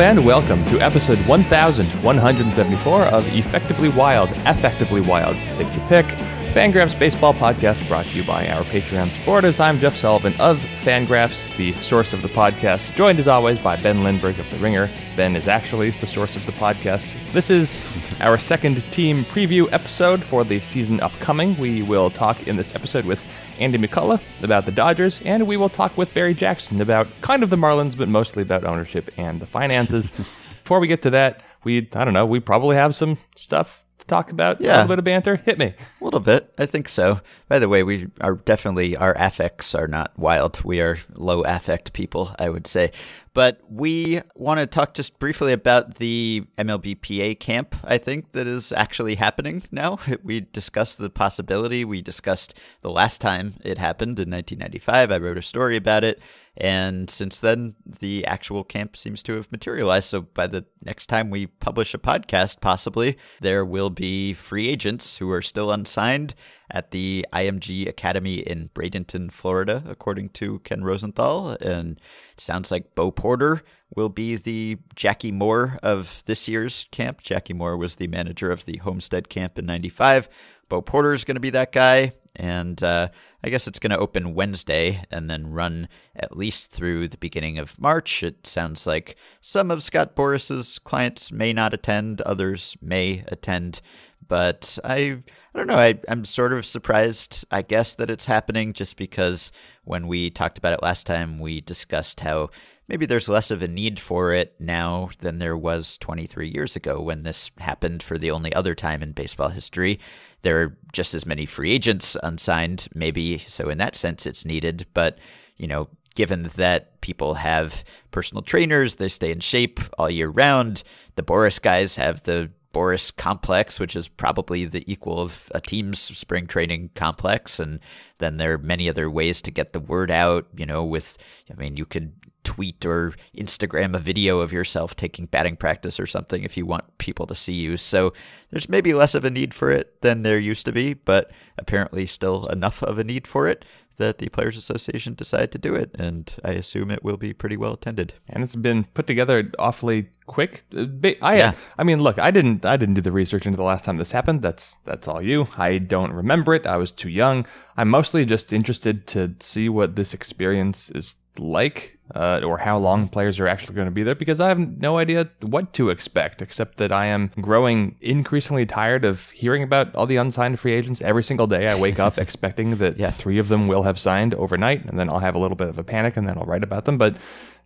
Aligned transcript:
And 0.00 0.24
welcome 0.24 0.64
to 0.66 0.80
episode 0.80 1.18
1174 1.26 3.02
of 3.06 3.26
Effectively 3.36 3.88
Wild, 3.88 4.30
Effectively 4.30 5.00
Wild. 5.00 5.34
Take 5.56 5.74
your 5.74 5.88
pick. 5.88 6.06
Fangraphs 6.54 6.96
baseball 6.96 7.34
podcast 7.34 7.86
brought 7.88 8.04
to 8.06 8.16
you 8.16 8.22
by 8.22 8.46
our 8.48 8.62
Patreon 8.62 9.10
supporters. 9.10 9.58
I'm 9.58 9.80
Jeff 9.80 9.96
Sullivan 9.96 10.34
of 10.40 10.58
Fangraphs, 10.82 11.56
the 11.56 11.72
source 11.72 12.12
of 12.12 12.22
the 12.22 12.28
podcast, 12.28 12.94
joined 12.94 13.18
as 13.18 13.26
always 13.26 13.58
by 13.58 13.74
Ben 13.74 14.04
Lindbergh 14.04 14.38
of 14.38 14.48
The 14.50 14.56
Ringer. 14.58 14.88
Ben 15.16 15.34
is 15.34 15.48
actually 15.48 15.90
the 15.90 16.06
source 16.06 16.36
of 16.36 16.46
the 16.46 16.52
podcast. 16.52 17.06
This 17.32 17.50
is 17.50 17.76
our 18.20 18.38
second 18.38 18.84
team 18.92 19.24
preview 19.24 19.70
episode 19.72 20.22
for 20.22 20.44
the 20.44 20.60
season 20.60 21.00
upcoming. 21.00 21.56
We 21.58 21.82
will 21.82 22.08
talk 22.08 22.46
in 22.46 22.56
this 22.56 22.74
episode 22.74 23.04
with 23.04 23.20
Andy 23.58 23.78
McCullough 23.78 24.20
about 24.42 24.66
the 24.66 24.72
Dodgers, 24.72 25.20
and 25.24 25.46
we 25.46 25.56
will 25.56 25.68
talk 25.68 25.96
with 25.96 26.12
Barry 26.14 26.34
Jackson 26.34 26.80
about 26.80 27.08
kind 27.20 27.42
of 27.42 27.50
the 27.50 27.56
Marlins, 27.56 27.96
but 27.96 28.08
mostly 28.08 28.42
about 28.42 28.64
ownership 28.64 29.10
and 29.16 29.40
the 29.40 29.46
finances. 29.46 30.10
Before 30.62 30.80
we 30.80 30.86
get 30.86 31.02
to 31.02 31.10
that, 31.10 31.40
we, 31.64 31.88
I 31.94 32.04
don't 32.04 32.14
know, 32.14 32.26
we 32.26 32.40
probably 32.40 32.76
have 32.76 32.94
some 32.94 33.18
stuff 33.36 33.84
talk 34.08 34.30
about. 34.30 34.60
Yeah. 34.60 34.72
A 34.72 34.74
little 34.74 34.88
bit 34.88 34.98
of 34.98 35.04
banter. 35.04 35.36
Hit 35.36 35.58
me. 35.58 35.74
A 36.00 36.04
little 36.04 36.20
bit, 36.20 36.52
I 36.58 36.66
think 36.66 36.88
so. 36.88 37.20
By 37.48 37.58
the 37.58 37.68
way, 37.68 37.82
we 37.82 38.08
are 38.20 38.34
definitely 38.34 38.96
our 38.96 39.14
affects 39.16 39.74
are 39.74 39.88
not 39.88 40.18
wild. 40.18 40.64
We 40.64 40.80
are 40.80 40.98
low 41.14 41.42
affect 41.42 41.92
people, 41.92 42.34
I 42.38 42.48
would 42.48 42.66
say. 42.66 42.92
But 43.34 43.60
we 43.68 44.20
want 44.34 44.58
to 44.58 44.66
talk 44.66 44.94
just 44.94 45.18
briefly 45.20 45.52
about 45.52 45.96
the 45.96 46.44
MLBPA 46.58 47.38
camp. 47.38 47.76
I 47.84 47.96
think 47.98 48.32
that 48.32 48.48
is 48.48 48.72
actually 48.72 49.14
happening 49.14 49.62
now. 49.70 49.98
We 50.24 50.40
discussed 50.40 50.98
the 50.98 51.10
possibility. 51.10 51.84
We 51.84 52.02
discussed 52.02 52.54
the 52.80 52.90
last 52.90 53.20
time 53.20 53.54
it 53.64 53.78
happened 53.78 54.18
in 54.18 54.30
1995. 54.30 55.12
I 55.12 55.18
wrote 55.18 55.38
a 55.38 55.42
story 55.42 55.76
about 55.76 56.02
it. 56.02 56.20
And 56.58 57.08
since 57.08 57.38
then, 57.38 57.76
the 58.00 58.26
actual 58.26 58.64
camp 58.64 58.96
seems 58.96 59.22
to 59.22 59.36
have 59.36 59.52
materialized. 59.52 60.08
So 60.08 60.22
by 60.22 60.48
the 60.48 60.64
next 60.84 61.06
time 61.06 61.30
we 61.30 61.46
publish 61.46 61.94
a 61.94 61.98
podcast, 61.98 62.60
possibly, 62.60 63.16
there 63.40 63.64
will 63.64 63.90
be 63.90 64.34
free 64.34 64.68
agents 64.68 65.18
who 65.18 65.30
are 65.30 65.40
still 65.40 65.70
unsigned 65.70 66.34
at 66.70 66.90
the 66.90 67.24
IMG 67.32 67.88
Academy 67.88 68.38
in 68.38 68.70
Bradenton, 68.74 69.30
Florida, 69.30 69.84
according 69.86 70.30
to 70.30 70.58
Ken 70.60 70.82
Rosenthal. 70.82 71.50
And 71.60 72.00
sounds 72.36 72.72
like 72.72 72.94
Bo 72.96 73.12
Porter 73.12 73.62
will 73.94 74.08
be 74.08 74.34
the 74.34 74.78
Jackie 74.96 75.32
Moore 75.32 75.78
of 75.82 76.24
this 76.26 76.48
year's 76.48 76.86
camp. 76.90 77.22
Jackie 77.22 77.54
Moore 77.54 77.76
was 77.76 77.94
the 77.94 78.08
manager 78.08 78.50
of 78.50 78.64
the 78.64 78.78
Homestead 78.78 79.28
camp 79.28 79.60
in 79.60 79.66
95. 79.66 80.28
Bo 80.68 80.82
Porter 80.82 81.14
is 81.14 81.24
going 81.24 81.36
to 81.36 81.40
be 81.40 81.50
that 81.50 81.70
guy. 81.70 82.12
And 82.38 82.80
uh, 82.82 83.08
I 83.42 83.50
guess 83.50 83.66
it's 83.66 83.80
going 83.80 83.90
to 83.90 83.98
open 83.98 84.34
Wednesday 84.34 85.04
and 85.10 85.28
then 85.28 85.50
run 85.50 85.88
at 86.16 86.36
least 86.36 86.70
through 86.70 87.08
the 87.08 87.18
beginning 87.18 87.58
of 87.58 87.78
March. 87.80 88.22
It 88.22 88.46
sounds 88.46 88.86
like 88.86 89.16
some 89.40 89.70
of 89.70 89.82
Scott 89.82 90.14
Boras's 90.14 90.78
clients 90.78 91.32
may 91.32 91.52
not 91.52 91.74
attend, 91.74 92.20
others 92.22 92.76
may 92.80 93.24
attend. 93.26 93.80
But 94.26 94.78
I, 94.84 95.18
I 95.54 95.58
don't 95.58 95.66
know. 95.66 95.76
I, 95.76 95.98
I'm 96.08 96.24
sort 96.24 96.52
of 96.52 96.66
surprised, 96.66 97.44
I 97.50 97.62
guess, 97.62 97.94
that 97.96 98.10
it's 98.10 98.26
happening 98.26 98.72
just 98.72 98.96
because 98.96 99.50
when 99.84 100.06
we 100.06 100.30
talked 100.30 100.58
about 100.58 100.74
it 100.74 100.82
last 100.82 101.06
time, 101.06 101.40
we 101.40 101.60
discussed 101.60 102.20
how 102.20 102.50
maybe 102.88 103.06
there's 103.06 103.28
less 103.28 103.50
of 103.50 103.62
a 103.62 103.68
need 103.68 104.00
for 104.00 104.32
it 104.32 104.54
now 104.58 105.10
than 105.20 105.38
there 105.38 105.56
was 105.56 105.98
23 105.98 106.48
years 106.48 106.76
ago 106.76 107.00
when 107.00 107.22
this 107.22 107.50
happened 107.58 108.02
for 108.02 108.18
the 108.18 108.30
only 108.30 108.52
other 108.54 108.74
time 108.74 109.02
in 109.02 109.12
baseball 109.12 109.48
history. 109.48 109.98
There 110.42 110.62
are 110.62 110.76
just 110.92 111.14
as 111.14 111.26
many 111.26 111.46
free 111.46 111.72
agents 111.72 112.16
unsigned, 112.22 112.88
maybe. 112.94 113.38
So, 113.46 113.68
in 113.68 113.78
that 113.78 113.96
sense, 113.96 114.26
it's 114.26 114.44
needed. 114.44 114.86
But, 114.94 115.18
you 115.56 115.66
know, 115.66 115.88
given 116.14 116.50
that 116.56 117.00
people 117.00 117.34
have 117.34 117.84
personal 118.10 118.42
trainers, 118.42 118.96
they 118.96 119.08
stay 119.08 119.30
in 119.30 119.40
shape 119.40 119.80
all 119.98 120.10
year 120.10 120.28
round, 120.28 120.82
the 121.16 121.22
Boras 121.22 121.60
guys 121.60 121.96
have 121.96 122.22
the 122.24 122.50
Boras 122.72 123.14
complex, 123.14 123.80
which 123.80 123.96
is 123.96 124.08
probably 124.08 124.64
the 124.64 124.84
equal 124.90 125.20
of 125.20 125.50
a 125.54 125.60
team's 125.60 125.98
spring 125.98 126.46
training 126.46 126.90
complex. 126.94 127.58
And 127.58 127.80
then 128.18 128.36
there 128.36 128.54
are 128.54 128.58
many 128.58 128.88
other 128.88 129.10
ways 129.10 129.40
to 129.42 129.50
get 129.50 129.72
the 129.72 129.80
word 129.80 130.10
out, 130.10 130.46
you 130.56 130.66
know, 130.66 130.84
with, 130.84 131.16
I 131.50 131.54
mean, 131.54 131.76
you 131.76 131.86
could 131.86 132.12
tweet 132.44 132.84
or 132.86 133.12
Instagram 133.36 133.94
a 133.94 133.98
video 133.98 134.40
of 134.40 134.52
yourself 134.52 134.96
taking 134.96 135.26
batting 135.26 135.56
practice 135.56 136.00
or 136.00 136.06
something 136.06 136.42
if 136.42 136.56
you 136.56 136.64
want 136.64 136.98
people 136.98 137.26
to 137.26 137.34
see 137.34 137.52
you. 137.52 137.76
So 137.76 138.12
there's 138.50 138.68
maybe 138.68 138.94
less 138.94 139.14
of 139.14 139.24
a 139.24 139.30
need 139.30 139.52
for 139.52 139.70
it 139.70 140.00
than 140.00 140.22
there 140.22 140.38
used 140.38 140.64
to 140.66 140.72
be, 140.72 140.94
but 140.94 141.30
apparently 141.58 142.06
still 142.06 142.46
enough 142.46 142.82
of 142.82 142.98
a 142.98 143.04
need 143.04 143.26
for 143.26 143.48
it 143.48 143.64
that 143.98 144.18
the 144.18 144.28
Players 144.28 144.56
Association 144.56 145.14
decided 145.14 145.52
to 145.52 145.58
do 145.58 145.74
it, 145.74 145.90
and 145.98 146.34
I 146.44 146.52
assume 146.52 146.90
it 146.90 147.04
will 147.04 147.16
be 147.16 147.32
pretty 147.32 147.56
well 147.56 147.74
attended. 147.74 148.14
And 148.28 148.42
it's 148.42 148.56
been 148.56 148.84
put 148.94 149.06
together 149.06 149.50
awfully 149.58 150.08
quick. 150.26 150.64
Uh, 150.74 150.86
I, 151.20 151.36
Yeah. 151.36 151.52
I 151.76 151.84
mean, 151.84 152.00
look, 152.02 152.18
I 152.18 152.30
didn't, 152.30 152.64
I 152.64 152.76
didn't 152.76 152.94
do 152.94 153.00
the 153.00 153.12
research 153.12 153.44
into 153.46 153.56
the 153.56 153.62
last 153.64 153.84
time 153.84 153.96
this 153.96 154.12
happened. 154.12 154.42
That's, 154.42 154.76
that's 154.84 155.08
all 155.08 155.20
you. 155.20 155.48
I 155.56 155.78
don't 155.78 156.12
remember 156.12 156.54
it. 156.54 156.66
I 156.66 156.76
was 156.76 156.90
too 156.90 157.08
young. 157.10 157.46
I'm 157.76 157.88
mostly 157.88 158.24
just 158.24 158.52
interested 158.52 159.06
to 159.08 159.34
see 159.40 159.68
what 159.68 159.96
this 159.96 160.14
experience 160.14 160.90
is 160.90 161.16
like, 161.36 161.97
uh, 162.14 162.40
or 162.44 162.58
how 162.58 162.78
long 162.78 163.08
players 163.08 163.38
are 163.38 163.46
actually 163.48 163.74
going 163.74 163.86
to 163.86 163.92
be 163.92 164.02
there, 164.02 164.14
because 164.14 164.40
I 164.40 164.48
have 164.48 164.58
no 164.80 164.98
idea 164.98 165.28
what 165.40 165.72
to 165.74 165.90
expect, 165.90 166.40
except 166.42 166.78
that 166.78 166.92
I 166.92 167.06
am 167.06 167.30
growing 167.40 167.96
increasingly 168.00 168.66
tired 168.66 169.04
of 169.04 169.30
hearing 169.30 169.62
about 169.62 169.94
all 169.94 170.06
the 170.06 170.16
unsigned 170.16 170.58
free 170.58 170.72
agents 170.72 171.00
every 171.02 171.22
single 171.24 171.46
day. 171.46 171.68
I 171.68 171.78
wake 171.78 171.98
up 171.98 172.18
expecting 172.24 172.76
that 172.78 172.98
Yeah. 172.98 173.10
three 173.10 173.38
of 173.38 173.48
them 173.48 173.68
will 173.68 173.82
have 173.82 173.98
signed 173.98 174.34
overnight, 174.34 174.84
and 174.86 174.98
then 174.98 175.08
I'll 175.10 175.18
have 175.18 175.34
a 175.34 175.38
little 175.38 175.56
bit 175.56 175.68
of 175.68 175.78
a 175.78 175.84
panic, 175.84 176.16
and 176.16 176.28
then 176.28 176.38
I'll 176.38 176.46
write 176.46 176.64
about 176.64 176.84
them. 176.84 176.98
But 176.98 177.16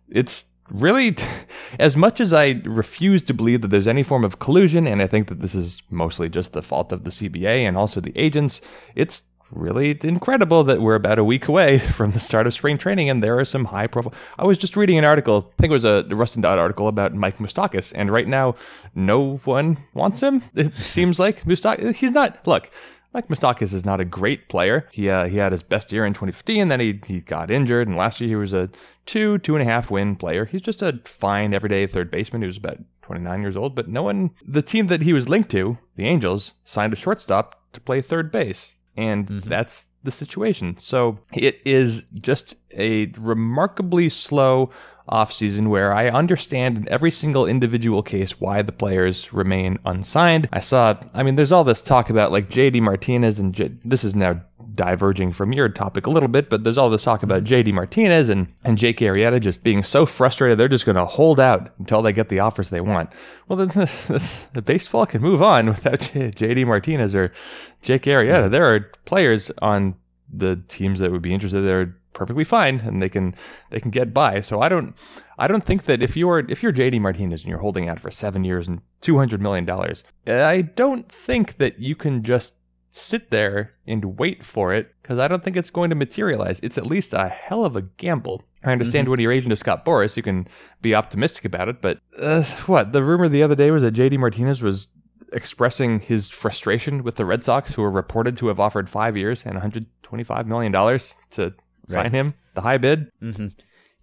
it's 0.09 0.45
really 0.69 1.15
as 1.79 1.95
much 1.95 2.19
as 2.19 2.33
I 2.33 2.61
refuse 2.65 3.21
to 3.23 3.33
believe 3.33 3.61
that 3.61 3.67
there's 3.69 3.87
any 3.87 4.03
form 4.03 4.23
of 4.23 4.39
collusion, 4.39 4.87
and 4.87 5.01
I 5.01 5.07
think 5.07 5.27
that 5.27 5.39
this 5.39 5.55
is 5.55 5.81
mostly 5.89 6.29
just 6.29 6.53
the 6.53 6.61
fault 6.61 6.91
of 6.91 7.03
the 7.03 7.09
CBA 7.11 7.67
and 7.67 7.77
also 7.77 7.99
the 8.01 8.13
agents. 8.17 8.61
It's 8.95 9.21
really 9.55 9.97
incredible 10.03 10.63
that 10.65 10.81
we're 10.81 10.95
about 10.95 11.19
a 11.19 11.23
week 11.23 11.47
away 11.47 11.79
from 11.97 12.11
the 12.11 12.19
start 12.19 12.47
of 12.47 12.53
spring 12.53 12.77
training, 12.77 13.09
and 13.09 13.23
there 13.23 13.39
are 13.39 13.45
some 13.45 13.65
high 13.65 13.87
profile. 13.87 14.13
I 14.37 14.45
was 14.45 14.57
just 14.57 14.75
reading 14.75 14.97
an 14.97 15.05
article, 15.05 15.51
I 15.57 15.61
think 15.61 15.71
it 15.71 15.73
was 15.73 15.85
a 15.85 16.03
Rustin 16.09 16.41
Dodd 16.41 16.59
article 16.59 16.87
about 16.87 17.13
Mike 17.13 17.37
Moustakas, 17.37 17.91
and 17.95 18.11
right 18.11 18.27
now, 18.27 18.55
no 18.95 19.37
one 19.45 19.77
wants 19.93 20.21
him. 20.21 20.43
It 20.55 20.75
seems 20.75 21.19
like 21.19 21.43
Moustakas. 21.45 21.95
He's 21.95 22.11
not. 22.11 22.45
Look. 22.47 22.71
Mike 23.13 23.27
Moustakas 23.27 23.73
is 23.73 23.85
not 23.85 23.99
a 23.99 24.05
great 24.05 24.49
player. 24.49 24.87
He 24.91 25.07
uh, 25.07 25.25
he 25.27 25.37
had 25.37 25.51
his 25.51 25.61
best 25.61 25.91
year 25.91 26.03
in 26.03 26.13
2015, 26.13 26.67
then 26.67 26.79
he 26.79 26.99
he 27.05 27.19
got 27.19 27.51
injured, 27.51 27.87
and 27.87 27.95
last 27.95 28.19
year 28.19 28.29
he 28.29 28.35
was 28.35 28.53
a 28.53 28.71
two 29.05 29.37
two 29.37 29.53
and 29.55 29.61
a 29.61 29.71
half 29.71 29.91
win 29.91 30.15
player. 30.15 30.45
He's 30.45 30.63
just 30.63 30.81
a 30.81 30.99
fine 31.05 31.53
everyday 31.53 31.85
third 31.85 32.09
baseman 32.09 32.41
who's 32.41 32.57
about 32.57 32.79
29 33.03 33.41
years 33.41 33.55
old. 33.55 33.75
But 33.75 33.87
no 33.87 34.03
one, 34.03 34.31
the 34.43 34.63
team 34.63 34.87
that 34.87 35.03
he 35.03 35.13
was 35.13 35.29
linked 35.29 35.51
to, 35.51 35.77
the 35.95 36.05
Angels, 36.05 36.55
signed 36.65 36.93
a 36.93 36.95
shortstop 36.95 37.71
to 37.73 37.81
play 37.81 38.01
third 38.01 38.31
base, 38.31 38.75
and 38.95 39.27
mm-hmm. 39.27 39.49
that's 39.49 39.85
the 40.03 40.11
situation. 40.11 40.77
So 40.79 41.19
it 41.33 41.61
is 41.65 42.03
just 42.13 42.55
a 42.71 43.07
remarkably 43.17 44.09
slow 44.09 44.69
offseason 45.09 45.67
where 45.67 45.93
I 45.93 46.09
understand 46.09 46.77
in 46.77 46.89
every 46.89 47.11
single 47.11 47.45
individual 47.45 48.03
case 48.03 48.39
why 48.39 48.61
the 48.61 48.71
players 48.71 49.33
remain 49.33 49.77
unsigned. 49.85 50.47
I 50.53 50.59
saw, 50.59 50.97
I 51.13 51.23
mean, 51.23 51.35
there's 51.35 51.51
all 51.51 51.63
this 51.63 51.81
talk 51.81 52.09
about 52.09 52.31
like 52.31 52.49
JD 52.49 52.81
Martinez 52.81 53.39
and 53.39 53.53
J- 53.53 53.75
this 53.83 54.03
is 54.03 54.15
now 54.15 54.41
diverging 54.75 55.31
from 55.31 55.53
your 55.53 55.69
topic 55.69 56.07
a 56.07 56.09
little 56.09 56.29
bit, 56.29 56.49
but 56.49 56.63
there's 56.63 56.77
all 56.77 56.89
this 56.89 57.03
talk 57.03 57.23
about 57.23 57.43
JD 57.43 57.73
Martinez 57.73 58.29
and, 58.29 58.47
and 58.63 58.77
Jake 58.77 58.99
Arrieta 58.99 59.39
just 59.41 59.63
being 59.63 59.83
so 59.83 60.05
frustrated 60.05 60.57
they're 60.57 60.67
just 60.67 60.85
going 60.85 60.95
to 60.95 61.05
hold 61.05 61.39
out 61.39 61.71
until 61.79 62.01
they 62.01 62.13
get 62.13 62.29
the 62.29 62.39
offers 62.39 62.69
they 62.69 62.81
want. 62.81 63.11
Well, 63.47 63.65
then 63.65 63.89
that's, 64.07 64.39
the 64.53 64.61
baseball 64.61 65.05
can 65.05 65.21
move 65.21 65.41
on 65.41 65.67
without 65.67 65.99
J- 66.01 66.31
JD 66.31 66.65
Martinez 66.65 67.15
or 67.15 67.31
Jake 67.81 68.03
Arrieta. 68.03 68.49
There 68.49 68.73
are 68.73 68.91
players 69.05 69.51
on 69.61 69.95
the 70.31 70.61
teams 70.67 70.99
that 70.99 71.11
would 71.11 71.21
be 71.21 71.33
interested 71.33 71.61
that 71.61 71.71
are 71.71 71.95
perfectly 72.13 72.43
fine 72.43 72.79
and 72.81 73.01
they 73.01 73.09
can 73.09 73.35
they 73.71 73.79
can 73.79 73.91
get 73.91 74.13
by. 74.13 74.39
So 74.41 74.61
I 74.61 74.69
don't 74.69 74.95
I 75.37 75.47
don't 75.47 75.65
think 75.65 75.85
that 75.85 76.01
if 76.01 76.15
you're 76.15 76.39
if 76.39 76.63
you're 76.63 76.73
JD 76.73 77.01
Martinez 77.01 77.41
and 77.41 77.49
you're 77.49 77.59
holding 77.59 77.89
out 77.89 77.99
for 77.99 78.11
seven 78.11 78.43
years 78.43 78.67
and 78.67 78.81
two 79.01 79.17
hundred 79.17 79.41
million 79.41 79.65
dollars, 79.65 80.03
I 80.25 80.61
don't 80.61 81.11
think 81.11 81.57
that 81.57 81.79
you 81.79 81.95
can 81.95 82.23
just 82.23 82.53
sit 82.95 83.31
there 83.31 83.73
and 83.87 84.19
wait 84.19 84.43
for 84.43 84.71
it 84.71 84.93
because 85.01 85.17
I 85.17 85.27
don't 85.27 85.43
think 85.43 85.57
it's 85.57 85.71
going 85.71 85.89
to 85.89 85.95
materialize. 85.95 86.59
It's 86.61 86.77
at 86.77 86.85
least 86.85 87.11
a 87.13 87.27
hell 87.27 87.65
of 87.65 87.75
a 87.75 87.81
gamble. 87.81 88.43
I 88.63 88.71
understand 88.71 89.09
when 89.09 89.19
your 89.19 89.31
agent 89.31 89.51
is 89.51 89.59
Scott 89.59 89.83
Boras, 89.83 90.15
you 90.15 90.21
can 90.23 90.47
be 90.81 90.93
optimistic 90.93 91.43
about 91.43 91.67
it, 91.69 91.81
but 91.81 91.99
uh, 92.19 92.43
what 92.67 92.93
the 92.93 93.03
rumor 93.03 93.27
the 93.27 93.43
other 93.43 93.55
day 93.55 93.71
was 93.71 93.81
that 93.81 93.95
JD 93.95 94.19
Martinez 94.19 94.61
was 94.61 94.87
expressing 95.33 95.99
his 95.99 96.29
frustration 96.29 97.03
with 97.03 97.15
the 97.15 97.25
Red 97.25 97.43
Sox, 97.43 97.73
who 97.73 97.81
were 97.81 97.91
reported 97.91 98.37
to 98.37 98.47
have 98.47 98.59
offered 98.59 98.89
five 98.89 99.17
years 99.17 99.41
and 99.43 99.55
125 99.55 100.47
million 100.47 100.71
dollars 100.71 101.15
to 101.31 101.53
sign 101.87 102.11
him, 102.11 102.35
the 102.53 102.61
high 102.61 102.77
bid. 102.77 103.11
hmm 103.19 103.47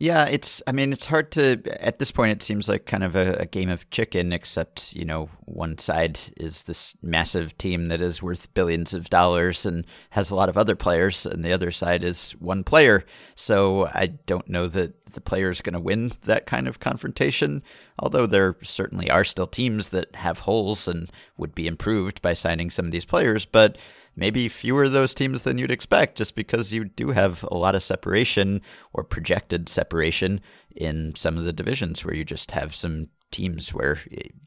Yeah, 0.02 0.24
it's. 0.24 0.62
I 0.66 0.72
mean, 0.72 0.94
it's 0.94 1.04
hard 1.04 1.30
to. 1.32 1.60
At 1.78 1.98
this 1.98 2.10
point, 2.10 2.32
it 2.32 2.42
seems 2.42 2.70
like 2.70 2.86
kind 2.86 3.04
of 3.04 3.14
a, 3.14 3.34
a, 3.40 3.44
game 3.44 3.68
of 3.68 3.88
chicken. 3.90 4.32
Except, 4.32 4.96
you 4.96 5.04
know, 5.04 5.28
one 5.44 5.76
side 5.76 6.18
is 6.38 6.62
this 6.62 6.94
massive 7.02 7.56
team 7.58 7.88
that 7.88 8.00
is 8.00 8.22
worth 8.22 8.52
billions 8.54 8.94
of 8.94 9.10
dollars 9.10 9.66
and 9.66 9.84
has 10.08 10.30
a 10.30 10.34
lot 10.34 10.48
of 10.48 10.56
other 10.56 10.74
players, 10.74 11.26
and 11.26 11.44
the 11.44 11.52
other 11.52 11.70
side 11.70 12.02
is 12.02 12.32
one 12.38 12.64
player. 12.64 13.04
So 13.34 13.88
I 13.88 14.06
don't 14.06 14.48
know 14.48 14.68
that 14.68 15.04
the 15.12 15.20
player 15.20 15.50
is 15.50 15.60
going 15.60 15.74
to 15.74 15.80
win 15.80 16.12
that 16.22 16.46
kind 16.46 16.66
of 16.66 16.80
confrontation. 16.80 17.62
Although 17.98 18.24
there 18.24 18.56
certainly 18.62 19.10
are 19.10 19.24
still 19.24 19.46
teams 19.46 19.90
that 19.90 20.14
have 20.14 20.38
holes 20.38 20.88
and 20.88 21.10
would 21.36 21.54
be 21.54 21.66
improved 21.66 22.22
by 22.22 22.32
signing 22.32 22.70
some 22.70 22.86
of 22.86 22.92
these 22.92 23.04
players, 23.04 23.44
but 23.44 23.76
maybe 24.16 24.48
fewer 24.48 24.84
of 24.84 24.92
those 24.92 25.14
teams 25.14 25.42
than 25.42 25.58
you'd 25.58 25.70
expect 25.70 26.18
just 26.18 26.34
because 26.34 26.72
you 26.72 26.84
do 26.84 27.10
have 27.10 27.42
a 27.44 27.56
lot 27.56 27.74
of 27.74 27.82
separation 27.82 28.60
or 28.92 29.02
projected 29.02 29.68
separation 29.68 30.40
in 30.74 31.14
some 31.14 31.38
of 31.38 31.44
the 31.44 31.52
divisions 31.52 32.04
where 32.04 32.14
you 32.14 32.24
just 32.24 32.50
have 32.50 32.74
some 32.74 33.08
teams 33.30 33.72
where 33.72 33.98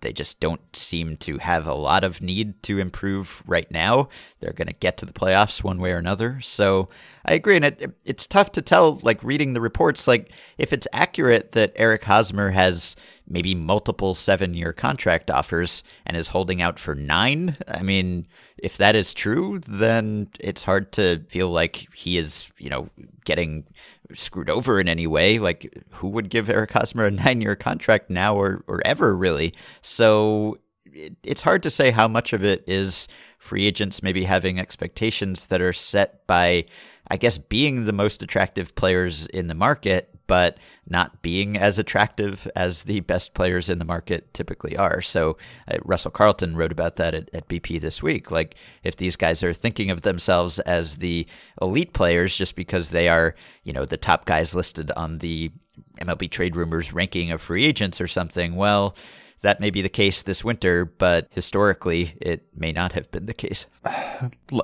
they 0.02 0.12
just 0.12 0.40
don't 0.40 0.76
seem 0.76 1.16
to 1.16 1.38
have 1.38 1.68
a 1.68 1.74
lot 1.74 2.04
of 2.04 2.22
need 2.22 2.62
to 2.64 2.80
improve 2.80 3.42
right 3.48 3.70
now. 3.72 4.10
They're 4.40 4.54
going 4.54 4.68
to 4.68 4.74
get 4.74 4.98
to 4.98 5.06
the 5.06 5.14
playoffs 5.14 5.64
one 5.64 5.80
way 5.80 5.92
or 5.94 5.98
another. 5.98 6.42
So 6.42 6.90
I 7.26 7.34
agree. 7.34 7.56
And 7.56 7.66
it, 7.66 7.96
it's 8.04 8.28
tough 8.28 8.52
to 8.54 8.62
tell, 8.62 9.00
like 9.04 9.24
reading 9.24 9.54
the 9.54 9.62
reports, 9.62 10.08
like 10.08 10.32
if 10.58 10.74
it's 10.74 10.88
accurate 10.92 11.52
that 11.52 11.72
Eric 11.76 12.04
Hosmer 12.04 12.52
has 12.52 12.96
maybe 13.28 13.56
multiple 13.56 14.14
seven 14.14 14.54
year 14.54 14.74
contract 14.74 15.32
offers 15.32 15.84
and 16.06 16.18
is 16.18 16.30
holding 16.30 16.62
out 16.62 16.78
for 16.78 16.94
nine. 16.94 17.56
I 17.68 17.82
mean, 17.82 18.28
if 18.64 18.78
that 18.78 18.96
is 18.96 19.14
true, 19.14 19.60
then 19.68 20.30
it's 20.40 20.64
hard 20.64 20.94
to 20.94 21.22
feel 21.28 21.50
like 21.50 21.86
he 21.94 22.18
is, 22.18 22.50
you 22.58 22.70
know, 22.70 22.88
getting 23.26 23.66
screwed 24.14 24.50
over 24.50 24.80
in 24.80 24.88
any 24.88 25.06
way. 25.06 25.38
Like, 25.38 25.84
who 25.90 26.08
would 26.08 26.30
give 26.30 26.50
Eric 26.50 26.72
Hosmer 26.72 27.06
a 27.06 27.12
nine 27.26 27.42
year 27.42 27.58
contract 27.58 28.10
now 28.10 28.38
or, 28.38 28.64
or 28.68 28.82
ever, 28.86 29.18
really? 29.18 29.54
So 29.82 30.60
it, 30.86 31.18
it's 31.24 31.42
hard 31.42 31.62
to 31.64 31.70
say 31.70 31.92
how 31.92 32.08
much 32.08 32.32
of 32.32 32.46
it 32.46 32.64
is 32.66 33.10
free 33.38 33.66
agents 33.66 34.02
maybe 34.02 34.24
having 34.24 34.62
expectations 34.62 35.48
that 35.48 35.62
are 35.62 35.74
set 35.74 36.26
by, 36.26 36.64
I 37.10 37.18
guess, 37.18 37.38
being 37.38 37.84
the 37.84 37.92
most 37.92 38.24
attractive 38.24 38.76
players 38.76 39.28
in 39.28 39.48
the 39.48 39.54
market 39.54 40.13
but 40.28 40.58
not 40.88 41.22
being 41.22 41.58
as 41.58 41.80
attractive 41.80 42.48
as 42.56 42.84
the 42.84 43.00
best 43.02 43.34
players 43.34 43.70
in 43.70 43.80
the 43.80 43.86
market 43.86 44.34
typically 44.34 44.76
are. 44.78 45.02
So 45.02 45.38
uh, 45.68 45.78
Russell 45.84 46.12
Carleton 46.12 46.56
wrote 46.56 46.72
about 46.72 46.98
that 46.98 47.14
at, 47.14 47.30
at 47.34 47.48
BP 47.48 47.80
this 47.82 48.04
week. 48.04 48.32
Like 48.32 48.56
if 48.84 48.98
these 48.98 49.16
guys 49.16 49.44
are 49.44 49.54
thinking 49.54 49.90
of 49.90 50.02
themselves 50.02 50.60
as 50.60 50.98
the 50.98 51.28
elite 51.62 51.94
players 51.94 52.36
just 52.36 52.56
because 52.56 52.90
they 52.90 53.08
are, 53.08 53.36
you 53.64 53.74
know, 53.74 53.86
the 53.86 53.98
top 53.98 54.26
guys 54.26 54.56
listed 54.56 54.92
on 54.92 55.20
the 55.20 55.52
MLB 56.00 56.30
trade 56.30 56.56
rumors 56.56 56.94
ranking 56.94 57.32
of 57.32 57.42
free 57.42 57.66
agents 57.66 58.00
or 58.02 58.08
something, 58.08 58.56
well, 58.56 58.96
that 59.44 59.60
may 59.60 59.70
be 59.70 59.82
the 59.82 59.90
case 59.90 60.24
this 60.24 60.44
winter, 60.44 60.86
but 60.86 61.28
historically, 61.32 62.16
it 62.20 62.46
may 62.56 62.72
not 62.72 62.94
have 62.94 63.12
been 63.12 63.28
the 63.28 63.34
case. 63.34 63.68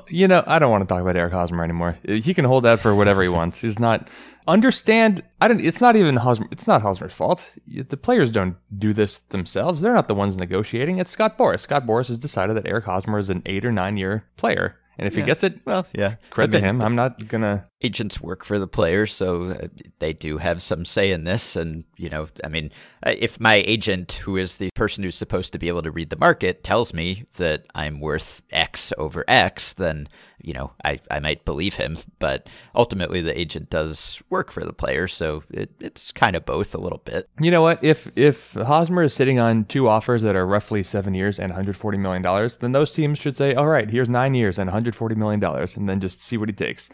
You 0.07 0.27
know, 0.27 0.43
I 0.47 0.59
don't 0.59 0.71
want 0.71 0.87
to 0.87 0.93
talk 0.93 1.01
about 1.01 1.17
Eric 1.17 1.33
Hosmer 1.33 1.63
anymore. 1.63 1.97
He 2.03 2.33
can 2.33 2.45
hold 2.45 2.63
that 2.63 2.79
for 2.79 2.95
whatever 2.95 3.21
he 3.21 3.27
wants. 3.39 3.59
He's 3.59 3.79
not 3.79 4.07
understand. 4.47 5.23
I 5.41 5.47
don't. 5.47 5.59
It's 5.59 5.81
not 5.81 5.95
even 5.95 6.15
Hosmer. 6.15 6.47
It's 6.51 6.67
not 6.67 6.81
Hosmer's 6.81 7.13
fault. 7.13 7.45
The 7.67 7.97
players 7.97 8.31
don't 8.31 8.55
do 8.77 8.93
this 8.93 9.17
themselves. 9.17 9.81
They're 9.81 9.93
not 9.93 10.07
the 10.07 10.15
ones 10.15 10.37
negotiating. 10.37 10.99
It's 10.99 11.11
Scott 11.11 11.37
Boras. 11.37 11.61
Scott 11.61 11.85
Boras 11.85 12.07
has 12.07 12.17
decided 12.17 12.55
that 12.55 12.67
Eric 12.67 12.85
Hosmer 12.85 13.19
is 13.19 13.29
an 13.29 13.41
eight 13.45 13.65
or 13.65 13.71
nine 13.71 13.97
year 13.97 14.25
player. 14.37 14.77
And 14.97 15.07
if 15.07 15.13
yeah. 15.13 15.19
he 15.21 15.25
gets 15.25 15.43
it, 15.43 15.59
well, 15.65 15.85
yeah, 15.93 16.15
credit 16.29 16.51
to 16.53 16.59
him. 16.59 16.81
I'm 16.81 16.95
not 16.95 17.27
gonna. 17.27 17.65
Agents 17.81 18.19
work 18.19 18.43
for 18.43 18.59
the 18.59 18.67
players, 18.67 19.13
so 19.13 19.43
uh, 19.51 19.67
they 19.99 20.11
do 20.11 20.37
have 20.37 20.61
some 20.61 20.83
say 20.83 21.11
in 21.11 21.23
this. 21.23 21.55
And 21.55 21.85
you 21.95 22.09
know, 22.09 22.27
I 22.43 22.49
mean, 22.49 22.71
uh, 23.05 23.15
if 23.17 23.39
my 23.39 23.55
agent, 23.55 24.11
who 24.23 24.35
is 24.35 24.57
the 24.57 24.69
person 24.75 25.03
who's 25.03 25.15
supposed 25.15 25.53
to 25.53 25.59
be 25.59 25.69
able 25.69 25.83
to 25.83 25.91
read 25.91 26.09
the 26.09 26.17
market, 26.17 26.63
tells 26.63 26.93
me 26.93 27.23
that 27.37 27.65
I'm 27.73 28.01
worth 28.01 28.41
X 28.51 28.91
over 28.97 29.23
X, 29.27 29.73
then 29.73 30.09
you 30.41 30.53
know, 30.53 30.71
I, 30.83 30.99
I 31.11 31.19
might 31.19 31.45
believe 31.45 31.75
him, 31.75 31.97
but 32.19 32.47
ultimately 32.73 33.21
the 33.21 33.37
agent 33.37 33.69
does 33.69 34.21
work 34.29 34.51
for 34.51 34.63
the 34.63 34.73
player, 34.73 35.07
so 35.07 35.43
it, 35.51 35.71
it's 35.79 36.11
kind 36.11 36.35
of 36.35 36.45
both 36.45 36.73
a 36.73 36.77
little 36.77 37.01
bit. 37.03 37.29
You 37.39 37.51
know 37.51 37.61
what? 37.61 37.83
If 37.83 38.11
if 38.15 38.53
Hosmer 38.53 39.03
is 39.03 39.13
sitting 39.13 39.39
on 39.39 39.65
two 39.65 39.87
offers 39.87 40.21
that 40.21 40.35
are 40.35 40.45
roughly 40.45 40.83
seven 40.83 41.13
years 41.13 41.39
and 41.39 41.49
140 41.49 41.97
million 41.97 42.21
dollars, 42.21 42.55
then 42.57 42.71
those 42.71 42.91
teams 42.91 43.19
should 43.19 43.37
say, 43.37 43.53
"All 43.53 43.67
right, 43.67 43.89
here's 43.89 44.09
nine 44.09 44.33
years 44.33 44.57
and 44.57 44.67
140 44.67 45.15
million 45.15 45.39
dollars," 45.39 45.75
and 45.75 45.89
then 45.89 45.99
just 45.99 46.21
see 46.21 46.37
what 46.37 46.49
he 46.49 46.53
takes. 46.53 46.89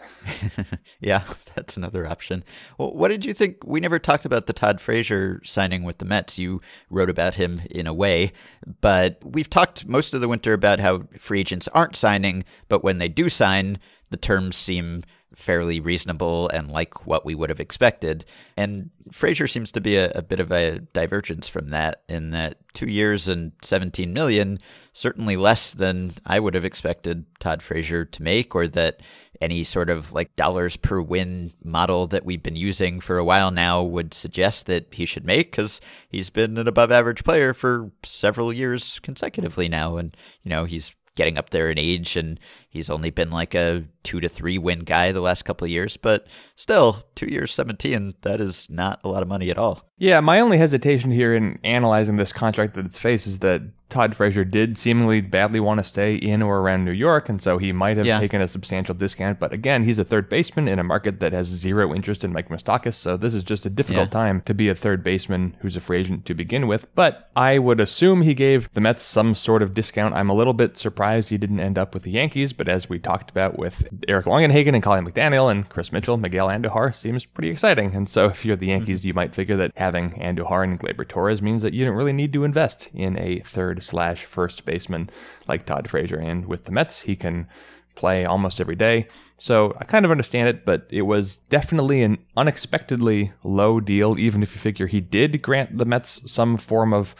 yeah, 0.99 1.23
that's 1.55 1.77
another 1.77 2.07
option. 2.07 2.43
Well, 2.77 2.93
what 2.93 3.09
did 3.09 3.25
you 3.25 3.33
think? 3.33 3.57
We 3.65 3.79
never 3.79 3.99
talked 3.99 4.25
about 4.25 4.47
the 4.47 4.53
Todd 4.53 4.81
Frazier 4.81 5.41
signing 5.43 5.83
with 5.83 5.97
the 5.97 6.05
Mets. 6.05 6.37
You 6.37 6.61
wrote 6.89 7.09
about 7.09 7.35
him 7.35 7.61
in 7.69 7.87
a 7.87 7.93
way, 7.93 8.33
but 8.81 9.19
we've 9.23 9.49
talked 9.49 9.87
most 9.87 10.13
of 10.13 10.21
the 10.21 10.27
winter 10.27 10.53
about 10.53 10.79
how 10.79 11.03
free 11.17 11.39
agents 11.39 11.67
aren't 11.69 11.95
signing, 11.95 12.43
but 12.67 12.83
when 12.83 12.97
they 12.97 13.07
do 13.07 13.29
sign, 13.29 13.79
the 14.09 14.17
terms 14.17 14.55
seem 14.55 15.03
fairly 15.35 15.79
reasonable 15.79 16.49
and 16.49 16.69
like 16.69 17.05
what 17.05 17.25
we 17.25 17.35
would 17.35 17.49
have 17.49 17.59
expected. 17.59 18.25
And 18.57 18.89
Frazier 19.11 19.47
seems 19.47 19.71
to 19.73 19.81
be 19.81 19.97
a, 19.97 20.11
a, 20.11 20.21
bit 20.21 20.39
of 20.39 20.51
a 20.51 20.79
divergence 20.79 21.47
from 21.47 21.69
that 21.69 22.03
in 22.07 22.31
that 22.31 22.57
two 22.73 22.87
years 22.87 23.27
and 23.27 23.51
17 23.61 24.13
million, 24.13 24.59
certainly 24.93 25.37
less 25.37 25.73
than 25.73 26.13
I 26.25 26.39
would 26.39 26.53
have 26.53 26.65
expected 26.65 27.25
Todd 27.39 27.61
Frazier 27.61 28.05
to 28.05 28.23
make, 28.23 28.55
or 28.55 28.67
that 28.69 29.01
any 29.41 29.63
sort 29.63 29.89
of 29.89 30.13
like 30.13 30.35
dollars 30.35 30.77
per 30.77 31.01
win 31.01 31.51
model 31.63 32.07
that 32.07 32.25
we've 32.25 32.43
been 32.43 32.55
using 32.55 32.99
for 32.99 33.17
a 33.17 33.25
while 33.25 33.51
now 33.51 33.83
would 33.83 34.13
suggest 34.13 34.65
that 34.65 34.87
he 34.93 35.05
should 35.05 35.25
make 35.25 35.51
because 35.51 35.81
he's 36.09 36.29
been 36.29 36.57
an 36.57 36.67
above 36.67 36.91
average 36.91 37.23
player 37.23 37.53
for 37.53 37.91
several 38.03 38.53
years 38.53 38.99
consecutively 38.99 39.67
now. 39.67 39.97
And, 39.97 40.15
you 40.43 40.49
know, 40.49 40.65
he's 40.65 40.95
getting 41.15 41.37
up 41.37 41.49
there 41.49 41.71
in 41.71 41.79
age 41.79 42.15
and 42.15 42.39
he's 42.75 42.89
only 42.89 43.09
been 43.09 43.31
like 43.31 43.55
a 43.55 43.85
two 44.03 44.19
to 44.19 44.29
three 44.29 44.57
win 44.57 44.79
guy 44.81 45.11
the 45.11 45.21
last 45.21 45.45
couple 45.45 45.65
of 45.65 45.71
years, 45.71 45.97
but 45.97 46.27
still, 46.55 47.03
two 47.15 47.27
years, 47.27 47.53
17, 47.53 48.15
that 48.21 48.39
is 48.41 48.69
not 48.69 48.99
a 49.03 49.09
lot 49.09 49.21
of 49.21 49.27
money 49.27 49.49
at 49.49 49.57
all. 49.57 49.81
Yeah, 49.97 50.19
my 50.19 50.41
only 50.41 50.57
hesitation 50.57 51.09
here 51.09 51.33
in 51.33 51.57
analyzing 51.63 52.17
this 52.17 52.33
contract 52.33 52.73
that 52.73 52.85
it's 52.85 52.99
faced 52.99 53.27
is 53.27 53.39
that 53.39 53.61
Todd 53.89 54.13
Frazier 54.13 54.43
did 54.43 54.77
seemingly 54.77 55.21
badly 55.21 55.59
want 55.59 55.79
to 55.79 55.83
stay 55.85 56.15
in 56.15 56.41
or 56.41 56.59
around 56.59 56.83
New 56.83 56.91
York, 56.91 57.29
and 57.29 57.41
so 57.41 57.57
he 57.57 57.71
might 57.71 57.95
have 57.95 58.05
yeah. 58.05 58.19
taken 58.19 58.41
a 58.41 58.47
substantial 58.47 58.93
discount. 58.93 59.39
But 59.39 59.53
again, 59.53 59.83
he's 59.83 59.99
a 59.99 60.03
third 60.03 60.27
baseman 60.27 60.67
in 60.67 60.79
a 60.79 60.83
market 60.83 61.21
that 61.21 61.31
has 61.31 61.47
zero 61.47 61.93
interest 61.93 62.23
in 62.23 62.33
Mike 62.33 62.49
Moustakas, 62.49 62.95
so 62.95 63.15
this 63.15 63.33
is 63.33 63.43
just 63.43 63.65
a 63.65 63.69
difficult 63.69 64.07
yeah. 64.07 64.19
time 64.19 64.41
to 64.41 64.53
be 64.53 64.67
a 64.67 64.75
third 64.75 65.01
baseman 65.01 65.55
who's 65.61 65.77
a 65.77 65.81
free 65.81 65.99
agent 65.99 66.25
to 66.25 66.33
begin 66.33 66.67
with. 66.67 66.93
But 66.93 67.29
I 67.35 67.57
would 67.57 67.79
assume 67.79 68.21
he 68.21 68.33
gave 68.33 68.71
the 68.73 68.81
Mets 68.81 69.03
some 69.03 69.33
sort 69.33 69.61
of 69.61 69.73
discount. 69.73 70.13
I'm 70.13 70.29
a 70.29 70.35
little 70.35 70.53
bit 70.53 70.77
surprised 70.77 71.29
he 71.29 71.37
didn't 71.37 71.61
end 71.61 71.77
up 71.77 71.93
with 71.93 72.03
the 72.03 72.11
Yankees, 72.11 72.51
but 72.51 72.64
as 72.69 72.89
we 72.89 72.99
talked 72.99 73.29
about 73.29 73.57
with 73.57 73.87
Eric 74.07 74.25
Longenhagen 74.25 74.73
and 74.73 74.83
Colin 74.83 75.05
McDaniel 75.05 75.51
and 75.51 75.67
Chris 75.67 75.91
Mitchell, 75.91 76.17
Miguel 76.17 76.47
Andujar 76.47 76.95
seems 76.95 77.25
pretty 77.25 77.49
exciting. 77.49 77.95
And 77.95 78.09
so 78.09 78.25
if 78.25 78.45
you're 78.45 78.55
the 78.55 78.67
Yankees, 78.67 78.99
mm-hmm. 78.99 79.07
you 79.07 79.13
might 79.13 79.35
figure 79.35 79.57
that 79.57 79.71
having 79.75 80.11
Andujar 80.11 80.63
and 80.63 80.79
Gleyber 80.79 81.07
Torres 81.07 81.41
means 81.41 81.61
that 81.61 81.73
you 81.73 81.85
don't 81.85 81.95
really 81.95 82.13
need 82.13 82.33
to 82.33 82.43
invest 82.43 82.89
in 82.93 83.17
a 83.19 83.39
third 83.39 83.83
slash 83.83 84.25
first 84.25 84.65
baseman 84.65 85.09
like 85.47 85.65
Todd 85.65 85.89
Frazier. 85.89 86.19
And 86.19 86.45
with 86.45 86.65
the 86.65 86.71
Mets, 86.71 87.01
he 87.01 87.15
can 87.15 87.47
play 87.95 88.25
almost 88.25 88.59
every 88.59 88.75
day. 88.75 89.07
So 89.37 89.75
I 89.79 89.85
kind 89.85 90.05
of 90.05 90.11
understand 90.11 90.49
it, 90.49 90.65
but 90.65 90.85
it 90.89 91.03
was 91.03 91.37
definitely 91.49 92.03
an 92.03 92.17
unexpectedly 92.37 93.33
low 93.43 93.79
deal, 93.79 94.19
even 94.19 94.43
if 94.43 94.53
you 94.53 94.59
figure 94.59 94.87
he 94.87 95.01
did 95.01 95.41
grant 95.41 95.77
the 95.77 95.85
Mets 95.85 96.29
some 96.31 96.57
form 96.57 96.93
of 96.93 97.15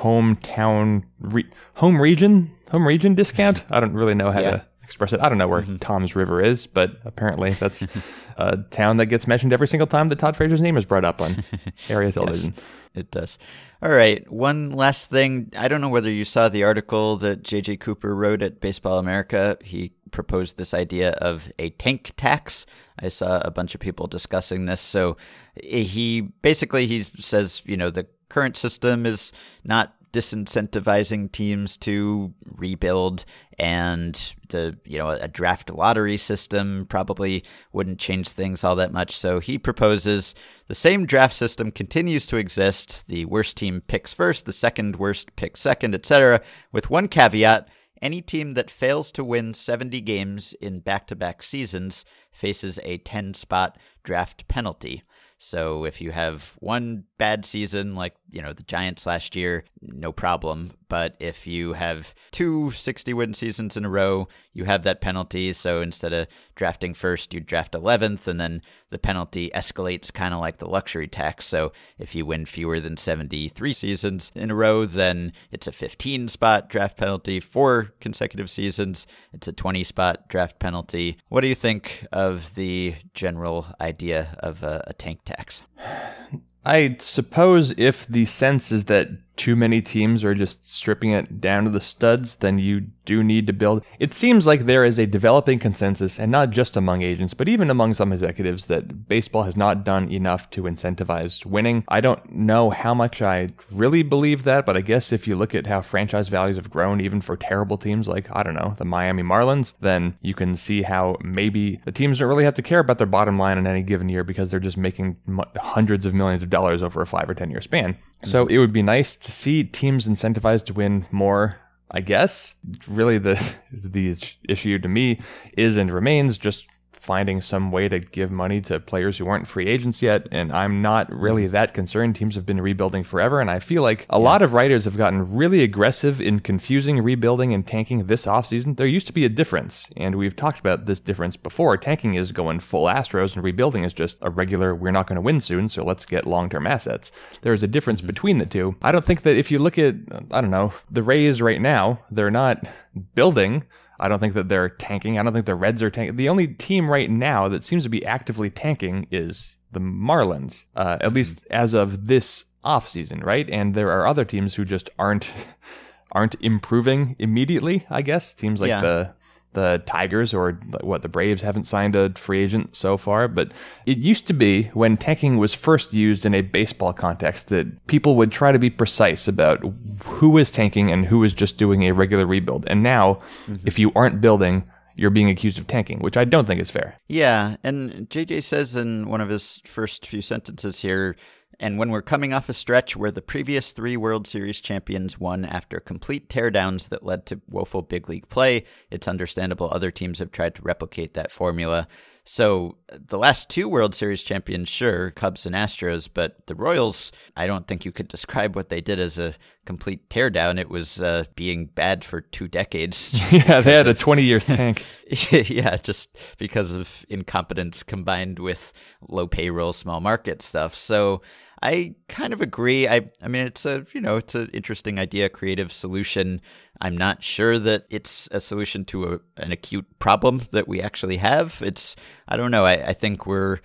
hometown 0.00 1.04
re- 1.20 1.50
home 1.74 2.02
region 2.02 2.50
home 2.70 2.86
region 2.86 3.14
discount. 3.14 3.64
I 3.70 3.80
don't 3.80 3.94
really 3.94 4.14
know 4.14 4.30
how 4.32 4.40
yeah. 4.40 4.50
to 4.50 4.66
express 4.86 5.12
it. 5.12 5.20
I 5.20 5.28
don't 5.28 5.38
know 5.38 5.48
where 5.48 5.60
mm-hmm. 5.60 5.76
Toms 5.76 6.16
River 6.16 6.40
is, 6.40 6.66
but 6.66 6.98
apparently 7.04 7.50
that's 7.50 7.86
a 8.36 8.56
town 8.70 8.96
that 8.98 9.06
gets 9.06 9.26
mentioned 9.26 9.52
every 9.52 9.68
single 9.68 9.86
time 9.86 10.08
that 10.08 10.18
Todd 10.18 10.36
Frazier's 10.36 10.60
name 10.60 10.76
is 10.76 10.84
brought 10.84 11.04
up 11.04 11.20
on 11.20 11.44
area 11.88 12.12
television. 12.12 12.54
yes, 12.56 12.64
it 12.94 13.10
does. 13.10 13.38
All 13.82 13.90
right. 13.90 14.30
One 14.30 14.70
last 14.70 15.10
thing. 15.10 15.52
I 15.56 15.68
don't 15.68 15.80
know 15.80 15.88
whether 15.88 16.10
you 16.10 16.24
saw 16.24 16.48
the 16.48 16.64
article 16.64 17.16
that 17.18 17.42
JJ 17.42 17.80
Cooper 17.80 18.14
wrote 18.14 18.42
at 18.42 18.60
Baseball 18.60 18.98
America. 18.98 19.58
He 19.62 19.92
proposed 20.12 20.56
this 20.56 20.72
idea 20.72 21.10
of 21.10 21.52
a 21.58 21.70
tank 21.70 22.12
tax. 22.16 22.64
I 22.98 23.08
saw 23.08 23.40
a 23.40 23.50
bunch 23.50 23.74
of 23.74 23.80
people 23.80 24.06
discussing 24.06 24.64
this. 24.64 24.80
So 24.80 25.16
he 25.62 26.22
basically 26.42 26.86
he 26.86 27.02
says, 27.02 27.62
you 27.66 27.76
know, 27.76 27.90
the 27.90 28.06
current 28.28 28.56
system 28.56 29.04
is 29.04 29.32
not 29.64 29.95
disincentivizing 30.16 31.30
teams 31.30 31.76
to 31.76 32.32
rebuild 32.56 33.26
and 33.58 34.34
the 34.48 34.78
you 34.86 34.96
know 34.96 35.10
a 35.10 35.28
draft 35.28 35.68
lottery 35.70 36.16
system 36.16 36.86
probably 36.88 37.44
wouldn't 37.74 37.98
change 37.98 38.30
things 38.30 38.64
all 38.64 38.76
that 38.76 38.92
much. 38.92 39.14
So 39.14 39.40
he 39.40 39.58
proposes 39.58 40.34
the 40.68 40.74
same 40.74 41.04
draft 41.04 41.34
system 41.34 41.70
continues 41.70 42.26
to 42.28 42.38
exist. 42.38 43.08
The 43.08 43.26
worst 43.26 43.58
team 43.58 43.82
picks 43.86 44.14
first 44.14 44.46
the 44.46 44.54
second 44.54 44.96
worst 44.96 45.36
picks 45.36 45.60
second 45.60 45.94
etc 45.94 46.40
with 46.72 46.88
one 46.88 47.08
caveat. 47.08 47.68
Any 48.00 48.22
team 48.22 48.52
that 48.52 48.70
fails 48.70 49.10
to 49.12 49.24
win 49.24 49.54
70 49.54 50.02
games 50.02 50.52
in 50.60 50.80
back-to-back 50.80 51.42
seasons 51.42 52.04
faces 52.30 52.78
a 52.82 52.98
10 52.98 53.32
spot 53.32 53.78
draft 54.02 54.46
penalty. 54.48 55.02
So 55.38 55.84
if 55.84 56.00
you 56.00 56.12
have 56.12 56.56
one 56.60 57.04
bad 57.18 57.44
season, 57.44 57.94
like, 57.94 58.14
you 58.30 58.42
know, 58.42 58.52
the 58.52 58.62
Giants 58.62 59.06
last 59.06 59.36
year, 59.36 59.64
no 59.80 60.12
problem. 60.12 60.72
But 60.88 61.16
if 61.20 61.46
you 61.46 61.72
have 61.72 62.14
two 62.32 62.70
60 62.70 63.12
win 63.14 63.34
seasons 63.34 63.76
in 63.76 63.84
a 63.84 63.90
row, 63.90 64.28
you 64.52 64.64
have 64.64 64.82
that 64.84 65.00
penalty. 65.00 65.52
So 65.52 65.80
instead 65.80 66.12
of 66.12 66.28
drafting 66.54 66.94
first, 66.94 67.34
you 67.34 67.40
draft 67.40 67.72
11th, 67.72 68.26
and 68.26 68.40
then 68.40 68.62
the 68.90 68.98
penalty 68.98 69.50
escalates 69.54 70.12
kind 70.12 70.34
of 70.34 70.40
like 70.40 70.58
the 70.58 70.68
luxury 70.68 71.08
tax. 71.08 71.44
So 71.46 71.72
if 71.98 72.14
you 72.14 72.26
win 72.26 72.46
fewer 72.46 72.80
than 72.80 72.96
73 72.96 73.72
seasons 73.72 74.32
in 74.34 74.50
a 74.50 74.54
row, 74.54 74.86
then 74.86 75.32
it's 75.50 75.66
a 75.66 75.72
15 75.72 76.28
spot 76.28 76.68
draft 76.68 76.96
penalty. 76.96 77.40
Four 77.40 77.92
consecutive 78.00 78.50
seasons, 78.50 79.06
it's 79.32 79.48
a 79.48 79.52
20 79.52 79.84
spot 79.84 80.28
draft 80.28 80.58
penalty. 80.58 81.18
What 81.28 81.40
do 81.40 81.48
you 81.48 81.54
think 81.54 82.06
of 82.12 82.54
the 82.54 82.94
general 83.14 83.66
idea 83.80 84.36
of 84.40 84.62
a, 84.62 84.84
a 84.86 84.92
tank 84.92 85.20
tax? 85.24 85.62
I 86.66 86.96
suppose 86.98 87.78
if 87.78 88.08
the 88.08 88.26
sense 88.26 88.72
is 88.72 88.86
that 88.86 89.08
too 89.36 89.54
many 89.54 89.80
teams 89.80 90.24
are 90.24 90.34
just 90.34 90.68
stripping 90.68 91.12
it 91.12 91.40
down 91.40 91.62
to 91.62 91.70
the 91.70 91.80
studs, 91.80 92.34
then 92.34 92.58
you 92.58 92.88
do 93.06 93.24
need 93.24 93.46
to 93.46 93.52
build. 93.54 93.84
It 93.98 94.12
seems 94.12 94.46
like 94.46 94.66
there 94.66 94.84
is 94.84 94.98
a 94.98 95.06
developing 95.06 95.58
consensus, 95.58 96.18
and 96.18 96.30
not 96.30 96.50
just 96.50 96.76
among 96.76 97.00
agents, 97.00 97.32
but 97.32 97.48
even 97.48 97.70
among 97.70 97.94
some 97.94 98.12
executives, 98.12 98.66
that 98.66 99.08
baseball 99.08 99.44
has 99.44 99.56
not 99.56 99.84
done 99.84 100.10
enough 100.10 100.50
to 100.50 100.64
incentivize 100.64 101.46
winning. 101.46 101.84
I 101.88 102.00
don't 102.02 102.30
know 102.30 102.70
how 102.70 102.92
much 102.92 103.22
I 103.22 103.50
really 103.72 104.02
believe 104.02 104.44
that, 104.44 104.66
but 104.66 104.76
I 104.76 104.82
guess 104.82 105.12
if 105.12 105.26
you 105.26 105.36
look 105.36 105.54
at 105.54 105.66
how 105.66 105.80
franchise 105.80 106.28
values 106.28 106.56
have 106.56 106.70
grown, 106.70 107.00
even 107.00 107.20
for 107.20 107.36
terrible 107.36 107.78
teams 107.78 108.08
like, 108.08 108.28
I 108.34 108.42
don't 108.42 108.54
know, 108.54 108.74
the 108.76 108.84
Miami 108.84 109.22
Marlins, 109.22 109.74
then 109.80 110.18
you 110.20 110.34
can 110.34 110.56
see 110.56 110.82
how 110.82 111.16
maybe 111.22 111.80
the 111.84 111.92
teams 111.92 112.18
don't 112.18 112.28
really 112.28 112.44
have 112.44 112.54
to 112.54 112.62
care 112.62 112.80
about 112.80 112.98
their 112.98 113.06
bottom 113.06 113.38
line 113.38 113.58
in 113.58 113.66
any 113.66 113.82
given 113.82 114.08
year 114.08 114.24
because 114.24 114.50
they're 114.50 114.60
just 114.60 114.76
making 114.76 115.16
hundreds 115.56 116.04
of 116.04 116.14
millions 116.14 116.42
of 116.42 116.50
dollars 116.50 116.82
over 116.82 117.00
a 117.00 117.06
five 117.06 117.30
or 117.30 117.34
10 117.34 117.50
year 117.50 117.60
span. 117.60 117.96
So 118.24 118.46
it 118.46 118.58
would 118.58 118.72
be 118.72 118.82
nice 118.82 119.14
to 119.16 119.30
see 119.30 119.62
teams 119.62 120.08
incentivized 120.08 120.64
to 120.66 120.72
win 120.72 121.06
more. 121.10 121.58
I 121.90 122.00
guess 122.00 122.54
really 122.88 123.18
the 123.18 123.40
the 123.72 124.16
issue 124.48 124.78
to 124.78 124.88
me 124.88 125.20
is 125.56 125.76
and 125.76 125.90
remains 125.90 126.38
just 126.38 126.66
finding 127.06 127.40
some 127.40 127.70
way 127.70 127.88
to 127.88 128.00
give 128.00 128.32
money 128.32 128.60
to 128.60 128.80
players 128.80 129.16
who 129.16 129.28
aren't 129.28 129.46
free 129.46 129.68
agents 129.68 130.02
yet. 130.02 130.26
And 130.32 130.52
I'm 130.52 130.82
not 130.82 131.10
really 131.12 131.44
mm-hmm. 131.44 131.52
that 131.52 131.72
concerned. 131.72 132.16
Teams 132.16 132.34
have 132.34 132.44
been 132.44 132.60
rebuilding 132.60 133.04
forever. 133.04 133.40
And 133.40 133.48
I 133.48 133.60
feel 133.60 133.82
like 133.82 134.06
a 134.10 134.18
yeah. 134.18 134.24
lot 134.24 134.42
of 134.42 134.52
writers 134.52 134.84
have 134.86 134.96
gotten 134.96 135.32
really 135.32 135.62
aggressive 135.62 136.20
in 136.20 136.40
confusing 136.40 137.00
rebuilding 137.00 137.54
and 137.54 137.64
tanking 137.64 138.06
this 138.06 138.26
offseason. 138.26 138.76
There 138.76 138.88
used 138.88 139.06
to 139.06 139.12
be 139.12 139.24
a 139.24 139.28
difference. 139.28 139.86
And 139.96 140.16
we've 140.16 140.34
talked 140.34 140.58
about 140.58 140.86
this 140.86 140.98
difference 140.98 141.36
before. 141.36 141.76
Tanking 141.76 142.14
is 142.14 142.32
going 142.32 142.58
full 142.58 142.86
Astros 142.86 143.34
and 143.34 143.44
rebuilding 143.44 143.84
is 143.84 143.92
just 143.92 144.18
a 144.20 144.28
regular, 144.28 144.74
we're 144.74 144.90
not 144.90 145.06
going 145.06 145.14
to 145.14 145.22
win 145.22 145.40
soon. 145.40 145.68
So 145.68 145.84
let's 145.84 146.04
get 146.04 146.26
long 146.26 146.50
term 146.50 146.66
assets. 146.66 147.12
There's 147.42 147.62
a 147.62 147.68
difference 147.68 148.00
mm-hmm. 148.00 148.08
between 148.08 148.38
the 148.38 148.46
two. 148.46 148.74
I 148.82 148.90
don't 148.90 149.04
think 149.04 149.22
that 149.22 149.36
if 149.36 149.52
you 149.52 149.60
look 149.60 149.78
at, 149.78 149.94
I 150.32 150.40
don't 150.40 150.50
know, 150.50 150.72
the 150.90 151.04
Rays 151.04 151.40
right 151.40 151.60
now, 151.60 152.00
they're 152.10 152.32
not 152.32 152.66
building 153.14 153.62
I 153.98 154.08
don't 154.08 154.18
think 154.18 154.34
that 154.34 154.48
they're 154.48 154.68
tanking. 154.68 155.18
I 155.18 155.22
don't 155.22 155.32
think 155.32 155.46
the 155.46 155.54
Reds 155.54 155.82
are 155.82 155.90
tanking. 155.90 156.16
The 156.16 156.28
only 156.28 156.48
team 156.48 156.90
right 156.90 157.10
now 157.10 157.48
that 157.48 157.64
seems 157.64 157.84
to 157.84 157.88
be 157.88 158.04
actively 158.04 158.50
tanking 158.50 159.06
is 159.10 159.56
the 159.72 159.80
Marlins, 159.80 160.64
uh, 160.74 160.98
at 161.00 161.12
least 161.12 161.38
as 161.50 161.74
of 161.74 162.06
this 162.06 162.44
offseason, 162.64 163.24
right? 163.24 163.48
And 163.50 163.74
there 163.74 163.90
are 163.90 164.06
other 164.06 164.24
teams 164.24 164.54
who 164.54 164.64
just 164.64 164.90
aren't 164.98 165.30
aren't 166.12 166.36
improving 166.40 167.16
immediately. 167.18 167.86
I 167.90 168.02
guess 168.02 168.32
teams 168.32 168.60
like 168.60 168.68
yeah. 168.68 168.80
the 168.80 169.14
the 169.56 169.82
Tigers 169.86 170.32
or 170.32 170.52
what 170.82 171.02
the 171.02 171.08
Braves 171.08 171.42
haven't 171.42 171.66
signed 171.66 171.96
a 171.96 172.10
free 172.10 172.42
agent 172.44 172.76
so 172.76 172.96
far, 172.96 173.26
but 173.26 173.50
it 173.86 173.98
used 173.98 174.28
to 174.28 174.32
be 174.32 174.64
when 174.74 174.96
tanking 174.96 175.38
was 175.38 175.54
first 175.54 175.92
used 175.92 176.24
in 176.24 176.34
a 176.34 176.42
baseball 176.42 176.92
context 176.92 177.48
that 177.48 177.86
people 177.88 178.14
would 178.16 178.30
try 178.30 178.52
to 178.52 178.58
be 178.58 178.70
precise 178.70 179.26
about 179.26 179.64
who 180.04 180.38
is 180.38 180.50
tanking 180.50 180.92
and 180.92 181.06
who 181.06 181.24
is 181.24 181.34
just 181.34 181.56
doing 181.56 181.82
a 181.82 181.92
regular 181.92 182.26
rebuild. 182.26 182.64
And 182.68 182.82
now, 182.82 183.22
mm-hmm. 183.46 183.66
if 183.66 183.78
you 183.78 183.90
aren't 183.96 184.20
building, 184.20 184.62
you're 184.94 185.10
being 185.10 185.30
accused 185.30 185.58
of 185.58 185.66
tanking, 185.66 186.00
which 186.00 186.16
I 186.16 186.24
don't 186.24 186.46
think 186.46 186.60
is 186.60 186.70
fair. 186.70 186.98
Yeah, 187.08 187.56
and 187.64 188.08
JJ 188.10 188.42
says 188.42 188.76
in 188.76 189.08
one 189.08 189.20
of 189.20 189.28
his 189.28 189.62
first 189.64 190.06
few 190.06 190.22
sentences 190.22 190.80
here 190.80 191.16
and 191.58 191.78
when 191.78 191.90
we're 191.90 192.02
coming 192.02 192.32
off 192.32 192.48
a 192.48 192.54
stretch 192.54 192.96
where 192.96 193.10
the 193.10 193.22
previous 193.22 193.72
three 193.72 193.96
World 193.96 194.26
Series 194.26 194.60
champions 194.60 195.18
won 195.18 195.44
after 195.44 195.80
complete 195.80 196.28
teardowns 196.28 196.88
that 196.90 197.04
led 197.04 197.26
to 197.26 197.40
woeful 197.48 197.82
big 197.82 198.08
league 198.08 198.28
play, 198.28 198.64
it's 198.90 199.08
understandable 199.08 199.70
other 199.70 199.90
teams 199.90 200.18
have 200.18 200.32
tried 200.32 200.54
to 200.56 200.62
replicate 200.62 201.14
that 201.14 201.32
formula. 201.32 201.88
So 202.28 202.76
the 202.90 203.18
last 203.18 203.48
two 203.48 203.68
World 203.68 203.94
Series 203.94 204.20
champions, 204.20 204.68
sure, 204.68 205.12
Cubs 205.12 205.46
and 205.46 205.54
Astros, 205.54 206.08
but 206.12 206.44
the 206.48 206.56
Royals, 206.56 207.12
I 207.36 207.46
don't 207.46 207.68
think 207.68 207.84
you 207.84 207.92
could 207.92 208.08
describe 208.08 208.56
what 208.56 208.68
they 208.68 208.80
did 208.80 208.98
as 208.98 209.16
a 209.16 209.34
complete 209.64 210.08
teardown. 210.10 210.58
It 210.58 210.68
was 210.68 211.00
uh, 211.00 211.24
being 211.36 211.66
bad 211.66 212.02
for 212.02 212.20
two 212.20 212.48
decades. 212.48 213.12
yeah, 213.32 213.60
they 213.60 213.76
had 213.76 213.86
of, 213.86 213.96
a 213.96 213.98
20 213.98 214.22
year 214.22 214.40
tank. 214.40 214.84
yeah, 215.30 215.76
just 215.76 216.18
because 216.36 216.72
of 216.72 217.06
incompetence 217.08 217.84
combined 217.84 218.40
with 218.40 218.72
low 219.08 219.28
payroll, 219.28 219.72
small 219.72 220.00
market 220.00 220.42
stuff. 220.42 220.74
So 220.74 221.22
I 221.66 221.94
kind 222.08 222.32
of 222.32 222.40
agree. 222.40 222.86
I 222.86 223.10
I 223.20 223.26
mean 223.26 223.44
it's 223.46 223.66
a 223.66 223.84
you 223.92 224.00
know 224.00 224.16
it's 224.16 224.36
an 224.36 224.48
interesting 224.52 224.98
idea, 225.00 225.28
creative 225.28 225.72
solution. 225.72 226.40
I'm 226.80 226.96
not 226.96 227.22
sure 227.22 227.58
that 227.58 227.86
it's 227.90 228.28
a 228.30 228.40
solution 228.40 228.84
to 228.86 229.14
a, 229.14 229.42
an 229.42 229.52
acute 229.52 229.86
problem 229.98 230.42
that 230.52 230.68
we 230.68 230.80
actually 230.80 231.16
have. 231.18 231.62
It's 231.64 231.96
I 232.28 232.36
don't 232.36 232.50
know. 232.50 232.64
I, 232.64 232.88
I 232.88 232.92
think 232.92 233.26
we're 233.26 233.60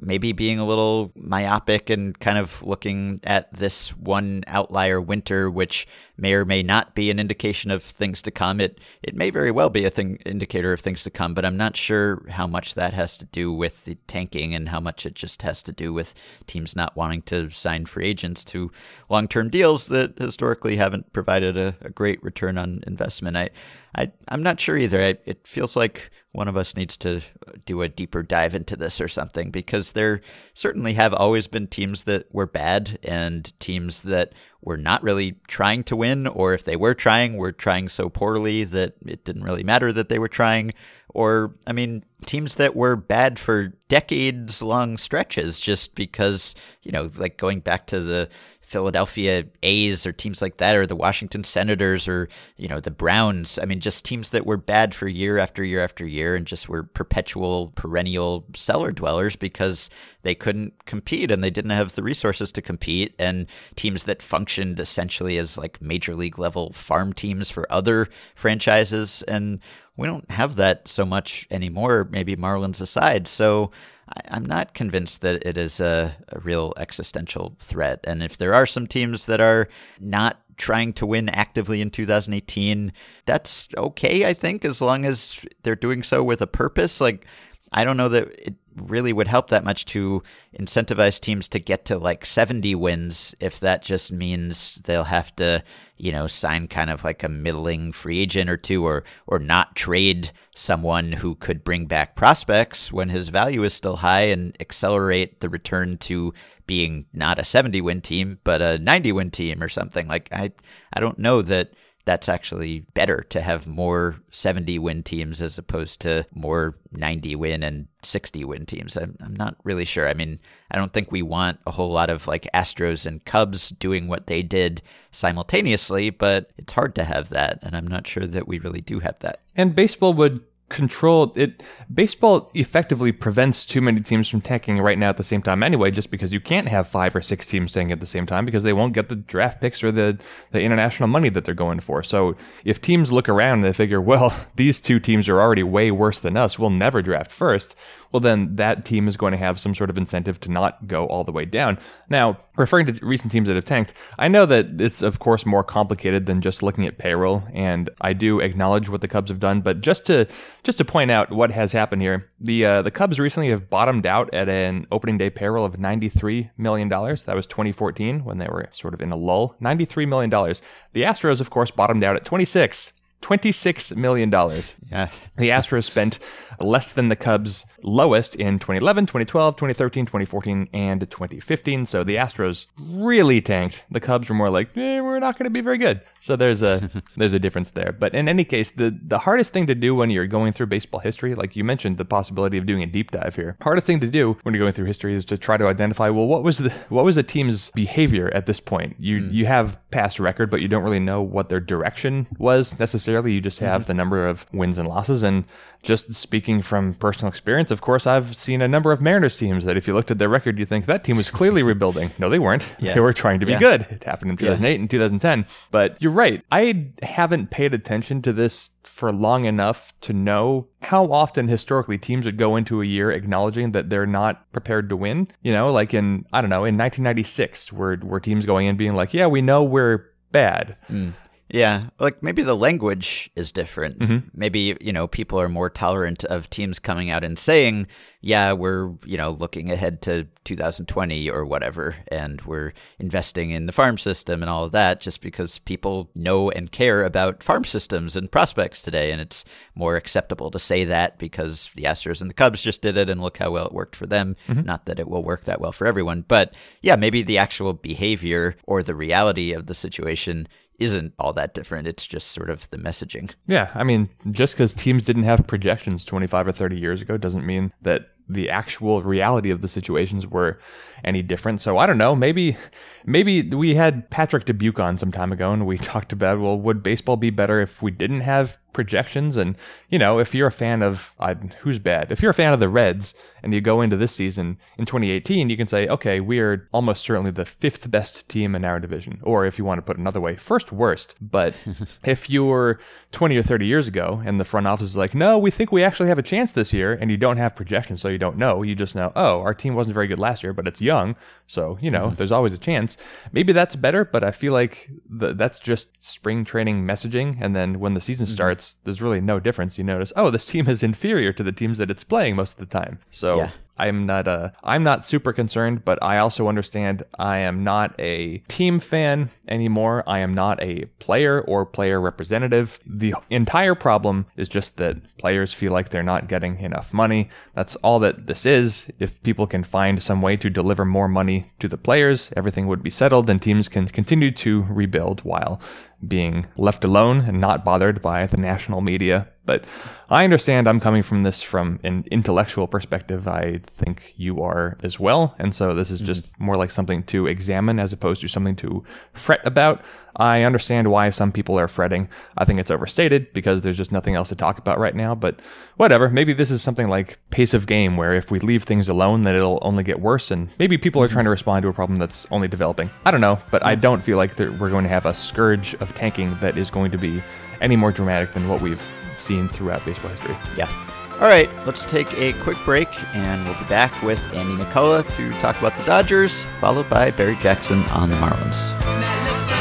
maybe 0.00 0.32
being 0.32 0.58
a 0.58 0.66
little 0.66 1.12
myopic 1.16 1.88
and 1.88 2.18
kind 2.18 2.36
of 2.36 2.62
looking 2.62 3.18
at 3.24 3.52
this 3.54 3.96
one 3.96 4.44
outlier 4.46 5.00
winter, 5.00 5.50
which 5.50 5.86
may 6.18 6.34
or 6.34 6.44
may 6.44 6.62
not 6.62 6.94
be 6.94 7.10
an 7.10 7.18
indication 7.18 7.70
of 7.70 7.82
things 7.82 8.20
to 8.22 8.30
come. 8.30 8.60
It 8.60 8.80
it 9.02 9.14
may 9.14 9.30
very 9.30 9.50
well 9.50 9.70
be 9.70 9.84
a 9.84 9.90
thing 9.90 10.16
indicator 10.26 10.74
of 10.74 10.80
things 10.80 11.02
to 11.04 11.10
come, 11.10 11.32
but 11.32 11.44
I'm 11.44 11.56
not 11.56 11.76
sure 11.76 12.22
how 12.28 12.46
much 12.46 12.74
that 12.74 12.92
has 12.92 13.16
to 13.18 13.24
do 13.26 13.52
with 13.52 13.84
the 13.84 13.94
tanking 14.06 14.54
and 14.54 14.68
how 14.68 14.80
much 14.80 15.06
it 15.06 15.14
just 15.14 15.40
has 15.42 15.62
to 15.62 15.72
do 15.72 15.92
with 15.92 16.12
teams 16.46 16.76
not 16.76 16.96
wanting 16.96 17.22
to 17.22 17.48
sign 17.50 17.86
free 17.86 18.06
agents 18.06 18.44
to 18.44 18.70
long 19.08 19.26
term 19.26 19.48
deals 19.48 19.86
that 19.86 20.18
historically 20.18 20.76
haven't 20.76 21.12
provided 21.14 21.56
a, 21.56 21.76
a 21.80 21.90
great 21.90 22.22
return 22.22 22.41
on 22.48 22.82
investment. 22.86 23.36
I 23.36 23.50
I, 23.94 24.10
I'm 24.28 24.42
not 24.42 24.58
sure 24.58 24.76
either. 24.76 25.02
I, 25.02 25.18
it 25.26 25.46
feels 25.46 25.76
like 25.76 26.10
one 26.32 26.48
of 26.48 26.56
us 26.56 26.76
needs 26.76 26.96
to 26.98 27.20
do 27.66 27.82
a 27.82 27.88
deeper 27.88 28.22
dive 28.22 28.54
into 28.54 28.74
this 28.74 29.02
or 29.02 29.08
something 29.08 29.50
because 29.50 29.92
there 29.92 30.22
certainly 30.54 30.94
have 30.94 31.12
always 31.12 31.46
been 31.46 31.66
teams 31.66 32.04
that 32.04 32.24
were 32.32 32.46
bad 32.46 32.98
and 33.02 33.52
teams 33.60 34.02
that 34.02 34.32
were 34.62 34.78
not 34.78 35.02
really 35.02 35.36
trying 35.46 35.84
to 35.84 35.96
win, 35.96 36.26
or 36.26 36.54
if 36.54 36.64
they 36.64 36.76
were 36.76 36.94
trying, 36.94 37.36
were 37.36 37.52
trying 37.52 37.88
so 37.88 38.08
poorly 38.08 38.64
that 38.64 38.94
it 39.04 39.24
didn't 39.24 39.44
really 39.44 39.64
matter 39.64 39.92
that 39.92 40.08
they 40.08 40.18
were 40.18 40.28
trying. 40.28 40.72
Or, 41.10 41.54
I 41.66 41.72
mean, 41.72 42.02
teams 42.24 42.54
that 42.54 42.74
were 42.74 42.96
bad 42.96 43.38
for 43.38 43.74
decades 43.88 44.62
long 44.62 44.96
stretches 44.96 45.60
just 45.60 45.94
because, 45.94 46.54
you 46.82 46.92
know, 46.92 47.10
like 47.16 47.36
going 47.36 47.60
back 47.60 47.86
to 47.88 48.00
the 48.00 48.30
Philadelphia 48.72 49.44
A's 49.62 50.06
or 50.06 50.12
teams 50.12 50.40
like 50.40 50.56
that, 50.56 50.74
or 50.74 50.86
the 50.86 50.96
Washington 50.96 51.44
Senators 51.44 52.08
or, 52.08 52.26
you 52.56 52.68
know, 52.68 52.80
the 52.80 52.90
Browns. 52.90 53.58
I 53.60 53.66
mean, 53.66 53.80
just 53.80 54.02
teams 54.02 54.30
that 54.30 54.46
were 54.46 54.56
bad 54.56 54.94
for 54.94 55.06
year 55.06 55.36
after 55.36 55.62
year 55.62 55.84
after 55.84 56.06
year 56.06 56.34
and 56.34 56.46
just 56.46 56.70
were 56.70 56.82
perpetual, 56.82 57.68
perennial 57.74 58.46
cellar 58.54 58.90
dwellers 58.90 59.36
because 59.36 59.90
they 60.22 60.34
couldn't 60.34 60.86
compete 60.86 61.30
and 61.30 61.44
they 61.44 61.50
didn't 61.50 61.72
have 61.72 61.94
the 61.94 62.02
resources 62.02 62.50
to 62.52 62.62
compete. 62.62 63.14
And 63.18 63.46
teams 63.76 64.04
that 64.04 64.22
functioned 64.22 64.80
essentially 64.80 65.36
as 65.36 65.58
like 65.58 65.82
major 65.82 66.14
league 66.16 66.38
level 66.38 66.72
farm 66.72 67.12
teams 67.12 67.50
for 67.50 67.70
other 67.70 68.08
franchises. 68.34 69.22
And 69.28 69.60
we 69.96 70.06
don't 70.06 70.30
have 70.30 70.56
that 70.56 70.88
so 70.88 71.04
much 71.04 71.46
anymore, 71.50 72.08
maybe 72.10 72.34
Marlins 72.36 72.80
aside. 72.80 73.26
So 73.26 73.70
I, 74.08 74.36
am 74.36 74.46
not 74.46 74.74
convinced 74.74 75.20
that 75.20 75.46
it 75.46 75.56
is 75.56 75.80
a, 75.80 76.16
a 76.28 76.40
real 76.40 76.72
existential 76.76 77.56
threat. 77.58 78.00
And 78.04 78.22
if 78.22 78.36
there 78.36 78.54
are 78.54 78.66
some 78.66 78.86
teams 78.86 79.26
that 79.26 79.40
are 79.40 79.68
not 80.00 80.40
trying 80.56 80.92
to 80.94 81.06
win 81.06 81.28
actively 81.28 81.80
in 81.80 81.90
2018, 81.90 82.92
that's 83.26 83.68
okay, 83.76 84.26
I 84.26 84.34
think, 84.34 84.64
as 84.64 84.80
long 84.80 85.04
as 85.04 85.44
they're 85.62 85.76
doing 85.76 86.02
so 86.02 86.22
with 86.22 86.40
a 86.40 86.46
purpose. 86.46 87.00
Like, 87.00 87.26
I 87.72 87.84
don't 87.84 87.96
know 87.96 88.08
that 88.08 88.28
it 88.38 88.54
really 88.76 89.12
would 89.12 89.28
help 89.28 89.48
that 89.48 89.64
much 89.64 89.84
to 89.86 90.22
incentivize 90.58 91.20
teams 91.20 91.48
to 91.48 91.58
get 91.58 91.84
to 91.86 91.98
like 91.98 92.24
70 92.24 92.74
wins 92.74 93.34
if 93.40 93.60
that 93.60 93.82
just 93.82 94.12
means 94.12 94.76
they'll 94.84 95.04
have 95.04 95.34
to, 95.36 95.62
you 95.96 96.12
know, 96.12 96.26
sign 96.26 96.68
kind 96.68 96.90
of 96.90 97.04
like 97.04 97.22
a 97.22 97.28
middling 97.28 97.92
free 97.92 98.18
agent 98.18 98.48
or 98.48 98.56
two 98.56 98.86
or 98.86 99.04
or 99.26 99.38
not 99.38 99.76
trade 99.76 100.30
someone 100.54 101.12
who 101.12 101.34
could 101.34 101.64
bring 101.64 101.86
back 101.86 102.16
prospects 102.16 102.92
when 102.92 103.08
his 103.08 103.28
value 103.28 103.62
is 103.64 103.74
still 103.74 103.96
high 103.96 104.22
and 104.22 104.56
accelerate 104.60 105.40
the 105.40 105.48
return 105.48 105.98
to 105.98 106.32
being 106.66 107.06
not 107.12 107.38
a 107.38 107.44
70 107.44 107.80
win 107.80 108.00
team 108.00 108.38
but 108.44 108.62
a 108.62 108.78
90 108.78 109.12
win 109.12 109.30
team 109.30 109.62
or 109.62 109.68
something. 109.68 110.06
Like 110.06 110.28
I 110.32 110.52
I 110.92 111.00
don't 111.00 111.18
know 111.18 111.42
that 111.42 111.72
that's 112.04 112.28
actually 112.28 112.80
better 112.94 113.20
to 113.30 113.40
have 113.40 113.66
more 113.66 114.16
70 114.30 114.78
win 114.80 115.02
teams 115.02 115.40
as 115.40 115.56
opposed 115.56 116.00
to 116.00 116.26
more 116.34 116.76
90 116.90 117.36
win 117.36 117.62
and 117.62 117.86
60 118.02 118.44
win 118.44 118.66
teams. 118.66 118.96
I'm, 118.96 119.16
I'm 119.20 119.36
not 119.36 119.56
really 119.62 119.84
sure. 119.84 120.08
I 120.08 120.14
mean, 120.14 120.40
I 120.70 120.78
don't 120.78 120.92
think 120.92 121.12
we 121.12 121.22
want 121.22 121.60
a 121.66 121.70
whole 121.70 121.90
lot 121.90 122.10
of 122.10 122.26
like 122.26 122.48
Astros 122.52 123.06
and 123.06 123.24
Cubs 123.24 123.70
doing 123.70 124.08
what 124.08 124.26
they 124.26 124.42
did 124.42 124.82
simultaneously, 125.12 126.10
but 126.10 126.50
it's 126.58 126.72
hard 126.72 126.94
to 126.96 127.04
have 127.04 127.28
that. 127.28 127.60
And 127.62 127.76
I'm 127.76 127.86
not 127.86 128.06
sure 128.06 128.26
that 128.26 128.48
we 128.48 128.58
really 128.58 128.80
do 128.80 128.98
have 128.98 129.18
that. 129.20 129.42
And 129.54 129.76
baseball 129.76 130.14
would 130.14 130.40
control 130.72 131.32
it 131.36 131.62
baseball 131.92 132.50
effectively 132.54 133.12
prevents 133.12 133.66
too 133.66 133.82
many 133.82 134.00
teams 134.00 134.26
from 134.26 134.40
tanking 134.40 134.80
right 134.80 134.98
now 134.98 135.10
at 135.10 135.18
the 135.18 135.22
same 135.22 135.42
time 135.42 135.62
anyway 135.62 135.90
just 135.90 136.10
because 136.10 136.32
you 136.32 136.40
can't 136.40 136.66
have 136.66 136.88
five 136.88 137.14
or 137.14 137.20
six 137.20 137.44
teams 137.46 137.72
tanking 137.72 137.92
at 137.92 138.00
the 138.00 138.06
same 138.06 138.24
time 138.24 138.46
because 138.46 138.64
they 138.64 138.72
won't 138.72 138.94
get 138.94 139.10
the 139.10 139.16
draft 139.16 139.60
picks 139.60 139.84
or 139.84 139.92
the 139.92 140.18
the 140.50 140.62
international 140.62 141.08
money 141.08 141.28
that 141.28 141.44
they're 141.44 141.54
going 141.54 141.80
for. 141.80 142.02
So 142.02 142.36
if 142.64 142.80
teams 142.80 143.12
look 143.12 143.28
around 143.28 143.58
and 143.58 143.64
they 143.64 143.72
figure 143.74 144.00
well 144.00 144.34
these 144.56 144.80
two 144.80 144.98
teams 144.98 145.28
are 145.28 145.40
already 145.40 145.62
way 145.62 145.90
worse 145.90 146.18
than 146.18 146.36
us 146.36 146.58
we'll 146.58 146.70
never 146.70 147.02
draft 147.02 147.30
first 147.30 147.76
well, 148.12 148.20
then 148.20 148.56
that 148.56 148.84
team 148.84 149.08
is 149.08 149.16
going 149.16 149.32
to 149.32 149.38
have 149.38 149.58
some 149.58 149.74
sort 149.74 149.90
of 149.90 149.98
incentive 149.98 150.38
to 150.40 150.50
not 150.50 150.86
go 150.86 151.06
all 151.06 151.24
the 151.24 151.32
way 151.32 151.44
down. 151.44 151.78
Now, 152.10 152.38
referring 152.56 152.86
to 152.86 153.06
recent 153.06 153.32
teams 153.32 153.48
that 153.48 153.56
have 153.56 153.64
tanked, 153.64 153.94
I 154.18 154.28
know 154.28 154.44
that 154.46 154.80
it's, 154.80 155.02
of 155.02 155.18
course, 155.18 155.46
more 155.46 155.64
complicated 155.64 156.26
than 156.26 156.42
just 156.42 156.62
looking 156.62 156.86
at 156.86 156.98
payroll, 156.98 157.44
and 157.52 157.88
I 158.00 158.12
do 158.12 158.40
acknowledge 158.40 158.88
what 158.88 159.00
the 159.00 159.08
Cubs 159.08 159.30
have 159.30 159.40
done. 159.40 159.62
But 159.62 159.80
just 159.80 160.06
to 160.06 160.26
just 160.62 160.78
to 160.78 160.84
point 160.84 161.10
out 161.10 161.32
what 161.32 161.50
has 161.50 161.72
happened 161.72 162.02
here, 162.02 162.28
the 162.38 162.64
uh, 162.64 162.82
the 162.82 162.90
Cubs 162.90 163.18
recently 163.18 163.48
have 163.50 163.70
bottomed 163.70 164.06
out 164.06 164.32
at 164.34 164.48
an 164.48 164.86
opening 164.92 165.18
day 165.18 165.30
payroll 165.30 165.64
of 165.64 165.78
ninety 165.78 166.08
three 166.08 166.50
million 166.58 166.88
dollars. 166.88 167.24
That 167.24 167.36
was 167.36 167.46
2014 167.46 168.24
when 168.24 168.38
they 168.38 168.46
were 168.46 168.68
sort 168.70 168.94
of 168.94 169.00
in 169.00 169.10
a 169.10 169.16
lull. 169.16 169.56
Ninety 169.60 169.84
three 169.84 170.06
million 170.06 170.30
dollars. 170.30 170.60
The 170.92 171.02
Astros, 171.02 171.40
of 171.40 171.50
course, 171.50 171.70
bottomed 171.70 172.04
out 172.04 172.16
at 172.16 172.24
26. 172.24 172.92
$26 173.22 173.96
million. 173.96 174.30
Yeah. 174.30 175.08
The 175.36 175.48
Astros 175.48 175.84
spent 175.84 176.18
less 176.60 176.92
than 176.92 177.08
the 177.08 177.16
Cubs' 177.16 177.64
lowest 177.82 178.34
in 178.34 178.58
2011, 178.58 179.06
2012, 179.06 179.56
2013, 179.56 180.06
2014, 180.06 180.68
and 180.72 181.00
2015. 181.00 181.86
So 181.86 182.04
the 182.04 182.16
Astros 182.16 182.66
really 182.78 183.40
tanked. 183.40 183.84
The 183.90 184.00
Cubs 184.00 184.28
were 184.28 184.34
more 184.34 184.50
like, 184.50 184.76
eh, 184.76 185.00
we're 185.00 185.18
not 185.18 185.38
going 185.38 185.44
to 185.44 185.50
be 185.50 185.60
very 185.60 185.78
good. 185.78 186.00
So 186.20 186.36
there's 186.36 186.62
a 186.62 186.90
there's 187.16 187.32
a 187.32 187.38
difference 187.38 187.70
there. 187.70 187.92
But 187.92 188.14
in 188.14 188.28
any 188.28 188.44
case, 188.44 188.70
the 188.70 188.96
the 189.06 189.18
hardest 189.18 189.52
thing 189.52 189.66
to 189.66 189.74
do 189.74 189.94
when 189.94 190.10
you're 190.10 190.26
going 190.26 190.52
through 190.52 190.66
baseball 190.66 191.00
history, 191.00 191.34
like 191.34 191.56
you 191.56 191.64
mentioned, 191.64 191.98
the 191.98 192.04
possibility 192.04 192.58
of 192.58 192.66
doing 192.66 192.82
a 192.82 192.86
deep 192.86 193.10
dive 193.10 193.36
here. 193.36 193.56
Hardest 193.60 193.86
thing 193.86 194.00
to 194.00 194.06
do 194.06 194.36
when 194.42 194.54
you're 194.54 194.62
going 194.62 194.72
through 194.72 194.86
history 194.86 195.14
is 195.14 195.24
to 195.26 195.38
try 195.38 195.56
to 195.56 195.66
identify, 195.66 196.08
well, 196.08 196.26
what 196.26 196.42
was 196.42 196.58
the 196.58 196.70
what 196.88 197.04
was 197.04 197.16
the 197.16 197.22
team's 197.22 197.70
behavior 197.70 198.30
at 198.34 198.46
this 198.46 198.60
point? 198.60 198.96
You 198.98 199.20
mm. 199.20 199.32
you 199.32 199.46
have 199.46 199.78
past 199.90 200.20
record, 200.20 200.50
but 200.50 200.60
you 200.60 200.68
don't 200.68 200.84
really 200.84 201.00
know 201.00 201.22
what 201.22 201.48
their 201.48 201.60
direction 201.60 202.26
was 202.38 202.78
necessarily. 202.78 203.11
You 203.12 203.40
just 203.40 203.58
have 203.60 203.82
mm-hmm. 203.82 203.88
the 203.88 203.94
number 203.94 204.26
of 204.26 204.46
wins 204.52 204.78
and 204.78 204.88
losses. 204.88 205.22
And 205.22 205.44
just 205.82 206.14
speaking 206.14 206.62
from 206.62 206.94
personal 206.94 207.28
experience, 207.28 207.70
of 207.70 207.80
course, 207.80 208.06
I've 208.06 208.36
seen 208.36 208.62
a 208.62 208.68
number 208.68 208.92
of 208.92 209.00
Mariners 209.00 209.36
teams 209.36 209.64
that 209.64 209.76
if 209.76 209.86
you 209.86 209.94
looked 209.94 210.10
at 210.10 210.18
their 210.18 210.28
record, 210.28 210.58
you 210.58 210.66
think 210.66 210.86
that 210.86 211.04
team 211.04 211.16
was 211.16 211.30
clearly 211.30 211.62
rebuilding. 211.72 212.10
No, 212.18 212.28
they 212.28 212.38
weren't. 212.38 212.68
Yeah. 212.78 212.94
They 212.94 213.00
were 213.00 213.12
trying 213.12 213.40
to 213.40 213.46
be 213.46 213.52
yeah. 213.52 213.58
good. 213.58 213.82
It 213.90 214.04
happened 214.04 214.30
in 214.30 214.36
2008 214.36 214.68
yeah. 214.68 214.80
and 214.80 214.90
2010. 214.90 215.46
But 215.70 216.00
you're 216.00 216.12
right. 216.12 216.42
I 216.50 216.88
haven't 217.02 217.50
paid 217.50 217.74
attention 217.74 218.22
to 218.22 218.32
this 218.32 218.70
for 218.84 219.12
long 219.12 219.44
enough 219.44 219.92
to 220.02 220.12
know 220.12 220.68
how 220.82 221.10
often 221.10 221.48
historically 221.48 221.98
teams 221.98 222.26
would 222.26 222.36
go 222.36 222.56
into 222.56 222.82
a 222.82 222.84
year 222.84 223.10
acknowledging 223.10 223.72
that 223.72 223.90
they're 223.90 224.06
not 224.06 224.50
prepared 224.52 224.88
to 224.88 224.96
win. 224.96 225.28
You 225.42 225.52
know, 225.52 225.72
like 225.72 225.94
in, 225.94 226.26
I 226.32 226.40
don't 226.40 226.50
know, 226.50 226.64
in 226.64 226.76
1996, 226.76 227.72
where, 227.72 227.96
where 227.96 228.20
teams 228.20 228.46
going 228.46 228.66
in 228.66 228.76
being 228.76 228.94
like, 228.94 229.14
yeah, 229.14 229.26
we 229.26 229.42
know 229.42 229.64
we're 229.64 230.06
bad. 230.30 230.76
Mm. 230.90 231.12
Yeah, 231.52 231.90
like 232.00 232.22
maybe 232.22 232.42
the 232.42 232.56
language 232.56 233.30
is 233.36 233.52
different. 233.52 233.98
Mm-hmm. 233.98 234.28
Maybe, 234.32 234.74
you 234.80 234.92
know, 234.92 235.06
people 235.06 235.38
are 235.38 235.50
more 235.50 235.68
tolerant 235.68 236.24
of 236.24 236.48
teams 236.48 236.78
coming 236.78 237.10
out 237.10 237.24
and 237.24 237.38
saying, 237.38 237.88
yeah, 238.22 238.52
we're, 238.52 238.90
you 239.04 239.18
know, 239.18 239.30
looking 239.30 239.70
ahead 239.70 240.00
to 240.02 240.26
2020 240.44 241.28
or 241.28 241.44
whatever, 241.44 241.96
and 242.08 242.40
we're 242.42 242.72
investing 242.98 243.50
in 243.50 243.66
the 243.66 243.72
farm 243.72 243.98
system 243.98 244.42
and 244.42 244.48
all 244.48 244.64
of 244.64 244.72
that 244.72 245.00
just 245.00 245.20
because 245.20 245.58
people 245.58 246.10
know 246.14 246.50
and 246.50 246.72
care 246.72 247.04
about 247.04 247.42
farm 247.42 247.64
systems 247.64 248.16
and 248.16 248.32
prospects 248.32 248.80
today. 248.80 249.12
And 249.12 249.20
it's 249.20 249.44
more 249.74 249.96
acceptable 249.96 250.50
to 250.52 250.58
say 250.58 250.86
that 250.86 251.18
because 251.18 251.70
the 251.74 251.82
Astros 251.82 252.22
and 252.22 252.30
the 252.30 252.34
Cubs 252.34 252.62
just 252.62 252.80
did 252.80 252.96
it 252.96 253.10
and 253.10 253.20
look 253.20 253.36
how 253.36 253.50
well 253.50 253.66
it 253.66 253.74
worked 253.74 253.96
for 253.96 254.06
them. 254.06 254.36
Mm-hmm. 254.48 254.62
Not 254.62 254.86
that 254.86 254.98
it 254.98 255.08
will 255.08 255.22
work 255.22 255.44
that 255.44 255.60
well 255.60 255.72
for 255.72 255.86
everyone, 255.86 256.24
but 256.26 256.56
yeah, 256.80 256.96
maybe 256.96 257.22
the 257.22 257.36
actual 257.36 257.74
behavior 257.74 258.56
or 258.64 258.82
the 258.82 258.94
reality 258.94 259.52
of 259.52 259.66
the 259.66 259.74
situation 259.74 260.48
isn't 260.82 261.14
all 261.18 261.32
that 261.34 261.54
different. 261.54 261.86
It's 261.86 262.06
just 262.06 262.32
sort 262.32 262.50
of 262.50 262.68
the 262.70 262.78
messaging. 262.78 263.34
Yeah. 263.46 263.70
I 263.74 263.84
mean, 263.84 264.08
just 264.30 264.54
because 264.54 264.72
teams 264.74 265.02
didn't 265.02 265.24
have 265.24 265.46
projections 265.46 266.04
25 266.04 266.48
or 266.48 266.52
30 266.52 266.78
years 266.78 267.02
ago 267.02 267.16
doesn't 267.16 267.46
mean 267.46 267.72
that 267.82 268.08
the 268.28 268.50
actual 268.50 269.02
reality 269.02 269.50
of 269.50 269.60
the 269.60 269.68
situations 269.68 270.26
were 270.26 270.58
any 271.04 271.22
different. 271.22 271.60
So 271.60 271.78
I 271.78 271.86
don't 271.86 271.98
know. 271.98 272.14
Maybe, 272.14 272.56
maybe 273.04 273.42
we 273.42 273.74
had 273.74 274.08
Patrick 274.10 274.44
Dubuque 274.44 274.80
on 274.80 274.96
some 274.96 275.12
time 275.12 275.32
ago, 275.32 275.52
and 275.52 275.66
we 275.66 275.78
talked 275.92 276.12
about 276.12 276.40
well, 276.40 276.58
would 276.58 276.82
baseball 276.82 277.16
be 277.16 277.30
better 277.30 277.60
if 277.60 277.82
we 277.82 277.90
didn't 277.90 278.20
have 278.20 278.58
projections? 278.72 279.36
And 279.36 279.56
you 279.88 279.98
know, 279.98 280.18
if 280.18 280.34
you're 280.34 280.48
a 280.48 280.52
fan 280.52 280.82
of 280.82 281.12
who's 281.60 281.78
bad, 281.78 282.10
if 282.12 282.22
you're 282.22 282.30
a 282.30 282.34
fan 282.34 282.52
of 282.52 282.60
the 282.60 282.68
Reds, 282.68 283.14
and 283.42 283.52
you 283.52 283.60
go 283.60 283.80
into 283.80 283.96
this 283.96 284.14
season 284.14 284.56
in 284.78 284.86
2018, 284.86 285.50
you 285.50 285.56
can 285.56 285.66
say, 285.66 285.88
okay, 285.88 286.20
we 286.20 286.38
are 286.38 286.68
almost 286.72 287.02
certainly 287.02 287.30
the 287.30 287.44
fifth 287.44 287.90
best 287.90 288.28
team 288.28 288.54
in 288.54 288.64
our 288.64 288.78
division, 288.78 289.20
or 289.22 289.44
if 289.44 289.58
you 289.58 289.64
want 289.64 289.78
to 289.78 289.82
put 289.82 289.98
another 289.98 290.20
way, 290.20 290.36
first 290.36 290.72
worst. 290.72 291.16
But 291.20 291.54
if 292.04 292.30
you 292.30 292.44
were 292.44 292.78
20 293.10 293.36
or 293.36 293.42
30 293.42 293.66
years 293.66 293.88
ago, 293.88 294.22
and 294.24 294.38
the 294.38 294.44
front 294.44 294.66
office 294.66 294.90
is 294.90 294.96
like, 294.96 295.14
no, 295.14 295.38
we 295.38 295.50
think 295.50 295.72
we 295.72 295.82
actually 295.82 296.08
have 296.08 296.18
a 296.18 296.22
chance 296.22 296.52
this 296.52 296.72
year, 296.72 296.92
and 296.92 297.10
you 297.10 297.16
don't 297.16 297.36
have 297.36 297.56
projections, 297.56 298.00
so 298.00 298.08
you 298.08 298.18
don't 298.18 298.38
know. 298.38 298.62
You 298.62 298.74
just 298.74 298.94
know, 298.94 299.12
oh, 299.16 299.40
our 299.40 299.54
team 299.54 299.74
wasn't 299.74 299.94
very 299.94 300.06
good 300.06 300.18
last 300.18 300.42
year, 300.42 300.52
but 300.52 300.68
it's 300.68 300.80
young 300.80 301.16
so 301.52 301.76
you 301.82 301.90
know 301.90 302.10
there's 302.16 302.32
always 302.32 302.52
a 302.52 302.58
chance. 302.58 302.96
Maybe 303.32 303.52
that's 303.52 303.76
better, 303.76 304.04
but 304.04 304.24
I 304.24 304.30
feel 304.30 304.52
like 304.52 304.90
the, 305.08 305.34
that's 305.34 305.58
just 305.58 306.02
spring 306.02 306.44
training 306.44 306.84
messaging. 306.84 307.36
And 307.40 307.54
then 307.54 307.78
when 307.78 307.94
the 307.94 308.00
season 308.00 308.26
mm-hmm. 308.26 308.32
Starts, 308.62 308.76
there's 308.84 309.02
really 309.02 309.20
no 309.20 309.40
difference. 309.40 309.78
You 309.78 309.84
notice, 309.84 310.12
oh, 310.16 310.30
this 310.30 310.46
team 310.46 310.68
is 310.68 310.82
inferior 310.82 311.32
to 311.32 311.42
the 311.42 311.52
teams 311.52 311.78
that 311.78 311.90
it's 311.90 312.04
playing 312.04 312.36
most 312.36 312.52
of 312.52 312.58
the 312.58 312.66
time. 312.66 312.98
So 313.10 313.36
yeah. 313.38 313.50
I'm 313.78 314.06
not 314.06 314.28
uh 314.28 314.50
I'm 314.62 314.82
not 314.82 315.06
super 315.06 315.32
concerned, 315.32 315.84
but 315.84 316.02
I 316.02 316.18
also 316.18 316.48
understand 316.48 317.02
I 317.18 317.38
am 317.38 317.64
not 317.64 317.94
a 317.98 318.38
team 318.48 318.80
fan 318.80 319.30
anymore. 319.48 320.04
I 320.06 320.18
am 320.20 320.34
not 320.34 320.62
a 320.62 320.84
player 320.98 321.40
or 321.40 321.64
player 321.66 322.00
representative. 322.00 322.78
The 322.86 323.14
entire 323.30 323.74
problem 323.74 324.26
is 324.36 324.48
just 324.48 324.76
that 324.76 324.96
players 325.18 325.52
feel 325.52 325.72
like 325.72 325.88
they're 325.88 326.02
not 326.02 326.28
getting 326.28 326.58
enough 326.60 326.92
money. 326.92 327.28
That's 327.54 327.76
all 327.76 327.98
that 328.00 328.26
this 328.26 328.46
is. 328.46 328.90
If 328.98 329.22
people 329.22 329.46
can 329.46 329.64
find 329.64 330.02
some 330.02 330.22
way 330.22 330.36
to 330.36 330.50
deliver 330.50 330.84
more 330.84 331.08
money 331.08 331.50
to 331.60 331.68
the 331.68 331.78
players, 331.78 332.32
everything 332.36 332.66
would 332.66 332.82
be 332.82 332.90
settled 332.90 333.28
and 333.30 333.40
teams 333.40 333.68
can 333.68 333.88
continue 333.88 334.30
to 334.32 334.62
rebuild 334.68 335.20
while 335.20 335.60
being 336.06 336.46
left 336.56 336.84
alone 336.84 337.20
and 337.20 337.40
not 337.40 337.64
bothered 337.64 338.02
by 338.02 338.26
the 338.26 338.36
national 338.36 338.80
media. 338.80 339.28
But 339.44 339.64
I 340.08 340.24
understand 340.24 340.68
I'm 340.68 340.78
coming 340.78 341.02
from 341.02 341.24
this 341.24 341.42
from 341.42 341.80
an 341.82 342.04
intellectual 342.10 342.68
perspective. 342.68 343.26
I 343.26 343.60
think 343.66 344.14
you 344.16 344.40
are 344.42 344.76
as 344.82 345.00
well. 345.00 345.34
And 345.38 345.54
so 345.54 345.74
this 345.74 345.90
is 345.90 345.98
mm-hmm. 345.98 346.06
just 346.06 346.30
more 346.38 346.56
like 346.56 346.70
something 346.70 347.02
to 347.04 347.26
examine 347.26 347.80
as 347.80 347.92
opposed 347.92 348.20
to 348.20 348.28
something 348.28 348.54
to 348.56 348.84
fret 349.14 349.40
about. 349.44 349.82
I 350.16 350.42
understand 350.42 350.88
why 350.88 351.10
some 351.10 351.32
people 351.32 351.58
are 351.58 351.66
fretting. 351.66 352.08
I 352.36 352.44
think 352.44 352.60
it's 352.60 352.70
overstated 352.70 353.32
because 353.32 353.62
there's 353.62 353.78
just 353.78 353.90
nothing 353.90 354.14
else 354.14 354.28
to 354.28 354.36
talk 354.36 354.58
about 354.58 354.78
right 354.78 354.94
now. 354.94 355.14
But 355.14 355.40
whatever. 355.76 356.08
Maybe 356.08 356.34
this 356.34 356.50
is 356.50 356.62
something 356.62 356.88
like 356.88 357.18
pace 357.30 357.54
of 357.54 357.66
game 357.66 357.96
where 357.96 358.12
if 358.12 358.30
we 358.30 358.38
leave 358.38 358.62
things 358.62 358.88
alone, 358.88 359.22
then 359.22 359.34
it'll 359.34 359.58
only 359.62 359.82
get 359.82 360.00
worse. 360.00 360.30
And 360.30 360.50
maybe 360.58 360.78
people 360.78 361.02
are 361.02 361.08
trying 361.08 361.24
to 361.24 361.28
mm-hmm. 361.28 361.32
respond 361.32 361.62
to 361.64 361.68
a 361.68 361.72
problem 361.72 361.98
that's 361.98 362.26
only 362.30 362.46
developing. 362.46 362.90
I 363.04 363.10
don't 363.10 363.22
know. 363.22 363.40
But 363.50 363.64
I 363.64 363.74
don't 363.74 364.02
feel 364.02 364.18
like 364.18 364.38
we're 364.38 364.70
going 364.70 364.84
to 364.84 364.90
have 364.90 365.06
a 365.06 365.14
scourge 365.14 365.74
of 365.76 365.94
tanking 365.94 366.38
that 366.40 366.56
is 366.56 366.70
going 366.70 366.92
to 366.92 366.98
be 366.98 367.22
any 367.60 367.74
more 367.74 367.90
dramatic 367.90 368.34
than 368.34 368.48
what 368.48 368.60
we've 368.60 368.82
seen 369.22 369.48
throughout 369.48 369.84
baseball 369.84 370.10
history. 370.10 370.36
Yeah. 370.56 370.70
All 371.14 371.28
right, 371.28 371.48
let's 371.66 371.84
take 371.84 372.12
a 372.14 372.32
quick 372.42 372.58
break 372.64 372.88
and 373.14 373.44
we'll 373.44 373.58
be 373.58 373.64
back 373.66 374.02
with 374.02 374.18
Andy 374.32 374.54
McCullough 374.54 375.14
to 375.14 375.30
talk 375.40 375.56
about 375.58 375.76
the 375.76 375.84
Dodgers, 375.84 376.44
followed 376.60 376.90
by 376.90 377.10
Barry 377.12 377.36
Jackson 377.36 377.84
on 377.84 378.10
the 378.10 378.16
Marlins. 378.16 379.51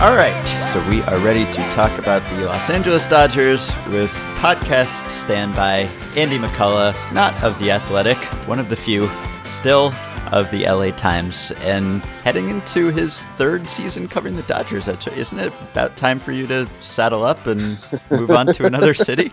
All 0.00 0.16
right, 0.16 0.46
so 0.72 0.82
we 0.88 1.02
are 1.02 1.18
ready 1.18 1.44
to 1.44 1.70
talk 1.72 1.98
about 1.98 2.26
the 2.30 2.46
Los 2.46 2.70
Angeles 2.70 3.06
Dodgers 3.06 3.76
with 3.88 4.10
podcast 4.38 5.10
standby 5.10 5.90
Andy 6.16 6.38
McCullough, 6.38 6.94
not 7.12 7.34
of 7.44 7.58
the 7.58 7.70
Athletic, 7.70 8.16
one 8.48 8.58
of 8.58 8.70
the 8.70 8.76
few, 8.76 9.10
still 9.44 9.90
of 10.28 10.50
the 10.50 10.64
LA 10.64 10.90
Times 10.90 11.52
and 11.58 12.02
heading 12.24 12.48
into 12.48 12.88
his 12.88 13.24
third 13.36 13.68
season 13.68 14.08
covering 14.08 14.36
the 14.36 14.42
Dodgers. 14.42 14.88
Isn't 14.88 15.38
it 15.38 15.52
about 15.72 15.96
time 15.96 16.18
for 16.18 16.32
you 16.32 16.46
to 16.46 16.68
saddle 16.80 17.24
up 17.24 17.46
and 17.46 17.78
move 18.10 18.30
on 18.30 18.46
to 18.46 18.66
another 18.66 18.94
city? 18.94 19.32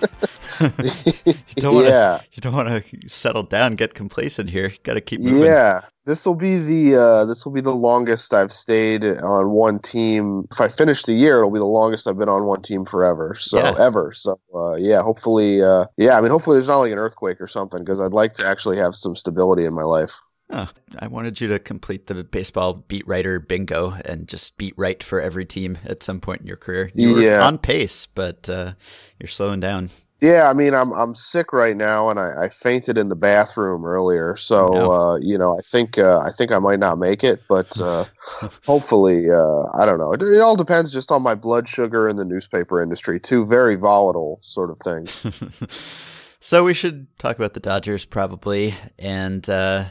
you 0.59 1.33
don't 1.57 1.75
wanna, 1.75 1.89
yeah. 1.89 2.21
You 2.33 2.41
don't 2.41 2.53
want 2.53 2.69
to 2.69 3.09
settle 3.09 3.43
down, 3.43 3.75
get 3.75 3.93
complacent 3.93 4.49
here. 4.49 4.71
Got 4.83 4.95
to 4.95 5.01
keep 5.01 5.21
moving. 5.21 5.43
Yeah. 5.43 5.81
This 6.07 6.25
will 6.25 6.35
be 6.35 6.57
the 6.57 6.95
uh, 6.95 7.25
this 7.25 7.43
will 7.43 7.51
be 7.51 7.59
the 7.59 7.75
longest 7.75 8.33
I've 8.33 8.51
stayed 8.51 9.03
on 9.03 9.49
one 9.49 9.79
team. 9.79 10.47
If 10.51 10.61
I 10.61 10.69
finish 10.69 11.03
the 11.03 11.11
year, 11.11 11.39
it'll 11.39 11.51
be 11.51 11.59
the 11.59 11.65
longest 11.65 12.07
I've 12.07 12.17
been 12.17 12.29
on 12.29 12.45
one 12.45 12.61
team 12.61 12.85
forever. 12.85 13.35
So 13.37 13.57
yeah. 13.57 13.75
ever. 13.77 14.13
So 14.13 14.39
uh, 14.55 14.75
yeah, 14.75 15.01
hopefully, 15.01 15.61
uh, 15.61 15.87
yeah. 15.97 16.17
I 16.17 16.21
mean, 16.21 16.31
hopefully 16.31 16.55
there's 16.55 16.69
not 16.69 16.77
like 16.77 16.93
an 16.93 16.97
earthquake 16.97 17.41
or 17.41 17.47
something 17.47 17.83
because 17.83 17.99
I'd 17.99 18.13
like 18.13 18.31
to 18.35 18.47
actually 18.47 18.77
have 18.77 18.95
some 18.95 19.17
stability 19.17 19.65
in 19.65 19.73
my 19.73 19.83
life. 19.83 20.13
I 20.49 21.07
wanted 21.07 21.41
you 21.41 21.47
to 21.49 21.59
complete 21.59 22.07
the 22.07 22.23
baseball 22.23 22.73
beat 22.73 23.07
writer 23.07 23.39
bingo 23.39 23.97
and 24.05 24.27
just 24.27 24.57
beat 24.57 24.73
right 24.77 25.01
for 25.03 25.19
every 25.19 25.45
team 25.45 25.77
at 25.85 26.03
some 26.03 26.21
point 26.21 26.41
in 26.41 26.47
your 26.47 26.57
career. 26.57 26.91
You 26.93 27.19
yeah. 27.19 27.45
on 27.45 27.57
pace, 27.57 28.05
but 28.05 28.49
uh, 28.49 28.73
you're 29.19 29.27
slowing 29.27 29.59
down. 29.59 29.89
Yeah, 30.19 30.49
I 30.49 30.53
mean, 30.53 30.73
I'm 30.73 30.93
I'm 30.93 31.13
sick 31.13 31.53
right 31.53 31.77
now, 31.77 32.09
and 32.09 32.19
I, 32.19 32.45
I 32.45 32.49
fainted 32.49 32.97
in 32.97 33.09
the 33.09 33.15
bathroom 33.15 33.85
earlier. 33.85 34.35
So 34.35 34.69
no. 34.69 34.91
uh, 34.91 35.17
you 35.17 35.37
know, 35.37 35.55
I 35.55 35.61
think 35.61 35.99
uh, 35.99 36.17
I 36.19 36.31
think 36.31 36.51
I 36.51 36.57
might 36.57 36.79
not 36.79 36.97
make 36.97 37.23
it, 37.23 37.43
but 37.47 37.79
uh, 37.79 38.05
hopefully, 38.65 39.29
uh, 39.29 39.65
I 39.75 39.85
don't 39.85 39.99
know. 39.99 40.13
It, 40.13 40.23
it, 40.23 40.39
all 40.39 40.55
depends 40.55 40.91
just 40.91 41.11
on 41.11 41.21
my 41.21 41.35
blood 41.35 41.69
sugar 41.69 42.07
and 42.07 42.17
the 42.17 42.25
newspaper 42.25 42.81
industry. 42.81 43.19
Two 43.19 43.45
very 43.45 43.75
volatile 43.75 44.39
sort 44.41 44.71
of 44.71 44.79
things. 44.79 46.01
so 46.39 46.63
we 46.63 46.73
should 46.73 47.05
talk 47.19 47.35
about 47.35 47.53
the 47.53 47.59
Dodgers 47.59 48.03
probably, 48.03 48.73
and 48.97 49.47
uh, 49.47 49.85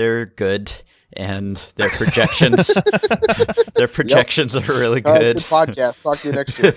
they're 0.00 0.24
good 0.24 0.72
and 1.12 1.56
their 1.76 1.90
projections 1.90 2.68
their 3.74 3.86
projections 3.88 4.54
yep. 4.54 4.66
are 4.66 4.78
really 4.78 5.02
good. 5.02 5.36
podcast. 5.36 6.02
Talk 6.02 6.20
to 6.20 6.28
you 6.28 6.34
next 6.34 6.58
year. 6.58 6.72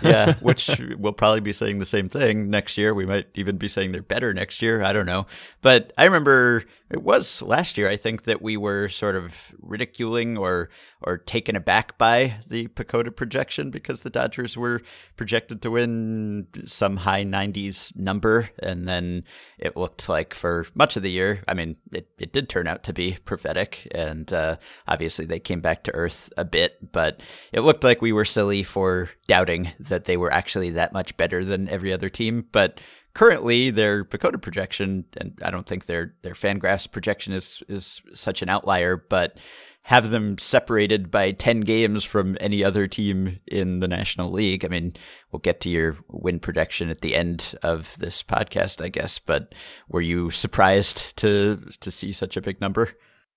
yeah, 0.02 0.34
which 0.40 0.68
we'll 0.98 1.12
probably 1.12 1.40
be 1.40 1.52
saying 1.52 1.78
the 1.78 1.86
same 1.86 2.08
thing 2.08 2.50
next 2.50 2.76
year. 2.76 2.94
We 2.94 3.06
might 3.06 3.28
even 3.34 3.58
be 3.58 3.68
saying 3.68 3.92
they're 3.92 4.02
better 4.02 4.34
next 4.34 4.60
year. 4.60 4.82
I 4.82 4.92
don't 4.92 5.06
know. 5.06 5.26
But 5.62 5.92
I 5.96 6.04
remember 6.04 6.64
it 6.90 7.02
was 7.02 7.42
last 7.42 7.76
year, 7.76 7.88
I 7.88 7.96
think, 7.96 8.24
that 8.24 8.40
we 8.40 8.56
were 8.56 8.88
sort 8.88 9.14
of 9.14 9.54
ridiculing 9.60 10.38
or 10.38 10.70
or 11.02 11.18
taken 11.18 11.54
aback 11.54 11.96
by 11.98 12.36
the 12.48 12.66
PECOTA 12.68 13.14
projection 13.14 13.70
because 13.70 14.00
the 14.00 14.10
Dodgers 14.10 14.56
were 14.56 14.82
projected 15.16 15.62
to 15.62 15.70
win 15.70 16.48
some 16.64 16.96
high 16.96 17.24
90s 17.24 17.94
number. 17.94 18.48
And 18.58 18.88
then 18.88 19.24
it 19.58 19.76
looked 19.76 20.08
like 20.08 20.34
for 20.34 20.66
much 20.74 20.96
of 20.96 21.02
the 21.02 21.10
year, 21.10 21.44
I 21.46 21.54
mean, 21.54 21.76
it, 21.92 22.08
it 22.18 22.32
did 22.32 22.48
turn 22.48 22.66
out 22.66 22.82
to 22.84 22.92
be 22.92 23.16
prophetic. 23.24 23.86
And 23.92 24.32
uh, 24.32 24.56
obviously 24.88 25.24
they 25.24 25.38
came 25.38 25.60
back 25.60 25.84
to 25.84 25.94
earth 25.94 26.32
a 26.36 26.44
bit, 26.44 26.90
but 26.92 27.20
it 27.52 27.60
looked 27.60 27.84
like 27.84 28.02
we 28.02 28.12
were 28.12 28.24
silly 28.24 28.64
for 28.64 29.10
doubting 29.28 29.70
that 29.78 30.06
they 30.06 30.16
were 30.16 30.32
actually 30.32 30.70
that 30.70 30.92
much 30.92 31.16
better 31.16 31.44
than 31.44 31.68
every 31.68 31.92
other 31.92 32.08
team. 32.08 32.46
But 32.50 32.80
currently 33.18 33.70
their 33.70 34.04
PECOTA 34.04 34.40
projection, 34.40 35.04
and 35.16 35.36
I 35.42 35.50
don't 35.50 35.66
think 35.66 35.86
their 35.86 36.14
their 36.22 36.34
Fangraphs 36.34 36.90
projection 36.90 37.32
is 37.32 37.64
is 37.68 38.00
such 38.14 38.42
an 38.42 38.48
outlier, 38.48 38.96
but 38.96 39.40
have 39.82 40.10
them 40.10 40.38
separated 40.38 41.10
by 41.10 41.32
10 41.32 41.62
games 41.62 42.04
from 42.04 42.36
any 42.40 42.62
other 42.62 42.86
team 42.86 43.40
in 43.46 43.80
the 43.80 43.88
National 43.88 44.30
League. 44.30 44.64
I 44.64 44.68
mean, 44.68 44.92
we'll 45.32 45.40
get 45.40 45.60
to 45.62 45.70
your 45.70 45.96
win 46.08 46.38
projection 46.38 46.90
at 46.90 47.00
the 47.00 47.16
end 47.16 47.54
of 47.62 47.96
this 47.98 48.22
podcast, 48.22 48.84
I 48.84 48.88
guess, 48.88 49.18
but 49.18 49.52
were 49.88 50.02
you 50.02 50.30
surprised 50.30 51.16
to 51.16 51.60
to 51.80 51.90
see 51.90 52.12
such 52.12 52.36
a 52.36 52.40
big 52.40 52.60
number? 52.60 52.90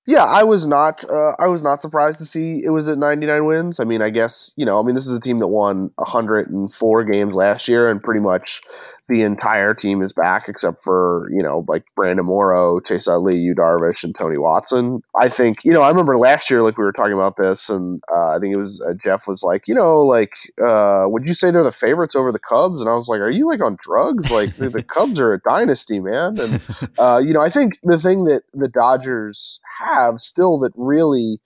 Yeah, 0.07 0.23
I 0.23 0.43
was 0.43 0.65
not. 0.65 1.05
Uh, 1.07 1.35
I 1.37 1.47
was 1.47 1.61
not 1.61 1.81
surprised 1.81 2.17
to 2.17 2.25
see 2.25 2.61
it 2.63 2.71
was 2.71 2.87
at 2.87 2.97
99 2.97 3.45
wins. 3.45 3.79
I 3.79 3.83
mean, 3.83 4.01
I 4.01 4.09
guess 4.09 4.51
you 4.55 4.65
know. 4.65 4.79
I 4.79 4.83
mean, 4.83 4.95
this 4.95 5.05
is 5.07 5.15
a 5.15 5.21
team 5.21 5.39
that 5.39 5.47
won 5.47 5.91
104 5.95 7.03
games 7.05 7.33
last 7.35 7.67
year, 7.67 7.87
and 7.87 8.01
pretty 8.01 8.19
much 8.19 8.61
the 9.07 9.23
entire 9.23 9.73
team 9.73 10.01
is 10.01 10.13
back 10.13 10.47
except 10.47 10.81
for 10.81 11.29
you 11.31 11.41
know 11.41 11.65
like 11.67 11.83
Brandon 11.95 12.25
Morrow, 12.25 12.79
Chase 12.79 13.07
Utley, 13.07 13.37
Yu 13.37 13.53
Darvish, 13.53 14.03
and 14.03 14.15
Tony 14.15 14.37
Watson. 14.37 15.01
I 15.19 15.27
think 15.27 15.63
you 15.63 15.71
know 15.71 15.81
I 15.81 15.89
remember 15.89 16.17
last 16.17 16.49
year 16.49 16.61
like 16.61 16.77
we 16.77 16.83
were 16.83 16.91
talking 16.91 17.13
about 17.13 17.37
this, 17.37 17.69
and 17.69 18.01
uh, 18.15 18.35
I 18.35 18.39
think 18.39 18.53
it 18.53 18.57
was 18.57 18.81
uh, 18.81 18.93
Jeff 18.93 19.27
was 19.27 19.43
like, 19.43 19.67
you 19.67 19.75
know, 19.75 20.01
like 20.01 20.33
uh, 20.63 21.05
would 21.07 21.27
you 21.27 21.33
say 21.33 21.51
they're 21.51 21.63
the 21.63 21.71
favorites 21.71 22.15
over 22.15 22.31
the 22.31 22.39
Cubs? 22.39 22.81
And 22.81 22.89
I 22.89 22.95
was 22.95 23.07
like, 23.07 23.19
are 23.19 23.29
you 23.29 23.47
like 23.47 23.61
on 23.61 23.77
drugs? 23.81 24.31
Like 24.31 24.55
the, 24.57 24.69
the 24.69 24.83
Cubs 24.83 25.19
are 25.19 25.33
a 25.33 25.41
dynasty, 25.41 25.99
man. 25.99 26.39
And 26.39 26.61
uh, 26.97 27.21
you 27.23 27.33
know 27.33 27.41
I 27.41 27.49
think 27.49 27.79
the 27.83 27.99
thing 27.99 28.25
that 28.25 28.43
the 28.53 28.69
Dodgers 28.69 29.59
have 29.79 30.19
still 30.21 30.59
that 30.59 30.73
really 30.75 31.39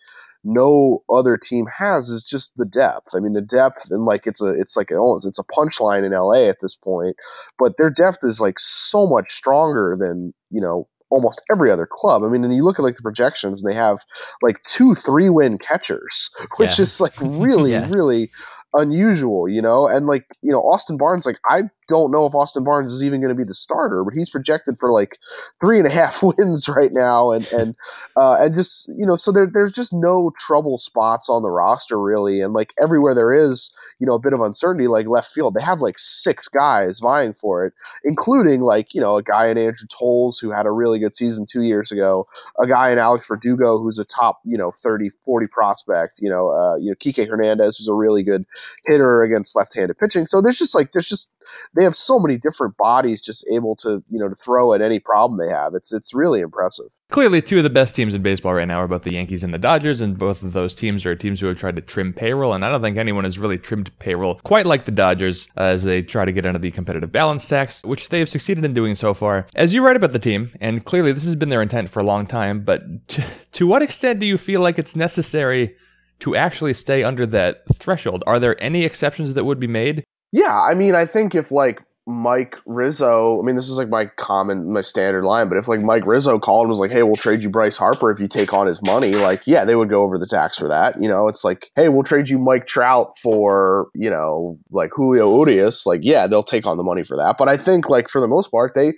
no 0.45 1.03
other 1.12 1.38
team 1.38 1.65
has 1.77 2.10
is 2.10 2.23
just 2.23 2.55
the 2.55 2.65
depth. 2.65 3.10
I 3.15 3.19
mean, 3.19 3.34
the 3.34 3.41
depth 3.41 3.89
and 3.89 4.05
like 4.05 4.25
it's 4.25 4.41
a 4.41 4.53
it's 4.58 4.77
like 4.77 4.91
a, 4.91 5.15
it's 5.25 5.39
a 5.39 5.43
punchline 5.43 6.05
in 6.05 6.12
LA 6.12 6.47
at 6.47 6.62
this 6.62 6.75
point, 6.75 7.17
but 7.58 7.73
their 7.77 7.89
depth 7.89 8.19
is 8.23 8.39
like 8.39 8.60
so 8.60 9.08
much 9.08 9.31
stronger 9.31 9.97
than 9.99 10.34
you 10.51 10.62
know 10.62 10.88
almost 11.10 11.41
every 11.51 11.71
other 11.71 11.88
club. 11.89 12.23
I 12.23 12.27
mean, 12.27 12.43
and 12.43 12.55
you 12.55 12.63
look 12.63 12.79
at 12.79 12.84
like 12.84 12.97
the 12.97 13.01
projections, 13.01 13.62
and 13.62 13.69
they 13.69 13.75
have 13.75 13.99
like 14.41 14.62
two 14.63 14.93
three 14.93 15.29
win 15.29 15.58
catchers, 15.58 16.29
which 16.58 16.77
yeah. 16.77 16.84
is 16.84 17.01
like 17.01 17.13
really 17.19 17.71
yeah. 17.73 17.89
really 17.91 18.31
unusual, 18.73 19.49
you 19.49 19.62
know. 19.62 19.88
And 19.88 20.05
like 20.05 20.25
you 20.41 20.51
know, 20.51 20.62
Austin 20.62 20.97
Barnes, 20.97 21.25
like 21.25 21.39
I 21.49 21.63
don't 21.88 22.12
know 22.12 22.26
if 22.26 22.34
Austin 22.34 22.63
Barnes 22.63 22.93
is 22.93 23.04
even 23.04 23.21
going 23.21 23.30
to 23.30 23.36
be 23.36 23.43
the 23.43 23.54
starter, 23.54 24.04
but 24.04 24.13
he's 24.13 24.30
projected 24.30 24.80
for 24.80 24.91
like 24.91 25.17
three 25.60 25.78
and 25.78 25.88
a 25.88 25.91
half 25.91 26.21
wins 26.38 26.67
right 26.67 26.91
now, 26.91 27.32
and 27.32 27.48
and 27.52 27.76
uh, 28.15 28.38
and 28.39 28.56
just 28.56 28.88
you 28.89 29.06
know, 29.06 29.15
so 29.15 29.32
there 29.32 29.50
there's 29.52 29.71
just 29.71 29.93
no 29.93 30.32
trouble 30.38 30.78
spots 30.78 31.30
on 31.30 31.43
the 31.43 31.52
roster 31.52 32.00
really, 32.00 32.41
and 32.41 32.54
like 32.54 32.74
everywhere 32.82 33.13
there 33.13 33.34
is, 33.34 33.71
you 34.00 34.08
know, 34.08 34.13
a 34.13 34.19
bit 34.19 34.34
of 34.34 34.41
uncertainty, 34.41 34.88
like 34.88 35.08
left 35.08 35.32
field, 35.32 35.54
they 35.54 35.62
have 35.62 35.82
like 35.82 35.95
six 35.98 36.48
guys 36.48 37.00
vying 37.00 37.34
for 37.34 37.65
it, 37.65 37.74
including 38.04 38.62
like 38.62 38.93
you 38.93 39.02
know 39.02 39.17
a 39.17 39.24
guy 39.24 39.48
in 39.48 39.58
Andrew 39.58 39.88
Toles 39.89 40.39
who 40.39 40.52
had 40.52 40.65
a 40.65 40.71
really 40.71 41.00
good 41.00 41.13
season 41.13 41.45
two 41.45 41.63
years 41.63 41.91
ago, 41.91 42.28
a 42.62 42.67
guy 42.67 42.91
in 42.91 43.00
Alex 43.00 43.28
Verdugo 43.28 43.78
who's 43.80 44.00
a 44.00 44.06
top 44.06 44.39
you 44.45 44.58
know 44.58 44.71
30, 44.71 45.10
40 45.24 45.48
prospect, 45.48 46.19
you 46.21 46.30
know, 46.30 46.50
uh, 46.50 46.76
you 46.78 46.89
know 46.89 46.95
Kike 46.95 47.28
Hernandez 47.28 47.78
who's 47.78 47.88
a 47.88 47.93
really 47.93 48.24
good 48.24 48.45
hitter 48.86 49.24
against 49.24 49.56
left-handed 49.56 49.98
pitching. 49.98 50.26
So 50.26 50.41
there's 50.41 50.58
just 50.58 50.76
like 50.76 50.91
there's 50.91 51.08
just 51.08 51.35
they 51.75 51.84
have 51.84 51.95
so 51.95 52.19
many 52.19 52.38
different 52.38 52.77
bodies 52.77 53.21
just 53.21 53.45
able 53.51 53.75
to 53.77 54.03
you 54.10 54.19
know 54.19 54.29
to 54.29 54.36
throw 54.36 54.73
at 54.73 54.81
any 54.81 54.99
problem 54.99 55.39
they 55.39 55.53
have. 55.53 55.73
It's 55.75 55.93
it's 55.93 56.13
really 56.13 56.41
impressive. 56.41 56.88
Clearly, 57.12 57.39
two 57.39 57.58
of 57.58 57.63
the 57.63 57.69
best 57.69 57.93
teams 57.93 58.15
in 58.15 58.23
baseball 58.23 58.55
right 58.55 58.67
now 58.67 58.79
are 58.79 58.88
both 58.88 59.03
the 59.03 59.13
Yankees 59.13 59.43
and 59.43 59.53
the 59.53 59.60
Dodgers, 59.60 60.01
and 60.01 60.17
both 60.17 60.41
of 60.41 60.53
those 60.53 60.73
teams 60.73 61.05
are 61.05 61.15
teams 61.15 61.39
who 61.39 61.45
have 61.45 61.60
tried 61.60 61.75
to 61.75 61.81
trim 61.81 62.13
payroll. 62.13 62.53
And 62.53 62.65
I 62.65 62.71
don't 62.71 62.81
think 62.81 62.97
anyone 62.97 63.25
has 63.25 63.38
really 63.38 63.60
trimmed 63.60 63.97
payroll 63.99 64.36
quite 64.43 64.65
like 64.65 64.86
the 64.86 64.91
Dodgers 64.91 65.47
uh, 65.55 65.62
as 65.63 65.84
they 65.84 66.01
try 66.01 66.25
to 66.25 66.31
get 66.31 66.47
under 66.47 66.58
the 66.58 66.71
competitive 66.71 67.12
balance 67.12 67.47
tax, 67.47 67.84
which 67.84 68.10
they 68.10 68.19
have 68.19 68.27
succeeded 68.27 68.65
in 68.65 68.73
doing 68.73 68.95
so 68.95 69.13
far. 69.13 69.45
As 69.55 69.71
you 69.73 69.86
write 69.86 69.95
about 69.95 70.13
the 70.13 70.19
team, 70.19 70.51
and 70.60 70.84
clearly 70.84 71.12
this 71.12 71.25
has 71.25 71.36
been 71.36 71.49
their 71.49 71.62
intent 71.62 71.89
for 71.89 71.99
a 71.99 72.03
long 72.03 72.25
time, 72.25 72.62
but 72.62 73.08
to, 73.10 73.23
to 73.53 73.67
what 73.67 73.84
extent 73.84 74.19
do 74.19 74.25
you 74.25 74.38
feel 74.38 74.62
like 74.62 74.79
it's 74.79 74.95
necessary? 74.95 75.75
To 76.19 76.34
actually 76.34 76.73
stay 76.73 77.03
under 77.03 77.25
that 77.25 77.63
threshold, 77.73 78.23
are 78.25 78.39
there 78.39 78.62
any 78.63 78.86
exceptions 78.86 79.34
that 79.34 79.43
would 79.43 79.60
be 79.60 79.67
made? 79.67 80.05
Yeah, 80.36 80.60
I 80.60 80.74
mean, 80.74 80.95
I 80.95 81.06
think 81.06 81.34
if 81.34 81.50
like 81.50 81.82
Mike 82.06 82.58
Rizzo, 82.65 83.41
I 83.41 83.45
mean, 83.45 83.56
this 83.56 83.69
is 83.69 83.78
like 83.78 83.88
my 83.88 84.08
common, 84.17 84.74
my 84.74 84.82
standard 84.82 85.24
line, 85.24 85.48
but 85.48 85.58
if 85.58 85.69
like 85.69 85.80
Mike 85.80 86.06
Rizzo 86.06 86.39
called 86.39 86.63
and 86.63 86.69
was 86.71 86.78
like, 86.78 86.91
hey, 86.91 87.04
we'll 87.04 87.15
trade 87.15 87.41
you 87.41 87.50
Bryce 87.50 87.78
Harper 87.78 88.12
if 88.12 88.19
you 88.19 88.28
take 88.28 88.54
on 88.54 88.67
his 88.67 88.82
money, 88.82 89.13
like, 89.13 89.43
yeah, 89.45 89.63
they 89.63 89.78
would 89.78 89.88
go 89.89 90.02
over 90.02 90.17
the 90.17 90.28
tax 90.28 90.58
for 90.58 90.67
that. 90.67 91.02
You 91.02 91.08
know, 91.08 91.30
it's 91.30 91.45
like, 91.45 91.71
hey, 91.78 91.88
we'll 91.88 92.04
trade 92.04 92.28
you 92.28 92.38
Mike 92.38 92.67
Trout 92.67 93.17
for, 93.17 93.88
you 93.95 94.10
know, 94.10 94.58
like 94.71 94.91
Julio 94.93 95.39
Urias. 95.39 95.86
Like, 95.86 96.02
yeah, 96.04 96.28
they'll 96.28 96.43
take 96.43 96.67
on 96.67 96.76
the 96.76 96.84
money 96.84 97.06
for 97.06 97.15
that. 97.15 97.38
But 97.38 97.48
I 97.48 97.56
think, 97.56 97.88
like, 97.88 98.10
for 98.10 98.19
the 98.19 98.28
most 98.28 98.52
part, 98.52 98.74
they, 98.76 98.91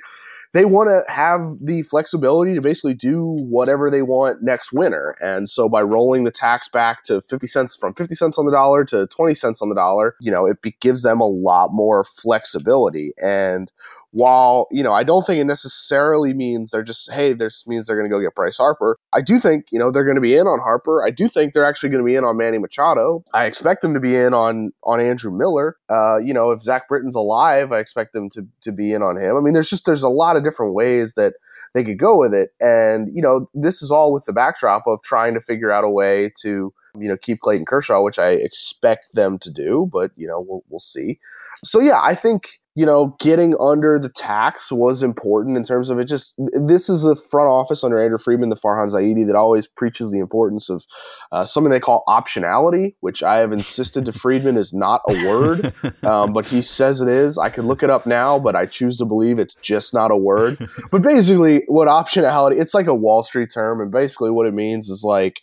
they 0.54 0.66
want 0.66 0.90
to 0.90 1.12
have 1.12 1.42
the 1.62 1.82
flexibility 1.84 2.54
to 2.56 2.62
basically 2.62 2.94
do 2.94 3.38
whatever 3.50 3.90
they 3.90 4.02
want 4.02 4.42
next 4.42 4.72
winter. 4.72 5.16
And 5.22 5.50
so 5.50 5.70
by 5.70 5.82
rolling 5.82 6.24
the 6.24 6.32
tax 6.32 6.68
back 6.68 7.04
to 7.06 7.22
50 7.22 7.48
cents 7.48 7.76
from 7.76 7.94
50 7.94 8.16
cents 8.16 8.38
on 8.38 8.46
the 8.46 8.52
dollar 8.52 8.86
to 8.86 9.08
20 9.08 9.34
cents 9.34 9.62
on 9.62 9.70
the 9.70 9.76
dollar, 9.76 10.16
you 10.20 10.32
know, 10.32 10.46
it 10.46 10.58
gives 10.80 11.04
them 11.04 11.20
a 11.20 11.28
lot 11.28 11.70
more 11.72 12.04
flexibility. 12.04 13.14
And 13.22 13.72
while 14.18 14.68
you 14.72 14.82
know 14.82 14.94
I 14.94 15.04
don't 15.04 15.28
think 15.28 15.40
it 15.40 15.44
necessarily 15.44 16.34
means 16.34 16.72
they're 16.72 16.82
just 16.82 17.12
hey 17.12 17.34
this 17.34 17.68
means 17.68 17.86
they're 17.86 17.96
going 17.96 18.10
to 18.10 18.14
go 18.14 18.20
get 18.20 18.34
Bryce 18.34 18.58
Harper. 18.58 18.98
I 19.14 19.22
do 19.22 19.38
think 19.38 19.66
you 19.72 19.78
know 19.78 19.92
they're 19.92 20.04
going 20.04 20.16
to 20.16 20.22
be 20.22 20.36
in 20.36 20.48
on 20.48 20.60
Harper. 20.60 21.06
I 21.06 21.12
do 21.12 21.28
think 21.28 21.54
they're 21.54 21.66
actually 21.66 21.90
going 21.90 22.02
to 22.02 22.06
be 22.06 22.16
in 22.16 22.24
on 22.24 22.36
Manny 22.36 22.58
Machado. 22.58 23.24
I 23.36 23.46
expect 23.46 23.84
them 23.84 23.94
to 23.94 24.00
be 24.00 24.16
in 24.16 24.34
on 24.34 24.72
on 24.84 25.00
Andrew 25.00 25.32
Miller. 25.32 25.78
Uh, 25.88 26.18
you 26.18 26.34
know 26.34 26.50
if 26.50 26.62
Zach 26.62 26.88
Britton's 26.90 27.14
alive, 27.14 27.72
I 27.72 27.78
expect 27.78 28.14
them 28.14 28.28
to 28.32 28.48
to 28.62 28.72
be 28.72 28.92
in 28.92 29.04
on 29.04 29.18
him. 29.18 29.38
I 29.38 29.42
mean 29.42 29.54
there's 29.54 29.70
just 29.70 29.86
there's 29.86 30.04
a 30.04 30.10
lot 30.10 30.36
of 30.36 30.44
different 30.44 30.74
ways 30.74 31.14
that 31.14 31.34
they 31.76 31.84
could 31.84 32.00
go 32.00 32.18
with 32.18 32.34
it, 32.34 32.50
and 32.60 33.16
you 33.16 33.22
know 33.22 33.48
this 33.54 33.84
is 33.84 33.92
all 33.92 34.12
with 34.12 34.26
the 34.26 34.34
backdrop 34.34 34.88
of 34.88 35.00
trying 35.04 35.36
to 35.36 35.42
figure 35.42 35.72
out 35.72 35.84
a 35.84 35.90
way 35.92 36.32
to 36.42 36.74
you 37.00 37.08
know 37.08 37.18
keep 37.18 37.42
Clayton 37.42 37.68
Kershaw, 37.68 38.02
which 38.02 38.18
I 38.18 38.30
expect 38.32 39.10
them 39.14 39.38
to 39.40 39.52
do, 39.52 39.88
but 39.94 40.10
you 40.16 40.28
know 40.28 40.42
we'll 40.42 40.64
we'll 40.70 40.80
see. 40.80 41.20
So 41.64 41.80
yeah, 41.80 42.00
I 42.02 42.16
think 42.16 42.60
you 42.78 42.86
know, 42.86 43.16
getting 43.20 43.56
under 43.60 43.98
the 43.98 44.08
tax 44.08 44.72
was 44.72 45.02
important 45.02 45.58
in 45.58 45.64
terms 45.64 45.90
of 45.90 45.98
it. 45.98 46.08
Just 46.08 46.36
this 46.64 46.90
is 46.90 47.06
a 47.06 47.16
front 47.16 47.50
office 47.50 47.84
under 47.84 48.00
Andrew 48.00 48.20
Friedman, 48.20 48.50
the 48.50 48.56
Farhan 48.56 48.94
Zaidi, 48.94 49.26
that 49.26 49.36
always 49.36 49.66
preaches 49.66 50.12
the 50.12 50.20
importance 50.20 50.70
of 50.70 50.86
uh, 51.32 51.44
something 51.44 51.72
they 51.72 51.80
call 51.80 52.04
optionality, 52.08 52.94
which 53.00 53.24
I 53.24 53.38
have 53.38 53.52
insisted 53.52 54.06
to 54.06 54.14
Friedman 54.14 54.58
is 54.58 54.74
not 54.74 55.02
a 55.10 55.28
word, 55.28 55.74
um, 56.04 56.34
but 56.34 56.46
he 56.46 56.62
says 56.62 57.02
it 57.02 57.08
is. 57.08 57.40
I 57.40 57.50
can 57.50 57.66
look 57.66 57.82
it 57.82 57.90
up 57.90 58.06
now, 58.06 58.38
but 58.38 58.56
I 58.56 58.68
choose 58.68 58.98
to 58.98 59.06
believe 59.06 59.40
it's 59.40 59.56
just 59.64 59.92
not 59.96 60.12
a 60.12 60.18
word. 60.18 60.70
But 60.92 61.02
basically, 61.02 61.64
what 61.68 61.88
optionality? 61.88 62.62
It's 62.62 62.74
like 62.74 62.88
a 62.88 62.94
Wall 62.94 63.24
Street 63.24 63.50
term, 63.52 63.82
and 63.82 63.92
basically 63.92 64.30
what 64.30 64.46
it 64.46 64.54
means 64.54 64.88
is 64.90 65.04
like 65.04 65.42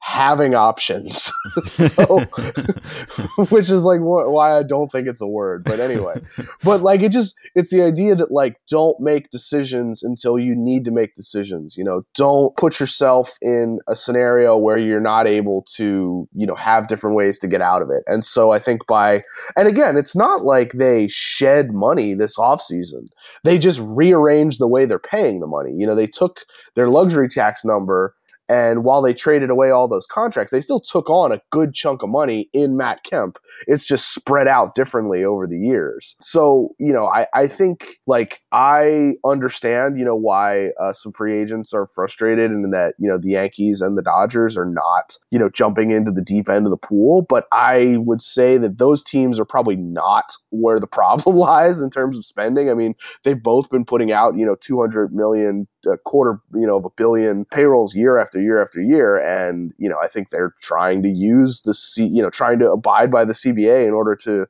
having 0.00 0.54
options. 0.54 1.30
so, 1.64 2.18
which 3.50 3.70
is 3.70 3.84
like 3.84 4.00
wh- 4.00 4.30
why 4.30 4.56
I 4.56 4.62
don't 4.62 4.90
think 4.92 5.08
it's 5.08 5.20
a 5.20 5.26
word. 5.26 5.64
But 5.64 5.80
anyway, 5.80 6.20
but 6.62 6.82
like 6.82 7.02
it 7.02 7.10
just, 7.10 7.34
it's 7.54 7.70
the 7.70 7.82
idea 7.82 8.14
that 8.14 8.30
like 8.30 8.60
don't 8.68 8.98
make 9.00 9.30
decisions 9.30 10.02
until 10.02 10.38
you 10.38 10.54
need 10.54 10.84
to 10.84 10.90
make 10.90 11.14
decisions. 11.14 11.76
You 11.76 11.84
know, 11.84 12.06
don't 12.14 12.56
put 12.56 12.78
yourself 12.78 13.36
in 13.42 13.80
a 13.88 13.96
scenario 13.96 14.56
where 14.56 14.78
you're 14.78 15.00
not 15.00 15.26
able 15.26 15.62
to, 15.74 16.28
you 16.32 16.46
know, 16.46 16.54
have 16.54 16.88
different 16.88 17.16
ways 17.16 17.38
to 17.40 17.48
get 17.48 17.60
out 17.60 17.82
of 17.82 17.90
it. 17.90 18.04
And 18.06 18.24
so 18.24 18.52
I 18.52 18.58
think 18.58 18.86
by, 18.86 19.22
and 19.56 19.66
again, 19.66 19.96
it's 19.96 20.14
not 20.14 20.44
like 20.44 20.72
they 20.72 21.08
shed 21.08 21.72
money 21.72 22.14
this 22.14 22.36
offseason. 22.36 23.08
They 23.44 23.58
just 23.58 23.80
rearranged 23.82 24.60
the 24.60 24.68
way 24.68 24.86
they're 24.86 24.98
paying 24.98 25.40
the 25.40 25.46
money. 25.46 25.72
You 25.76 25.86
know, 25.86 25.94
they 25.94 26.06
took 26.06 26.40
their 26.74 26.88
luxury 26.88 27.28
tax 27.28 27.64
number 27.64 28.14
and 28.48 28.84
while 28.84 29.02
they 29.02 29.14
traded 29.14 29.50
away 29.50 29.70
all 29.70 29.88
those 29.88 30.06
contracts, 30.06 30.52
they 30.52 30.60
still 30.60 30.80
took 30.80 31.10
on 31.10 31.32
a 31.32 31.40
good 31.50 31.74
chunk 31.74 32.02
of 32.02 32.08
money 32.08 32.48
in 32.52 32.76
Matt 32.76 33.02
Kemp. 33.02 33.38
It's 33.66 33.84
just 33.84 34.14
spread 34.14 34.46
out 34.46 34.74
differently 34.74 35.24
over 35.24 35.46
the 35.46 35.58
years. 35.58 36.14
So, 36.20 36.74
you 36.78 36.92
know, 36.92 37.06
I, 37.06 37.26
I 37.34 37.48
think 37.48 37.96
like 38.06 38.40
I 38.52 39.14
understand, 39.24 39.98
you 39.98 40.04
know, 40.04 40.14
why 40.14 40.70
uh, 40.80 40.92
some 40.92 41.12
free 41.12 41.40
agents 41.40 41.72
are 41.72 41.86
frustrated 41.86 42.50
and 42.50 42.72
that, 42.72 42.94
you 42.98 43.08
know, 43.08 43.18
the 43.18 43.30
Yankees 43.30 43.80
and 43.80 43.96
the 43.96 44.02
Dodgers 44.02 44.56
are 44.56 44.66
not, 44.66 45.18
you 45.30 45.38
know, 45.38 45.48
jumping 45.48 45.90
into 45.90 46.10
the 46.10 46.22
deep 46.22 46.48
end 46.48 46.66
of 46.66 46.70
the 46.70 46.76
pool. 46.76 47.22
But 47.22 47.46
I 47.52 47.96
would 47.98 48.20
say 48.20 48.58
that 48.58 48.78
those 48.78 49.02
teams 49.02 49.40
are 49.40 49.44
probably 49.44 49.76
not 49.76 50.34
where 50.50 50.78
the 50.78 50.86
problem 50.96 51.36
lies 51.36 51.80
in 51.80 51.90
terms 51.90 52.18
of 52.18 52.24
spending. 52.24 52.70
I 52.70 52.74
mean, 52.74 52.94
they've 53.24 53.42
both 53.42 53.70
been 53.70 53.84
putting 53.84 54.12
out, 54.12 54.36
you 54.36 54.46
know, 54.46 54.56
200 54.56 55.12
million, 55.12 55.66
a 55.84 55.96
quarter, 55.98 56.40
you 56.54 56.66
know, 56.66 56.76
of 56.76 56.84
a 56.84 56.90
billion 56.96 57.44
payrolls 57.46 57.94
year 57.94 58.18
after 58.18 58.40
year 58.40 58.60
after 58.62 58.80
year. 58.80 59.18
And, 59.18 59.72
you 59.78 59.88
know, 59.88 59.98
I 60.02 60.08
think 60.08 60.30
they're 60.30 60.54
trying 60.60 61.02
to 61.02 61.08
use 61.08 61.62
the 61.62 61.74
C, 61.74 62.06
you 62.06 62.22
know, 62.22 62.30
trying 62.30 62.58
to 62.60 62.70
abide 62.70 63.10
by 63.10 63.24
the 63.24 63.32
CBA 63.32 63.86
in 63.86 63.92
order 63.92 64.16
to, 64.16 64.46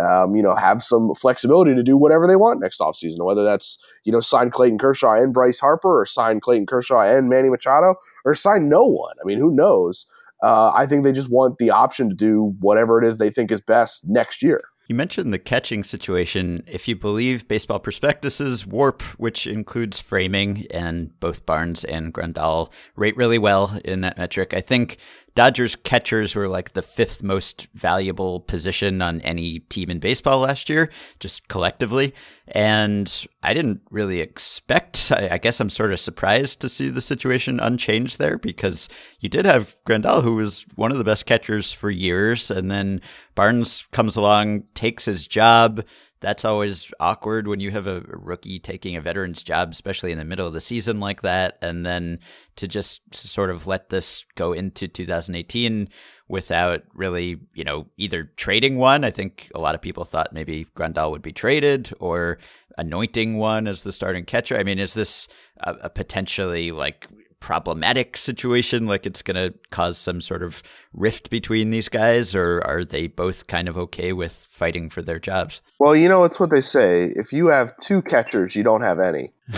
um, 0.00 0.34
you 0.34 0.42
know, 0.42 0.54
have 0.54 0.82
some 0.82 1.14
flexibility 1.14 1.74
to 1.74 1.82
do 1.82 1.96
whatever 1.96 2.26
they 2.26 2.36
want 2.36 2.60
next 2.60 2.80
offseason, 2.80 3.24
whether 3.24 3.44
that's, 3.44 3.78
you 4.04 4.12
know, 4.12 4.20
sign 4.20 4.50
Clayton 4.50 4.78
Kershaw 4.78 5.14
and 5.14 5.34
Bryce 5.34 5.60
Harper 5.60 6.00
or 6.00 6.06
sign 6.06 6.40
Clayton 6.40 6.66
Kershaw 6.66 7.00
and 7.00 7.28
Manny 7.28 7.50
Machado 7.50 7.94
or 8.24 8.34
sign 8.34 8.68
no 8.68 8.84
one. 8.84 9.16
I 9.22 9.26
mean, 9.26 9.38
who 9.38 9.54
knows? 9.54 10.06
Uh, 10.42 10.72
I 10.74 10.86
think 10.86 11.04
they 11.04 11.12
just 11.12 11.30
want 11.30 11.58
the 11.58 11.70
option 11.70 12.08
to 12.08 12.14
do 12.14 12.54
whatever 12.60 13.02
it 13.02 13.06
is 13.06 13.18
they 13.18 13.30
think 13.30 13.52
is 13.52 13.60
best 13.60 14.08
next 14.08 14.42
year. 14.42 14.62
You 14.90 14.96
mentioned 14.96 15.32
the 15.32 15.38
catching 15.38 15.84
situation. 15.84 16.64
If 16.66 16.88
you 16.88 16.96
believe 16.96 17.46
Baseball 17.46 17.78
Prospectus's 17.78 18.66
WARP, 18.66 19.02
which 19.18 19.46
includes 19.46 20.00
framing, 20.00 20.66
and 20.72 21.16
both 21.20 21.46
Barnes 21.46 21.84
and 21.84 22.12
Grandal 22.12 22.72
rate 22.96 23.16
really 23.16 23.38
well 23.38 23.78
in 23.84 24.00
that 24.00 24.18
metric, 24.18 24.52
I 24.52 24.60
think 24.60 24.96
Dodgers 25.34 25.76
catchers 25.76 26.34
were 26.34 26.48
like 26.48 26.72
the 26.72 26.82
fifth 26.82 27.22
most 27.22 27.68
valuable 27.74 28.40
position 28.40 29.00
on 29.00 29.20
any 29.20 29.60
team 29.60 29.90
in 29.90 29.98
baseball 29.98 30.38
last 30.40 30.68
year, 30.68 30.90
just 31.18 31.48
collectively. 31.48 32.14
And 32.48 33.26
I 33.42 33.54
didn't 33.54 33.80
really 33.90 34.20
expect, 34.20 35.12
I, 35.14 35.30
I 35.32 35.38
guess 35.38 35.60
I'm 35.60 35.70
sort 35.70 35.92
of 35.92 36.00
surprised 36.00 36.60
to 36.60 36.68
see 36.68 36.88
the 36.88 37.00
situation 37.00 37.60
unchanged 37.60 38.18
there 38.18 38.38
because 38.38 38.88
you 39.20 39.28
did 39.28 39.44
have 39.44 39.76
Grandal, 39.86 40.22
who 40.22 40.34
was 40.34 40.66
one 40.74 40.90
of 40.90 40.98
the 40.98 41.04
best 41.04 41.26
catchers 41.26 41.72
for 41.72 41.90
years. 41.90 42.50
And 42.50 42.70
then 42.70 43.00
Barnes 43.34 43.86
comes 43.92 44.16
along, 44.16 44.64
takes 44.74 45.04
his 45.04 45.26
job 45.26 45.84
that's 46.20 46.44
always 46.44 46.92
awkward 47.00 47.48
when 47.48 47.60
you 47.60 47.70
have 47.70 47.86
a 47.86 48.02
rookie 48.06 48.58
taking 48.58 48.96
a 48.96 49.00
veteran's 49.00 49.42
job, 49.42 49.70
especially 49.72 50.12
in 50.12 50.18
the 50.18 50.24
middle 50.24 50.46
of 50.46 50.52
the 50.52 50.60
season 50.60 51.00
like 51.00 51.22
that. 51.22 51.58
And 51.62 51.84
then 51.84 52.18
to 52.56 52.68
just 52.68 53.14
sort 53.14 53.50
of 53.50 53.66
let 53.66 53.88
this 53.88 54.26
go 54.34 54.52
into 54.52 54.86
2018 54.86 55.88
without 56.28 56.82
really, 56.94 57.40
you 57.54 57.64
know, 57.64 57.86
either 57.96 58.24
trading 58.36 58.76
one. 58.76 59.02
I 59.02 59.10
think 59.10 59.50
a 59.54 59.58
lot 59.58 59.74
of 59.74 59.80
people 59.80 60.04
thought 60.04 60.32
maybe 60.32 60.66
Grandal 60.76 61.10
would 61.10 61.22
be 61.22 61.32
traded 61.32 61.90
or 61.98 62.38
anointing 62.78 63.36
one 63.36 63.66
as 63.66 63.82
the 63.82 63.92
starting 63.92 64.24
catcher. 64.24 64.56
I 64.56 64.62
mean, 64.62 64.78
is 64.78 64.94
this 64.94 65.26
a, 65.58 65.74
a 65.82 65.90
potentially 65.90 66.70
like 66.70 67.08
problematic 67.40 68.16
situation 68.16 68.86
like 68.86 69.06
it's 69.06 69.22
going 69.22 69.34
to 69.34 69.58
cause 69.70 69.98
some 69.98 70.20
sort 70.20 70.42
of 70.42 70.62
rift 70.92 71.30
between 71.30 71.70
these 71.70 71.88
guys 71.88 72.34
or 72.34 72.60
are 72.64 72.84
they 72.84 73.06
both 73.06 73.46
kind 73.46 73.68
of 73.68 73.76
okay 73.78 74.12
with 74.12 74.46
fighting 74.50 74.90
for 74.90 75.02
their 75.02 75.18
jobs? 75.18 75.60
Well 75.78 75.96
you 75.96 76.08
know 76.08 76.24
it's 76.24 76.38
what 76.38 76.50
they 76.50 76.60
say 76.60 77.12
if 77.16 77.32
you 77.32 77.46
have 77.48 77.76
two 77.78 78.02
catchers 78.02 78.54
you 78.54 78.62
don't 78.62 78.82
have 78.82 79.00
any. 79.00 79.32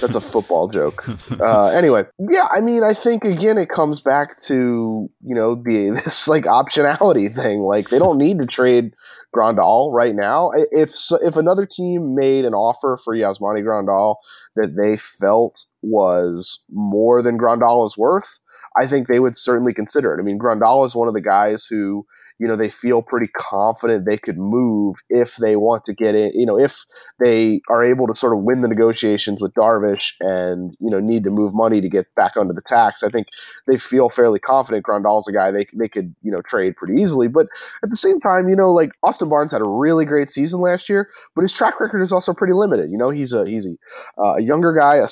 That's 0.00 0.14
a 0.14 0.20
football 0.20 0.68
joke. 0.68 1.04
Uh, 1.40 1.66
anyway 1.68 2.04
yeah 2.30 2.46
i 2.50 2.60
mean 2.60 2.84
i 2.84 2.94
think 2.94 3.24
again 3.24 3.58
it 3.58 3.68
comes 3.68 4.00
back 4.00 4.38
to 4.38 5.10
you 5.24 5.34
know 5.34 5.54
the 5.54 5.90
this 6.04 6.28
like 6.28 6.44
optionality 6.44 7.34
thing 7.34 7.60
like 7.60 7.88
they 7.88 7.98
don't 7.98 8.18
need 8.18 8.38
to 8.38 8.46
trade 8.46 8.94
Grandal 9.34 9.92
right 9.92 10.14
now. 10.14 10.50
If 10.72 10.94
if 11.22 11.36
another 11.36 11.66
team 11.66 12.14
made 12.14 12.44
an 12.44 12.54
offer 12.54 12.98
for 13.02 13.14
Yasmani 13.14 13.62
Grandal 13.62 14.16
that 14.56 14.76
they 14.80 14.96
felt 14.96 15.66
was 15.82 16.60
more 16.70 17.22
than 17.22 17.38
Grandal 17.38 17.86
is 17.86 17.96
worth, 17.96 18.38
I 18.78 18.86
think 18.86 19.06
they 19.06 19.20
would 19.20 19.36
certainly 19.36 19.74
consider 19.74 20.14
it. 20.14 20.20
I 20.20 20.24
mean, 20.24 20.38
Grandal 20.38 20.84
is 20.84 20.94
one 20.94 21.08
of 21.08 21.14
the 21.14 21.20
guys 21.20 21.66
who 21.66 22.04
you 22.40 22.48
know, 22.48 22.56
they 22.56 22.70
feel 22.70 23.02
pretty 23.02 23.30
confident 23.36 24.06
they 24.06 24.16
could 24.16 24.38
move 24.38 24.96
if 25.10 25.36
they 25.36 25.56
want 25.56 25.84
to 25.84 25.94
get 25.94 26.14
in, 26.14 26.32
you 26.34 26.46
know, 26.46 26.58
if 26.58 26.86
they 27.22 27.60
are 27.68 27.84
able 27.84 28.06
to 28.06 28.14
sort 28.14 28.32
of 28.32 28.42
win 28.42 28.62
the 28.62 28.68
negotiations 28.68 29.42
with 29.42 29.52
Darvish 29.52 30.14
and, 30.20 30.74
you 30.80 30.88
know, 30.88 31.00
need 31.00 31.22
to 31.24 31.30
move 31.30 31.52
money 31.54 31.82
to 31.82 31.88
get 31.90 32.06
back 32.14 32.38
under 32.38 32.54
the 32.54 32.62
tax. 32.62 33.02
I 33.02 33.10
think 33.10 33.26
they 33.66 33.76
feel 33.76 34.08
fairly 34.08 34.38
confident 34.38 34.84
Grandal's 34.84 35.28
a 35.28 35.32
guy 35.32 35.50
they, 35.50 35.66
they 35.74 35.86
could, 35.86 36.14
you 36.22 36.32
know, 36.32 36.40
trade 36.40 36.76
pretty 36.76 36.98
easily. 36.98 37.28
But 37.28 37.46
at 37.82 37.90
the 37.90 37.96
same 37.96 38.18
time, 38.20 38.48
you 38.48 38.56
know, 38.56 38.72
like 38.72 38.92
Austin 39.02 39.28
Barnes 39.28 39.52
had 39.52 39.60
a 39.60 39.68
really 39.68 40.06
great 40.06 40.30
season 40.30 40.60
last 40.60 40.88
year, 40.88 41.10
but 41.36 41.42
his 41.42 41.52
track 41.52 41.78
record 41.78 42.00
is 42.00 42.10
also 42.10 42.32
pretty 42.32 42.54
limited. 42.54 42.90
You 42.90 42.96
know, 42.96 43.10
he's 43.10 43.34
a, 43.34 43.46
he's 43.46 43.66
a, 43.66 44.22
uh, 44.22 44.36
younger 44.38 44.72
guy, 44.72 44.96
a, 44.96 45.08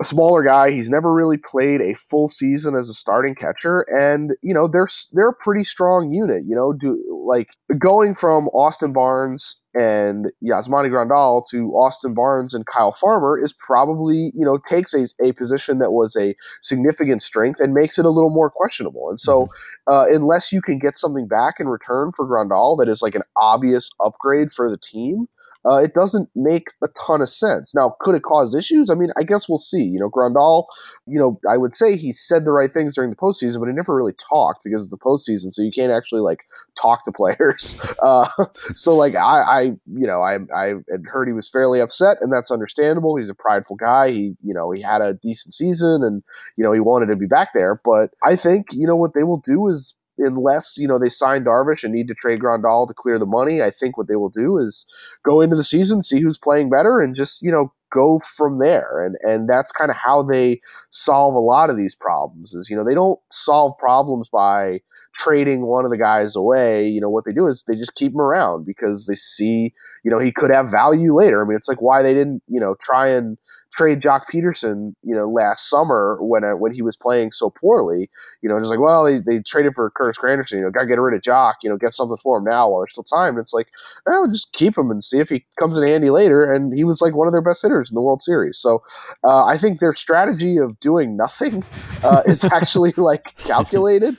a 0.00 0.04
smaller 0.04 0.42
guy. 0.42 0.72
He's 0.72 0.90
never 0.90 1.14
really 1.14 1.36
played 1.36 1.80
a 1.80 1.94
full 1.94 2.30
season 2.30 2.74
as 2.74 2.88
a 2.88 2.94
starting 2.94 3.36
catcher. 3.36 3.82
And, 3.96 4.32
you 4.42 4.52
know, 4.52 4.66
they're, 4.66 4.88
they're 5.12 5.28
a 5.28 5.34
pretty 5.34 5.62
strong 5.62 6.12
unit, 6.12 6.42
you 6.48 6.56
know, 6.56 6.63
know, 6.64 6.72
do 6.72 7.24
like 7.26 7.50
going 7.78 8.14
from 8.14 8.48
Austin 8.48 8.92
Barnes 8.92 9.56
and 9.74 10.30
Yasmani 10.42 10.88
Grandal 10.88 11.44
to 11.50 11.70
Austin 11.72 12.14
Barnes 12.14 12.54
and 12.54 12.64
Kyle 12.66 12.92
Farmer 12.92 13.40
is 13.40 13.52
probably, 13.52 14.32
you 14.34 14.44
know, 14.44 14.58
takes 14.68 14.94
a, 14.94 15.06
a 15.22 15.32
position 15.32 15.78
that 15.78 15.92
was 15.92 16.16
a 16.16 16.34
significant 16.62 17.22
strength 17.22 17.60
and 17.60 17.74
makes 17.74 17.98
it 17.98 18.04
a 18.04 18.10
little 18.10 18.30
more 18.30 18.50
questionable. 18.50 19.10
And 19.10 19.18
so, 19.18 19.46
mm-hmm. 19.46 19.92
uh, 19.92 20.04
unless 20.14 20.52
you 20.52 20.62
can 20.62 20.78
get 20.78 20.96
something 20.96 21.26
back 21.26 21.54
in 21.58 21.68
return 21.68 22.12
for 22.14 22.26
Grandal 22.26 22.78
that 22.78 22.88
is 22.88 23.02
like 23.02 23.14
an 23.14 23.22
obvious 23.40 23.90
upgrade 24.04 24.52
for 24.52 24.70
the 24.70 24.78
team, 24.78 25.26
uh, 25.68 25.76
it 25.76 25.94
doesn't 25.94 26.28
make 26.34 26.68
a 26.82 26.88
ton 27.06 27.22
of 27.22 27.28
sense. 27.28 27.74
Now, 27.74 27.96
could 28.00 28.14
it 28.14 28.22
cause 28.22 28.54
issues? 28.54 28.90
I 28.90 28.94
mean, 28.94 29.10
I 29.18 29.22
guess 29.22 29.48
we'll 29.48 29.58
see. 29.58 29.82
You 29.82 29.98
know, 29.98 30.10
Grandal, 30.10 30.66
you 31.06 31.18
know, 31.18 31.40
I 31.48 31.56
would 31.56 31.74
say 31.74 31.96
he 31.96 32.12
said 32.12 32.44
the 32.44 32.52
right 32.52 32.72
things 32.72 32.94
during 32.94 33.10
the 33.10 33.16
postseason, 33.16 33.60
but 33.60 33.66
he 33.66 33.72
never 33.72 33.94
really 33.94 34.12
talked 34.14 34.62
because 34.64 34.82
it's 34.82 34.90
the 34.90 34.98
postseason, 34.98 35.52
so 35.52 35.62
you 35.62 35.72
can't 35.72 35.92
actually 35.92 36.20
like 36.20 36.40
talk 36.80 37.04
to 37.04 37.12
players. 37.12 37.80
Uh, 38.04 38.28
so, 38.74 38.94
like, 38.94 39.14
I, 39.14 39.40
I, 39.40 39.60
you 39.86 40.06
know, 40.06 40.20
I, 40.20 40.36
I 40.54 40.74
had 40.90 41.04
heard 41.06 41.26
he 41.26 41.32
was 41.32 41.48
fairly 41.48 41.80
upset, 41.80 42.18
and 42.20 42.30
that's 42.30 42.50
understandable. 42.50 43.16
He's 43.16 43.30
a 43.30 43.34
prideful 43.34 43.76
guy. 43.76 44.10
He, 44.10 44.36
you 44.42 44.52
know, 44.52 44.70
he 44.72 44.82
had 44.82 45.00
a 45.00 45.14
decent 45.14 45.54
season, 45.54 46.02
and 46.02 46.22
you 46.56 46.64
know, 46.64 46.72
he 46.72 46.80
wanted 46.80 47.06
to 47.06 47.16
be 47.16 47.26
back 47.26 47.50
there. 47.54 47.80
But 47.82 48.10
I 48.26 48.36
think, 48.36 48.66
you 48.72 48.86
know, 48.86 48.96
what 48.96 49.14
they 49.14 49.22
will 49.22 49.38
do 49.38 49.68
is 49.68 49.94
unless 50.18 50.76
you 50.78 50.88
know 50.88 50.98
they 50.98 51.08
sign 51.08 51.44
Darvish 51.44 51.84
and 51.84 51.92
need 51.92 52.08
to 52.08 52.14
trade 52.14 52.40
Grandal 52.40 52.86
to 52.86 52.94
clear 52.94 53.18
the 53.18 53.26
money, 53.26 53.62
I 53.62 53.70
think 53.70 53.96
what 53.96 54.08
they 54.08 54.16
will 54.16 54.28
do 54.28 54.58
is 54.58 54.86
go 55.24 55.40
into 55.40 55.56
the 55.56 55.64
season, 55.64 56.02
see 56.02 56.20
who's 56.20 56.38
playing 56.38 56.70
better, 56.70 57.00
and 57.00 57.16
just 57.16 57.42
you 57.42 57.50
know 57.50 57.72
go 57.92 58.20
from 58.36 58.58
there. 58.58 59.04
And 59.04 59.16
and 59.22 59.48
that's 59.48 59.72
kind 59.72 59.90
of 59.90 59.96
how 59.96 60.22
they 60.22 60.60
solve 60.90 61.34
a 61.34 61.38
lot 61.38 61.70
of 61.70 61.76
these 61.76 61.94
problems. 61.94 62.54
Is 62.54 62.68
you 62.70 62.76
know 62.76 62.84
they 62.84 62.94
don't 62.94 63.20
solve 63.30 63.76
problems 63.78 64.28
by 64.28 64.80
trading 65.14 65.66
one 65.66 65.84
of 65.84 65.90
the 65.90 65.98
guys 65.98 66.34
away. 66.34 66.88
You 66.88 67.00
know 67.00 67.10
what 67.10 67.24
they 67.24 67.32
do 67.32 67.46
is 67.46 67.64
they 67.66 67.76
just 67.76 67.94
keep 67.94 68.12
him 68.12 68.20
around 68.20 68.66
because 68.66 69.06
they 69.06 69.14
see 69.14 69.72
you 70.04 70.10
know 70.10 70.18
he 70.18 70.32
could 70.32 70.50
have 70.50 70.70
value 70.70 71.14
later. 71.14 71.42
I 71.42 71.48
mean 71.48 71.56
it's 71.56 71.68
like 71.68 71.82
why 71.82 72.02
they 72.02 72.14
didn't 72.14 72.42
you 72.48 72.60
know 72.60 72.74
try 72.80 73.08
and 73.08 73.38
trade 73.74 74.00
Joc 74.00 74.22
Pederson, 74.32 74.94
you 75.02 75.14
know, 75.14 75.28
last 75.28 75.68
summer 75.68 76.18
when 76.20 76.44
uh, 76.44 76.52
when 76.52 76.72
he 76.72 76.82
was 76.82 76.96
playing 76.96 77.32
so 77.32 77.50
poorly. 77.50 78.08
You 78.40 78.48
know, 78.48 78.58
just 78.58 78.70
like, 78.70 78.78
well, 78.78 79.04
they, 79.04 79.18
they 79.18 79.42
traded 79.42 79.74
for 79.74 79.90
Curtis 79.90 80.20
Granderson. 80.20 80.58
You 80.58 80.62
know, 80.62 80.70
got 80.70 80.82
to 80.82 80.86
get 80.86 81.00
rid 81.00 81.14
of 81.14 81.22
Jock. 81.22 81.56
You 81.62 81.70
know, 81.70 81.76
get 81.76 81.92
something 81.92 82.16
for 82.22 82.38
him 82.38 82.44
now 82.44 82.68
while 82.68 82.80
there's 82.80 82.92
still 82.92 83.04
time. 83.04 83.34
And 83.34 83.40
it's 83.40 83.52
like, 83.52 83.68
well, 84.06 84.28
just 84.28 84.52
keep 84.52 84.76
him 84.76 84.90
and 84.90 85.02
see 85.02 85.18
if 85.18 85.28
he 85.28 85.44
comes 85.58 85.78
in 85.78 85.86
handy 85.86 86.10
later. 86.10 86.52
And 86.52 86.76
he 86.76 86.84
was 86.84 87.00
like 87.00 87.14
one 87.14 87.26
of 87.26 87.32
their 87.32 87.42
best 87.42 87.62
hitters 87.62 87.90
in 87.90 87.94
the 87.94 88.02
World 88.02 88.22
Series. 88.22 88.58
So 88.58 88.82
uh, 89.26 89.44
I 89.44 89.58
think 89.58 89.80
their 89.80 89.94
strategy 89.94 90.58
of 90.58 90.78
doing 90.80 91.16
nothing 91.16 91.64
uh, 92.02 92.22
is 92.26 92.44
actually 92.44 92.92
like 92.96 93.36
calculated 93.38 94.16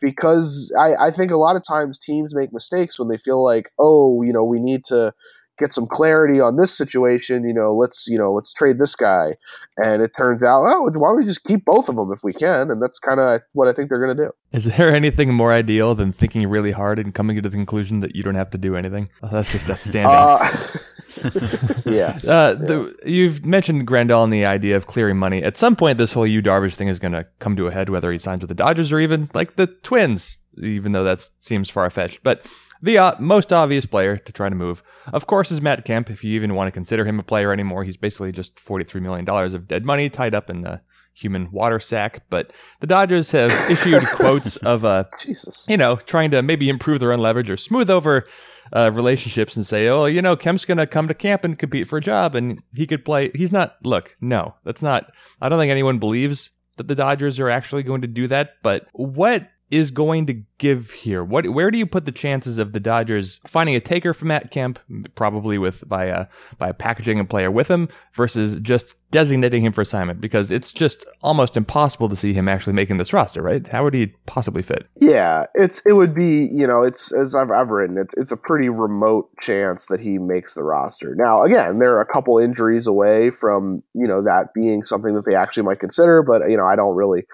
because 0.00 0.74
I, 0.78 1.06
I 1.06 1.10
think 1.10 1.30
a 1.30 1.36
lot 1.36 1.56
of 1.56 1.64
times 1.64 1.98
teams 1.98 2.34
make 2.34 2.52
mistakes 2.52 2.98
when 2.98 3.08
they 3.08 3.18
feel 3.18 3.42
like, 3.42 3.72
oh, 3.78 4.22
you 4.22 4.32
know, 4.32 4.44
we 4.44 4.60
need 4.60 4.84
to 4.86 5.14
get 5.58 5.72
some 5.72 5.86
clarity 5.86 6.40
on 6.40 6.56
this 6.56 6.76
situation. 6.76 7.46
You 7.48 7.54
know, 7.54 7.74
let's 7.74 8.06
you 8.08 8.18
know 8.18 8.32
let's 8.32 8.52
trade 8.52 8.78
this 8.78 8.94
guy, 8.94 9.36
and 9.76 10.02
it 10.02 10.12
turns 10.16 10.42
out, 10.42 10.66
oh, 10.68 10.90
why 10.94 11.08
don't 11.08 11.16
we 11.16 11.24
just 11.24 11.44
keep 11.44 11.64
both 11.64 11.88
of 11.88 11.96
them 11.96 12.12
if 12.12 12.22
we 12.22 12.32
can? 12.32 12.70
And 12.70 12.82
that's 12.82 12.98
kind 12.98 13.20
of 13.20 13.40
what 13.52 13.68
I 13.68 13.72
think 13.72 13.88
they're 13.88 14.04
going 14.04 14.16
to 14.16 14.24
do. 14.24 14.30
Is 14.52 14.64
there 14.64 14.94
anything 14.94 15.32
more 15.34 15.52
ideal 15.52 15.94
than 15.94 16.12
thinking 16.12 16.48
really 16.48 16.72
hard 16.72 16.98
and 16.98 17.14
coming 17.14 17.36
to 17.36 17.42
the 17.42 17.50
conclusion 17.50 18.00
that 18.00 18.16
you 18.16 18.22
don't 18.22 18.34
have 18.34 18.50
to 18.50 18.58
do 18.58 18.76
anything? 18.76 19.08
Oh, 19.22 19.28
that's 19.28 19.50
just 19.50 19.68
outstanding. 19.68 20.06
Uh, 20.06 20.68
yeah. 21.86 22.18
Uh, 22.26 22.54
the, 22.54 22.96
you've 23.04 23.44
mentioned 23.44 23.86
Grandal 23.86 24.24
and 24.24 24.32
the 24.32 24.44
idea 24.44 24.76
of 24.76 24.86
clearing 24.86 25.16
money. 25.16 25.42
At 25.42 25.56
some 25.56 25.76
point, 25.76 25.98
this 25.98 26.12
whole 26.12 26.26
Yu 26.26 26.42
Darvish 26.42 26.74
thing 26.74 26.88
is 26.88 26.98
going 26.98 27.12
to 27.12 27.26
come 27.38 27.56
to 27.56 27.66
a 27.66 27.72
head, 27.72 27.88
whether 27.88 28.12
he 28.12 28.18
signs 28.18 28.40
with 28.40 28.48
the 28.48 28.54
Dodgers 28.54 28.92
or 28.92 29.00
even 29.00 29.30
like 29.34 29.56
the 29.56 29.66
Twins, 29.66 30.38
even 30.60 30.92
though 30.92 31.04
that 31.04 31.28
seems 31.40 31.70
far 31.70 31.88
fetched. 31.90 32.22
But 32.22 32.44
the 32.82 32.98
uh, 32.98 33.14
most 33.18 33.52
obvious 33.52 33.86
player 33.86 34.16
to 34.16 34.32
try 34.32 34.48
to 34.48 34.54
move, 34.54 34.82
of 35.12 35.26
course, 35.26 35.50
is 35.50 35.60
Matt 35.60 35.84
Kemp. 35.84 36.10
If 36.10 36.22
you 36.24 36.34
even 36.34 36.54
want 36.54 36.68
to 36.68 36.72
consider 36.72 37.04
him 37.04 37.18
a 37.18 37.22
player 37.22 37.52
anymore, 37.52 37.84
he's 37.84 37.96
basically 37.96 38.32
just 38.32 38.56
$43 38.56 39.00
million 39.00 39.28
of 39.28 39.68
dead 39.68 39.84
money 39.84 40.08
tied 40.08 40.34
up 40.34 40.50
in 40.50 40.66
a 40.66 40.82
human 41.14 41.50
water 41.50 41.80
sack. 41.80 42.22
But 42.30 42.52
the 42.80 42.86
Dodgers 42.86 43.30
have 43.32 43.50
issued 43.70 44.06
quotes 44.08 44.56
of, 44.58 44.84
uh, 44.84 45.04
Jesus. 45.20 45.66
you 45.68 45.76
know, 45.76 45.96
trying 45.96 46.30
to 46.30 46.42
maybe 46.42 46.68
improve 46.68 47.00
their 47.00 47.12
own 47.12 47.20
leverage 47.20 47.50
or 47.50 47.56
smooth 47.56 47.90
over 47.90 48.26
uh, 48.72 48.90
relationships 48.92 49.56
and 49.56 49.66
say, 49.66 49.88
oh, 49.88 50.06
you 50.06 50.22
know, 50.22 50.36
Kemp's 50.36 50.64
going 50.64 50.78
to 50.78 50.86
come 50.86 51.08
to 51.08 51.14
camp 51.14 51.44
and 51.44 51.58
compete 51.58 51.88
for 51.88 51.98
a 51.98 52.02
job 52.02 52.34
and 52.34 52.62
he 52.74 52.86
could 52.86 53.04
play. 53.04 53.30
He's 53.34 53.52
not, 53.52 53.76
look, 53.82 54.16
no, 54.20 54.54
that's 54.64 54.82
not, 54.82 55.10
I 55.40 55.48
don't 55.48 55.58
think 55.58 55.70
anyone 55.70 55.98
believes 55.98 56.50
that 56.76 56.88
the 56.88 56.94
Dodgers 56.94 57.40
are 57.40 57.50
actually 57.50 57.82
going 57.82 58.02
to 58.02 58.06
do 58.06 58.26
that. 58.28 58.54
But 58.62 58.86
what 58.92 59.48
is 59.70 59.90
going 59.90 60.26
to 60.26 60.42
give 60.58 60.90
here? 60.90 61.22
What 61.24 61.48
where 61.50 61.70
do 61.70 61.78
you 61.78 61.86
put 61.86 62.06
the 62.06 62.12
chances 62.12 62.58
of 62.58 62.72
the 62.72 62.80
Dodgers 62.80 63.40
finding 63.46 63.76
a 63.76 63.80
taker 63.80 64.14
for 64.14 64.24
Matt 64.24 64.50
Kemp, 64.50 64.78
probably 65.14 65.58
with 65.58 65.88
by 65.88 66.06
a 66.06 66.26
by 66.58 66.72
packaging 66.72 67.20
a 67.20 67.24
player 67.24 67.50
with 67.50 67.68
him, 67.68 67.88
versus 68.14 68.58
just 68.60 68.94
designating 69.10 69.62
him 69.62 69.72
for 69.72 69.80
assignment? 69.80 70.20
Because 70.20 70.50
it's 70.50 70.72
just 70.72 71.04
almost 71.22 71.56
impossible 71.56 72.08
to 72.08 72.16
see 72.16 72.32
him 72.32 72.48
actually 72.48 72.72
making 72.72 72.98
this 72.98 73.12
roster, 73.12 73.42
right? 73.42 73.66
How 73.66 73.84
would 73.84 73.94
he 73.94 74.08
possibly 74.26 74.62
fit? 74.62 74.86
Yeah, 74.96 75.46
it's 75.54 75.80
it 75.86 75.94
would 75.94 76.14
be 76.14 76.48
you 76.52 76.66
know 76.66 76.82
it's 76.82 77.12
as 77.12 77.34
I've 77.34 77.50
I've 77.50 77.68
written 77.68 77.98
it's 77.98 78.14
it's 78.16 78.32
a 78.32 78.36
pretty 78.36 78.68
remote 78.68 79.30
chance 79.40 79.86
that 79.86 80.00
he 80.00 80.18
makes 80.18 80.54
the 80.54 80.62
roster. 80.62 81.14
Now 81.16 81.42
again, 81.42 81.78
there 81.78 81.94
are 81.94 82.00
a 82.00 82.12
couple 82.12 82.38
injuries 82.38 82.86
away 82.86 83.30
from 83.30 83.82
you 83.94 84.06
know 84.06 84.22
that 84.22 84.54
being 84.54 84.84
something 84.84 85.14
that 85.14 85.24
they 85.26 85.34
actually 85.34 85.64
might 85.64 85.80
consider, 85.80 86.22
but 86.22 86.48
you 86.48 86.56
know 86.56 86.66
I 86.66 86.76
don't 86.76 86.96
really 86.96 87.24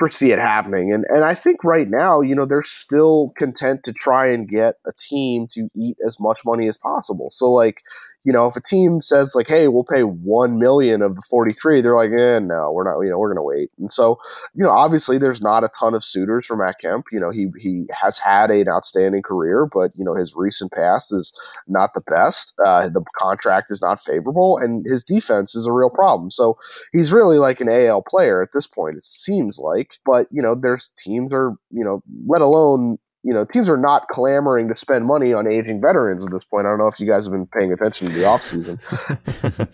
foresee 0.00 0.32
it 0.32 0.38
happening. 0.38 0.92
And 0.92 1.04
and 1.10 1.24
I 1.24 1.34
think 1.34 1.62
right 1.62 1.88
now, 1.88 2.22
you 2.22 2.34
know, 2.34 2.46
they're 2.46 2.64
still 2.64 3.32
content 3.36 3.84
to 3.84 3.92
try 3.92 4.26
and 4.26 4.48
get 4.48 4.76
a 4.86 4.92
team 4.98 5.46
to 5.52 5.68
eat 5.76 5.98
as 6.04 6.18
much 6.18 6.40
money 6.44 6.66
as 6.66 6.76
possible. 6.76 7.28
So 7.30 7.52
like, 7.52 7.82
you 8.24 8.32
know, 8.32 8.46
if 8.46 8.56
a 8.56 8.60
team 8.60 9.00
says 9.00 9.34
like, 9.34 9.48
"Hey, 9.48 9.68
we'll 9.68 9.84
pay 9.84 10.02
one 10.02 10.58
million 10.58 11.02
of 11.02 11.14
the 11.14 11.22
forty-three, 11.30 11.80
they're 11.80 11.96
like, 11.96 12.10
"Eh, 12.10 12.38
no, 12.40 12.70
we're 12.72 12.84
not. 12.84 13.00
You 13.00 13.10
know, 13.10 13.18
we're 13.18 13.32
going 13.32 13.36
to 13.36 13.42
wait." 13.42 13.70
And 13.78 13.90
so, 13.90 14.18
you 14.54 14.62
know, 14.62 14.70
obviously, 14.70 15.18
there's 15.18 15.40
not 15.40 15.64
a 15.64 15.70
ton 15.78 15.94
of 15.94 16.04
suitors 16.04 16.46
for 16.46 16.56
Matt 16.56 16.76
Kemp. 16.80 17.06
You 17.12 17.20
know, 17.20 17.30
he 17.30 17.48
he 17.58 17.86
has 17.90 18.18
had 18.18 18.50
an 18.50 18.68
outstanding 18.68 19.22
career, 19.22 19.66
but 19.72 19.90
you 19.96 20.04
know, 20.04 20.14
his 20.14 20.34
recent 20.36 20.72
past 20.72 21.12
is 21.12 21.32
not 21.66 21.94
the 21.94 22.02
best. 22.10 22.54
Uh, 22.64 22.88
the 22.88 23.02
contract 23.18 23.70
is 23.70 23.80
not 23.80 24.02
favorable, 24.02 24.58
and 24.58 24.84
his 24.86 25.02
defense 25.02 25.54
is 25.54 25.66
a 25.66 25.72
real 25.72 25.90
problem. 25.90 26.30
So 26.30 26.58
he's 26.92 27.12
really 27.12 27.38
like 27.38 27.60
an 27.60 27.68
AL 27.68 28.02
player 28.08 28.42
at 28.42 28.50
this 28.52 28.66
point. 28.66 28.96
It 28.96 29.02
seems 29.02 29.58
like, 29.58 29.92
but 30.04 30.26
you 30.30 30.42
know, 30.42 30.54
there's 30.54 30.90
teams 30.98 31.32
are 31.32 31.54
you 31.70 31.84
know, 31.84 32.02
let 32.26 32.42
alone 32.42 32.98
you 33.22 33.34
know, 33.34 33.44
teams 33.44 33.68
are 33.68 33.76
not 33.76 34.08
clamoring 34.08 34.68
to 34.68 34.74
spend 34.74 35.04
money 35.04 35.34
on 35.34 35.46
aging 35.46 35.80
veterans 35.80 36.24
at 36.24 36.32
this 36.32 36.44
point. 36.44 36.66
I 36.66 36.70
don't 36.70 36.78
know 36.78 36.86
if 36.86 36.98
you 36.98 37.06
guys 37.06 37.26
have 37.26 37.32
been 37.32 37.46
paying 37.46 37.70
attention 37.70 38.08
to 38.08 38.12
the 38.14 38.22
offseason. 38.22 38.78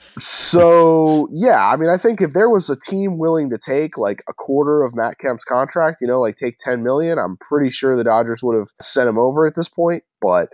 so, 0.21 1.29
yeah, 1.33 1.69
I 1.69 1.77
mean, 1.77 1.89
I 1.89 1.97
think 1.97 2.21
if 2.21 2.33
there 2.33 2.51
was 2.51 2.69
a 2.69 2.77
team 2.77 3.19
willing 3.19 3.51
to 3.51 3.59
take 3.59 3.97
like 3.97 4.25
a 4.29 4.33
quarter 4.33 4.83
of 4.83 4.97
Matt 4.97 5.19
Kemp's 5.21 5.45
contract, 5.45 5.99
you 6.01 6.09
know, 6.09 6.21
like 6.21 6.37
take 6.37 6.59
10 6.59 6.83
million, 6.83 7.19
I'm 7.19 7.37
pretty 7.37 7.71
sure 7.71 7.97
the 7.97 8.03
Dodgers 8.03 8.43
would 8.43 8.57
have 8.57 8.69
sent 8.81 9.09
him 9.09 9.19
over 9.19 9.47
at 9.47 9.55
this 9.55 9.69
point. 9.69 10.03
But 10.21 10.49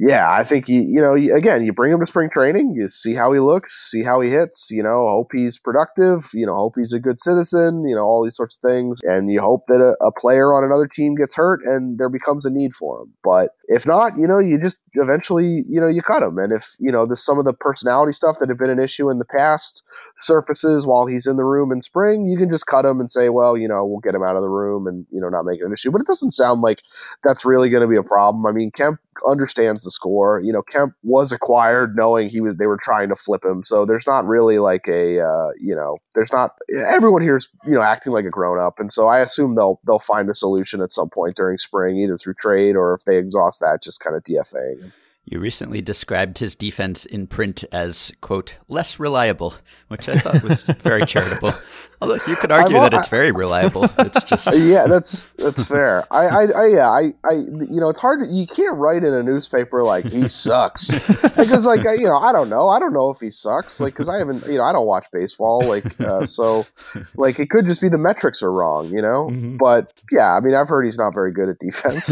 yeah, 0.00 0.30
I 0.30 0.44
think 0.44 0.68
you 0.68 0.80
you 0.80 1.00
know 1.00 1.14
again 1.14 1.64
you 1.64 1.72
bring 1.72 1.92
him 1.92 1.98
to 1.98 2.06
spring 2.06 2.30
training, 2.32 2.74
you 2.76 2.88
see 2.88 3.14
how 3.14 3.32
he 3.32 3.40
looks, 3.40 3.90
see 3.90 4.04
how 4.04 4.20
he 4.20 4.30
hits. 4.30 4.68
You 4.70 4.84
know, 4.84 5.08
hope 5.08 5.30
he's 5.32 5.58
productive. 5.58 6.30
You 6.32 6.46
know, 6.46 6.54
hope 6.54 6.74
he's 6.76 6.92
a 6.92 7.00
good 7.00 7.18
citizen. 7.18 7.84
You 7.88 7.96
know, 7.96 8.02
all 8.02 8.22
these 8.22 8.36
sorts 8.36 8.56
of 8.56 8.70
things, 8.70 9.00
and 9.02 9.30
you 9.30 9.40
hope 9.40 9.64
that 9.66 9.80
a, 9.80 9.96
a 10.04 10.12
player 10.12 10.54
on 10.54 10.62
another 10.62 10.86
team 10.86 11.16
gets 11.16 11.34
hurt 11.34 11.60
and 11.64 11.98
there 11.98 12.08
becomes 12.08 12.44
a 12.44 12.50
need 12.50 12.76
for 12.76 13.02
him. 13.02 13.12
But 13.24 13.50
if 13.66 13.86
not, 13.86 14.16
you 14.16 14.28
know, 14.28 14.38
you 14.38 14.60
just 14.62 14.78
eventually 14.94 15.64
you 15.68 15.80
know 15.80 15.88
you 15.88 16.02
cut 16.02 16.22
him. 16.22 16.38
And 16.38 16.52
if 16.52 16.76
you 16.78 16.92
know 16.92 17.12
some 17.14 17.40
of 17.40 17.44
the 17.44 17.52
personality 17.52 18.12
stuff 18.12 18.38
that 18.38 18.48
have 18.48 18.58
been 18.58 18.70
an 18.70 18.78
issue 18.78 19.10
in 19.10 19.18
the 19.18 19.24
past 19.24 19.82
surfaces 20.18 20.86
while 20.86 21.06
he's 21.06 21.26
in 21.26 21.36
the 21.36 21.44
room 21.44 21.72
in 21.72 21.80
spring, 21.80 22.28
you 22.28 22.36
can 22.36 22.50
just 22.50 22.66
cut 22.66 22.84
him 22.84 23.00
and 23.00 23.10
say, 23.10 23.28
well, 23.28 23.56
you 23.56 23.68
know, 23.68 23.84
we'll 23.84 24.00
get 24.00 24.14
him 24.14 24.22
out 24.22 24.36
of 24.36 24.42
the 24.42 24.48
room 24.48 24.86
and 24.86 25.06
you 25.10 25.20
know 25.20 25.28
not 25.28 25.44
make 25.44 25.60
it 25.60 25.64
an 25.64 25.72
issue. 25.72 25.90
But 25.90 26.00
it 26.00 26.06
doesn't 26.06 26.32
sound 26.32 26.60
like 26.60 26.82
that's 27.24 27.44
really 27.44 27.68
going 27.68 27.82
to 27.82 27.88
be 27.88 27.96
a 27.96 28.02
problem. 28.02 28.46
I 28.46 28.52
mean, 28.52 28.70
Kemp 28.70 29.00
understands 29.26 29.84
the 29.84 29.90
score. 29.90 30.40
You 30.44 30.52
know, 30.52 30.62
Kemp 30.62 30.94
was 31.02 31.32
acquired 31.32 31.96
knowing 31.96 32.28
he 32.28 32.40
was 32.40 32.56
they 32.56 32.66
were 32.66 32.78
trying 32.82 33.08
to 33.08 33.16
flip 33.16 33.44
him. 33.44 33.62
So 33.64 33.86
there's 33.86 34.06
not 34.06 34.26
really 34.26 34.58
like 34.58 34.86
a 34.88 35.20
uh, 35.20 35.50
you 35.60 35.74
know, 35.74 35.98
there's 36.14 36.32
not 36.32 36.52
everyone 36.74 37.22
here 37.22 37.36
is 37.36 37.48
you 37.64 37.72
know 37.72 37.82
acting 37.82 38.12
like 38.12 38.24
a 38.24 38.30
grown 38.30 38.58
up, 38.58 38.78
and 38.78 38.92
so 38.92 39.08
I 39.08 39.20
assume 39.20 39.54
they'll 39.54 39.80
they'll 39.86 39.98
find 39.98 40.28
a 40.28 40.34
solution 40.34 40.82
at 40.82 40.92
some 40.92 41.10
point 41.10 41.36
during 41.36 41.58
spring, 41.58 41.96
either 41.98 42.18
through 42.18 42.34
trade 42.34 42.76
or 42.76 42.94
if 42.94 43.04
they 43.04 43.18
exhaust 43.18 43.60
that, 43.60 43.82
just 43.82 44.00
kind 44.00 44.16
of 44.16 44.22
DFA. 44.24 44.92
You 45.30 45.40
recently 45.40 45.82
described 45.82 46.38
his 46.38 46.54
defense 46.54 47.04
in 47.04 47.26
print 47.26 47.62
as, 47.70 48.12
quote, 48.22 48.56
less 48.66 48.98
reliable, 48.98 49.56
which 49.88 50.08
I 50.08 50.18
thought 50.20 50.42
was 50.42 50.62
very 50.82 51.04
charitable. 51.04 51.52
Although 52.00 52.18
you 52.28 52.36
could 52.36 52.52
argue 52.52 52.78
that 52.78 52.94
it's 52.94 53.08
very 53.08 53.32
reliable. 53.32 53.90
It's 53.98 54.22
just 54.24 54.56
yeah, 54.56 54.86
that's 54.86 55.28
that's 55.36 55.66
fair. 55.66 56.06
I, 56.12 56.26
I, 56.26 56.42
I, 56.44 56.66
yeah, 56.68 56.88
I, 56.88 57.12
I, 57.28 57.34
you 57.34 57.80
know, 57.80 57.88
it's 57.88 58.00
hard. 58.00 58.20
To, 58.20 58.32
you 58.32 58.46
can't 58.46 58.76
write 58.76 59.02
in 59.02 59.12
a 59.12 59.22
newspaper 59.22 59.82
like 59.82 60.04
he 60.04 60.28
sucks 60.28 60.90
because, 61.36 61.66
like, 61.66 61.84
I, 61.86 61.94
you 61.94 62.04
know, 62.04 62.16
I 62.16 62.30
don't 62.32 62.48
know. 62.48 62.68
I 62.68 62.78
don't 62.78 62.92
know 62.92 63.10
if 63.10 63.18
he 63.18 63.30
sucks. 63.30 63.80
Like, 63.80 63.94
because 63.94 64.08
I 64.08 64.18
haven't, 64.18 64.46
you 64.46 64.58
know, 64.58 64.64
I 64.64 64.72
don't 64.72 64.86
watch 64.86 65.06
baseball. 65.12 65.60
Like, 65.66 66.00
uh, 66.00 66.24
so, 66.24 66.66
like, 67.16 67.40
it 67.40 67.50
could 67.50 67.66
just 67.66 67.80
be 67.80 67.88
the 67.88 67.98
metrics 67.98 68.44
are 68.44 68.52
wrong, 68.52 68.90
you 68.90 69.02
know. 69.02 69.28
Mm-hmm. 69.32 69.56
But 69.56 69.92
yeah, 70.12 70.36
I 70.36 70.40
mean, 70.40 70.54
I've 70.54 70.68
heard 70.68 70.84
he's 70.84 70.98
not 70.98 71.14
very 71.14 71.32
good 71.32 71.48
at 71.48 71.58
defense. 71.58 72.06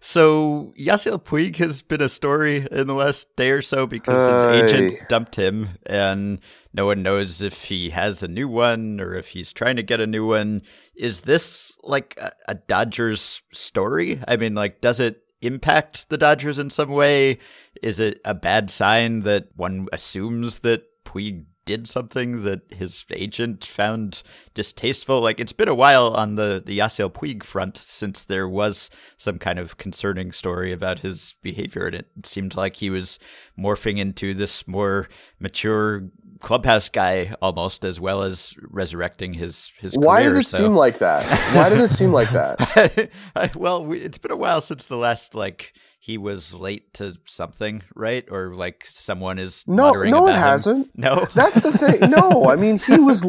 so 0.00 0.74
Yasiel 0.78 1.22
Puig 1.22 1.56
has 1.64 1.82
been 1.82 2.00
a 2.00 2.08
story 2.08 2.66
in 2.70 2.86
the 2.86 2.94
last 2.94 3.34
day 3.36 3.50
or 3.50 3.62
so 3.62 3.86
because 3.86 4.26
his 4.26 4.72
agent 4.72 5.08
dumped 5.08 5.36
him 5.36 5.70
and 5.86 6.40
no 6.72 6.86
one 6.86 7.02
knows 7.02 7.42
if 7.42 7.64
he 7.64 7.90
has 7.90 8.22
a 8.22 8.28
new 8.28 8.48
one 8.48 9.00
or 9.00 9.14
if 9.14 9.28
he's 9.28 9.52
trying 9.52 9.76
to 9.76 9.82
get 9.82 10.00
a 10.00 10.06
new 10.06 10.26
one. 10.26 10.62
Is 10.94 11.22
this 11.22 11.76
like 11.82 12.16
a, 12.20 12.32
a 12.48 12.54
Dodgers 12.54 13.42
story? 13.52 14.20
I 14.28 14.36
mean, 14.36 14.54
like, 14.54 14.80
does 14.80 15.00
it 15.00 15.22
impact 15.42 16.08
the 16.10 16.18
Dodgers 16.18 16.58
in 16.58 16.70
some 16.70 16.90
way? 16.90 17.38
Is 17.82 17.98
it 17.98 18.20
a 18.24 18.34
bad 18.34 18.70
sign 18.70 19.20
that 19.20 19.48
one 19.56 19.88
assumes 19.92 20.60
that 20.60 20.82
Puig 21.04 21.46
did 21.64 21.86
something 21.86 22.42
that 22.44 22.60
his 22.70 23.04
agent 23.10 23.64
found 23.64 24.22
distasteful. 24.54 25.20
Like 25.20 25.40
it's 25.40 25.52
been 25.52 25.68
a 25.68 25.74
while 25.74 26.08
on 26.14 26.34
the 26.34 26.62
the 26.64 26.78
Yasiel 26.78 27.12
Puig 27.12 27.42
front 27.42 27.76
since 27.76 28.24
there 28.24 28.48
was 28.48 28.90
some 29.16 29.38
kind 29.38 29.58
of 29.58 29.76
concerning 29.76 30.32
story 30.32 30.72
about 30.72 31.00
his 31.00 31.34
behavior, 31.42 31.86
and 31.86 31.96
it 31.96 32.08
seemed 32.24 32.56
like 32.56 32.76
he 32.76 32.90
was 32.90 33.18
morphing 33.58 33.98
into 33.98 34.34
this 34.34 34.66
more 34.66 35.08
mature 35.38 36.08
clubhouse 36.40 36.88
guy 36.88 37.34
almost 37.40 37.84
as 37.84 37.98
well 37.98 38.22
as 38.22 38.54
resurrecting 38.60 39.32
his 39.34 39.72
his 39.78 39.96
why 39.96 40.22
career, 40.22 40.34
did 40.34 40.40
it 40.40 40.46
so. 40.46 40.58
seem 40.58 40.74
like 40.74 40.98
that 40.98 41.24
why 41.54 41.68
did 41.70 41.78
it 41.78 41.90
seem 41.90 42.12
like 42.12 42.30
that 42.30 43.10
well 43.56 43.84
we, 43.84 43.98
it's 44.00 44.18
been 44.18 44.32
a 44.32 44.36
while 44.36 44.60
since 44.60 44.86
the 44.86 44.96
last 44.96 45.34
like 45.34 45.72
he 46.04 46.18
was 46.18 46.52
late 46.52 46.92
to 46.94 47.16
something, 47.24 47.82
right? 47.94 48.26
Or 48.30 48.54
like 48.54 48.84
someone 48.86 49.38
is 49.38 49.64
no, 49.66 49.92
no, 49.92 50.28
it 50.28 50.34
hasn't. 50.34 50.88
No, 50.96 51.26
that's 51.34 51.62
the 51.62 51.72
thing. 51.72 52.10
No, 52.10 52.48
I 52.48 52.56
mean 52.56 52.78
he 52.78 52.98
was 53.00 53.24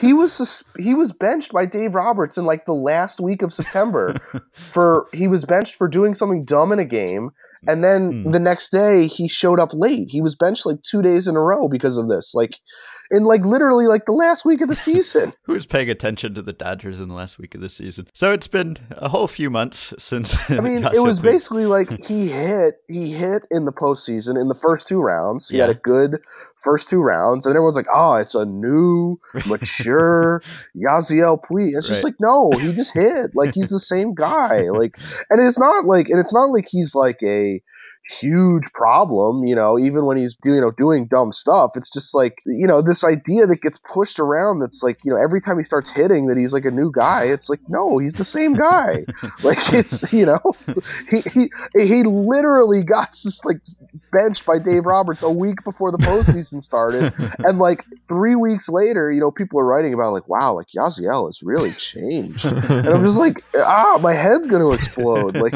he 0.00 0.12
was 0.12 0.62
he 0.78 0.94
was 0.94 1.10
benched 1.12 1.52
by 1.52 1.66
Dave 1.66 1.94
Roberts 1.96 2.38
in 2.38 2.44
like 2.44 2.64
the 2.64 2.74
last 2.74 3.20
week 3.20 3.42
of 3.42 3.52
September 3.52 4.16
for 4.70 5.06
he 5.12 5.26
was 5.26 5.44
benched 5.44 5.74
for 5.76 5.88
doing 5.88 6.14
something 6.14 6.42
dumb 6.46 6.72
in 6.72 6.78
a 6.78 6.84
game 6.84 7.30
And 7.66 7.82
then 7.84 8.12
Hmm. 8.12 8.30
the 8.30 8.40
next 8.40 8.70
day 8.70 9.06
he 9.08 9.28
showed 9.28 9.60
up 9.60 9.70
late. 9.72 10.08
He 10.10 10.20
was 10.20 10.34
benched 10.36 10.66
like 10.66 10.82
two 10.82 11.02
days 11.02 11.28
in 11.28 11.36
a 11.36 11.40
row 11.40 11.68
because 11.68 11.96
of 11.96 12.08
this. 12.08 12.34
Like 12.34 12.54
in 13.12 13.24
like 13.24 13.44
literally 13.44 13.86
like 13.86 14.06
the 14.06 14.12
last 14.12 14.44
week 14.44 14.62
of 14.62 14.68
the 14.68 14.74
season. 14.74 15.34
Who's 15.42 15.66
paying 15.66 15.90
attention 15.90 16.34
to 16.34 16.42
the 16.42 16.54
Dodgers 16.54 16.98
in 16.98 17.08
the 17.08 17.14
last 17.14 17.38
week 17.38 17.54
of 17.54 17.60
the 17.60 17.68
season? 17.68 18.08
So 18.14 18.32
it's 18.32 18.48
been 18.48 18.78
a 18.92 19.08
whole 19.08 19.28
few 19.28 19.50
months 19.50 19.92
since. 19.98 20.38
I 20.50 20.60
mean, 20.60 20.84
it 20.94 21.02
was 21.02 21.20
basically 21.20 21.66
like 21.66 22.04
he 22.06 22.28
hit 22.28 22.76
he 22.88 23.12
hit 23.12 23.42
in 23.50 23.66
the 23.66 23.72
postseason 23.72 24.40
in 24.40 24.48
the 24.48 24.54
first 24.54 24.88
two 24.88 25.00
rounds. 25.00 25.48
He 25.50 25.58
had 25.58 25.70
a 25.70 25.74
good 25.74 26.18
first 26.56 26.88
two 26.88 27.00
rounds, 27.00 27.44
and 27.44 27.54
everyone's 27.54 27.76
like, 27.76 27.86
"Oh, 27.94 28.14
it's 28.14 28.34
a 28.34 28.46
new, 28.46 29.20
mature 29.46 30.42
Yasiel 30.74 31.42
Puig." 31.44 31.76
It's 31.76 31.88
just 31.88 32.04
like, 32.04 32.14
no, 32.18 32.50
he 32.52 32.72
just 32.72 32.94
hit. 32.94 33.32
Like 33.34 33.54
he's 33.54 33.68
the 33.68 33.80
same 33.80 34.14
guy. 34.14 34.70
Like, 34.70 34.98
and 35.28 35.46
it's 35.46 35.58
not 35.58 35.84
like, 35.84 36.08
and 36.08 36.18
it's 36.18 36.32
not 36.32 36.50
like 36.50 36.66
he's 36.68 36.94
like 36.94 37.18
a 37.22 37.60
huge 38.08 38.64
problem, 38.74 39.44
you 39.44 39.54
know, 39.54 39.78
even 39.78 40.04
when 40.06 40.16
he's 40.16 40.34
doing, 40.34 40.56
you 40.56 40.60
know, 40.60 40.70
doing 40.72 41.06
dumb 41.06 41.32
stuff. 41.32 41.72
It's 41.76 41.90
just 41.90 42.14
like, 42.14 42.38
you 42.44 42.66
know, 42.66 42.82
this 42.82 43.04
idea 43.04 43.46
that 43.46 43.62
gets 43.62 43.78
pushed 43.92 44.18
around 44.18 44.58
that's 44.58 44.82
like, 44.82 44.98
you 45.04 45.10
know, 45.10 45.16
every 45.16 45.40
time 45.40 45.58
he 45.58 45.64
starts 45.64 45.90
hitting 45.90 46.26
that 46.26 46.36
he's 46.36 46.52
like 46.52 46.64
a 46.64 46.70
new 46.70 46.90
guy. 46.90 47.24
It's 47.24 47.48
like, 47.48 47.60
no, 47.68 47.98
he's 47.98 48.14
the 48.14 48.24
same 48.24 48.54
guy. 48.54 49.04
like 49.42 49.72
it's, 49.72 50.12
you 50.12 50.26
know, 50.26 50.40
he 51.10 51.20
he 51.20 51.50
he 51.78 52.02
literally 52.02 52.82
got 52.82 53.12
just 53.22 53.44
like 53.44 53.60
benched 54.12 54.44
by 54.44 54.58
Dave 54.58 54.84
Roberts 54.84 55.22
a 55.22 55.30
week 55.30 55.62
before 55.64 55.90
the 55.90 55.98
postseason 55.98 56.62
started. 56.62 57.12
And 57.38 57.58
like 57.58 57.84
three 58.08 58.34
weeks 58.34 58.68
later, 58.68 59.10
you 59.12 59.20
know, 59.20 59.30
people 59.30 59.58
are 59.60 59.66
writing 59.66 59.94
about 59.94 60.12
like, 60.12 60.28
wow, 60.28 60.54
like 60.54 60.66
Yasiel 60.76 61.28
has 61.28 61.42
really 61.42 61.72
changed. 61.72 62.44
And 62.44 62.88
I'm 62.88 63.04
just 63.04 63.18
like, 63.18 63.42
ah, 63.56 63.98
my 64.02 64.12
head's 64.12 64.48
gonna 64.48 64.70
explode. 64.70 65.36
Like 65.36 65.54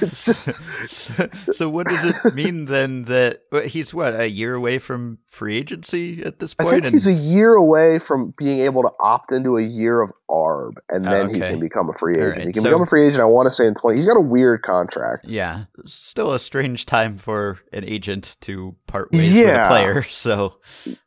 it's 0.00 0.24
just 0.24 0.62
so, 0.84 1.28
so 1.52 1.71
what 1.72 1.88
does 1.88 2.04
it 2.04 2.34
mean 2.34 2.66
then 2.66 3.04
that 3.04 3.42
he's 3.66 3.92
what 3.94 4.14
a 4.18 4.28
year 4.30 4.54
away 4.54 4.78
from 4.78 5.18
free 5.28 5.56
agency 5.56 6.22
at 6.22 6.38
this 6.38 6.54
I 6.58 6.64
point? 6.64 6.82
think 6.82 6.92
he's 6.92 7.06
a 7.06 7.12
year 7.12 7.54
away 7.54 7.98
from 7.98 8.34
being 8.38 8.60
able 8.60 8.82
to 8.82 8.90
opt 9.00 9.32
into 9.32 9.56
a 9.56 9.62
year 9.62 10.00
of 10.02 10.10
ARB, 10.30 10.72
and 10.90 11.06
Oh, 11.06 11.10
then 11.10 11.30
he 11.34 11.40
can 11.40 11.60
become 11.60 11.90
a 11.90 11.98
free 11.98 12.16
agent. 12.16 12.36
right, 12.36 12.46
He 12.46 12.52
can 12.52 12.62
so- 12.62 12.68
become 12.70 12.82
a 12.82 12.86
free 12.86 13.06
agent. 13.06 13.20
I 13.20 13.24
want 13.26 13.48
to 13.48 13.52
say 13.52 13.66
in 13.66 13.74
twenty. 13.74 13.96
He's 13.98 14.06
got 14.06 14.16
a 14.16 14.20
weird 14.20 14.62
contract. 14.62 15.28
yeah, 15.28 15.64
still 15.84 16.32
a 16.32 16.38
strange 16.38 16.86
time 16.86 17.18
for 17.18 17.58
an 17.72 17.84
agent 17.84 18.36
to 18.42 18.74
part 18.86 19.10
ways 19.12 19.34
with 19.34 19.48
a 19.48 19.68
player. 19.68 20.02
So 20.10 20.58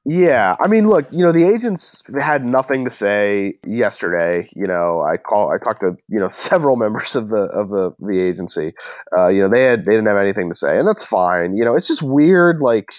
Yeah, 0.04 0.56
I 0.64 0.68
mean, 0.68 0.88
look, 0.88 1.06
you 1.12 1.26
know, 1.26 1.32
the 1.32 1.44
agents 1.48 2.04
had 2.20 2.46
nothing 2.46 2.84
to 2.86 2.92
say 2.92 3.56
yesterday. 3.66 4.50
You 4.56 4.68
know, 4.68 5.02
I 5.02 5.18
call, 5.18 5.52
I 5.52 5.58
talked 5.64 5.82
to 5.82 5.96
you 6.08 6.20
know 6.20 6.30
several 6.32 6.76
members 6.76 7.16
of 7.16 7.30
the 7.30 7.44
of 7.54 7.70
the 7.70 7.92
the 8.00 8.20
agency. 8.20 8.74
Uh, 9.18 9.28
you 9.30 9.42
know, 9.42 9.50
they 9.50 9.64
had 9.64 9.86
they 9.86 9.92
didn't 9.92 10.08
have 10.08 10.18
anything 10.18 10.50
to 10.50 10.55
say, 10.56 10.78
and 10.78 10.88
that's 10.88 11.06
fine. 11.06 11.56
You 11.56 11.66
know, 11.66 11.76
it's 11.76 11.88
just 11.88 12.02
weird. 12.02 12.60
Like, 12.62 12.90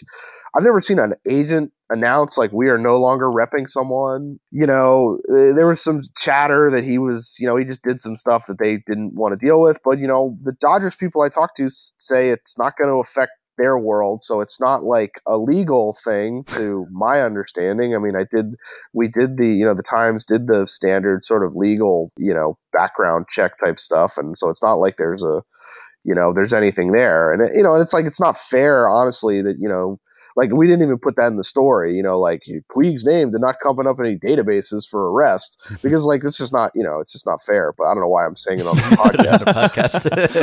I've 0.57 0.65
never 0.65 0.81
seen 0.81 0.99
an 0.99 1.15
agent 1.29 1.73
announce 1.91 2.37
like 2.37 2.53
we 2.53 2.69
are 2.69 2.79
no 2.79 2.99
longer 2.99 3.27
repping 3.27 3.69
someone. 3.69 4.39
You 4.51 4.67
know, 4.67 5.19
uh, 5.31 5.55
there 5.55 5.67
was 5.67 5.83
some 5.83 6.03
chatter 6.17 6.71
that 6.71 6.85
he 6.85 6.99
was, 6.99 7.37
you 7.39 7.47
know, 7.47 7.57
he 7.57 7.65
just 7.65 7.85
did 7.85 8.01
some 8.01 8.17
stuff 8.17 8.47
that 8.47 8.59
they 8.59 8.79
didn't 8.87 9.15
want 9.15 9.39
to 9.39 9.45
deal 9.45 9.61
with. 9.61 9.79
But 9.85 9.99
you 9.99 10.07
know, 10.07 10.37
the 10.43 10.57
Dodgers 10.61 10.97
people 10.97 11.23
I 11.23 11.29
talked 11.29 11.57
to 11.59 11.69
say 11.71 12.31
it's 12.31 12.59
not 12.59 12.77
going 12.77 12.91
to 12.91 12.97
affect 12.97 13.33
their 13.59 13.79
world, 13.79 14.23
so 14.23 14.41
it's 14.41 14.61
not 14.61 14.85
like 14.85 15.21
a 15.27 15.39
legal 15.39 15.97
thing 16.05 16.45
to 16.49 16.87
my 16.91 17.23
understanding. 17.23 17.95
I 17.95 17.99
mean, 17.99 18.15
I 18.17 18.25
did 18.31 18.55
we 18.93 19.09
did 19.09 19.39
the 19.39 19.49
you 19.49 19.65
know 19.65 19.75
the 19.75 19.83
Times 19.83 20.25
did 20.25 20.47
the 20.47 20.67
standard 20.67 21.25
sort 21.25 21.45
of 21.45 21.55
legal 21.55 22.13
you 22.19 22.35
know 22.35 22.59
background 22.73 23.27
check 23.31 23.59
type 23.59 23.81
stuff, 23.81 24.19
and 24.19 24.37
so 24.37 24.49
it's 24.49 24.63
not 24.63 24.75
like 24.75 24.97
there's 24.97 25.25
a 25.25 25.43
you 26.07 26.15
know 26.15 26.33
there's 26.33 26.53
anything 26.55 26.93
there, 26.93 27.33
and 27.33 27.43
it, 27.43 27.53
you 27.57 27.63
know 27.63 27.75
and 27.75 27.83
it's 27.83 27.93
like 27.93 28.07
it's 28.07 28.21
not 28.21 28.39
fair, 28.39 28.89
honestly, 28.89 29.43
that 29.43 29.57
you 29.61 29.69
know. 29.69 29.99
Like 30.39 30.53
we 30.53 30.67
didn't 30.67 30.83
even 30.83 30.99
put 30.99 31.17
that 31.17 31.29
in 31.29 31.39
the 31.39 31.43
story, 31.43 31.95
you 31.97 32.03
know. 32.03 32.21
Like 32.21 32.43
Puig's 32.71 33.07
name 33.07 33.31
did 33.33 33.41
not 33.41 33.55
come 33.63 33.79
up 33.79 33.99
in 33.99 34.05
any 34.05 34.19
databases 34.19 34.87
for 34.87 35.11
arrest 35.11 35.59
because, 35.83 36.05
like, 36.05 36.21
this 36.21 36.41
is 36.41 36.53
not, 36.53 36.73
you 36.75 36.85
know, 36.85 37.01
it's 37.01 37.11
just 37.11 37.25
not 37.25 37.41
fair. 37.43 37.73
But 37.79 37.85
I 37.85 37.95
don't 37.95 38.03
know 38.03 38.09
why 38.09 38.27
I'm 38.27 38.37
saying 38.37 38.61
it 38.61 38.67
on 38.67 38.77
the 38.77 38.83
podcast. 39.01 39.45
podcast. 40.05 40.37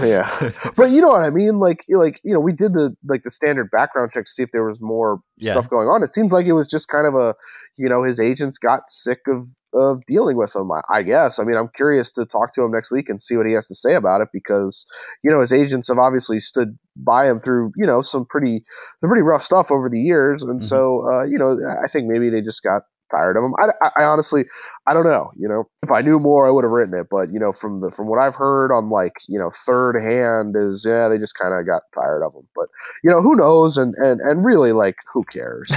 yeah, 0.06 0.50
but 0.76 0.90
you 0.90 1.00
know 1.00 1.10
what 1.10 1.22
I 1.22 1.30
mean. 1.30 1.60
Like, 1.60 1.84
like 1.88 2.20
you 2.24 2.34
know, 2.34 2.40
we 2.40 2.52
did 2.52 2.72
the 2.72 2.96
like 3.06 3.22
the 3.22 3.30
standard 3.30 3.70
background 3.70 4.10
check 4.12 4.24
to 4.24 4.30
see 4.32 4.42
if 4.42 4.50
there 4.50 4.64
was 4.64 4.80
more 4.80 5.20
Yeah. 5.38 5.52
stuff 5.52 5.70
going 5.70 5.86
on. 5.86 6.02
It 6.02 6.12
seemed 6.12 6.32
like 6.32 6.46
it 6.46 6.52
was 6.54 6.66
just 6.66 6.88
kind 6.88 7.06
of 7.06 7.14
a, 7.14 7.36
you 7.76 7.88
know, 7.88 8.02
his 8.02 8.18
agents 8.18 8.58
got 8.58 8.90
sick 8.90 9.20
of 9.28 9.46
of 9.74 10.04
dealing 10.06 10.36
with 10.36 10.54
him. 10.54 10.70
I, 10.92 11.02
guess. 11.02 11.38
I 11.38 11.44
mean, 11.44 11.56
I'm 11.56 11.70
curious 11.76 12.12
to 12.12 12.26
talk 12.26 12.52
to 12.54 12.62
him 12.62 12.72
next 12.72 12.90
week 12.90 13.08
and 13.08 13.20
see 13.20 13.36
what 13.36 13.46
he 13.46 13.52
has 13.54 13.66
to 13.68 13.74
say 13.74 13.94
about 13.94 14.20
it 14.20 14.28
because 14.32 14.84
you 15.22 15.30
know 15.30 15.40
his 15.40 15.52
agents 15.52 15.88
have 15.88 15.98
obviously 15.98 16.40
stood 16.40 16.78
by 16.96 17.28
him 17.28 17.40
through 17.40 17.72
you 17.76 17.86
know 17.86 18.02
some 18.02 18.26
pretty 18.26 18.64
some 19.00 19.08
pretty 19.08 19.22
rough 19.22 19.42
stuff 19.42 19.70
over 19.70 19.88
the 19.88 20.00
years, 20.00 20.42
and 20.42 20.60
Mhm. 20.60 20.62
so 20.64 21.08
uh, 21.12 21.24
you 21.24 21.38
know 21.38 21.56
I 21.82 21.88
think 21.88 22.08
maybe 22.08 22.30
they 22.30 22.42
just 22.42 22.62
got 22.62 22.82
tired 23.10 23.36
of 23.36 23.42
them. 23.42 23.54
I, 23.58 23.68
I, 23.82 24.02
I 24.02 24.04
honestly 24.04 24.44
I 24.90 24.92
don't 24.92 25.04
know. 25.04 25.30
You 25.36 25.46
know, 25.46 25.68
if 25.84 25.90
I 25.92 26.00
knew 26.00 26.18
more, 26.18 26.48
I 26.48 26.50
would 26.50 26.64
have 26.64 26.72
written 26.72 26.98
it. 26.98 27.06
But 27.08 27.32
you 27.32 27.38
know, 27.38 27.52
from 27.52 27.78
the 27.78 27.92
from 27.92 28.08
what 28.08 28.20
I've 28.20 28.34
heard 28.34 28.72
on 28.72 28.90
like 28.90 29.12
you 29.28 29.38
know 29.38 29.52
third 29.54 30.00
hand 30.00 30.56
is 30.58 30.84
yeah, 30.88 31.08
they 31.08 31.16
just 31.16 31.38
kind 31.38 31.54
of 31.54 31.64
got 31.64 31.82
tired 31.94 32.24
of 32.24 32.32
them. 32.32 32.48
But 32.56 32.66
you 33.04 33.10
know, 33.10 33.22
who 33.22 33.36
knows? 33.36 33.76
And 33.76 33.94
and 33.96 34.20
and 34.20 34.44
really, 34.44 34.72
like, 34.72 34.96
who 35.12 35.22
cares? 35.24 35.70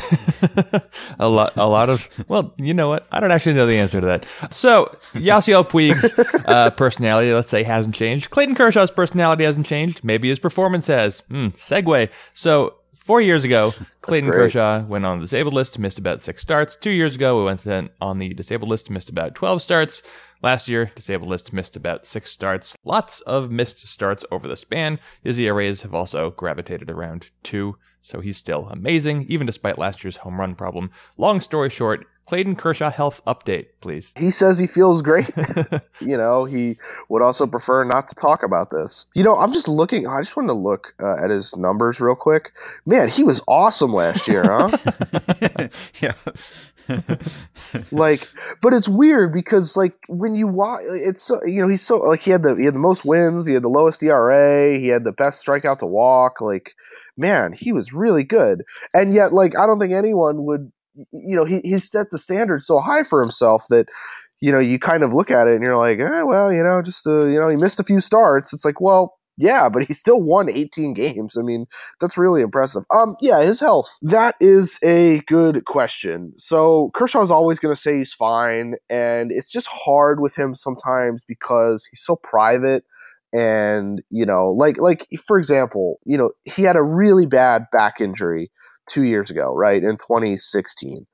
a 1.19 1.29
lot, 1.29 1.53
a 1.57 1.67
lot 1.67 1.89
of. 1.89 2.09
Well, 2.27 2.55
you 2.57 2.73
know 2.73 2.89
what? 2.89 3.05
I 3.11 3.19
don't 3.19 3.31
actually 3.31 3.53
know 3.53 3.67
the 3.67 3.77
answer 3.77 4.01
to 4.01 4.07
that. 4.07 4.25
So 4.51 4.85
Yasiel 5.13 5.69
Puig's 5.69 6.17
uh, 6.47 6.69
personality, 6.77 7.33
let's 7.33 7.51
say, 7.51 7.61
hasn't 7.61 7.93
changed. 7.93 8.31
Clayton 8.31 8.55
Kershaw's 8.55 8.89
personality 8.89 9.43
hasn't 9.43 9.67
changed. 9.67 10.03
Maybe 10.03 10.29
his 10.29 10.39
performance 10.39 10.87
has. 10.87 11.19
Hmm, 11.29 11.47
segue. 11.49 12.09
So 12.33 12.77
four 13.03 13.21
years 13.21 13.43
ago, 13.43 13.73
Clayton. 14.01 14.31
Kershaw 14.31 14.83
went 14.85 15.05
on 15.05 15.19
the 15.19 15.25
disabled 15.25 15.53
list, 15.53 15.77
missed 15.79 15.99
about 15.99 16.21
six 16.21 16.41
starts. 16.41 16.75
Two 16.75 16.89
years 16.89 17.15
ago, 17.15 17.37
we 17.37 17.45
went 17.45 17.91
on 18.01 18.19
the 18.19 18.33
disabled 18.33 18.69
list, 18.69 18.89
missed 18.89 19.09
about 19.09 19.35
twelve 19.35 19.61
starts. 19.61 20.03
Last 20.41 20.67
year, 20.67 20.91
disabled 20.93 21.29
list 21.29 21.53
missed 21.53 21.75
about 21.77 22.05
six 22.05 22.31
starts. 22.31 22.75
Lots 22.83 23.21
of 23.21 23.49
missed 23.49 23.87
starts 23.87 24.25
over 24.29 24.47
the 24.47 24.57
span. 24.57 24.99
His 25.23 25.39
ERAs 25.39 25.83
have 25.83 25.93
also 25.93 26.31
gravitated 26.31 26.89
around 26.89 27.29
two, 27.43 27.77
so 28.01 28.19
he's 28.19 28.37
still 28.37 28.67
amazing, 28.69 29.25
even 29.29 29.47
despite 29.47 29.77
last 29.77 30.03
year's 30.03 30.17
home 30.17 30.39
run 30.39 30.55
problem. 30.55 30.91
Long 31.17 31.39
story 31.39 31.69
short, 31.69 32.05
Clayton 32.25 32.55
Kershaw 32.55 32.89
health 32.89 33.21
update, 33.27 33.67
please. 33.81 34.13
he 34.17 34.31
says 34.31 34.57
he 34.57 34.67
feels 34.67 35.01
great. 35.01 35.29
you 36.01 36.17
know, 36.17 36.45
he 36.45 36.77
would 37.09 37.21
also 37.21 37.45
prefer 37.45 37.83
not 37.83 38.09
to 38.09 38.15
talk 38.15 38.43
about 38.43 38.71
this. 38.71 39.05
You 39.13 39.23
know, 39.23 39.37
I'm 39.37 39.51
just 39.51 39.67
looking. 39.67 40.07
I 40.07 40.21
just 40.21 40.35
wanted 40.35 40.49
to 40.49 40.53
look 40.53 40.95
uh, 41.01 41.23
at 41.23 41.29
his 41.29 41.55
numbers 41.57 41.99
real 41.99 42.15
quick. 42.15 42.53
Man, 42.85 43.09
he 43.09 43.23
was 43.23 43.41
awesome 43.47 43.93
last 43.93 44.27
year, 44.27 44.43
huh? 44.45 44.77
yeah. 46.01 46.13
like 47.91 48.29
but 48.61 48.73
it's 48.73 48.89
weird 48.89 49.31
because 49.33 49.77
like 49.77 49.95
when 50.09 50.35
you 50.35 50.45
watch 50.45 50.81
it's 50.85 51.23
so 51.23 51.39
you 51.45 51.61
know 51.61 51.69
he's 51.69 51.81
so 51.81 51.97
like 51.99 52.19
he 52.19 52.29
had 52.29 52.43
the 52.43 52.55
he 52.55 52.65
had 52.65 52.75
the 52.75 52.79
most 52.79 53.05
wins 53.05 53.47
he 53.47 53.53
had 53.53 53.63
the 53.63 53.69
lowest 53.69 54.03
era 54.03 54.77
he 54.77 54.89
had 54.89 55.05
the 55.05 55.13
best 55.13 55.45
strikeout 55.45 55.79
to 55.79 55.85
walk 55.85 56.41
like 56.41 56.75
man 57.15 57.53
he 57.53 57.71
was 57.71 57.93
really 57.93 58.25
good 58.25 58.63
and 58.93 59.13
yet 59.13 59.31
like 59.31 59.57
i 59.57 59.65
don't 59.65 59.79
think 59.79 59.93
anyone 59.93 60.43
would 60.43 60.73
you 61.11 61.35
know 61.35 61.45
he, 61.45 61.59
he's 61.63 61.89
set 61.89 62.09
the 62.11 62.17
standard 62.17 62.61
so 62.63 62.79
high 62.79 63.03
for 63.03 63.21
himself 63.21 63.65
that 63.69 63.87
you 64.41 64.51
know 64.51 64.59
you 64.59 64.79
kind 64.79 65.03
of 65.03 65.13
look 65.13 65.31
at 65.31 65.47
it 65.47 65.55
and 65.55 65.63
you're 65.63 65.77
like 65.77 65.99
eh, 65.99 66.21
well 66.21 66.51
you 66.51 66.63
know 66.63 66.81
just 66.81 67.05
uh, 67.07 67.25
you 67.25 67.39
know 67.39 67.49
he 67.49 67.55
missed 67.55 67.79
a 67.79 67.83
few 67.83 67.99
starts 67.99 68.53
it's 68.53 68.65
like 68.65 68.81
well 68.81 69.15
yeah 69.37 69.69
but 69.69 69.83
he 69.83 69.93
still 69.93 70.21
won 70.21 70.49
18 70.49 70.93
games 71.03 71.37
i 71.37 71.41
mean 71.41 71.65
that's 71.99 72.17
really 72.17 72.41
impressive. 72.41 72.83
Um, 72.93 73.15
yeah, 73.21 73.41
his 73.41 73.59
health. 73.59 73.89
That 74.01 74.35
is 74.41 74.77
a 74.83 75.21
good 75.27 75.65
question. 75.65 76.33
So 76.37 76.91
Kershaw's 76.93 77.31
always 77.31 77.59
going 77.59 77.73
to 77.73 77.81
say 77.81 77.97
he's 77.97 78.13
fine, 78.13 78.75
and 78.89 79.31
it's 79.31 79.49
just 79.51 79.67
hard 79.67 80.19
with 80.19 80.35
him 80.35 80.53
sometimes 80.53 81.23
because 81.23 81.85
he's 81.89 82.01
so 82.01 82.17
private. 82.17 82.83
And 83.33 84.03
you 84.11 84.25
know, 84.25 84.51
like 84.51 84.77
like 84.79 85.07
for 85.25 85.39
example, 85.39 85.99
you 86.05 86.17
know, 86.17 86.31
he 86.43 86.63
had 86.63 86.75
a 86.75 86.83
really 86.83 87.25
bad 87.25 87.65
back 87.71 87.99
injury 87.99 88.51
two 88.89 89.03
years 89.03 89.29
ago, 89.29 89.53
right 89.53 89.83
in 89.83 89.97
2016. 89.97 91.05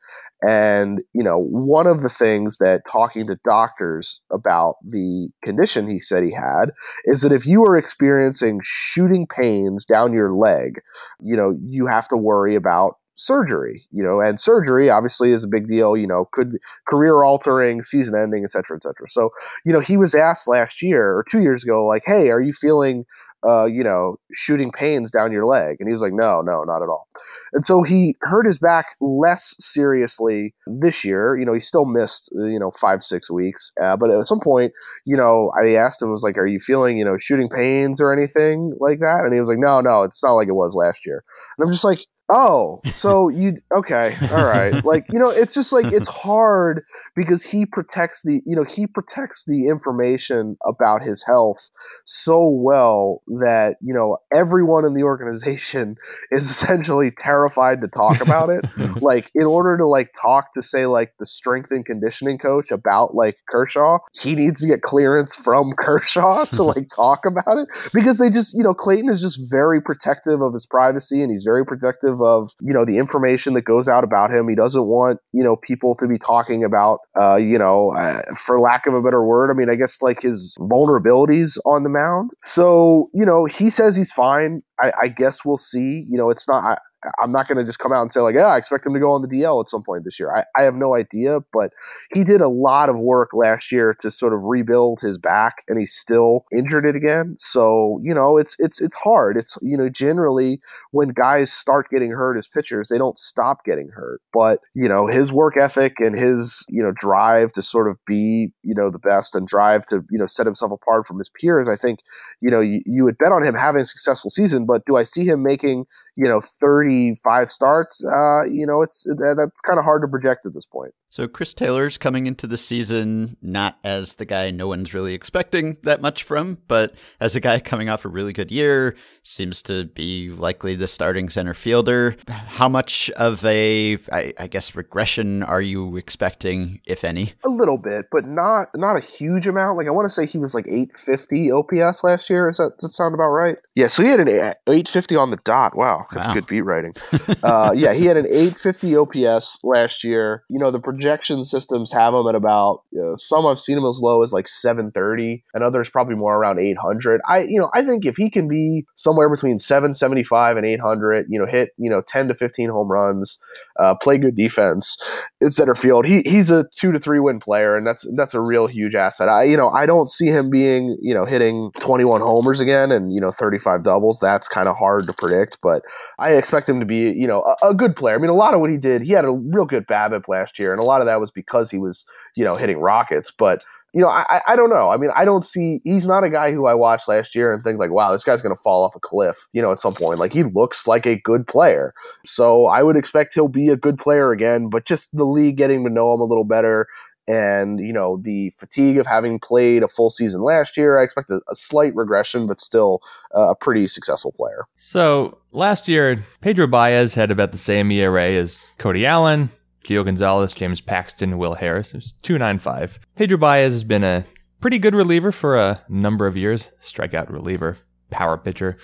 And, 0.42 1.02
you 1.14 1.22
know, 1.22 1.38
one 1.38 1.86
of 1.86 2.02
the 2.02 2.10
things 2.10 2.60
that 2.60 2.84
talking 2.90 3.28
to 3.28 3.38
doctors 3.44 4.22
about 4.32 4.76
the 4.88 5.30
condition 5.44 5.90
he 5.90 6.00
said 6.00 6.24
he 6.24 6.34
had 6.34 6.72
is 7.06 7.22
that 7.22 7.34
if 7.34 7.46
you 7.46 7.64
are 7.66 7.78
experiencing 7.78 8.62
shooting 8.64 9.28
pains 9.28 9.84
down 9.84 10.14
your 10.14 10.34
leg, 10.34 10.80
you 11.22 11.36
know, 11.36 11.58
you 11.62 11.88
have 11.88 12.08
to 12.08 12.18
worry 12.18 12.56
about 12.56 12.96
surgery, 13.16 13.86
you 13.92 14.02
know, 14.02 14.22
and 14.22 14.40
surgery 14.40 14.90
obviously 14.90 15.32
is 15.32 15.44
a 15.44 15.48
big 15.48 15.68
deal, 15.68 15.98
you 15.98 16.08
know, 16.08 16.30
could 16.32 16.54
career 16.88 17.24
altering, 17.24 17.84
season 17.84 18.16
ending, 18.16 18.46
et 18.46 18.52
cetera, 18.52 18.78
et 18.78 18.84
cetera. 18.84 19.10
So, 19.10 19.32
you 19.66 19.74
know, 19.74 19.82
he 19.82 19.98
was 19.98 20.16
asked 20.16 20.48
last 20.48 20.82
year 20.82 21.18
or 21.18 21.26
two 21.30 21.42
years 21.42 21.62
ago, 21.62 21.86
like, 21.86 22.04
hey, 22.06 22.30
are 22.30 22.42
you 22.42 22.54
feeling 22.54 23.04
uh, 23.48 23.66
you 23.66 23.84
know, 23.84 24.18
shooting 24.34 24.72
pains 24.72 25.12
down 25.12 25.32
your 25.32 25.46
leg. 25.46 25.78
And 25.80 25.88
he 25.88 25.94
was 25.94 26.02
like, 26.02 26.14
no, 26.14 26.42
no, 26.42 26.64
not 26.64 26.82
at 26.82 26.90
all. 26.90 27.08
And 27.54 27.66
so 27.66 27.84
he 27.84 28.16
hurt 28.22 28.46
his 28.46 28.60
back 28.60 28.96
less 29.00 29.56
seriously 29.60 30.54
this 30.68 31.06
year. 31.06 31.38
You 31.38 31.46
know, 31.46 31.54
he 31.54 31.60
still 31.60 31.86
missed, 31.86 32.30
uh, 32.38 32.46
you 32.46 32.60
know, 32.60 32.72
five, 32.72 33.04
six 33.04 33.32
weeks. 33.32 33.72
Uh, 33.82 33.96
but 33.96 34.10
at 34.10 34.26
some 34.26 34.40
point, 34.40 34.74
you 35.06 35.16
know, 35.16 35.52
I 35.62 35.74
asked 35.74 36.02
him, 36.02 36.12
was 36.12 36.24
like, 36.24 36.38
are 36.38 36.48
you 36.48 36.60
feeling, 36.60 36.98
you 36.98 37.06
know, 37.06 37.18
shooting 37.18 37.50
pains 37.50 38.02
or 38.02 38.12
anything 38.12 38.76
like 38.80 39.00
that? 39.00 39.22
And 39.24 39.34
he 39.34 39.40
was 39.40 39.50
like, 39.50 39.60
no, 39.60 39.82
no, 39.82 40.04
it's 40.04 40.24
not 40.24 40.34
like 40.34 40.48
it 40.48 40.54
was 40.54 40.76
last 40.76 41.06
year. 41.06 41.24
And 41.58 41.66
I'm 41.66 41.72
just 41.72 41.84
like, 41.84 42.00
Oh, 42.32 42.82
so 42.94 43.30
you 43.30 43.58
okay? 43.76 44.16
All 44.32 44.46
right. 44.46 44.84
Like 44.86 45.06
you 45.12 45.20
know, 45.20 45.30
it's 45.30 45.54
just 45.54 45.74
like 45.74 45.92
it's 45.92 46.08
hard 46.08 46.84
because 47.16 47.44
he 47.44 47.66
protects 47.66 48.24
the 48.24 48.42
you 48.46 48.56
know 48.56 48.64
he 48.64 48.88
protects 48.88 49.46
the 49.46 49.68
information 49.68 50.58
about 50.66 51.02
his 51.02 51.24
health 51.26 51.70
so 52.06 52.48
well 52.48 53.22
that 53.40 53.78
you 53.82 53.94
know 53.94 54.18
everyone 54.34 54.86
in 54.86 54.94
the 54.94 55.04
organization 55.04 55.96
is 56.32 56.50
essentially 56.50 57.12
terrified 57.12 57.82
to 57.82 57.88
talk 57.88 58.22
about 58.22 58.50
it. 58.50 58.66
like 59.02 59.32
in 59.34 59.46
order 59.46 59.78
to 59.78 59.88
like 59.88 60.14
talk 60.20 60.54
to 60.54 60.62
say 60.62 60.86
like 60.86 61.14
the 61.20 61.26
strength 61.26 61.72
and 61.72 61.86
conditioning 61.86 62.38
coach 62.38 62.72
about 62.72 63.16
like 63.16 63.38
Kershaw, 63.50 64.00
he 64.22 64.36
needs 64.36 64.62
to 64.62 64.68
get 64.68 64.82
clearance 64.82 65.36
from 65.36 65.74
Kershaw 65.80 66.46
to 66.46 66.64
like 66.64 66.90
talk 66.90 67.26
about 67.26 67.58
it 67.58 67.68
because 67.94 68.18
they 68.18 68.30
just 68.30 68.56
you 68.56 68.64
know 68.64 68.74
Clayton 68.74 69.10
is 69.10 69.22
just 69.22 69.40
very 69.50 69.82
protective 69.82 70.42
of 70.42 70.54
his 70.54 70.66
privacy 70.66 71.22
and 71.22 71.32
he's 71.32 71.44
very 71.44 71.66
protective 71.66 72.19
of 72.22 72.52
you 72.62 72.74
know 72.74 72.86
the 72.86 72.98
information 72.98 73.54
that 73.54 73.62
goes 73.64 73.88
out 73.88 74.04
about 74.04 74.32
him. 74.32 74.48
He 74.50 74.56
doesn't 74.56 74.86
want 74.86 75.20
you 75.34 75.44
know 75.44 75.56
people 75.56 75.96
to 75.96 76.08
be 76.08 76.18
talking 76.18 76.64
about 76.64 77.00
uh, 77.20 77.36
you 77.36 77.58
know 77.58 77.96
uh, 77.96 78.22
for 78.36 78.60
lack 78.60 78.86
of 78.88 78.94
a 78.94 79.02
better 79.02 79.24
word. 79.24 79.52
I 79.52 79.54
mean, 79.54 79.70
I 79.70 79.76
guess 79.76 80.02
like 80.02 80.22
his 80.22 80.56
vulnerabilities 80.60 81.58
on 81.66 81.84
the 81.84 81.90
mound. 81.90 82.32
So 82.46 83.10
you 83.14 83.26
know 83.26 83.46
he 83.46 83.70
says 83.70 83.96
he's 83.96 84.12
fine. 84.12 84.62
I, 84.82 84.92
I 85.04 85.08
guess 85.10 85.44
we'll 85.44 85.58
see. 85.58 86.06
You 86.10 86.18
know, 86.18 86.30
it's 86.30 86.48
not. 86.48 86.64
I, 86.64 86.78
I'm 87.22 87.32
not 87.32 87.48
going 87.48 87.58
to 87.58 87.64
just 87.64 87.80
come 87.80 87.94
out 87.94 88.02
and 88.02 88.14
say 88.14 88.20
like, 88.20 88.36
yeah, 88.36 88.48
I 88.48 88.58
expect 88.58 88.86
him 88.86 88.94
to 88.94 89.00
go 89.00 89.12
on 89.12 89.22
the 89.22 89.28
DL 89.28 89.62
at 89.62 89.70
some 89.70 89.84
point 89.84 90.04
this 90.04 90.20
year. 90.20 90.36
I, 90.36 90.44
I 90.60 90.64
have 90.64 90.76
no 90.76 90.96
idea, 90.96 91.40
but 91.54 91.72
he 92.14 92.24
did 92.24 92.42
a 92.42 92.50
lot 92.50 92.90
of 92.90 92.98
work 92.98 93.30
last 93.34 93.72
year 93.72 93.96
to 94.02 94.12
sort 94.12 94.34
of 94.34 94.42
rebuild 94.44 95.00
his 95.02 95.18
back, 95.18 95.64
and 95.68 95.80
he's 95.80 95.94
still 95.94 96.46
injured 96.56 96.86
it 96.86 96.96
again. 96.96 97.36
So 97.38 98.00
you 98.04 98.14
know, 98.14 98.38
it's 98.38 98.56
it's 98.60 98.82
it's 98.82 98.96
hard. 98.96 99.38
It's 99.38 99.58
you 99.62 99.78
know, 99.78 99.90
generally 99.90 100.60
when 100.92 101.10
guys 101.10 101.54
start 101.54 101.90
getting 101.90 102.12
hurt 102.12 102.38
as 102.38 102.48
pitchers, 102.48 102.90
they 102.90 102.98
don't 102.98 103.18
stop 103.18 103.64
getting 103.64 103.90
hurt. 103.90 104.22
But 104.34 104.60
you 104.74 104.90
know, 104.90 105.08
his 105.08 105.32
work 105.32 105.56
ethic 105.58 106.00
and 106.00 106.18
his 106.18 106.66
you 106.70 106.84
know 106.84 106.92
drive 106.92 107.54
to 107.54 107.62
sort 107.62 107.90
of 107.90 107.98
be 108.06 108.52
you 108.64 108.76
know 108.76 108.90
the 108.90 109.00
best 109.00 109.36
and 109.36 109.48
drive 109.48 109.86
to 109.86 110.04
you 110.12 110.20
know 110.20 110.28
set 110.28 110.46
himself 110.46 110.72
apart 110.72 111.08
from 111.08 111.18
his 111.18 111.30
peers, 111.30 111.70
I 111.70 111.78
think 111.78 112.00
you 112.42 112.52
know 112.52 112.60
you, 112.60 112.82
you 112.86 113.06
would 113.06 113.18
bet 113.18 113.32
on 113.32 113.44
him 113.44 113.56
having 113.56 113.82
a 113.82 113.86
successful 113.86 114.30
season. 114.30 114.66
But 114.66 114.86
do 114.86 114.98
I 114.98 115.04
see 115.04 115.26
him 115.26 115.44
making 115.44 115.86
you 116.20 116.26
know 116.26 116.42
35 116.42 117.52
starts 117.52 118.04
uh, 118.06 118.44
you 118.44 118.68
know 118.68 118.82
it's 118.82 119.08
that's 119.24 119.62
kind 119.62 119.80
of 119.80 119.86
hard 119.86 120.02
to 120.02 120.08
project 120.08 120.46
at 120.46 120.54
this 120.54 120.66
point 120.66 120.94
so 121.10 121.28
chris 121.28 121.54
taylor's 121.54 121.98
coming 121.98 122.28
into 122.28 122.46
the 122.46 122.58
season 122.58 123.38
not 123.42 123.78
as 123.84 124.16
the 124.16 124.26
guy 124.26 124.52
no 124.52 124.68
one's 124.68 124.94
really 124.94 125.14
expecting 125.14 125.78
that 125.84 126.02
much 126.02 126.24
from 126.24 126.58
but 126.68 126.94
as 127.20 127.36
a 127.36 127.40
guy 127.40 127.60
coming 127.60 127.90
off 127.90 128.06
a 128.06 128.10
really 128.10 128.34
good 128.34 128.52
year 128.52 128.96
seems 129.24 129.64
to 129.64 129.86
be 129.86 130.30
likely 130.30 130.76
the 130.76 130.88
starting 130.88 131.30
center 131.30 131.54
fielder 131.54 132.16
how 132.28 132.68
much 132.68 133.10
of 133.12 133.44
a 133.46 133.98
I, 134.12 134.34
I 134.38 134.48
guess 134.48 134.76
regression 134.76 135.44
are 135.44 135.62
you 135.62 135.98
expecting 135.98 136.82
if 136.86 137.04
any 137.04 137.34
a 137.46 137.50
little 137.50 137.78
bit 137.78 138.06
but 138.12 138.26
not 138.28 138.68
not 138.76 138.98
a 138.98 139.02
huge 139.02 139.48
amount 139.48 139.78
like 139.78 139.88
i 139.88 139.92
want 139.92 140.08
to 140.08 140.14
say 140.14 140.26
he 140.26 140.38
was 140.38 140.54
like 140.54 140.68
850 140.68 141.52
ops 141.52 142.04
last 142.04 142.30
year 142.30 142.50
Is 142.50 142.58
that, 142.58 142.72
does 142.80 142.90
that 142.90 142.92
sound 142.92 143.14
about 143.14 143.30
right 143.30 143.58
yeah 143.76 143.88
so 143.88 144.04
he 144.04 144.10
had 144.10 144.20
an 144.20 144.28
850 144.28 145.16
on 145.16 145.32
the 145.32 145.38
dot 145.38 145.76
wow 145.76 146.06
that's 146.12 146.28
wow. 146.28 146.34
good 146.34 146.48
beat 146.48 146.62
writing. 146.62 146.94
uh, 147.44 147.72
yeah, 147.76 147.94
he 147.94 148.06
had 148.06 148.18
an 148.18 148.26
850 148.26 148.96
OPS 148.96 149.60
last 149.64 150.04
year. 150.04 150.44
You 150.50 150.60
know, 150.60 150.72
the 150.72 150.80
projection 151.00 151.46
systems 151.46 151.94
have 151.94 152.14
them 152.14 152.28
at 152.28 152.36
about 152.36 152.84
you 152.92 153.00
know, 153.00 153.16
some 153.16 153.46
I've 153.46 153.60
seen 153.60 153.76
them 153.76 153.86
as 153.86 154.02
low 154.02 154.22
as 154.22 154.34
like 154.34 154.50
730, 154.50 155.44
and 155.54 155.64
others 155.64 155.90
probably 155.90 156.16
more 156.16 156.36
around 156.36 156.60
800. 156.60 157.22
I, 157.28 157.44
you 157.44 157.58
know, 157.58 157.70
I 157.74 157.84
think 157.84 158.06
if 158.06 158.18
he 158.18 158.30
can 158.30 158.50
be 158.50 158.86
somewhere 158.96 159.30
between 159.30 159.60
775 159.60 160.58
and 160.58 160.66
800, 160.66 161.28
you 161.30 161.40
know, 161.40 161.46
hit 161.46 161.70
you 161.78 161.90
know 161.90 162.02
10 162.06 162.28
to 162.28 162.36
15 162.36 162.70
home 162.70 162.92
runs, 162.92 163.40
uh, 163.80 163.96
play 163.96 164.18
good 164.18 164.36
defense 164.36 164.98
in 165.42 165.52
center 165.52 165.76
field, 165.76 166.06
he 166.06 166.22
he's 166.26 166.50
a 166.50 166.66
two 166.76 166.92
to 166.92 167.00
three 167.00 167.20
win 167.20 167.40
player, 167.40 167.76
and 167.76 167.86
that's 167.86 168.06
that's 168.16 168.34
a 168.34 168.42
real 168.42 168.68
huge 168.68 168.96
asset. 168.96 169.30
I, 169.30 169.44
you 169.44 169.58
know, 169.58 169.70
I 169.70 169.86
don't 169.86 170.08
see 170.08 170.28
him 170.28 170.50
being 170.50 170.98
you 171.02 171.14
know 171.14 171.26
hitting 171.26 171.72
21 171.80 172.22
homers 172.22 172.60
again 172.60 172.92
and 172.92 173.14
you 173.14 173.22
know 173.22 173.32
35 173.32 173.84
doubles. 173.84 174.20
That's 174.20 174.48
kind 174.48 174.68
of 174.68 174.78
hard 174.78 175.06
to 175.08 175.14
predict, 175.14 175.60
but 175.62 175.84
I 176.20 176.34
expect 176.34 176.68
him 176.68 176.80
to 176.80 176.86
be, 176.86 177.12
you 177.12 177.28
know, 177.28 177.42
a, 177.62 177.70
a, 177.70 177.74
good 177.74 177.96
player. 177.96 178.16
I 178.16 178.18
mean, 178.18 178.30
a 178.30 178.36
lot 178.36 178.54
of 178.54 178.60
what 178.60 178.70
he 178.70 178.78
did, 178.78 179.02
he 179.02 179.14
had 179.14 179.26
a 179.26 179.32
real 179.32 179.66
good 179.66 179.88
BABIP 179.88 180.28
last 180.28 180.60
year, 180.60 180.72
and 180.72 180.82
a 180.82 180.86
lot 180.86 181.02
of 181.02 181.08
that 181.08 181.20
was 181.20 181.32
because 181.32 181.72
he 181.72 181.78
was, 181.78 182.06
you 182.36 182.44
know, 182.44 182.56
hitting 182.56 182.78
rockets. 182.78 183.32
But 183.32 183.64
you 183.94 184.02
know, 184.02 184.08
I, 184.08 184.42
I 184.48 184.56
don't 184.56 184.70
know. 184.70 184.92
I 184.92 184.98
mean, 184.98 185.10
I 185.16 185.26
don't 185.26 185.44
see. 185.44 185.82
He's 185.84 186.06
not 186.06 186.24
a 186.24 186.30
guy 186.30 186.52
who 186.52 186.68
I 186.68 186.74
watched 186.74 187.08
last 187.08 187.34
year 187.34 187.52
and 187.52 187.64
think 187.64 187.80
like, 187.80 187.92
wow, 187.92 188.12
this 188.12 188.24
guy's 188.24 188.42
going 188.42 188.56
to 188.56 188.62
fall 188.62 188.84
off 188.84 188.96
a 188.96 189.00
cliff. 189.00 189.48
You 189.54 189.62
know, 189.62 189.72
at 189.72 189.80
some 189.80 189.94
point, 189.94 190.20
like 190.20 190.32
he 190.32 190.44
looks 190.44 190.88
like 190.88 191.06
a 191.06 191.20
good 191.20 191.48
player. 191.48 191.94
So 192.26 192.68
I 192.68 192.84
would 192.84 192.96
expect 192.96 193.34
he'll 193.34 193.48
be 193.48 193.70
a 193.70 193.76
good 193.76 193.98
player 193.98 194.32
again. 194.32 194.70
But 194.70 194.86
just 194.86 195.16
the 195.16 195.26
league 195.26 195.58
getting 195.58 195.84
to 195.86 195.90
know 195.90 196.14
him 196.14 196.22
a 196.22 196.26
little 196.26 196.44
better, 196.44 196.88
and 197.28 197.80
you 197.80 197.94
know 197.94 198.18
the 198.18 198.52
fatigue 198.52 198.98
of 198.98 199.06
having 199.06 199.40
played 199.40 199.84
a 199.84 199.88
full 199.88 200.10
season 200.10 200.42
last 200.42 200.78
year. 200.78 201.00
I 201.00 201.04
expect 201.04 201.32
a, 201.32 201.42
a 201.50 201.56
slight 201.56 201.96
regression, 201.96 202.46
but 202.46 202.60
still 202.60 203.02
a 203.32 203.56
pretty 203.56 203.88
successful 203.88 204.34
player. 204.34 204.66
So 204.78 205.38
last 205.52 205.88
year, 205.88 206.24
Pedro 206.42 206.68
Baez 206.68 207.16
had 207.16 207.32
about 207.32 207.52
the 207.52 207.58
same 207.58 207.92
ERA 207.92 208.30
as 208.32 208.66
Cody 208.78 209.06
Allen, 209.06 209.50
Gio 209.90 210.06
Gonzalez, 210.06 210.54
James 210.54 210.82
Paxton, 210.82 211.40
Will 211.40 211.56
Harris. 211.56 212.14
Nine 212.30 212.60
five. 212.60 213.00
Pedro 213.16 213.40
Baez 213.40 213.74
has 213.74 213.84
been 213.84 214.04
a 214.04 214.24
pretty 214.62 214.78
good 214.78 214.94
reliever 214.94 215.32
for 215.32 215.58
a 215.58 215.82
number 215.90 216.28
of 216.28 216.38
years. 216.38 216.70
Strikeout 216.84 217.32
reliever, 217.32 217.80
power 218.12 218.38
pitcher. 218.38 218.78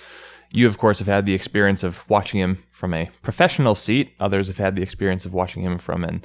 You, 0.50 0.66
of 0.66 0.78
course, 0.78 0.98
have 0.98 1.06
had 1.06 1.24
the 1.24 1.34
experience 1.34 1.84
of 1.84 2.02
watching 2.10 2.40
him 2.40 2.58
from 2.72 2.92
a 2.92 3.08
professional 3.22 3.76
seat. 3.76 4.14
Others 4.18 4.48
have 4.48 4.58
had 4.58 4.74
the 4.74 4.82
experience 4.82 5.24
of 5.24 5.32
watching 5.32 5.62
him 5.62 5.78
from 5.78 6.02
an 6.02 6.24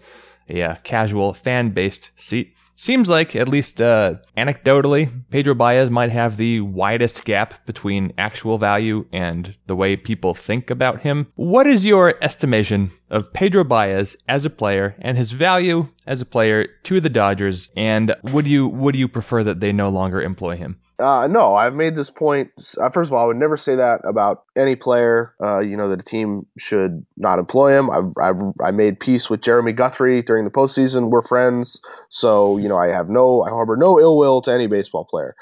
a 0.49 0.63
uh, 0.63 0.75
casual 0.83 1.35
fan 1.35 1.69
based 1.69 2.09
seat. 2.15 2.55
Seems 2.75 3.09
like, 3.09 3.35
at 3.35 3.47
least 3.47 3.79
uh, 3.79 4.15
anecdotally, 4.35 5.23
Pedro 5.29 5.53
Baez 5.53 5.89
might 5.89 6.11
have 6.11 6.37
the 6.37 6.61
widest 6.61 7.25
gap 7.25 7.65
between 7.65 8.13
actual 8.17 8.57
value 8.57 9.05
and 9.11 9.55
the 9.67 9.75
way 9.75 9.95
people 9.95 10.33
think 10.33 10.69
about 10.69 11.01
him. 11.01 11.27
What 11.35 11.67
is 11.67 11.85
your 11.85 12.15
estimation 12.21 12.91
of 13.09 13.31
Pedro 13.33 13.63
Baez 13.63 14.15
as 14.27 14.45
a 14.45 14.49
player 14.49 14.95
and 14.99 15.17
his 15.17 15.31
value 15.31 15.89
as 16.07 16.21
a 16.21 16.25
player 16.25 16.67
to 16.83 16.99
the 16.99 17.09
Dodgers? 17.09 17.69
And 17.75 18.15
would 18.23 18.47
you 18.47 18.67
would 18.67 18.95
you 18.95 19.07
prefer 19.07 19.43
that 19.43 19.59
they 19.59 19.71
no 19.71 19.89
longer 19.89 20.21
employ 20.21 20.55
him? 20.55 20.79
Uh, 21.01 21.27
no, 21.27 21.55
I've 21.55 21.73
made 21.73 21.95
this 21.95 22.09
point. 22.09 22.51
Uh, 22.79 22.89
first 22.89 23.09
of 23.09 23.13
all, 23.13 23.23
I 23.23 23.27
would 23.27 23.37
never 23.37 23.57
say 23.57 23.75
that 23.75 24.01
about 24.05 24.43
any 24.55 24.75
player. 24.75 25.33
Uh, 25.41 25.59
you 25.59 25.75
know 25.75 25.89
that 25.89 26.01
a 26.01 26.05
team 26.05 26.45
should 26.57 27.05
not 27.17 27.39
employ 27.39 27.77
him. 27.77 27.89
I've, 27.89 28.13
I've 28.21 28.41
I 28.63 28.71
made 28.71 28.99
peace 28.99 29.29
with 29.29 29.41
Jeremy 29.41 29.73
Guthrie 29.73 30.21
during 30.21 30.45
the 30.45 30.51
postseason. 30.51 31.09
We're 31.09 31.23
friends, 31.23 31.81
so 32.09 32.57
you 32.57 32.69
know 32.69 32.77
I 32.77 32.87
have 32.87 33.09
no 33.09 33.41
I 33.41 33.49
harbor 33.49 33.75
no 33.75 33.99
ill 33.99 34.17
will 34.17 34.41
to 34.43 34.53
any 34.53 34.67
baseball 34.67 35.05
player. 35.05 35.35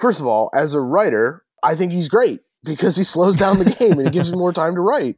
First 0.00 0.20
of 0.20 0.26
all, 0.26 0.50
as 0.54 0.74
a 0.74 0.80
writer, 0.80 1.42
I 1.62 1.74
think 1.74 1.92
he's 1.92 2.08
great 2.08 2.40
because 2.64 2.96
he 2.96 3.04
slows 3.04 3.36
down 3.36 3.58
the 3.58 3.64
game 3.64 3.92
and 3.92 4.08
he 4.08 4.10
gives 4.10 4.30
me 4.30 4.36
more 4.36 4.52
time 4.52 4.74
to 4.74 4.80
write. 4.80 5.16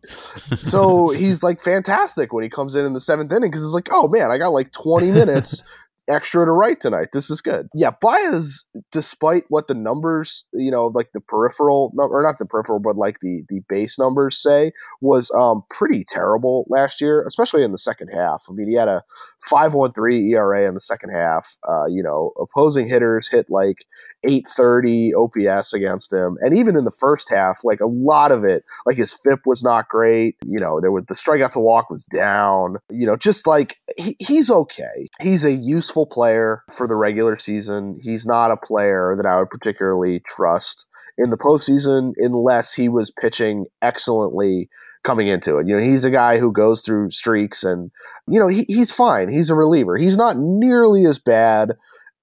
So 0.58 1.08
he's 1.16 1.42
like 1.42 1.60
fantastic 1.60 2.32
when 2.32 2.44
he 2.44 2.50
comes 2.50 2.74
in 2.74 2.84
in 2.84 2.92
the 2.92 3.00
seventh 3.00 3.32
inning 3.32 3.50
because 3.50 3.64
it's 3.64 3.74
like, 3.74 3.88
oh 3.90 4.08
man, 4.08 4.30
I 4.30 4.38
got 4.38 4.48
like 4.48 4.72
20 4.72 5.10
minutes 5.10 5.62
extra 6.10 6.44
to 6.44 6.52
write 6.52 6.80
tonight. 6.80 7.08
This 7.12 7.30
is 7.30 7.40
good. 7.40 7.68
Yeah, 7.74 7.90
Baez, 8.00 8.64
despite 8.90 9.44
what 9.48 9.68
the 9.68 9.74
numbers, 9.74 10.44
you 10.52 10.70
know, 10.70 10.86
like 10.88 11.10
the 11.12 11.20
peripheral 11.20 11.92
or 11.96 12.22
not 12.22 12.38
the 12.38 12.46
peripheral, 12.46 12.80
but 12.80 12.96
like 12.96 13.20
the 13.20 13.42
the 13.48 13.60
base 13.68 13.98
numbers 13.98 14.40
say, 14.40 14.72
was 15.00 15.30
um 15.32 15.62
pretty 15.70 16.04
terrible 16.04 16.66
last 16.68 17.00
year, 17.00 17.24
especially 17.26 17.62
in 17.62 17.72
the 17.72 17.78
second 17.78 18.08
half. 18.08 18.44
I 18.48 18.52
mean, 18.52 18.68
he 18.68 18.74
had 18.74 18.88
a 18.88 19.02
5.13 19.48 20.30
ERA 20.32 20.66
in 20.66 20.74
the 20.74 20.80
second 20.80 21.10
half. 21.10 21.56
Uh, 21.68 21.86
you 21.86 22.02
know, 22.02 22.32
opposing 22.40 22.88
hitters 22.88 23.28
hit 23.28 23.46
like 23.48 23.86
830 24.24 25.14
OPS 25.14 25.72
against 25.72 26.12
him. 26.12 26.36
And 26.40 26.56
even 26.56 26.76
in 26.76 26.84
the 26.84 26.90
first 26.90 27.30
half, 27.30 27.60
like 27.64 27.80
a 27.80 27.86
lot 27.86 28.32
of 28.32 28.44
it, 28.44 28.64
like 28.86 28.96
his 28.96 29.12
FIP 29.12 29.40
was 29.46 29.62
not 29.62 29.88
great. 29.88 30.36
You 30.44 30.60
know, 30.60 30.80
there 30.80 30.92
was 30.92 31.04
the 31.08 31.14
strikeout 31.14 31.52
to 31.52 31.60
walk 31.60 31.90
was 31.90 32.04
down. 32.04 32.76
You 32.90 33.06
know, 33.06 33.16
just 33.16 33.46
like 33.46 33.76
he, 33.96 34.16
he's 34.18 34.50
okay. 34.50 35.08
He's 35.20 35.44
a 35.44 35.52
useful 35.52 36.06
player 36.06 36.62
for 36.70 36.86
the 36.86 36.96
regular 36.96 37.38
season. 37.38 37.98
He's 38.02 38.26
not 38.26 38.50
a 38.50 38.56
player 38.56 39.14
that 39.16 39.26
I 39.26 39.38
would 39.38 39.50
particularly 39.50 40.22
trust 40.28 40.86
in 41.18 41.30
the 41.30 41.36
postseason 41.36 42.12
unless 42.18 42.72
he 42.72 42.88
was 42.88 43.12
pitching 43.20 43.66
excellently 43.82 44.68
coming 45.02 45.28
into 45.28 45.58
it. 45.58 45.66
You 45.66 45.76
know, 45.76 45.82
he's 45.82 46.04
a 46.04 46.10
guy 46.10 46.38
who 46.38 46.52
goes 46.52 46.82
through 46.82 47.10
streaks 47.10 47.64
and, 47.64 47.90
you 48.26 48.38
know, 48.38 48.48
he, 48.48 48.64
he's 48.68 48.92
fine. 48.92 49.28
He's 49.28 49.50
a 49.50 49.54
reliever. 49.54 49.96
He's 49.96 50.16
not 50.16 50.36
nearly 50.38 51.06
as 51.06 51.18
bad 51.18 51.72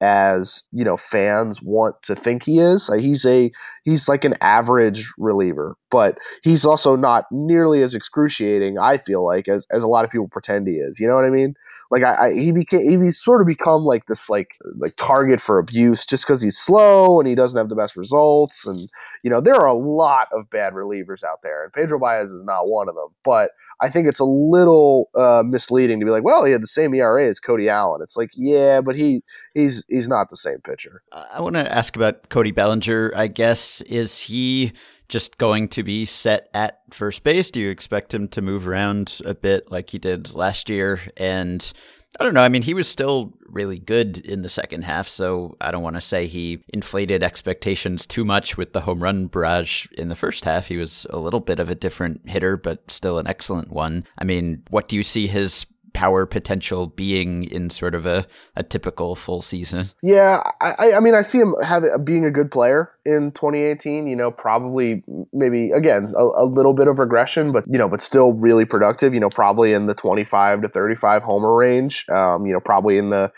as 0.02 0.64
you 0.72 0.84
know 0.84 0.96
fans 0.96 1.62
want 1.62 1.96
to 2.04 2.16
think 2.16 2.44
he 2.44 2.60
is. 2.60 2.90
Uh, 2.90 2.98
he's 2.98 3.26
a 3.26 3.52
he's 3.84 4.08
like 4.08 4.24
an 4.24 4.36
average 4.42 5.12
reliever, 5.18 5.76
but 5.90 6.18
he's 6.44 6.66
also 6.66 6.96
not 6.96 7.26
nearly 7.32 7.82
as 7.82 7.96
excruciating. 7.96 8.78
I 8.78 8.98
feel 8.98 9.26
like 9.26 9.48
as 9.48 9.66
as 9.72 9.84
a 9.84 9.88
lot 9.88 10.06
of 10.06 10.12
people 10.12 10.28
pretend 10.28 10.68
he 10.68 10.76
is. 10.76 11.00
You 11.00 11.08
know 11.08 11.16
what 11.16 11.26
I 11.26 11.30
mean? 11.30 11.56
Like 11.92 12.04
I, 12.04 12.28
I 12.28 12.34
he 12.34 12.52
became 12.52 13.04
he 13.04 13.12
sort 13.12 13.42
of 13.42 13.48
become 13.48 13.84
like 13.84 14.06
this 14.08 14.30
like 14.30 14.50
like 14.78 14.96
target 14.98 15.40
for 15.40 15.60
abuse 15.60 16.06
just 16.06 16.26
because 16.26 16.42
he's 16.42 16.58
slow 16.58 17.20
and 17.20 17.28
he 17.28 17.36
doesn't 17.36 17.58
have 17.58 17.70
the 17.70 17.76
best 17.76 17.96
results. 17.96 18.66
And 18.66 18.80
you 19.24 19.30
know 19.30 19.42
there 19.42 19.56
are 19.56 19.68
a 19.68 19.74
lot 19.74 20.28
of 20.34 20.50
bad 20.50 20.74
relievers 20.74 21.24
out 21.24 21.42
there, 21.44 21.64
and 21.64 21.74
Pedro 21.74 22.00
Baez 22.00 22.32
is 22.32 22.44
not 22.44 22.70
one 22.70 22.90
of 22.90 22.96
them, 22.96 23.10
but 23.24 23.52
I 23.80 23.90
think 23.90 24.08
it's 24.08 24.20
a 24.20 24.26
little 24.26 25.10
uh, 25.16 25.44
misleading 25.46 26.00
to 26.00 26.06
be 26.06 26.12
like, 26.12 26.24
well, 26.24 26.44
he 26.44 26.52
had 26.52 26.64
the 26.64 26.68
same 26.68 26.96
ERA 26.96 27.28
as 27.28 27.40
Cody 27.40 27.70
Allen. 27.70 28.02
It's 28.02 28.18
like, 28.18 28.30
yeah, 28.36 28.82
but 28.82 28.96
he 28.96 29.22
he's 29.54 29.86
he's 29.88 30.08
not 30.08 30.30
the 30.30 30.38
same 30.38 30.60
pitcher. 30.64 31.04
I 31.12 31.42
want 31.42 31.56
to 31.56 31.74
ask 31.74 31.96
about 31.96 32.30
Cody 32.30 32.52
Bellinger. 32.52 33.12
I 33.16 33.28
guess 33.28 33.82
is 33.82 34.20
he 34.20 34.74
just 35.10 35.38
going 35.38 35.68
to 35.70 35.84
be 35.84 36.06
set 36.06 36.50
at 36.54 36.82
first 36.92 37.24
base? 37.24 37.52
Do 37.52 37.60
you 37.60 37.70
expect 37.70 38.14
him 38.14 38.28
to 38.30 38.42
move 38.42 38.68
around 38.68 39.22
a 39.26 39.34
bit 39.34 39.72
like 39.72 39.90
he 39.90 40.00
did 40.00 40.34
last 40.34 40.70
year? 40.70 41.00
And 41.16 41.72
I 42.20 42.24
don't 42.24 42.34
know. 42.34 42.42
I 42.42 42.50
mean, 42.50 42.64
he 42.64 42.74
was 42.74 42.88
still 42.88 43.34
really 43.48 43.78
good 43.78 44.18
in 44.18 44.42
the 44.42 44.50
second 44.50 44.84
half, 44.84 45.08
so 45.08 45.56
I 45.62 45.72
don't 45.72 45.84
want 45.84 45.98
to 45.98 46.02
say 46.02 46.26
he 46.26 46.64
inflated 46.70 47.22
expectations 47.22 48.06
too 48.06 48.26
much 48.26 48.58
with 48.58 48.74
the 48.74 48.82
home 48.82 49.04
run 49.04 49.28
barrage 49.28 49.88
in 49.98 50.10
the 50.10 50.16
first 50.16 50.46
half. 50.46 50.68
He 50.68 50.78
was 50.78 51.06
a 51.10 51.18
little 51.18 51.40
bit 51.40 51.60
of 51.60 51.70
a 51.70 51.76
different 51.76 52.28
hitter, 52.28 52.58
but 52.58 52.90
still 52.90 53.20
an 53.20 53.28
excellent 53.28 53.72
one. 53.72 54.06
I 54.18 54.24
mean, 54.24 54.64
what 54.70 54.88
do 54.88 54.96
you 54.96 55.04
see 55.04 55.28
his 55.28 55.68
power 55.98 56.28
potential 56.28 56.88
being 56.88 57.44
in 57.46 57.72
sort 57.72 57.96
of 57.96 58.06
a, 58.06 58.26
a 58.56 58.64
typical 58.64 59.16
full 59.16 59.42
season? 59.42 59.90
Yeah, 60.02 60.44
I, 60.62 60.94
I 60.94 61.00
mean, 61.00 61.16
I 61.16 61.22
see 61.22 61.40
him 61.40 61.56
having 61.64 61.92
being 62.04 62.26
a 62.26 62.32
good 62.32 62.52
player 62.52 62.92
in 63.08 63.32
2018. 63.32 64.06
You 64.08 64.16
know, 64.16 64.30
probably 64.30 65.04
maybe 65.34 65.72
again 65.72 66.14
a, 66.16 66.24
a, 66.24 66.46
little 66.46 66.74
bit 66.74 66.88
of 66.88 67.00
regression, 67.00 67.52
but 67.52 67.64
you 67.68 67.78
know, 67.78 67.88
but 67.88 68.02
still 68.02 68.34
really 68.34 68.66
productive. 68.66 69.14
You 69.14 69.20
know, 69.20 69.30
probably 69.30 69.72
in 69.72 69.88
the 69.88 69.96
25 69.96 70.62
to 70.62 70.68
35 70.68 71.24
homer 71.24 71.56
range. 71.56 72.06
Um, 72.10 72.46
you 72.46 72.54
know, 72.54 72.60
probably 72.60 72.98
in 72.98 73.10
the 73.10 73.32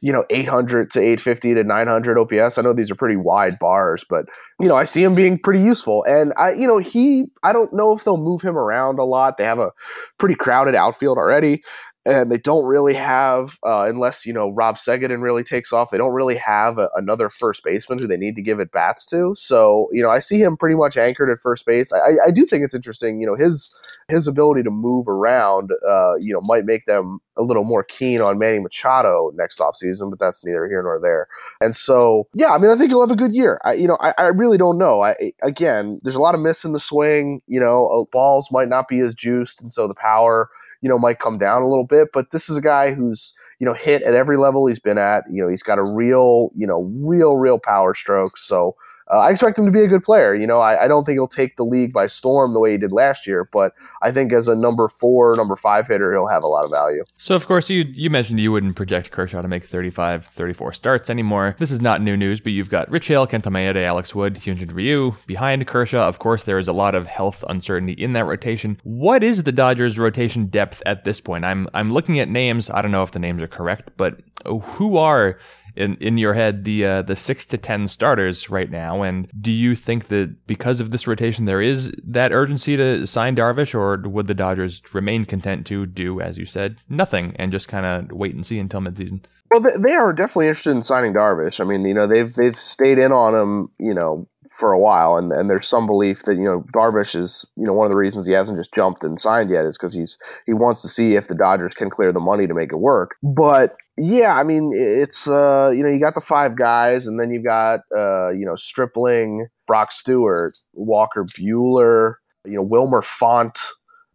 you 0.00 0.12
know 0.12 0.24
800 0.28 0.90
to 0.92 1.00
850 1.00 1.54
to 1.54 1.64
900 1.64 2.18
OPS. 2.18 2.58
I 2.58 2.62
know 2.62 2.74
these 2.74 2.90
are 2.90 2.94
pretty 2.94 3.16
wide 3.16 3.58
bars, 3.58 4.04
but 4.08 4.26
you 4.60 4.68
know 4.68 4.76
I 4.76 4.84
see 4.84 5.02
him 5.02 5.14
being 5.14 5.38
pretty 5.38 5.62
useful. 5.62 6.04
And 6.06 6.32
I 6.36 6.52
you 6.52 6.66
know 6.66 6.78
he 6.78 7.24
I 7.42 7.52
don't 7.52 7.72
know 7.72 7.94
if 7.94 8.04
they'll 8.04 8.18
move 8.18 8.42
him 8.42 8.56
around 8.56 8.98
a 8.98 9.04
lot. 9.04 9.38
They 9.38 9.44
have 9.44 9.58
a 9.58 9.72
pretty 10.18 10.34
crowded 10.34 10.74
outfield 10.74 11.16
already 11.18 11.62
and 12.06 12.30
they 12.30 12.38
don't 12.38 12.66
really 12.66 12.94
have, 12.94 13.58
uh, 13.66 13.86
unless 13.88 14.26
you 14.26 14.32
know 14.32 14.50
Rob 14.50 14.76
Segedin 14.76 15.22
really 15.22 15.44
takes 15.44 15.72
off, 15.72 15.90
they 15.90 15.98
don't 15.98 16.12
really 16.12 16.36
have 16.36 16.78
a, 16.78 16.90
another 16.96 17.30
first 17.30 17.64
baseman 17.64 17.98
who 17.98 18.06
they 18.06 18.16
need 18.16 18.36
to 18.36 18.42
give 18.42 18.60
at 18.60 18.72
bats 18.72 19.06
to. 19.14 19.34
So 19.36 19.88
you 19.92 20.02
know, 20.02 20.10
I 20.10 20.18
see 20.18 20.40
him 20.40 20.56
pretty 20.56 20.76
much 20.76 20.96
anchored 20.96 21.30
at 21.30 21.38
first 21.38 21.66
base. 21.66 21.92
I, 21.92 22.26
I 22.26 22.30
do 22.30 22.44
think 22.46 22.64
it's 22.64 22.74
interesting. 22.74 23.20
You 23.20 23.26
know, 23.26 23.34
his 23.34 23.74
his 24.08 24.26
ability 24.26 24.62
to 24.64 24.70
move 24.70 25.08
around, 25.08 25.70
uh, 25.88 26.14
you 26.20 26.32
know, 26.32 26.40
might 26.42 26.64
make 26.64 26.86
them 26.86 27.20
a 27.36 27.42
little 27.42 27.64
more 27.64 27.82
keen 27.82 28.20
on 28.20 28.38
Manny 28.38 28.58
Machado 28.58 29.32
next 29.34 29.58
offseason, 29.58 30.10
but 30.10 30.18
that's 30.18 30.44
neither 30.44 30.68
here 30.68 30.82
nor 30.82 31.00
there. 31.00 31.26
And 31.60 31.74
so, 31.74 32.28
yeah, 32.34 32.52
I 32.52 32.58
mean, 32.58 32.70
I 32.70 32.76
think 32.76 32.90
he'll 32.90 33.00
have 33.00 33.10
a 33.10 33.16
good 33.16 33.34
year. 33.34 33.60
I, 33.64 33.72
you 33.74 33.88
know, 33.88 33.96
I, 34.00 34.14
I 34.18 34.26
really 34.26 34.58
don't 34.58 34.78
know. 34.78 35.02
I 35.02 35.16
again, 35.42 36.00
there's 36.02 36.14
a 36.14 36.20
lot 36.20 36.34
of 36.34 36.40
miss 36.40 36.64
in 36.64 36.72
the 36.72 36.80
swing. 36.80 37.40
You 37.46 37.60
know, 37.60 37.86
uh, 37.88 38.04
balls 38.12 38.48
might 38.50 38.68
not 38.68 38.88
be 38.88 39.00
as 39.00 39.14
juiced, 39.14 39.62
and 39.62 39.72
so 39.72 39.88
the 39.88 39.94
power 39.94 40.48
you 40.84 40.90
know, 40.90 40.98
might 40.98 41.18
come 41.18 41.38
down 41.38 41.62
a 41.62 41.66
little 41.66 41.86
bit. 41.86 42.08
But 42.12 42.30
this 42.30 42.50
is 42.50 42.58
a 42.58 42.60
guy 42.60 42.92
who's, 42.92 43.32
you 43.58 43.64
know, 43.64 43.72
hit 43.72 44.02
at 44.02 44.14
every 44.14 44.36
level 44.36 44.66
he's 44.66 44.78
been 44.78 44.98
at. 44.98 45.24
You 45.30 45.42
know, 45.42 45.48
he's 45.48 45.62
got 45.62 45.78
a 45.78 45.82
real, 45.82 46.50
you 46.54 46.66
know, 46.66 46.82
real, 46.96 47.38
real 47.38 47.58
power 47.58 47.94
stroke. 47.94 48.36
So 48.36 48.76
uh, 49.14 49.18
I 49.18 49.30
expect 49.30 49.56
him 49.58 49.64
to 49.64 49.70
be 49.70 49.82
a 49.82 49.86
good 49.86 50.02
player. 50.02 50.34
You 50.34 50.46
know, 50.46 50.58
I, 50.58 50.84
I, 50.84 50.88
don't 50.88 51.04
think 51.04 51.16
he'll 51.16 51.28
take 51.28 51.56
the 51.56 51.64
league 51.64 51.92
by 51.92 52.08
storm 52.08 52.52
the 52.52 52.58
way 52.58 52.72
he 52.72 52.78
did 52.78 52.90
last 52.90 53.28
year, 53.28 53.48
but 53.52 53.72
I 54.02 54.10
think 54.10 54.32
as 54.32 54.48
a 54.48 54.56
number 54.56 54.88
four, 54.88 55.36
number 55.36 55.54
five 55.54 55.86
hitter, 55.86 56.12
he'll 56.12 56.26
have 56.26 56.42
a 56.42 56.48
lot 56.48 56.64
of 56.64 56.70
value. 56.70 57.04
So, 57.16 57.36
of 57.36 57.46
course, 57.46 57.70
you 57.70 57.84
you 57.92 58.10
mentioned 58.10 58.40
you 58.40 58.50
wouldn't 58.50 58.74
project 58.74 59.12
Kershaw 59.12 59.40
to 59.40 59.46
make 59.46 59.64
35, 59.64 60.26
34 60.26 60.72
starts 60.72 61.10
anymore. 61.10 61.54
This 61.60 61.70
is 61.70 61.80
not 61.80 62.02
new 62.02 62.16
news, 62.16 62.40
but 62.40 62.52
you've 62.52 62.70
got 62.70 62.90
Rich 62.90 63.06
Hill, 63.06 63.26
Kenta 63.28 63.52
Maeda, 63.52 63.82
Alex 63.82 64.14
Wood, 64.16 64.34
Hyunjin 64.34 64.74
Ryu 64.74 65.14
behind 65.26 65.64
Kershaw. 65.68 66.08
Of 66.08 66.18
course, 66.18 66.42
there 66.42 66.58
is 66.58 66.66
a 66.66 66.72
lot 66.72 66.96
of 66.96 67.06
health 67.06 67.44
uncertainty 67.48 67.92
in 67.92 68.14
that 68.14 68.24
rotation. 68.24 68.80
What 68.82 69.22
is 69.22 69.44
the 69.44 69.52
Dodgers' 69.52 69.96
rotation 69.96 70.46
depth 70.46 70.82
at 70.86 71.04
this 71.04 71.20
point? 71.20 71.44
I'm 71.44 71.68
I'm 71.72 71.92
looking 71.92 72.18
at 72.18 72.28
names. 72.28 72.68
I 72.68 72.82
don't 72.82 72.90
know 72.90 73.04
if 73.04 73.12
the 73.12 73.20
names 73.20 73.42
are 73.42 73.48
correct, 73.48 73.90
but 73.96 74.20
who 74.44 74.96
are 74.96 75.38
in 75.76 75.96
in 75.96 76.18
your 76.18 76.34
head 76.34 76.64
the 76.64 76.84
uh, 76.84 77.02
the 77.02 77.16
six 77.16 77.44
to 77.46 77.58
ten 77.58 77.88
starters 77.88 78.50
right 78.50 78.70
now, 78.70 79.02
and 79.02 79.28
do 79.40 79.50
you 79.50 79.74
think 79.74 80.08
that 80.08 80.46
because 80.46 80.80
of 80.80 80.90
this 80.90 81.06
rotation 81.06 81.44
there 81.44 81.62
is 81.62 81.92
that 82.04 82.32
urgency 82.32 82.76
to 82.76 83.06
sign 83.06 83.36
Darvish, 83.36 83.74
or 83.74 84.08
would 84.08 84.26
the 84.26 84.34
Dodgers 84.34 84.82
remain 84.92 85.24
content 85.24 85.66
to 85.66 85.86
do, 85.86 86.20
as 86.20 86.38
you 86.38 86.46
said, 86.46 86.76
nothing 86.88 87.34
and 87.36 87.52
just 87.52 87.68
kind 87.68 87.86
of 87.86 88.16
wait 88.16 88.34
and 88.34 88.44
see 88.46 88.58
until 88.58 88.80
midseason? 88.80 89.24
Well, 89.50 89.72
they 89.78 89.92
are 89.92 90.12
definitely 90.12 90.48
interested 90.48 90.72
in 90.72 90.82
signing 90.82 91.12
Darvish. 91.12 91.60
I 91.60 91.64
mean, 91.64 91.84
you 91.84 91.94
know, 91.94 92.06
they've 92.06 92.32
they've 92.32 92.56
stayed 92.56 92.98
in 92.98 93.12
on 93.12 93.34
him, 93.34 93.70
you 93.78 93.94
know, 93.94 94.26
for 94.50 94.72
a 94.72 94.78
while, 94.78 95.16
and, 95.16 95.32
and 95.32 95.50
there's 95.50 95.66
some 95.66 95.86
belief 95.86 96.22
that 96.24 96.36
you 96.36 96.44
know 96.44 96.64
Darvish 96.74 97.16
is 97.16 97.44
you 97.56 97.64
know 97.64 97.72
one 97.72 97.86
of 97.86 97.90
the 97.90 97.96
reasons 97.96 98.26
he 98.26 98.32
hasn't 98.32 98.58
just 98.58 98.74
jumped 98.74 99.02
and 99.02 99.20
signed 99.20 99.50
yet 99.50 99.64
is 99.64 99.76
because 99.76 99.94
he's 99.94 100.18
he 100.46 100.52
wants 100.52 100.82
to 100.82 100.88
see 100.88 101.14
if 101.14 101.28
the 101.28 101.34
Dodgers 101.34 101.74
can 101.74 101.90
clear 101.90 102.12
the 102.12 102.20
money 102.20 102.46
to 102.46 102.54
make 102.54 102.72
it 102.72 102.76
work. 102.76 103.16
But 103.22 103.76
yeah, 103.96 104.34
I 104.34 104.42
mean 104.42 104.72
it's 104.74 105.28
uh 105.28 105.72
you 105.74 105.82
know 105.82 105.88
you 105.88 106.00
got 106.00 106.14
the 106.14 106.20
five 106.20 106.56
guys, 106.56 107.06
and 107.06 107.18
then 107.18 107.30
you 107.30 107.42
got 107.42 107.80
uh 107.96 108.30
you 108.30 108.44
know 108.44 108.56
Stripling, 108.56 109.46
Brock 109.66 109.92
Stewart, 109.92 110.56
Walker 110.72 111.24
Buehler, 111.24 112.14
you 112.44 112.56
know 112.56 112.62
Wilmer 112.62 113.02
Font, 113.02 113.58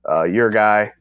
uh, 0.09 0.23
your 0.23 0.49
guy. 0.49 0.91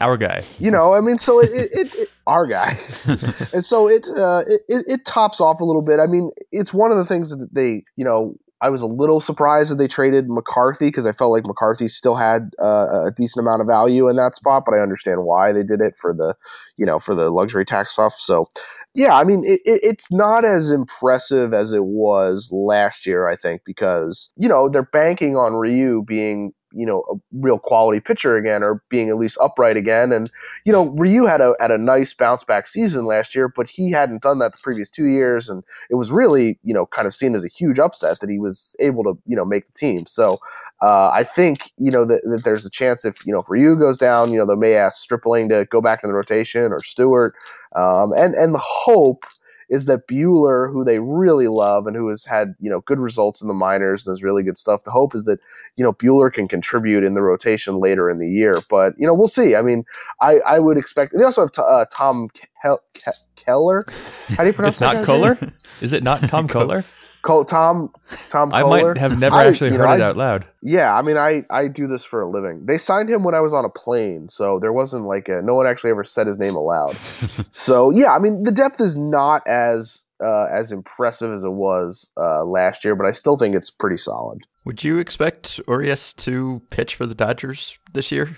Our 0.00 0.16
guy, 0.16 0.42
you 0.58 0.72
know, 0.72 0.94
I 0.94 1.00
mean, 1.00 1.18
so 1.18 1.40
it, 1.40 1.50
it, 1.52 1.70
it, 1.72 1.94
it 1.94 2.08
our 2.26 2.48
guy, 2.48 2.76
and 3.52 3.64
so 3.64 3.88
it, 3.88 4.04
uh, 4.16 4.42
it 4.46 4.84
it 4.88 5.04
tops 5.04 5.40
off 5.40 5.60
a 5.60 5.64
little 5.64 5.82
bit. 5.82 6.00
I 6.00 6.06
mean, 6.06 6.30
it's 6.50 6.74
one 6.74 6.90
of 6.90 6.96
the 6.96 7.04
things 7.04 7.30
that 7.30 7.48
they, 7.52 7.84
you 7.94 8.04
know, 8.04 8.34
I 8.64 8.70
was 8.70 8.80
a 8.80 8.86
little 8.86 9.20
surprised 9.20 9.70
that 9.70 9.74
they 9.74 9.86
traded 9.86 10.24
McCarthy 10.30 10.88
because 10.88 11.04
I 11.04 11.12
felt 11.12 11.32
like 11.32 11.44
McCarthy 11.44 11.86
still 11.86 12.14
had 12.14 12.54
uh, 12.62 13.08
a 13.08 13.12
decent 13.14 13.44
amount 13.44 13.60
of 13.60 13.66
value 13.66 14.08
in 14.08 14.16
that 14.16 14.34
spot, 14.34 14.62
but 14.64 14.74
I 14.74 14.80
understand 14.80 15.24
why 15.24 15.52
they 15.52 15.62
did 15.62 15.82
it 15.82 15.94
for 15.96 16.14
the, 16.14 16.34
you 16.78 16.86
know, 16.86 16.98
for 16.98 17.14
the 17.14 17.28
luxury 17.28 17.66
tax 17.66 17.92
stuff. 17.92 18.14
So, 18.14 18.48
yeah, 18.94 19.18
I 19.18 19.24
mean, 19.24 19.44
it, 19.44 19.60
it, 19.66 19.80
it's 19.82 20.10
not 20.10 20.46
as 20.46 20.70
impressive 20.70 21.52
as 21.52 21.74
it 21.74 21.84
was 21.84 22.48
last 22.52 23.04
year, 23.04 23.28
I 23.28 23.36
think, 23.36 23.60
because 23.66 24.30
you 24.36 24.48
know 24.48 24.70
they're 24.70 24.82
banking 24.82 25.36
on 25.36 25.52
Ryu 25.52 26.02
being 26.02 26.54
you 26.74 26.86
know 26.86 27.04
a 27.10 27.14
real 27.32 27.58
quality 27.58 28.00
pitcher 28.00 28.36
again 28.36 28.62
or 28.62 28.82
being 28.88 29.08
at 29.08 29.16
least 29.16 29.38
upright 29.40 29.76
again. 29.76 30.12
And 30.12 30.30
you 30.64 30.72
know 30.72 30.86
Ryu 30.86 31.26
had 31.26 31.40
a 31.40 31.54
had 31.60 31.70
a 31.70 31.78
nice 31.78 32.14
bounce 32.14 32.44
back 32.44 32.66
season 32.66 33.06
last 33.06 33.34
year 33.34 33.48
but 33.48 33.68
he 33.68 33.90
hadn't 33.90 34.22
done 34.22 34.38
that 34.40 34.52
the 34.52 34.58
previous 34.62 34.90
2 34.90 35.06
years. 35.06 35.48
And 35.48 35.62
it 35.90 35.94
was 35.94 36.10
really 36.10 36.58
you 36.62 36.74
know 36.74 36.86
kind 36.86 37.06
of 37.06 37.14
seen 37.14 37.34
as 37.34 37.44
a 37.44 37.48
huge 37.48 37.78
upset 37.78 38.20
that 38.20 38.30
he 38.30 38.38
was 38.38 38.76
able 38.80 39.04
to 39.04 39.18
you 39.26 39.36
know 39.36 39.44
make 39.44 39.66
the 39.66 39.72
team. 39.72 40.06
So 40.06 40.38
uh, 40.82 41.10
I 41.14 41.24
think 41.24 41.72
you 41.78 41.90
know 41.90 42.04
that, 42.04 42.22
that, 42.24 42.44
there's 42.44 42.66
a 42.66 42.70
chance 42.70 43.04
if 43.04 43.24
you 43.26 43.32
know 43.32 43.38
if 43.40 43.48
Ryu 43.48 43.76
goes 43.76 43.96
down, 43.96 44.32
you 44.32 44.38
know 44.38 44.46
they 44.46 44.54
may 44.54 44.74
ask 44.74 44.98
Stripling 44.98 45.48
to 45.48 45.64
go 45.66 45.80
back 45.80 46.00
in 46.02 46.10
the 46.10 46.14
rotation 46.14 46.72
or 46.72 46.82
Stewart, 46.82 47.34
um, 47.74 48.12
and 48.12 48.34
and 48.34 48.54
the 48.54 48.60
hope 48.62 49.24
is 49.68 49.86
that 49.86 50.06
Buehler, 50.08 50.72
who 50.72 50.84
they 50.84 50.98
really 50.98 51.48
love 51.48 51.86
and 51.86 51.96
who 51.96 52.08
has 52.08 52.24
had 52.24 52.54
you 52.60 52.70
know 52.70 52.80
good 52.80 52.98
results 52.98 53.40
in 53.40 53.48
the 53.48 53.54
minors 53.54 54.04
and 54.04 54.12
has 54.12 54.22
really 54.22 54.42
good 54.42 54.58
stuff. 54.58 54.84
The 54.84 54.90
hope 54.90 55.14
is 55.14 55.24
that 55.24 55.40
you 55.76 55.84
know 55.84 55.92
Buehler 55.92 56.32
can 56.32 56.48
contribute 56.48 57.04
in 57.04 57.14
the 57.14 57.22
rotation 57.22 57.78
later 57.80 58.08
in 58.10 58.18
the 58.18 58.28
year, 58.28 58.54
but 58.70 58.94
you 58.98 59.06
know 59.06 59.14
we'll 59.14 59.28
see. 59.28 59.56
I 59.56 59.62
mean, 59.62 59.84
I, 60.20 60.38
I 60.40 60.58
would 60.58 60.76
expect. 60.76 61.14
They 61.16 61.24
also 61.24 61.42
have 61.42 61.52
t- 61.52 61.62
uh, 61.64 61.86
Tom 61.92 62.28
Ke- 62.28 62.78
Ke- 62.94 63.36
Keller. 63.36 63.84
How 64.28 64.44
do 64.44 64.46
you 64.46 64.52
pronounce? 64.54 64.76
it's 64.76 64.80
not 64.80 65.04
Kohler. 65.04 65.38
Is 65.80 65.92
it 65.92 66.02
not 66.02 66.22
Tom 66.28 66.48
Kohler? 66.54 66.84
Col- 67.24 67.44
Tom 67.44 67.90
Tom 68.28 68.52
I 68.52 68.62
might 68.62 68.98
have 68.98 69.18
never 69.18 69.34
I, 69.34 69.46
actually 69.46 69.70
heard 69.70 69.78
know, 69.78 69.94
it 69.94 70.00
I, 70.00 70.04
out 70.04 70.16
loud. 70.16 70.46
Yeah, 70.62 70.94
I 70.94 71.02
mean, 71.02 71.16
I 71.16 71.44
I 71.50 71.68
do 71.68 71.86
this 71.86 72.04
for 72.04 72.20
a 72.20 72.28
living. 72.28 72.66
They 72.66 72.78
signed 72.78 73.08
him 73.08 73.24
when 73.24 73.34
I 73.34 73.40
was 73.40 73.54
on 73.54 73.64
a 73.64 73.70
plane, 73.70 74.28
so 74.28 74.58
there 74.60 74.72
wasn't 74.72 75.06
like 75.06 75.28
a 75.28 75.40
no 75.42 75.54
one 75.54 75.66
actually 75.66 75.90
ever 75.90 76.04
said 76.04 76.26
his 76.26 76.38
name 76.38 76.54
aloud. 76.54 76.96
so 77.52 77.90
yeah, 77.90 78.14
I 78.14 78.18
mean, 78.18 78.42
the 78.42 78.52
depth 78.52 78.80
is 78.80 78.96
not 78.96 79.42
as 79.46 80.04
uh, 80.22 80.44
as 80.52 80.70
impressive 80.70 81.32
as 81.32 81.42
it 81.42 81.52
was 81.52 82.10
uh, 82.18 82.44
last 82.44 82.84
year, 82.84 82.94
but 82.94 83.06
I 83.06 83.10
still 83.10 83.38
think 83.38 83.56
it's 83.56 83.70
pretty 83.70 83.96
solid. 83.96 84.42
Would 84.66 84.84
you 84.84 84.98
expect 84.98 85.60
Urias 85.66 86.12
to 86.14 86.62
pitch 86.70 86.94
for 86.94 87.06
the 87.06 87.14
Dodgers 87.14 87.78
this 87.92 88.12
year? 88.12 88.36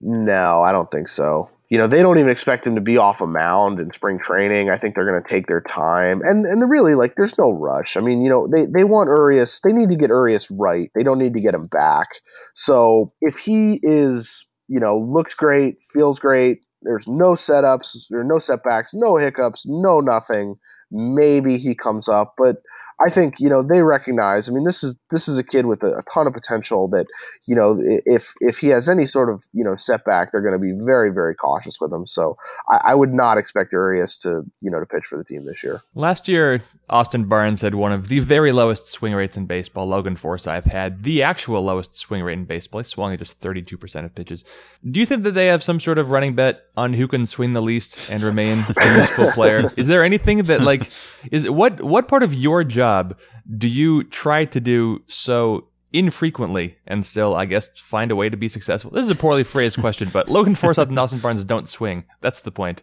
No, 0.00 0.60
I 0.60 0.72
don't 0.72 0.90
think 0.90 1.08
so 1.08 1.50
you 1.70 1.78
know, 1.78 1.86
they 1.86 2.02
don't 2.02 2.18
even 2.18 2.30
expect 2.30 2.66
him 2.66 2.74
to 2.74 2.80
be 2.80 2.98
off 2.98 3.20
a 3.20 3.26
mound 3.26 3.80
in 3.80 3.90
spring 3.92 4.18
training. 4.18 4.70
I 4.70 4.76
think 4.76 4.94
they're 4.94 5.10
going 5.10 5.22
to 5.22 5.28
take 5.28 5.46
their 5.46 5.62
time, 5.62 6.20
and 6.22 6.44
and 6.46 6.70
really 6.70 6.94
like, 6.94 7.14
there's 7.16 7.38
no 7.38 7.52
rush. 7.52 7.96
I 7.96 8.00
mean, 8.00 8.22
you 8.22 8.28
know, 8.28 8.46
they 8.54 8.66
they 8.66 8.84
want 8.84 9.08
Urias. 9.08 9.60
They 9.60 9.72
need 9.72 9.88
to 9.88 9.96
get 9.96 10.10
Urias 10.10 10.50
right. 10.50 10.90
They 10.94 11.02
don't 11.02 11.18
need 11.18 11.34
to 11.34 11.40
get 11.40 11.54
him 11.54 11.66
back. 11.66 12.08
So 12.54 13.12
if 13.20 13.38
he 13.38 13.80
is, 13.82 14.46
you 14.68 14.78
know, 14.78 14.98
looks 14.98 15.34
great, 15.34 15.82
feels 15.92 16.18
great, 16.18 16.58
there's 16.82 17.08
no 17.08 17.32
setups, 17.32 18.08
there 18.10 18.20
are 18.20 18.24
no 18.24 18.38
setbacks, 18.38 18.92
no 18.94 19.16
hiccups, 19.16 19.64
no 19.66 20.00
nothing. 20.00 20.56
maybe 20.90 21.58
he 21.58 21.74
comes 21.74 22.08
up, 22.08 22.34
but 22.38 22.56
I 23.04 23.10
think 23.10 23.38
you 23.38 23.48
know 23.48 23.62
they 23.62 23.82
recognize. 23.82 24.48
I 24.48 24.52
mean, 24.52 24.64
this 24.64 24.82
is 24.82 24.98
this 25.10 25.28
is 25.28 25.36
a 25.36 25.44
kid 25.44 25.66
with 25.66 25.82
a, 25.82 25.98
a, 25.98 26.02
ton 26.12 26.26
of 26.26 26.32
potential. 26.32 26.88
That 26.88 27.06
you 27.46 27.54
know, 27.54 27.76
if 28.06 28.32
if 28.40 28.58
he 28.58 28.68
has 28.68 28.88
any 28.88 29.04
sort 29.04 29.28
of 29.28 29.44
you 29.52 29.62
know 29.62 29.76
setback, 29.76 30.32
they're 30.32 30.40
going 30.40 30.54
to 30.54 30.58
be 30.58 30.72
very 30.84 31.10
very 31.10 31.34
cautious 31.34 31.80
with 31.80 31.92
him. 31.92 32.06
So 32.06 32.36
I, 32.72 32.92
I, 32.92 32.94
would 32.94 33.12
not 33.12 33.36
expect 33.36 33.72
Urias 33.72 34.18
to 34.20 34.42
you 34.62 34.70
know 34.70 34.80
to 34.80 34.86
pitch 34.86 35.04
for 35.04 35.18
the 35.18 35.24
team 35.24 35.44
this 35.44 35.62
year. 35.62 35.82
Last 35.94 36.28
year, 36.28 36.62
Austin 36.88 37.24
Barnes 37.24 37.60
had 37.60 37.74
one 37.74 37.92
of 37.92 38.08
the 38.08 38.20
very 38.20 38.52
lowest 38.52 38.88
swing 38.88 39.14
rates 39.14 39.36
in 39.36 39.44
baseball. 39.46 39.86
Logan 39.86 40.16
Forsythe 40.16 40.64
had 40.64 41.02
the 41.02 41.22
actual 41.22 41.62
lowest 41.62 41.96
swing 41.96 42.22
rate 42.22 42.38
in 42.38 42.46
baseball. 42.46 42.80
He 42.80 42.84
swung 42.84 43.12
at 43.12 43.18
just 43.18 43.34
thirty 43.34 43.60
two 43.60 43.76
percent 43.76 44.06
of 44.06 44.14
pitches. 44.14 44.44
Do 44.90 44.98
you 44.98 45.04
think 45.04 45.24
that 45.24 45.32
they 45.32 45.46
have 45.48 45.62
some 45.62 45.78
sort 45.78 45.98
of 45.98 46.10
running 46.10 46.34
bet 46.34 46.62
on 46.74 46.94
who 46.94 47.06
can 47.06 47.26
swing 47.26 47.52
the 47.52 47.62
least 47.62 47.98
and 48.10 48.22
remain 48.22 48.64
a 48.76 48.96
useful 48.96 49.30
player? 49.32 49.70
Is 49.76 49.88
there 49.88 50.04
anything 50.04 50.44
that 50.44 50.62
like 50.62 50.90
is 51.30 51.50
what 51.50 51.82
what 51.82 52.08
part 52.08 52.22
of 52.22 52.32
your 52.32 52.64
job 52.64 52.93
job 52.94 53.18
do 53.58 53.68
you 53.68 54.04
try 54.04 54.44
to 54.44 54.60
do 54.60 55.02
so 55.08 55.68
infrequently 55.92 56.76
and 56.86 57.04
still, 57.04 57.34
I 57.34 57.44
guess, 57.44 57.68
find 57.76 58.10
a 58.10 58.16
way 58.16 58.28
to 58.28 58.36
be 58.36 58.48
successful? 58.48 58.90
This 58.90 59.04
is 59.04 59.10
a 59.10 59.14
poorly 59.14 59.44
phrased 59.44 59.78
question, 59.78 60.08
but 60.12 60.28
Logan 60.28 60.54
Forsythe 60.54 60.88
and 60.88 60.98
Austin 60.98 61.18
Barnes 61.18 61.44
don't 61.44 61.68
swing. 61.68 62.04
That's 62.20 62.40
the 62.40 62.50
point. 62.50 62.82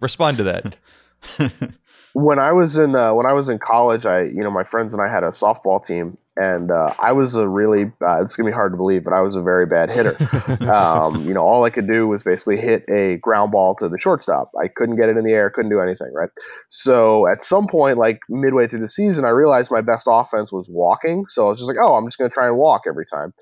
Respond 0.00 0.38
to 0.38 0.44
that. 0.44 0.76
when 2.12 2.38
I 2.38 2.52
was 2.52 2.76
in 2.76 2.96
uh, 2.96 3.14
when 3.14 3.26
I 3.26 3.32
was 3.32 3.48
in 3.48 3.58
college, 3.58 4.04
I 4.06 4.22
you 4.22 4.42
know 4.42 4.50
my 4.50 4.64
friends 4.64 4.92
and 4.92 5.00
I 5.00 5.08
had 5.08 5.22
a 5.22 5.30
softball 5.30 5.84
team, 5.84 6.18
and 6.36 6.70
uh, 6.70 6.94
I 6.98 7.12
was 7.12 7.34
a 7.34 7.46
really 7.46 7.92
uh, 8.06 8.22
it's 8.22 8.36
gonna 8.36 8.48
be 8.48 8.54
hard 8.54 8.72
to 8.72 8.76
believe, 8.76 9.04
but 9.04 9.12
I 9.12 9.20
was 9.20 9.36
a 9.36 9.42
very 9.42 9.66
bad 9.66 9.90
hitter. 9.90 10.16
um, 10.72 11.26
you 11.26 11.34
know, 11.34 11.42
all 11.42 11.64
I 11.64 11.70
could 11.70 11.86
do 11.86 12.08
was 12.08 12.22
basically 12.22 12.58
hit 12.58 12.84
a 12.88 13.18
ground 13.18 13.52
ball 13.52 13.74
to 13.76 13.88
the 13.88 13.98
shortstop. 13.98 14.50
I 14.62 14.68
couldn't 14.68 14.96
get 14.96 15.08
it 15.08 15.16
in 15.16 15.24
the 15.24 15.32
air, 15.32 15.50
couldn't 15.50 15.70
do 15.70 15.80
anything. 15.80 16.12
Right. 16.14 16.30
So 16.68 17.26
at 17.26 17.44
some 17.44 17.66
point, 17.66 17.98
like 17.98 18.20
midway 18.28 18.66
through 18.66 18.80
the 18.80 18.88
season, 18.88 19.24
I 19.24 19.30
realized 19.30 19.70
my 19.70 19.82
best 19.82 20.08
offense 20.10 20.52
was 20.52 20.68
walking. 20.70 21.26
So 21.28 21.46
I 21.46 21.50
was 21.50 21.58
just 21.58 21.68
like, 21.68 21.78
oh, 21.82 21.94
I'm 21.94 22.06
just 22.06 22.18
gonna 22.18 22.30
try 22.30 22.46
and 22.46 22.56
walk 22.56 22.82
every 22.88 23.04
time. 23.04 23.34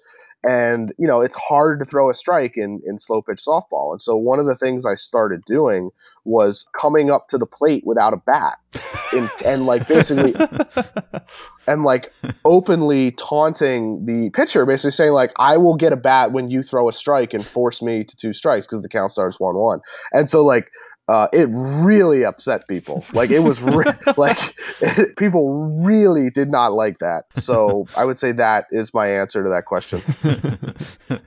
And 0.49 0.93
you 0.99 1.07
know, 1.07 1.21
it's 1.21 1.37
hard 1.37 1.81
to 1.81 1.85
throw 1.85 2.09
a 2.11 2.15
strike 2.15 2.57
in 2.57 2.81
in 2.87 2.99
slow 2.99 3.21
pitch 3.21 3.41
softball. 3.47 3.93
And 3.93 4.01
so 4.01 4.17
one 4.17 4.39
of 4.39 4.47
the 4.47 4.55
things 4.55 4.87
I 4.87 4.95
started 4.95 5.45
doing 5.45 5.91
was 6.25 6.67
coming 6.79 7.11
up 7.11 7.29
to 7.29 7.39
the 7.39 7.47
plate 7.47 7.83
without 7.87 8.13
a 8.13 8.19
bat, 8.19 8.59
in, 9.13 9.29
and 9.45 9.67
like 9.67 9.87
basically, 9.87 10.35
and 11.67 11.83
like 11.83 12.13
openly 12.45 13.13
taunting 13.13 14.07
the 14.07 14.31
pitcher, 14.31 14.65
basically 14.65 14.93
saying 14.93 15.13
like, 15.13 15.33
"I 15.39 15.59
will 15.59 15.77
get 15.77 15.93
a 15.93 15.97
bat 15.97 16.33
when 16.33 16.51
you 16.51 16.63
throw 16.63 16.89
a 16.89 16.93
strike 16.93 17.35
and 17.35 17.45
force 17.45 17.83
me 17.83 18.05
to 18.05 18.17
two 18.17 18.33
strikes 18.33 18.67
because 18.67 18.83
the 18.83 18.89
count 18.89 19.13
starts 19.13 19.39
one 19.39 19.57
one." 19.57 19.81
And 20.13 20.29
so 20.29 20.43
like 20.43 20.71
uh, 21.11 21.27
it 21.33 21.49
really 21.51 22.25
upset 22.25 22.69
people. 22.69 23.05
Like 23.13 23.31
it 23.31 23.41
was 23.41 23.61
re- 23.63 23.93
like 24.17 24.55
it, 24.81 25.17
people 25.19 25.69
really 25.85 26.31
did 26.31 26.49
not 26.49 26.73
like 26.73 26.99
that. 26.99 27.25
So 27.35 27.89
I 27.97 28.05
would 28.05 28.17
say 28.17 28.31
that 28.33 28.67
is 28.71 28.95
my 28.95 29.09
answer 29.09 29.43
to 29.43 29.51
that 29.51 29.65
question. 29.65 30.03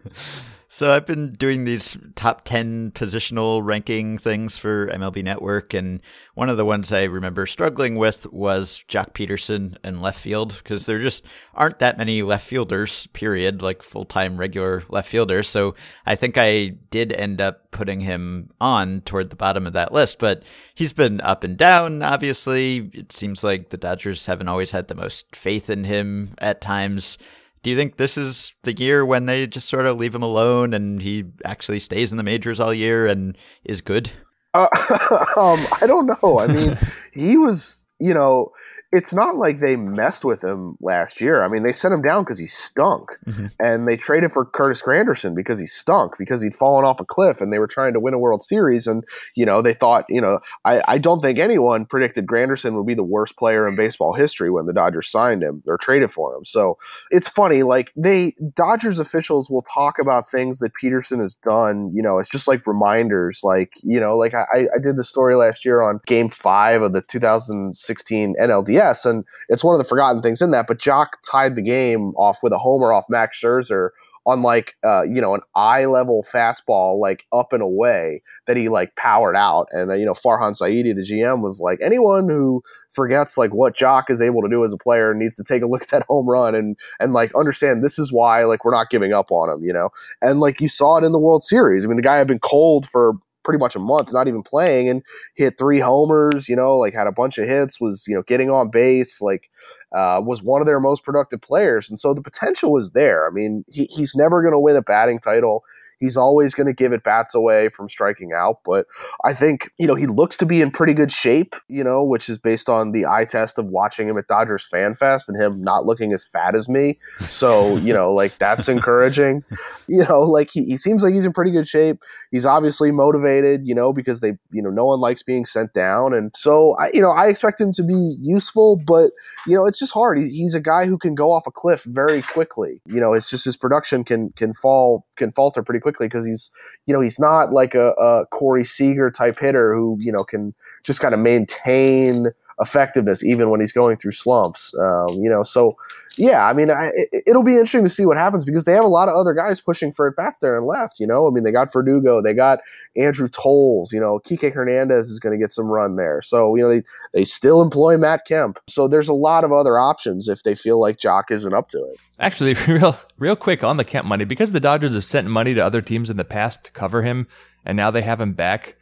So 0.73 0.91
I've 0.91 1.05
been 1.05 1.33
doing 1.33 1.65
these 1.65 1.99
top 2.15 2.45
10 2.45 2.93
positional 2.93 3.63
ranking 3.63 4.17
things 4.17 4.57
for 4.57 4.87
MLB 4.87 5.23
Network. 5.23 5.75
And 5.75 6.01
one 6.33 6.49
of 6.49 6.57
the 6.57 6.65
ones 6.65 6.91
I 6.91 7.03
remember 7.03 7.45
struggling 7.45 7.95
with 7.95 8.25
was 8.33 8.83
Joc 8.87 9.13
Pederson 9.13 9.77
in 9.83 10.01
left 10.01 10.19
field 10.19 10.57
because 10.57 10.87
there 10.87 10.97
just 10.97 11.27
aren't 11.53 11.77
that 11.77 11.99
many 11.99 12.23
left 12.23 12.47
fielders, 12.47 13.05
period, 13.13 13.61
like 13.61 13.83
full 13.83 14.03
time 14.03 14.35
regular 14.35 14.81
left 14.89 15.11
fielders. 15.11 15.47
So 15.47 15.75
I 16.07 16.15
think 16.15 16.39
I 16.39 16.69
did 16.89 17.13
end 17.13 17.39
up 17.39 17.69
putting 17.69 17.99
him 17.99 18.49
on 18.59 19.01
toward 19.01 19.29
the 19.29 19.35
bottom 19.35 19.67
of 19.67 19.73
that 19.73 19.93
list. 19.93 20.17
But 20.17 20.41
he's 20.73 20.91
been 20.91 21.21
up 21.21 21.43
and 21.43 21.55
down, 21.55 22.01
obviously. 22.01 22.89
It 22.95 23.11
seems 23.11 23.43
like 23.43 23.69
the 23.69 23.77
Dodgers 23.77 24.25
haven't 24.25 24.47
always 24.47 24.71
had 24.71 24.87
the 24.87 24.95
most 24.95 25.35
faith 25.35 25.69
in 25.69 25.83
him 25.83 26.33
at 26.39 26.61
times. 26.61 27.19
Do 27.63 27.69
you 27.69 27.77
think 27.77 27.95
this 27.95 28.17
is 28.17 28.53
the 28.63 28.73
year 28.73 29.05
when 29.05 29.25
they 29.25 29.47
just 29.47 29.69
sort 29.69 29.85
of 29.85 29.97
leave 29.97 30.13
him 30.13 30.21
alone 30.21 30.73
and 30.73 31.01
he 31.01 31.23
actually 31.45 31.79
stays 31.79 32.11
in 32.11 32.17
the 32.17 32.23
majors 32.23 32.59
all 32.59 32.73
year 32.73 33.07
and 33.07 33.37
is 33.63 33.79
good? 33.79 34.11
Uh, 34.53 34.67
um, 35.37 35.65
I 35.81 35.85
don't 35.87 36.07
know. 36.07 36.39
I 36.39 36.47
mean, 36.47 36.77
he 37.13 37.37
was, 37.37 37.83
you 37.99 38.13
know, 38.13 38.51
it's 38.93 39.11
not 39.11 39.35
like 39.35 39.59
they 39.59 39.75
messed 39.75 40.23
with 40.23 40.43
him 40.43 40.77
last 40.79 41.19
year. 41.19 41.43
I 41.43 41.47
mean, 41.47 41.63
they 41.63 41.71
sent 41.71 41.95
him 41.95 42.03
down 42.03 42.23
because 42.23 42.37
he 42.37 42.45
stunk, 42.45 43.09
mm-hmm. 43.25 43.47
and 43.59 43.87
they 43.87 43.97
traded 43.97 44.31
for 44.31 44.45
Curtis 44.45 44.83
Granderson 44.83 45.33
because 45.33 45.59
he 45.59 45.65
stunk 45.65 46.13
because 46.19 46.43
he'd 46.43 46.53
fallen 46.53 46.85
off 46.85 46.99
a 46.99 47.05
cliff, 47.05 47.41
and 47.41 47.51
they 47.51 47.57
were 47.57 47.67
trying 47.67 47.93
to 47.93 47.99
win 47.99 48.13
a 48.13 48.19
World 48.19 48.43
Series. 48.43 48.85
And 48.85 49.03
you 49.35 49.47
know, 49.47 49.63
they 49.63 49.73
thought, 49.73 50.05
you 50.09 50.21
know, 50.21 50.39
I, 50.63 50.83
I 50.87 50.97
don't 50.99 51.21
think 51.21 51.39
anyone 51.39 51.87
predicted 51.87 52.27
Granderson 52.27 52.75
would 52.75 52.85
be 52.85 52.93
the 52.93 53.03
worst 53.03 53.35
player 53.35 53.67
in 53.67 53.75
baseball 53.75 54.13
history 54.13 54.51
when 54.51 54.67
the 54.67 54.73
Dodgers 54.73 55.09
signed 55.09 55.41
him 55.41 55.63
or 55.65 55.79
traded 55.79 56.11
for 56.11 56.35
him. 56.35 56.45
So 56.45 56.77
it's 57.09 57.27
funny, 57.27 57.63
like 57.63 57.91
they 57.95 58.35
Dodgers 58.53 58.99
officials 58.99 59.49
will 59.49 59.65
talk 59.73 59.97
about 59.97 60.29
things 60.29 60.59
that 60.59 60.73
Pederson 60.79 61.19
has 61.19 61.33
done. 61.33 61.91
You 61.95 62.03
know, 62.03 62.19
it's 62.19 62.29
just 62.29 62.47
like 62.47 62.67
reminders. 62.67 63.41
Like 63.43 63.71
you 63.81 63.99
know, 63.99 64.15
like 64.17 64.35
I, 64.35 64.67
I 64.75 64.79
did 64.83 64.97
the 64.97 65.03
story 65.03 65.35
last 65.35 65.65
year 65.65 65.81
on 65.81 65.99
Game 66.05 66.29
Five 66.29 66.83
of 66.83 66.93
the 66.93 67.01
2016 67.01 68.35
NLDS 68.39 68.82
yes, 68.83 69.05
and 69.05 69.23
it's 69.49 69.63
one 69.63 69.75
of 69.75 69.79
the 69.79 69.87
forgotten 69.87 70.21
things 70.21 70.41
in 70.41 70.51
that. 70.51 70.67
But 70.67 70.79
Joc 70.79 71.07
tied 71.29 71.55
the 71.55 71.61
game 71.61 72.13
off 72.15 72.39
with 72.43 72.53
a 72.53 72.57
homer 72.57 72.93
off 72.93 73.05
Max 73.09 73.39
Scherzer 73.39 73.89
on 74.25 74.41
like 74.41 74.75
uh, 74.85 75.03
you 75.03 75.19
know 75.19 75.33
an 75.33 75.41
eye 75.55 75.85
level 75.85 76.23
fastball 76.23 76.99
like 76.99 77.25
up 77.33 77.51
and 77.51 77.61
away 77.61 78.21
that 78.47 78.55
he 78.55 78.69
like 78.69 78.95
powered 78.95 79.35
out 79.35 79.67
and 79.71 79.91
uh, 79.91 79.95
you 79.95 80.05
know 80.05 80.13
Farhan 80.13 80.57
Zaidi 80.57 80.95
the 80.95 81.01
GM 81.01 81.41
was 81.41 81.59
like 81.59 81.79
anyone 81.81 82.29
who 82.29 82.63
forgets 82.91 83.37
like 83.37 83.53
what 83.53 83.75
Joc 83.75 84.03
is 84.09 84.21
able 84.21 84.41
to 84.41 84.49
do 84.49 84.63
as 84.63 84.71
a 84.71 84.77
player 84.77 85.13
needs 85.13 85.35
to 85.35 85.43
take 85.43 85.61
a 85.61 85.67
look 85.67 85.81
at 85.83 85.89
that 85.89 86.05
home 86.07 86.27
run 86.27 86.55
and 86.55 86.77
and 86.99 87.11
like 87.11 87.35
understand 87.35 87.83
this 87.83 87.99
is 87.99 88.13
why 88.13 88.45
like 88.45 88.63
we're 88.63 88.71
not 88.71 88.89
giving 88.89 89.11
up 89.11 89.31
on 89.31 89.49
him 89.49 89.65
you 89.65 89.73
know 89.73 89.89
and 90.21 90.39
like 90.39 90.61
you 90.61 90.69
saw 90.69 90.97
it 90.97 91.03
in 91.03 91.11
the 91.11 91.19
World 91.19 91.43
Series 91.43 91.85
I 91.85 91.89
mean 91.89 91.97
the 91.97 92.03
guy 92.03 92.17
had 92.17 92.27
been 92.27 92.39
cold 92.39 92.87
for 92.87 93.15
pretty 93.43 93.59
much 93.59 93.75
a 93.75 93.79
month, 93.79 94.13
not 94.13 94.27
even 94.27 94.43
playing, 94.43 94.89
and 94.89 95.03
hit 95.35 95.57
three 95.57 95.79
homers. 95.79 96.47
You 96.49 96.55
know, 96.55 96.77
like 96.77 96.93
had 96.93 97.07
a 97.07 97.11
bunch 97.11 97.37
of 97.37 97.47
hits, 97.47 97.79
was 97.79 98.05
you 98.07 98.15
know 98.15 98.23
getting 98.23 98.49
on 98.49 98.69
base, 98.69 99.21
like 99.21 99.49
uh, 99.93 100.21
was 100.23 100.41
one 100.41 100.61
of 100.61 100.67
their 100.67 100.79
most 100.79 101.03
productive 101.03 101.41
players, 101.41 101.89
and 101.89 101.99
so 101.99 102.13
the 102.13 102.21
potential 102.21 102.77
is 102.77 102.91
there. 102.91 103.27
I 103.27 103.31
mean, 103.31 103.63
he, 103.69 103.85
he's 103.85 104.15
never 104.15 104.41
going 104.41 104.53
to 104.53 104.59
win 104.59 104.75
a 104.75 104.81
batting 104.81 105.19
title. 105.19 105.63
He's 106.03 106.17
always 106.17 106.53
going 106.53 106.67
to 106.67 106.73
give 106.73 106.91
it 106.91 107.03
bats 107.03 107.33
away 107.33 107.69
from 107.69 107.87
striking 107.87 108.31
out, 108.35 108.59
but 108.65 108.85
I 109.23 109.33
think, 109.33 109.71
you 109.77 109.87
know, 109.87 109.95
he 109.95 110.05
looks 110.05 110.37
to 110.37 110.45
be 110.45 110.61
in 110.61 110.71
pretty 110.71 110.93
good 110.93 111.11
shape, 111.11 111.55
you 111.69 111.83
know, 111.83 112.03
which 112.03 112.27
is 112.29 112.37
based 112.37 112.69
on 112.69 112.91
the 112.91 113.05
eye 113.05 113.25
test 113.25 113.57
of 113.57 113.65
watching 113.67 114.09
him 114.09 114.17
at 114.17 114.27
Dodgers 114.27 114.67
Fan 114.67 114.95
Fest 114.95 115.29
and 115.29 115.39
him 115.39 115.63
not 115.63 115.85
looking 115.85 116.11
as 116.11 116.25
fat 116.25 116.55
as 116.55 116.67
me. 116.67 116.99
So, 117.21 117.77
you 117.77 117.93
know, 117.93 118.11
like 118.11 118.37
that's 118.37 118.67
encouraging. 118.67 119.43
You 119.85 120.05
know, 120.05 120.21
like 120.21 120.49
he, 120.49 120.63
he 120.63 120.77
seems 120.77 121.03
like 121.03 121.13
he's 121.13 121.25
in 121.25 121.33
pretty 121.33 121.51
good 121.51 121.67
shape. 121.67 122.01
He's 122.31 122.45
obviously 122.45 122.89
motivated, 122.89 123.67
you 123.67 123.75
know, 123.75 123.91
because 123.91 124.21
they, 124.21 124.29
you 124.51 124.63
know, 124.63 124.69
no 124.69 124.85
one 124.85 125.01
likes 125.01 125.23
being 125.23 125.43
sent 125.43 125.73
down. 125.73 126.13
And 126.13 126.31
so, 126.33 126.77
I, 126.79 126.89
you 126.93 127.01
know, 127.01 127.11
I 127.11 127.27
expect 127.27 127.59
him 127.59 127.73
to 127.73 127.83
be 127.83 128.15
useful, 128.21 128.77
but, 128.77 129.11
you 129.45 129.57
know, 129.57 129.65
it's 129.65 129.77
just 129.77 129.91
hard. 129.91 130.19
He, 130.19 130.29
he's 130.29 130.55
a 130.55 130.61
guy 130.61 130.85
who 130.85 130.97
can 130.97 131.15
go 131.15 131.33
off 131.33 131.45
a 131.47 131.51
cliff 131.51 131.83
very 131.83 132.21
quickly. 132.21 132.81
You 132.85 133.01
know, 133.01 133.11
it's 133.11 133.29
just 133.29 133.43
his 133.43 133.57
production 133.57 134.05
can, 134.05 134.29
can 134.37 134.53
fall, 134.53 135.05
can 135.23 135.31
falter 135.31 135.63
pretty 135.63 135.79
quickly 135.79 136.07
because 136.07 136.25
he's 136.25 136.51
you 136.85 136.93
know 136.93 137.01
he's 137.01 137.19
not 137.19 137.53
like 137.53 137.73
a, 137.75 137.91
a 137.93 138.25
Corey 138.27 138.65
Seager 138.65 139.09
type 139.09 139.39
hitter 139.39 139.73
who 139.73 139.97
you 139.99 140.11
know 140.11 140.23
can 140.23 140.53
just 140.83 140.99
kind 140.99 141.13
of 141.13 141.19
maintain 141.19 142.27
effectiveness 142.59 143.23
even 143.23 143.49
when 143.49 143.59
he's 143.59 143.71
going 143.71 143.97
through 143.97 144.11
slumps. 144.11 144.73
Um, 144.77 145.07
you 145.21 145.29
know, 145.29 145.43
so 145.43 145.75
yeah, 146.17 146.45
I 146.45 146.53
mean, 146.53 146.69
I, 146.69 146.91
it, 146.95 147.35
will 147.35 147.43
be 147.43 147.53
interesting 147.53 147.83
to 147.83 147.89
see 147.89 148.05
what 148.05 148.17
happens 148.17 148.43
because 148.43 148.65
they 148.65 148.73
have 148.73 148.83
a 148.83 148.87
lot 148.87 149.09
of 149.09 149.15
other 149.15 149.33
guys 149.33 149.59
pushing 149.59 149.91
for 149.91 150.07
at 150.07 150.15
bats 150.15 150.39
there 150.39 150.55
and 150.55 150.65
left. 150.65 150.99
You 150.99 151.07
know, 151.07 151.27
I 151.27 151.31
mean, 151.31 151.43
they 151.43 151.51
got 151.51 151.73
Verdugo, 151.73 152.21
they 152.21 152.33
got 152.33 152.59
Andrew 152.95 153.27
Toles. 153.27 153.91
You 153.91 153.99
know, 153.99 154.19
Kike 154.19 154.53
Hernandez 154.53 155.09
is 155.09 155.19
going 155.19 155.37
to 155.37 155.43
get 155.43 155.51
some 155.51 155.71
run 155.71 155.95
there. 155.95 156.21
So 156.21 156.55
you 156.55 156.61
know, 156.61 156.69
they 156.69 156.83
they 157.13 157.23
still 157.23 157.61
employ 157.61 157.97
Matt 157.97 158.25
Kemp. 158.25 158.59
So 158.67 158.87
there's 158.87 159.09
a 159.09 159.13
lot 159.13 159.43
of 159.43 159.51
other 159.51 159.79
options 159.79 160.27
if 160.27 160.43
they 160.43 160.53
feel 160.55 160.79
like 160.79 160.97
Joc 160.97 161.31
isn't 161.31 161.53
up 161.53 161.69
to 161.69 161.79
it. 161.79 161.99
Actually, 162.19 162.53
real 162.67 162.97
real 163.17 163.35
quick 163.35 163.63
on 163.63 163.77
the 163.77 163.85
Kemp 163.85 164.07
money 164.07 164.25
because 164.25 164.51
the 164.51 164.59
Dodgers 164.59 164.93
have 164.93 165.05
sent 165.05 165.27
money 165.27 165.53
to 165.55 165.61
other 165.61 165.81
teams 165.81 166.09
in 166.09 166.17
the 166.17 166.25
past 166.25 166.65
to 166.65 166.71
cover 166.71 167.01
him, 167.01 167.27
and 167.65 167.75
now 167.75 167.89
they 167.89 168.01
have 168.01 168.21
him 168.21 168.33
back. 168.33 168.75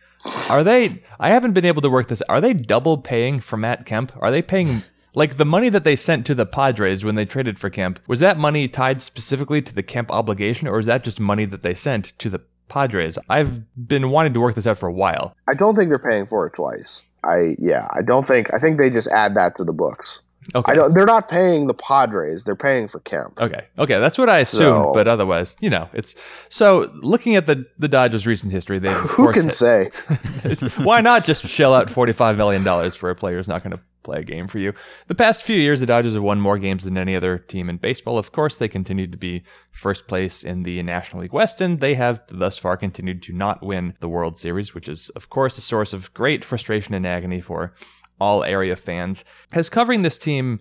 Are 0.50 0.64
they? 0.64 1.04
I 1.20 1.30
haven't 1.30 1.54
been 1.54 1.66
able 1.66 1.82
to 1.82 1.90
work 1.90 2.08
this. 2.08 2.22
Are 2.24 2.42
they 2.42 2.54
double 2.54 2.98
paying 2.98 3.40
for 3.40 3.58
Matt 3.58 3.86
Kemp? 3.86 4.12
Are 4.20 4.32
they 4.32 4.42
paying 4.42 4.84
like 5.14 5.38
the 5.38 5.46
money 5.46 5.70
that 5.70 5.84
they 5.84 5.96
sent 5.96 6.26
to 6.28 6.36
the 6.36 6.46
Padres 6.46 7.04
when 7.04 7.16
they 7.16 7.26
traded 7.26 7.60
for 7.60 7.70
Kemp? 7.70 8.00
Was 8.08 8.20
that 8.20 8.38
money 8.38 8.68
tied 8.68 9.02
specifically 9.02 9.62
to 9.62 9.74
the 9.74 9.84
Kemp 9.84 10.12
obligation, 10.12 10.68
or 10.68 10.80
is 10.80 10.86
that 10.86 11.04
just 11.04 11.20
money 11.20 11.46
that 11.46 11.64
they 11.64 11.74
sent 11.74 12.18
to 12.20 12.30
the 12.30 12.42
Padres? 12.70 13.18
I've 13.30 13.62
been 13.88 14.10
wanting 14.10 14.34
to 14.34 14.40
work 14.40 14.56
this 14.56 14.68
out 14.68 14.78
for 14.78 14.88
a 14.88 14.94
while. 14.94 15.36
I 15.50 15.54
don't 15.54 15.76
think 15.76 15.90
they're 15.90 16.00
paying 16.00 16.28
for 16.28 16.46
it 16.48 16.54
twice. 16.56 17.04
I 17.24 17.56
yeah, 17.60 17.88
I 17.92 18.02
don't 18.02 18.26
think. 18.26 18.54
I 18.54 18.58
think 18.58 18.80
they 18.80 18.90
just 18.90 19.08
add 19.10 19.36
that 19.36 19.56
to 19.58 19.64
the 19.64 19.74
books. 19.74 20.22
Okay. 20.56 20.72
I 20.72 20.76
don't. 20.76 20.94
They're 20.96 21.06
not 21.06 21.30
paying 21.30 21.68
the 21.68 21.74
Padres. 21.74 22.44
They're 22.46 22.56
paying 22.56 22.88
for 22.88 23.00
Kemp. 23.02 23.40
Okay. 23.40 23.68
Okay. 23.78 24.00
That's 24.00 24.18
what 24.18 24.28
I 24.30 24.40
assumed, 24.40 24.86
So- 24.86 24.92
but 24.94 25.08
otherwise, 25.08 25.56
you 25.60 25.70
know, 25.70 25.88
it's 25.94 26.16
so 26.50 26.90
looking 26.96 27.36
at 27.36 27.46
the 27.46 27.66
the 27.78 27.88
Dodgers' 27.88 28.26
recent 28.26 28.52
history, 28.52 28.80
they 28.80 28.92
Who 29.16 29.32
can 29.32 29.46
hit- 29.46 29.54
say? 29.54 29.92
Why 30.78 31.02
not 31.02 31.26
just 31.26 31.48
shell 31.48 31.74
out 31.74 31.88
$45 31.90 32.38
million 32.38 32.92
for 32.92 33.10
a 33.10 33.16
player 33.16 33.38
who's 33.38 33.48
not 33.48 33.64
going 33.64 33.72
to 33.78 33.80
play 34.04 34.20
a 34.20 34.24
game 34.24 34.48
for 34.48 34.58
you? 34.58 34.74
The 35.08 35.16
past 35.16 35.44
few 35.44 35.56
years, 35.56 35.80
the 35.80 35.86
Dodgers 35.86 36.16
have 36.16 36.24
won 36.24 36.42
more 36.42 36.58
games 36.58 36.84
than 36.86 36.98
any 36.98 37.16
other 37.16 37.38
team 37.38 37.70
in 37.70 37.78
baseball. 37.78 38.18
Of 38.18 38.32
course, 38.32 38.56
they 38.56 38.68
continue 38.68 39.06
to 39.08 39.18
be 39.18 39.44
first 39.72 40.08
place 40.08 40.44
in 40.44 40.64
the 40.64 40.82
National 40.82 41.22
League 41.22 41.34
West, 41.34 41.62
and 41.62 41.80
they 41.80 41.94
have 41.96 42.22
thus 42.30 42.58
far 42.58 42.78
continued 42.78 43.22
to 43.24 43.34
not 43.34 43.64
win 43.64 43.94
the 44.00 44.10
World 44.10 44.40
Series, 44.40 44.74
which 44.74 44.90
is, 44.90 45.10
of 45.10 45.30
course, 45.30 45.58
a 45.60 45.62
source 45.62 45.94
of 45.94 46.12
great 46.16 46.44
frustration 46.44 46.96
and 46.96 47.06
agony 47.06 47.42
for 47.42 47.74
all 48.22 48.44
area 48.44 48.76
fans. 48.76 49.26
Has 49.52 49.68
covering 49.68 50.04
this 50.04 50.20
team 50.20 50.60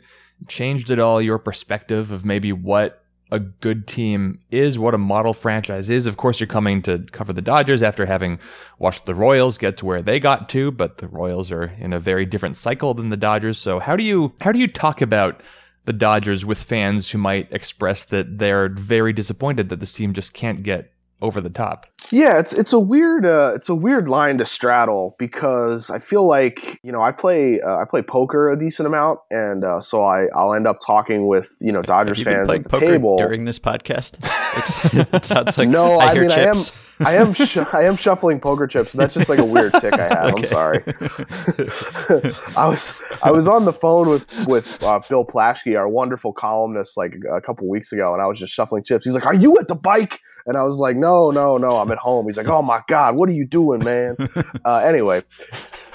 changed 0.48 0.90
at 0.90 0.98
all 0.98 1.20
your 1.20 1.38
perspective 1.38 2.10
of 2.10 2.24
maybe 2.24 2.52
what 2.52 3.04
a 3.30 3.38
good 3.38 3.86
team 3.86 4.40
is, 4.50 4.78
what 4.78 4.94
a 4.94 4.98
model 4.98 5.34
franchise 5.34 5.88
is. 5.88 6.06
Of 6.06 6.16
course, 6.16 6.40
you're 6.40 6.46
coming 6.46 6.82
to 6.82 7.06
cover 7.12 7.32
the 7.32 7.42
Dodgers 7.42 7.82
after 7.82 8.06
having 8.06 8.40
watched 8.78 9.06
the 9.06 9.14
Royals 9.14 9.58
get 9.58 9.76
to 9.76 9.86
where 9.86 10.02
they 10.02 10.18
got 10.18 10.48
to, 10.48 10.72
but 10.72 10.98
the 10.98 11.06
Royals 11.06 11.52
are 11.52 11.66
in 11.78 11.92
a 11.92 12.00
very 12.00 12.24
different 12.24 12.56
cycle 12.56 12.94
than 12.94 13.10
the 13.10 13.16
Dodgers. 13.16 13.58
So 13.58 13.78
how 13.78 13.94
do 13.94 14.02
you 14.02 14.32
how 14.40 14.52
do 14.52 14.58
you 14.58 14.66
talk 14.66 15.00
about 15.00 15.42
the 15.84 15.92
Dodgers 15.92 16.44
with 16.44 16.62
fans 16.62 17.10
who 17.10 17.18
might 17.18 17.52
express 17.52 18.04
that 18.04 18.38
they're 18.38 18.68
very 18.68 19.12
disappointed 19.12 19.68
that 19.68 19.80
this 19.80 19.92
team 19.92 20.12
just 20.12 20.34
can't 20.34 20.62
get 20.62 20.92
over 21.22 21.40
the 21.40 21.50
top? 21.50 21.86
Yeah, 22.10 22.38
it's 22.38 22.52
it's 22.52 22.72
a 22.72 22.78
weird 22.80 23.24
uh, 23.24 23.52
it's 23.54 23.68
a 23.68 23.74
weird 23.74 24.08
line 24.08 24.38
to 24.38 24.46
straddle 24.46 25.14
because 25.18 25.90
I 25.90 25.98
feel 25.98 26.26
like 26.26 26.80
you 26.82 26.90
know 26.90 27.02
I 27.02 27.12
play 27.12 27.60
uh, 27.60 27.76
I 27.76 27.84
play 27.84 28.02
poker 28.02 28.50
a 28.50 28.58
decent 28.58 28.86
amount, 28.86 29.20
and 29.30 29.64
uh, 29.64 29.80
so 29.80 30.04
I 30.04 30.26
I'll 30.34 30.54
end 30.54 30.66
up 30.66 30.78
talking 30.84 31.26
with 31.28 31.50
you 31.60 31.70
know 31.72 31.82
Dodgers 31.82 32.22
fans 32.22 32.48
at 32.50 32.62
the 32.64 32.68
poker 32.68 32.86
table. 32.86 33.16
during 33.18 33.44
this 33.44 33.58
podcast? 33.58 34.18
It 35.14 35.24
sounds 35.24 35.56
like 35.58 35.68
No, 35.68 35.98
I, 35.98 36.06
I 36.06 36.12
hear 36.14 36.22
mean, 36.22 36.32
I 36.32 36.38
am- 36.40 36.54
chips. 36.54 36.72
I 37.00 37.14
am 37.14 37.32
sh- 37.32 37.56
I 37.56 37.84
am 37.84 37.96
shuffling 37.96 38.40
poker 38.40 38.66
chips. 38.66 38.92
That's 38.92 39.14
just 39.14 39.28
like 39.28 39.38
a 39.38 39.44
weird 39.44 39.72
tick 39.74 39.94
I 39.94 40.08
have. 40.08 40.34
I'm 40.36 40.44
sorry. 40.44 40.82
I 42.56 42.66
was 42.66 42.94
I 43.22 43.30
was 43.30 43.48
on 43.48 43.64
the 43.64 43.72
phone 43.72 44.08
with 44.08 44.26
with 44.46 44.82
uh, 44.82 45.00
Bill 45.08 45.24
Plaschke, 45.24 45.78
our 45.78 45.88
wonderful 45.88 46.32
columnist, 46.32 46.96
like 46.96 47.14
a 47.30 47.40
couple 47.40 47.68
weeks 47.68 47.92
ago, 47.92 48.12
and 48.12 48.22
I 48.22 48.26
was 48.26 48.38
just 48.38 48.52
shuffling 48.52 48.82
chips. 48.82 49.04
He's 49.04 49.14
like, 49.14 49.26
"Are 49.26 49.34
you 49.34 49.58
at 49.58 49.68
the 49.68 49.74
bike?" 49.74 50.18
And 50.46 50.56
I 50.56 50.62
was 50.64 50.76
like, 50.76 50.96
"No, 50.96 51.30
no, 51.30 51.56
no, 51.56 51.78
I'm 51.78 51.90
at 51.90 51.98
home." 51.98 52.26
He's 52.26 52.36
like, 52.36 52.48
"Oh 52.48 52.62
my 52.62 52.80
god, 52.88 53.18
what 53.18 53.28
are 53.28 53.32
you 53.34 53.46
doing, 53.46 53.82
man?" 53.84 54.16
Uh, 54.64 54.78
anyway, 54.78 55.22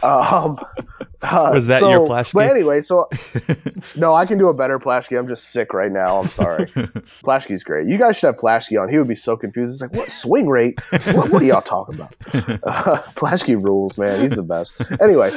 um, 0.04 0.58
uh, 1.22 1.52
Was 1.54 1.66
that 1.68 1.80
so- 1.80 1.90
your 1.90 2.08
Plaschke? 2.08 2.34
But 2.34 2.50
anyway, 2.50 2.82
so 2.82 3.10
no, 3.96 4.14
I 4.14 4.26
can 4.26 4.38
do 4.38 4.50
a 4.50 4.54
better 4.54 4.78
Plaschke. 4.80 5.18
I'm 5.18 5.28
just 5.28 5.50
sick 5.52 5.74
right 5.74 5.92
now. 5.92 6.20
I'm 6.22 6.30
sorry. 6.30 6.66
Plaschke's 7.24 7.64
great. 7.64 7.88
You 7.88 7.98
guys 7.98 8.18
should 8.18 8.28
have 8.28 8.36
Plaschke 8.38 8.82
on. 8.82 8.90
He 8.90 8.98
would 8.98 9.08
be 9.08 9.16
so 9.16 9.36
confused. 9.36 9.74
He's 9.74 9.82
like, 9.82 9.94
"What 9.94 10.10
swing 10.12 10.48
rate? 10.48 10.80
What, 11.14 11.32
what 11.32 11.42
are 11.42 11.46
y'all 11.46 11.62
talking 11.62 11.96
about?" 11.96 12.14
Uh, 12.66 13.02
Plaschke 13.14 13.62
rules, 13.64 13.98
man. 13.98 14.22
He's 14.22 14.32
the 14.32 14.44
best. 14.44 14.76
Anyway, 15.02 15.32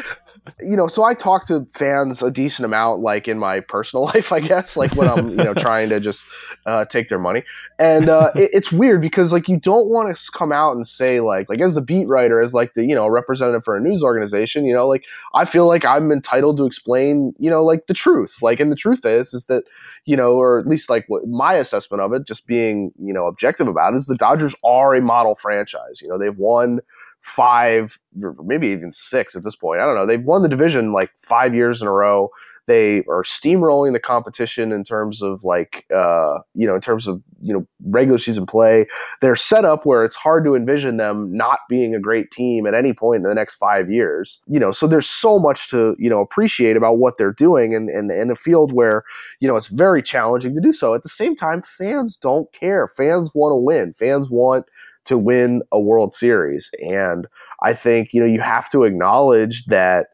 you 0.60 0.76
know, 0.76 0.88
so 0.88 1.04
I 1.04 1.14
talk 1.14 1.46
to 1.46 1.64
fans 1.66 2.22
a 2.22 2.30
decent 2.30 2.64
amount, 2.64 3.00
like 3.00 3.28
in 3.28 3.38
my 3.38 3.60
personal 3.60 4.04
life, 4.14 4.32
I 4.32 4.40
guess, 4.40 4.76
like 4.76 4.94
when 4.96 5.08
I'm, 5.08 5.30
you 5.30 5.36
know, 5.36 5.54
trying 5.68 5.88
to 5.90 6.00
just 6.00 6.26
uh, 6.66 6.84
take 6.84 7.08
their 7.08 7.18
money. 7.18 7.44
And 7.78 8.08
uh, 8.08 8.30
it, 8.36 8.50
it's 8.52 8.72
weird 8.72 9.00
because 9.00 9.32
like 9.32 9.48
you 9.48 9.58
don't 9.58 9.88
want 9.88 10.14
to 10.14 10.30
come 10.32 10.52
out 10.52 10.76
and 10.76 10.86
say 10.86 11.20
like, 11.20 11.48
like 11.48 11.60
as 11.60 11.74
the 11.74 11.80
beat 11.80 12.06
writer, 12.08 12.40
as 12.40 12.54
like 12.54 12.74
the 12.74 12.84
you 12.84 12.94
know 12.94 13.08
representative 13.08 13.64
for 13.64 13.76
a 13.76 13.80
news 13.80 14.02
organization, 14.02 14.64
you 14.64 14.74
know, 14.74 14.86
like 14.88 15.04
I 15.34 15.44
feel 15.44 15.66
like 15.66 15.84
I'm 15.84 16.10
entitled 16.10 16.56
to 16.58 16.66
explain, 16.66 17.34
you 17.38 17.50
know, 17.50 17.64
like 17.64 17.86
the 17.86 17.94
truth. 17.94 18.36
Like, 18.42 18.60
and 18.60 18.72
the 18.72 18.76
truth 18.76 19.04
is, 19.04 19.34
is 19.34 19.46
that 19.46 19.64
you 20.04 20.16
know, 20.16 20.36
or 20.36 20.58
at 20.58 20.66
least 20.66 20.88
like 20.88 21.04
what 21.08 21.26
my 21.28 21.54
assessment 21.54 22.00
of 22.00 22.12
it, 22.12 22.26
just 22.26 22.46
being 22.46 22.92
you 22.98 23.12
know 23.12 23.26
objective 23.26 23.68
about, 23.68 23.92
it, 23.92 23.96
is 23.96 24.06
the 24.06 24.16
Dodgers 24.16 24.54
are 24.64 24.94
a 24.94 25.02
model 25.02 25.34
franchise. 25.34 26.00
You 26.00 26.08
know, 26.08 26.18
they've 26.18 26.38
won 26.38 26.80
five, 27.20 27.98
maybe 28.44 28.68
even 28.68 28.92
six 28.92 29.34
at 29.36 29.44
this 29.44 29.56
point. 29.56 29.80
I 29.80 29.84
don't 29.84 29.94
know. 29.94 30.06
They've 30.06 30.24
won 30.24 30.42
the 30.42 30.48
division 30.48 30.92
like 30.92 31.10
five 31.20 31.54
years 31.54 31.82
in 31.82 31.88
a 31.88 31.92
row. 31.92 32.30
They 32.68 32.98
are 33.08 33.22
steamrolling 33.22 33.94
the 33.94 33.98
competition 33.98 34.72
in 34.72 34.84
terms 34.84 35.22
of 35.22 35.42
like, 35.42 35.86
uh, 35.94 36.40
you 36.54 36.66
know, 36.66 36.74
in 36.74 36.82
terms 36.82 37.06
of 37.06 37.22
you 37.40 37.54
know 37.54 37.66
regular 37.86 38.18
season 38.18 38.44
play. 38.44 38.86
They're 39.22 39.36
set 39.36 39.64
up 39.64 39.86
where 39.86 40.04
it's 40.04 40.14
hard 40.14 40.44
to 40.44 40.54
envision 40.54 40.98
them 40.98 41.34
not 41.34 41.60
being 41.70 41.94
a 41.94 41.98
great 41.98 42.30
team 42.30 42.66
at 42.66 42.74
any 42.74 42.92
point 42.92 43.18
in 43.18 43.22
the 43.22 43.34
next 43.34 43.56
five 43.56 43.90
years. 43.90 44.40
You 44.46 44.60
know, 44.60 44.70
so 44.70 44.86
there's 44.86 45.08
so 45.08 45.38
much 45.38 45.70
to 45.70 45.96
you 45.98 46.10
know 46.10 46.20
appreciate 46.20 46.76
about 46.76 46.98
what 46.98 47.16
they're 47.16 47.32
doing, 47.32 47.74
and 47.74 47.88
and 47.88 48.10
in 48.10 48.30
a 48.30 48.36
field 48.36 48.74
where 48.74 49.02
you 49.40 49.48
know 49.48 49.56
it's 49.56 49.68
very 49.68 50.02
challenging 50.02 50.54
to 50.54 50.60
do 50.60 50.74
so. 50.74 50.92
At 50.92 51.02
the 51.02 51.08
same 51.08 51.34
time, 51.34 51.62
fans 51.62 52.18
don't 52.18 52.52
care. 52.52 52.86
Fans 52.86 53.30
want 53.34 53.52
to 53.52 53.56
win. 53.56 53.94
Fans 53.94 54.28
want 54.28 54.66
to 55.08 55.16
win 55.16 55.62
a 55.72 55.80
World 55.80 56.14
Series. 56.14 56.70
And 56.90 57.26
I 57.62 57.72
think, 57.72 58.10
you 58.12 58.20
know, 58.20 58.26
you 58.26 58.40
have 58.40 58.70
to 58.70 58.84
acknowledge 58.84 59.64
that, 59.64 60.08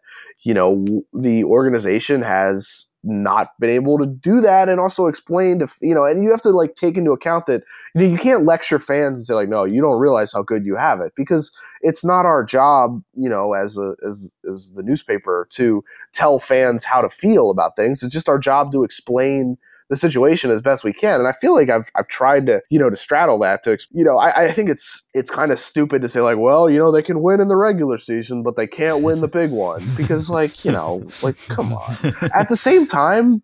you 0.44 0.54
know, 0.54 0.84
the 1.12 1.42
organization 1.42 2.22
has 2.22 2.86
not 3.02 3.48
been 3.58 3.70
able 3.70 3.98
to 3.98 4.06
do 4.06 4.40
that 4.40 4.68
and 4.68 4.78
also 4.78 5.06
explain 5.06 5.58
to, 5.58 5.68
you 5.82 5.94
know, 5.94 6.04
and 6.04 6.22
you 6.22 6.30
have 6.30 6.40
to 6.42 6.50
like 6.50 6.76
take 6.76 6.96
into 6.96 7.10
account 7.10 7.46
that 7.46 7.62
you, 7.94 8.02
know, 8.02 8.12
you 8.12 8.18
can't 8.18 8.46
lecture 8.46 8.78
fans 8.78 9.18
and 9.18 9.26
say 9.26 9.34
like, 9.34 9.48
no, 9.48 9.64
you 9.64 9.82
don't 9.82 9.98
realize 9.98 10.32
how 10.32 10.42
good 10.42 10.64
you 10.64 10.76
have 10.76 11.00
it 11.00 11.12
because 11.16 11.50
it's 11.82 12.04
not 12.04 12.24
our 12.24 12.44
job, 12.44 13.02
you 13.14 13.28
know, 13.28 13.52
as 13.52 13.76
a, 13.76 13.94
as, 14.08 14.30
as 14.50 14.72
the 14.72 14.82
newspaper 14.82 15.48
to 15.50 15.84
tell 16.12 16.38
fans 16.38 16.84
how 16.84 17.02
to 17.02 17.10
feel 17.10 17.50
about 17.50 17.74
things. 17.74 18.02
It's 18.02 18.12
just 18.12 18.28
our 18.28 18.38
job 18.38 18.70
to 18.72 18.84
explain 18.84 19.58
the 19.90 19.96
situation 19.96 20.50
as 20.50 20.62
best 20.62 20.84
we 20.84 20.92
can. 20.92 21.20
And 21.20 21.28
I 21.28 21.32
feel 21.32 21.54
like 21.54 21.68
I've 21.68 21.90
I've 21.94 22.08
tried 22.08 22.46
to 22.46 22.60
you 22.70 22.78
know 22.78 22.90
to 22.90 22.96
straddle 22.96 23.38
that 23.40 23.64
to 23.64 23.78
you 23.92 24.04
know 24.04 24.18
I, 24.18 24.44
I 24.44 24.52
think 24.52 24.70
it's 24.70 25.02
it's 25.12 25.30
kind 25.30 25.52
of 25.52 25.58
stupid 25.58 26.02
to 26.02 26.08
say 26.08 26.20
like 26.20 26.38
well 26.38 26.70
you 26.70 26.78
know 26.78 26.90
they 26.90 27.02
can 27.02 27.22
win 27.22 27.40
in 27.40 27.48
the 27.48 27.56
regular 27.56 27.98
season 27.98 28.42
but 28.42 28.56
they 28.56 28.66
can't 28.66 29.02
win 29.02 29.20
the 29.20 29.28
big 29.28 29.50
one 29.50 29.84
because 29.96 30.30
like 30.30 30.64
you 30.64 30.72
know 30.72 31.02
like 31.22 31.36
come 31.48 31.72
on. 31.72 31.96
At 32.34 32.48
the 32.48 32.56
same 32.56 32.86
time. 32.86 33.42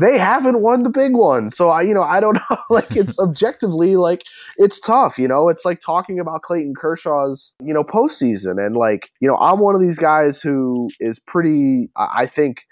They 0.00 0.16
haven't 0.16 0.60
won 0.60 0.84
the 0.84 0.90
big 0.90 1.14
one, 1.14 1.50
so 1.50 1.70
I, 1.70 1.82
you 1.82 1.92
know, 1.92 2.04
I 2.04 2.20
don't 2.20 2.34
know. 2.50 2.56
Like, 2.70 2.94
it's 2.94 3.18
objectively 3.18 3.96
like 3.96 4.22
it's 4.56 4.78
tough. 4.78 5.18
You 5.18 5.26
know, 5.26 5.48
it's 5.48 5.64
like 5.64 5.80
talking 5.80 6.20
about 6.20 6.42
Clayton 6.42 6.74
Kershaw's, 6.76 7.52
you 7.64 7.74
know, 7.74 7.82
postseason, 7.82 8.64
and 8.64 8.76
like, 8.76 9.10
you 9.18 9.26
know, 9.26 9.36
I'm 9.38 9.58
one 9.58 9.74
of 9.74 9.80
these 9.80 9.98
guys 9.98 10.40
who 10.40 10.88
is 11.00 11.18
pretty. 11.18 11.90
I 11.96 12.08
I 12.18 12.26
think 12.26 12.64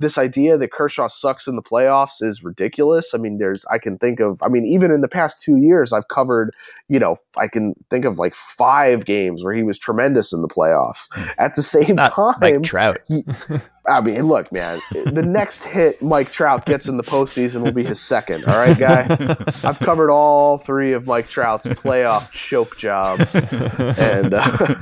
this 0.00 0.18
idea 0.18 0.58
that 0.58 0.72
Kershaw 0.72 1.08
sucks 1.08 1.46
in 1.46 1.56
the 1.56 1.62
playoffs 1.62 2.22
is 2.22 2.44
ridiculous. 2.44 3.12
I 3.14 3.18
mean, 3.18 3.38
there's 3.38 3.64
I 3.70 3.78
can 3.78 3.98
think 3.98 4.20
of 4.20 4.42
I 4.42 4.48
mean, 4.48 4.66
even 4.66 4.90
in 4.90 5.00
the 5.00 5.08
past 5.08 5.40
two 5.40 5.56
years, 5.56 5.92
I've 5.92 6.08
covered, 6.08 6.50
you 6.88 6.98
know, 6.98 7.16
I 7.36 7.48
can 7.48 7.74
think 7.90 8.04
of 8.04 8.18
like 8.18 8.34
five 8.34 9.04
games 9.04 9.42
where 9.42 9.54
he 9.54 9.62
was 9.62 9.78
tremendous 9.78 10.32
in 10.32 10.42
the 10.42 10.48
playoffs. 10.48 11.08
At 11.38 11.54
the 11.54 11.62
same 11.62 11.96
time, 11.96 12.34
Mike 12.40 12.62
Trout. 12.62 12.98
I 13.86 14.00
mean, 14.00 14.22
look, 14.22 14.50
man, 14.50 14.80
the 14.92 15.22
next 15.22 15.64
hit 15.64 16.00
Mike 16.00 16.32
Trout 16.32 16.64
gets 16.64 16.88
in 16.88 16.96
the 16.96 17.02
postseason 17.02 17.62
will 17.62 17.72
be 17.72 17.84
his 17.84 18.00
second. 18.00 18.46
All 18.46 18.56
right, 18.56 18.78
guy. 18.78 19.06
I've 19.62 19.78
covered 19.78 20.10
all 20.10 20.56
three 20.56 20.94
of 20.94 21.06
Mike 21.06 21.28
Trout's 21.28 21.66
playoff 21.66 22.30
choke 22.30 22.78
jobs, 22.78 23.34
and 23.34 24.32
uh, 24.32 24.74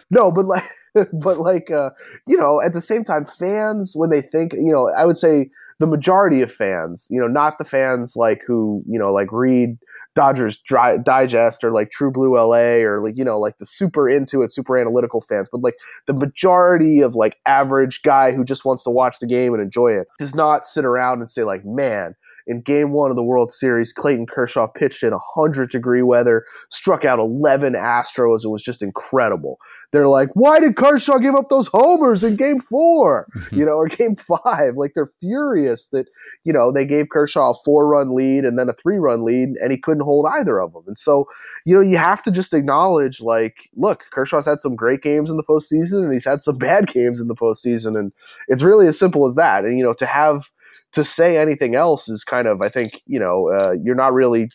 no, 0.10 0.30
but 0.30 0.44
like, 0.44 0.64
but 1.12 1.38
like, 1.38 1.70
uh, 1.70 1.90
you 2.26 2.36
know, 2.36 2.60
at 2.60 2.72
the 2.72 2.80
same 2.80 3.04
time, 3.04 3.24
fans 3.24 3.92
when 3.94 4.10
they 4.10 4.20
think, 4.20 4.52
you 4.52 4.72
know, 4.72 4.88
I 4.96 5.04
would 5.04 5.16
say 5.16 5.50
the 5.78 5.86
majority 5.86 6.42
of 6.42 6.52
fans, 6.52 7.08
you 7.10 7.20
know, 7.20 7.28
not 7.28 7.58
the 7.58 7.64
fans 7.64 8.16
like 8.16 8.42
who, 8.46 8.82
you 8.86 8.98
know, 8.98 9.12
like 9.12 9.32
read 9.32 9.78
Dodgers 10.14 10.58
Dri- 10.58 10.98
Digest 11.02 11.64
or 11.64 11.72
like 11.72 11.90
True 11.90 12.10
Blue 12.10 12.36
LA 12.36 12.84
or 12.84 13.02
like 13.02 13.16
you 13.16 13.24
know 13.24 13.38
like 13.38 13.58
the 13.58 13.66
super 13.66 14.08
into 14.08 14.42
it, 14.42 14.52
super 14.52 14.78
analytical 14.78 15.20
fans, 15.20 15.48
but 15.50 15.62
like 15.62 15.76
the 16.06 16.12
majority 16.12 17.00
of 17.00 17.14
like 17.14 17.36
average 17.46 18.02
guy 18.02 18.32
who 18.32 18.44
just 18.44 18.64
wants 18.64 18.82
to 18.84 18.90
watch 18.90 19.18
the 19.20 19.26
game 19.26 19.54
and 19.54 19.62
enjoy 19.62 19.88
it 19.88 20.06
does 20.18 20.34
not 20.34 20.66
sit 20.66 20.84
around 20.84 21.20
and 21.20 21.30
say 21.30 21.44
like, 21.44 21.64
man. 21.64 22.14
In 22.46 22.60
game 22.60 22.92
one 22.92 23.10
of 23.10 23.16
the 23.16 23.22
World 23.22 23.50
Series, 23.50 23.92
Clayton 23.92 24.26
Kershaw 24.26 24.66
pitched 24.66 25.02
in 25.02 25.10
100 25.10 25.70
degree 25.70 26.02
weather, 26.02 26.44
struck 26.70 27.04
out 27.04 27.18
11 27.18 27.74
Astros. 27.74 28.44
It 28.44 28.50
was 28.50 28.62
just 28.62 28.82
incredible. 28.82 29.58
They're 29.92 30.08
like, 30.08 30.30
why 30.32 30.58
did 30.58 30.76
Kershaw 30.76 31.18
give 31.18 31.34
up 31.34 31.50
those 31.50 31.68
homers 31.68 32.24
in 32.24 32.36
game 32.36 32.60
four? 32.60 33.28
you 33.52 33.64
know, 33.64 33.72
or 33.72 33.88
game 33.88 34.16
five? 34.16 34.74
Like, 34.76 34.92
they're 34.94 35.10
furious 35.20 35.88
that, 35.88 36.06
you 36.44 36.52
know, 36.52 36.72
they 36.72 36.86
gave 36.86 37.10
Kershaw 37.10 37.50
a 37.50 37.54
four 37.62 37.86
run 37.86 38.14
lead 38.14 38.44
and 38.44 38.58
then 38.58 38.70
a 38.70 38.72
three 38.72 38.98
run 38.98 39.22
lead, 39.22 39.50
and 39.60 39.70
he 39.70 39.78
couldn't 39.78 40.04
hold 40.04 40.26
either 40.26 40.60
of 40.60 40.72
them. 40.72 40.84
And 40.86 40.96
so, 40.96 41.26
you 41.66 41.74
know, 41.74 41.82
you 41.82 41.98
have 41.98 42.22
to 42.22 42.30
just 42.30 42.54
acknowledge, 42.54 43.20
like, 43.20 43.54
look, 43.76 44.04
Kershaw's 44.12 44.46
had 44.46 44.60
some 44.60 44.74
great 44.74 45.02
games 45.02 45.30
in 45.30 45.36
the 45.36 45.44
postseason 45.44 46.02
and 46.04 46.12
he's 46.12 46.24
had 46.24 46.42
some 46.42 46.56
bad 46.58 46.86
games 46.86 47.20
in 47.20 47.28
the 47.28 47.34
postseason. 47.34 47.98
And 47.98 48.12
it's 48.48 48.62
really 48.62 48.86
as 48.86 48.98
simple 48.98 49.26
as 49.26 49.34
that. 49.34 49.64
And, 49.64 49.76
you 49.76 49.84
know, 49.84 49.94
to 49.94 50.06
have, 50.06 50.50
to 50.92 51.02
say 51.02 51.38
anything 51.38 51.74
else 51.74 52.08
is 52.08 52.24
kind 52.24 52.46
of, 52.46 52.60
I 52.60 52.68
think, 52.68 53.00
you 53.06 53.18
know, 53.18 53.50
uh, 53.50 53.74
you're 53.82 53.94
not 53.94 54.12
really. 54.12 54.50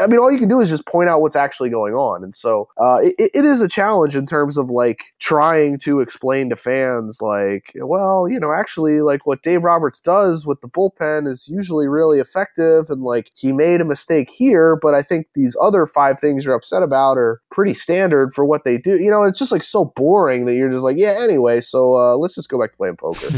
I 0.00 0.08
mean, 0.08 0.18
all 0.18 0.32
you 0.32 0.38
can 0.38 0.48
do 0.48 0.60
is 0.60 0.68
just 0.68 0.84
point 0.86 1.08
out 1.08 1.20
what's 1.20 1.36
actually 1.36 1.70
going 1.70 1.94
on, 1.94 2.24
and 2.24 2.34
so 2.34 2.68
uh, 2.76 2.98
it, 3.02 3.30
it 3.32 3.44
is 3.44 3.62
a 3.62 3.68
challenge 3.68 4.16
in 4.16 4.26
terms 4.26 4.56
of 4.56 4.68
like 4.68 5.04
trying 5.20 5.78
to 5.78 6.00
explain 6.00 6.50
to 6.50 6.56
fans, 6.56 7.18
like, 7.20 7.70
well, 7.76 8.28
you 8.28 8.40
know, 8.40 8.52
actually, 8.52 9.00
like 9.00 9.26
what 9.26 9.42
Dave 9.42 9.62
Roberts 9.62 10.00
does 10.00 10.44
with 10.44 10.60
the 10.60 10.68
bullpen 10.68 11.28
is 11.28 11.46
usually 11.46 11.86
really 11.86 12.18
effective, 12.18 12.90
and 12.90 13.02
like 13.02 13.30
he 13.34 13.52
made 13.52 13.80
a 13.80 13.84
mistake 13.84 14.28
here, 14.28 14.76
but 14.82 14.94
I 14.94 15.02
think 15.02 15.28
these 15.36 15.56
other 15.62 15.86
five 15.86 16.18
things 16.18 16.44
you're 16.44 16.56
upset 16.56 16.82
about 16.82 17.16
are 17.16 17.40
pretty 17.52 17.74
standard 17.74 18.34
for 18.34 18.44
what 18.44 18.64
they 18.64 18.76
do. 18.76 18.98
You 18.98 19.10
know, 19.10 19.22
it's 19.22 19.38
just 19.38 19.52
like 19.52 19.62
so 19.62 19.92
boring 19.96 20.46
that 20.46 20.54
you're 20.54 20.70
just 20.70 20.82
like, 20.82 20.96
yeah, 20.98 21.16
anyway, 21.20 21.60
so 21.60 21.94
uh, 21.96 22.16
let's 22.16 22.34
just 22.34 22.48
go 22.48 22.58
back 22.58 22.72
to 22.72 22.76
playing 22.76 22.96
poker. 22.96 23.28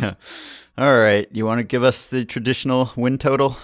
yeah. 0.00 0.14
All 0.76 0.98
right. 0.98 1.28
You 1.32 1.46
want 1.46 1.58
to 1.60 1.64
give 1.64 1.84
us 1.84 2.08
the 2.08 2.24
traditional 2.24 2.90
win 2.96 3.18
total? 3.18 3.56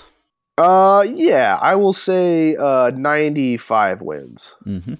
Uh, 0.56 1.06
yeah, 1.08 1.58
I 1.61 1.74
will 1.74 1.94
say 1.94 2.54
uh 2.56 2.90
95 2.94 4.02
wins. 4.02 4.54
Mm-hmm. 4.66 4.94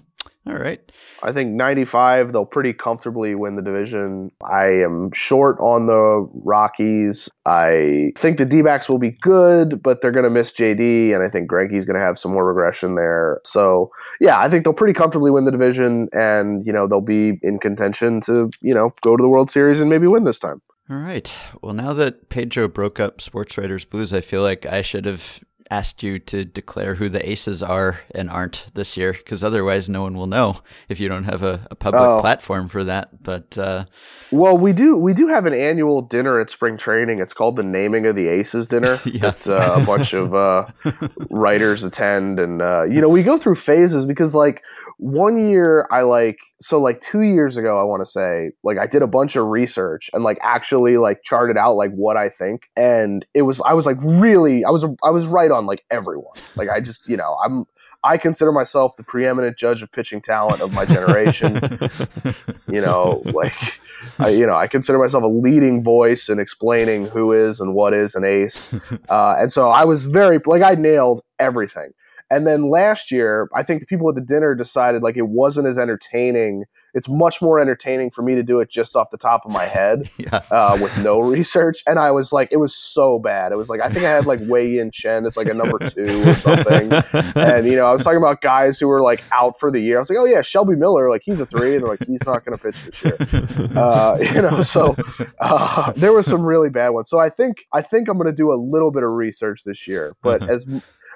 All 0.47 0.55
right. 0.55 0.81
I 1.21 1.31
think 1.31 1.51
95, 1.51 2.33
they'll 2.33 2.45
pretty 2.45 2.73
comfortably 2.73 3.35
win 3.35 3.55
the 3.57 3.61
division. 3.61 4.31
I 4.43 4.65
am 4.65 5.11
short 5.11 5.57
on 5.59 5.85
the 5.85 6.27
Rockies. 6.33 7.29
I 7.45 8.11
think 8.17 8.39
the 8.39 8.45
D 8.45 8.63
backs 8.63 8.89
will 8.89 8.97
be 8.97 9.11
good, 9.21 9.83
but 9.83 10.01
they're 10.01 10.11
going 10.11 10.23
to 10.23 10.31
miss 10.31 10.51
JD, 10.51 11.13
and 11.13 11.23
I 11.23 11.29
think 11.29 11.47
Greinke's 11.47 11.85
going 11.85 11.95
to 11.95 12.03
have 12.03 12.17
some 12.17 12.33
more 12.33 12.47
regression 12.47 12.95
there. 12.95 13.39
So, 13.43 13.91
yeah, 14.19 14.39
I 14.39 14.49
think 14.49 14.63
they'll 14.63 14.73
pretty 14.73 14.93
comfortably 14.93 15.29
win 15.29 15.45
the 15.45 15.51
division, 15.51 16.09
and, 16.11 16.65
you 16.65 16.73
know, 16.73 16.87
they'll 16.87 17.01
be 17.01 17.39
in 17.43 17.59
contention 17.59 18.19
to, 18.21 18.49
you 18.61 18.73
know, 18.73 18.95
go 19.01 19.15
to 19.15 19.21
the 19.21 19.29
World 19.29 19.51
Series 19.51 19.79
and 19.79 19.91
maybe 19.91 20.07
win 20.07 20.23
this 20.23 20.39
time. 20.39 20.59
All 20.91 20.97
right. 20.97 21.33
Well, 21.61 21.73
now 21.73 21.93
that 21.93 22.27
Pedro 22.27 22.67
broke 22.67 22.99
up 22.99 23.21
Sports 23.21 23.57
Writers 23.57 23.85
Blues, 23.85 24.13
I 24.13 24.19
feel 24.19 24.41
like 24.41 24.65
I 24.65 24.81
should 24.81 25.05
have 25.05 25.41
asked 25.69 26.03
you 26.03 26.19
to 26.19 26.43
declare 26.43 26.95
who 26.95 27.07
the 27.07 27.29
aces 27.29 27.63
are 27.63 28.01
and 28.13 28.29
aren't 28.29 28.67
this 28.73 28.97
year, 28.97 29.13
because 29.13 29.41
otherwise 29.41 29.87
no 29.87 30.01
one 30.01 30.15
will 30.15 30.27
know 30.27 30.57
if 30.89 30.99
you 30.99 31.07
don't 31.07 31.23
have 31.23 31.43
a, 31.43 31.65
a 31.71 31.75
public 31.75 32.01
oh. 32.01 32.19
platform 32.19 32.67
for 32.67 32.83
that. 32.83 33.23
But 33.23 33.57
uh, 33.57 33.85
well, 34.31 34.57
we 34.57 34.73
do 34.73 34.97
we 34.97 35.13
do 35.13 35.27
have 35.27 35.45
an 35.45 35.53
annual 35.53 36.01
dinner 36.01 36.41
at 36.41 36.49
spring 36.49 36.75
training. 36.75 37.19
It's 37.19 37.31
called 37.31 37.55
the 37.55 37.63
Naming 37.63 38.05
of 38.05 38.17
the 38.17 38.27
Aces 38.27 38.67
dinner. 38.67 38.99
yeah. 39.05 39.31
That 39.31 39.47
uh, 39.47 39.81
a 39.81 39.85
bunch 39.85 40.11
of 40.11 40.35
uh, 40.35 40.67
writers 41.29 41.85
attend, 41.85 42.37
and 42.37 42.61
uh, 42.61 42.83
you 42.83 42.99
know 42.99 43.07
we 43.07 43.23
go 43.23 43.37
through 43.37 43.55
phases 43.55 44.05
because 44.05 44.35
like 44.35 44.61
one 44.97 45.49
year 45.49 45.87
I 45.91 46.01
like 46.01 46.37
so 46.59 46.79
like 46.79 46.99
2 46.99 47.21
years 47.21 47.57
ago 47.57 47.79
I 47.79 47.83
want 47.83 48.01
to 48.01 48.05
say 48.05 48.51
like 48.63 48.77
I 48.77 48.87
did 48.87 49.01
a 49.01 49.07
bunch 49.07 49.35
of 49.35 49.45
research 49.47 50.09
and 50.13 50.23
like 50.23 50.37
actually 50.41 50.97
like 50.97 51.23
charted 51.23 51.57
out 51.57 51.75
like 51.75 51.91
what 51.91 52.17
I 52.17 52.29
think 52.29 52.69
and 52.75 53.25
it 53.33 53.43
was 53.43 53.61
I 53.65 53.73
was 53.73 53.85
like 53.85 53.97
really 54.01 54.63
I 54.63 54.69
was 54.69 54.85
I 55.03 55.09
was 55.09 55.25
right 55.27 55.51
on 55.51 55.65
like 55.65 55.83
everyone. 55.91 56.37
Like 56.55 56.69
I 56.69 56.79
just, 56.79 57.07
you 57.07 57.17
know, 57.17 57.37
I'm 57.43 57.65
I 58.03 58.17
consider 58.17 58.51
myself 58.51 58.95
the 58.95 59.03
preeminent 59.03 59.57
judge 59.57 59.81
of 59.81 59.91
pitching 59.91 60.21
talent 60.21 60.61
of 60.61 60.73
my 60.73 60.85
generation. 60.85 61.55
you 62.67 62.81
know, 62.81 63.21
like 63.25 63.53
I, 64.17 64.29
you 64.29 64.45
know, 64.45 64.55
I 64.55 64.67
consider 64.67 64.97
myself 64.97 65.23
a 65.23 65.27
leading 65.27 65.83
voice 65.83 66.29
in 66.29 66.39
explaining 66.39 67.05
who 67.05 67.31
is 67.31 67.59
and 67.59 67.73
what 67.75 67.93
is 67.93 68.15
an 68.15 68.23
ace. 68.23 68.73
Uh, 69.09 69.35
and 69.39 69.51
so 69.51 69.69
I 69.69 69.83
was 69.83 70.05
very 70.05 70.39
like 70.45 70.63
I 70.63 70.75
nailed 70.75 71.21
everything. 71.39 71.91
And 72.31 72.47
then 72.47 72.69
last 72.69 73.11
year, 73.11 73.49
I 73.53 73.61
think 73.61 73.81
the 73.81 73.85
people 73.85 74.07
at 74.07 74.15
the 74.15 74.21
dinner 74.21 74.55
decided 74.55 75.03
like 75.03 75.17
it 75.17 75.27
wasn't 75.27 75.67
as 75.67 75.77
entertaining. 75.77 76.63
It's 76.93 77.09
much 77.09 77.41
more 77.41 77.59
entertaining 77.59 78.09
for 78.09 78.21
me 78.21 78.35
to 78.35 78.43
do 78.43 78.61
it 78.61 78.69
just 78.69 78.95
off 78.95 79.09
the 79.11 79.17
top 79.17 79.45
of 79.45 79.51
my 79.51 79.65
head 79.65 80.09
yeah. 80.17 80.39
uh, 80.49 80.77
with 80.81 80.97
no 80.99 81.19
research. 81.19 81.83
And 81.85 81.99
I 81.99 82.11
was 82.11 82.31
like, 82.31 82.47
it 82.49 82.57
was 82.57 82.73
so 82.73 83.19
bad. 83.19 83.51
It 83.51 83.57
was 83.57 83.67
like 83.67 83.81
I 83.81 83.89
think 83.89 84.05
I 84.05 84.09
had 84.09 84.25
like 84.25 84.39
Wei 84.43 84.71
Yin 84.71 84.91
Chen 84.91 85.25
as 85.25 85.35
like 85.35 85.47
a 85.47 85.53
number 85.53 85.77
two 85.79 86.23
or 86.25 86.33
something. 86.35 86.93
and 87.35 87.67
you 87.67 87.75
know, 87.75 87.85
I 87.85 87.91
was 87.91 88.01
talking 88.01 88.17
about 88.17 88.41
guys 88.41 88.79
who 88.79 88.87
were 88.87 89.01
like 89.01 89.21
out 89.33 89.59
for 89.59 89.69
the 89.69 89.81
year. 89.81 89.97
I 89.97 89.99
was 89.99 90.09
like, 90.09 90.19
oh 90.19 90.25
yeah, 90.25 90.41
Shelby 90.41 90.77
Miller, 90.77 91.09
like 91.09 91.23
he's 91.25 91.41
a 91.41 91.45
three, 91.45 91.75
and 91.75 91.83
like 91.83 92.05
he's 92.07 92.25
not 92.25 92.45
going 92.45 92.57
to 92.57 92.63
pitch 92.63 92.85
this 92.85 93.03
year. 93.03 93.17
Uh, 93.75 94.17
you 94.33 94.41
know, 94.41 94.63
so 94.63 94.95
uh, 95.39 95.91
there 95.97 96.13
was 96.13 96.27
some 96.27 96.43
really 96.43 96.69
bad 96.69 96.89
ones. 96.89 97.09
So 97.09 97.19
I 97.19 97.29
think 97.29 97.65
I 97.73 97.81
think 97.81 98.07
I'm 98.07 98.17
going 98.17 98.27
to 98.27 98.33
do 98.33 98.53
a 98.53 98.55
little 98.55 98.91
bit 98.91 99.03
of 99.03 99.09
research 99.09 99.63
this 99.65 99.85
year, 99.85 100.13
but 100.21 100.41
uh-huh. 100.43 100.53
as 100.53 100.65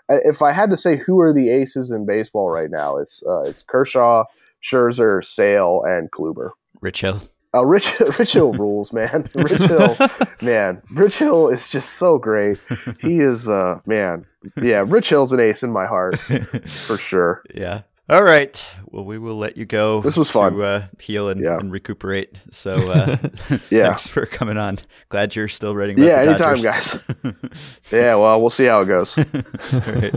if 0.09 0.41
I 0.41 0.51
had 0.51 0.69
to 0.69 0.77
say 0.77 0.97
who 0.97 1.19
are 1.19 1.33
the 1.33 1.49
aces 1.49 1.91
in 1.91 2.05
baseball 2.05 2.51
right 2.51 2.69
now, 2.69 2.97
it's 2.97 3.23
uh, 3.27 3.41
it's 3.41 3.61
Kershaw, 3.61 4.25
Scherzer, 4.61 5.23
Sale, 5.23 5.81
and 5.85 6.11
Kluber. 6.11 6.51
Rich 6.81 7.01
Hill. 7.01 7.21
Uh, 7.53 7.65
Rich 7.65 7.99
Rich 8.19 8.33
Hill 8.33 8.53
rules, 8.53 8.91
man. 8.91 9.29
Rich 9.35 9.61
Hill, 9.61 9.97
man. 10.41 10.81
Rich 10.91 11.19
Hill 11.19 11.47
is 11.47 11.69
just 11.69 11.93
so 11.93 12.17
great. 12.17 12.59
He 13.01 13.19
is, 13.19 13.47
uh, 13.47 13.79
man. 13.85 14.25
Yeah, 14.61 14.83
Rich 14.85 15.09
Hill's 15.09 15.31
an 15.31 15.39
ace 15.39 15.63
in 15.63 15.71
my 15.71 15.85
heart 15.85 16.19
for 16.67 16.97
sure. 16.97 17.43
Yeah. 17.53 17.81
All 18.07 18.23
right. 18.23 18.63
Well, 18.91 19.03
we 19.03 19.17
will 19.17 19.37
let 19.37 19.57
you 19.57 19.65
go. 19.65 20.01
This 20.01 20.15
was 20.15 20.29
fun. 20.29 20.53
To, 20.53 20.61
uh, 20.61 20.87
heal 20.99 21.29
and, 21.29 21.41
yeah. 21.41 21.57
and, 21.57 21.71
recuperate. 21.71 22.39
So, 22.51 22.71
uh, 22.71 23.17
yeah. 23.71 23.87
thanks 23.87 24.07
for 24.07 24.27
coming 24.27 24.57
on. 24.57 24.77
Glad 25.09 25.35
you're 25.35 25.47
still 25.47 25.75
writing. 25.75 25.97
yeah, 25.97 26.21
anytime, 26.21 26.61
guys. 26.61 26.95
yeah. 27.91 28.15
Well, 28.15 28.39
we'll 28.39 28.51
see 28.51 28.65
how 28.65 28.81
it 28.81 28.85
goes. 28.85 29.17
All 29.17 29.23
right. 29.79 30.13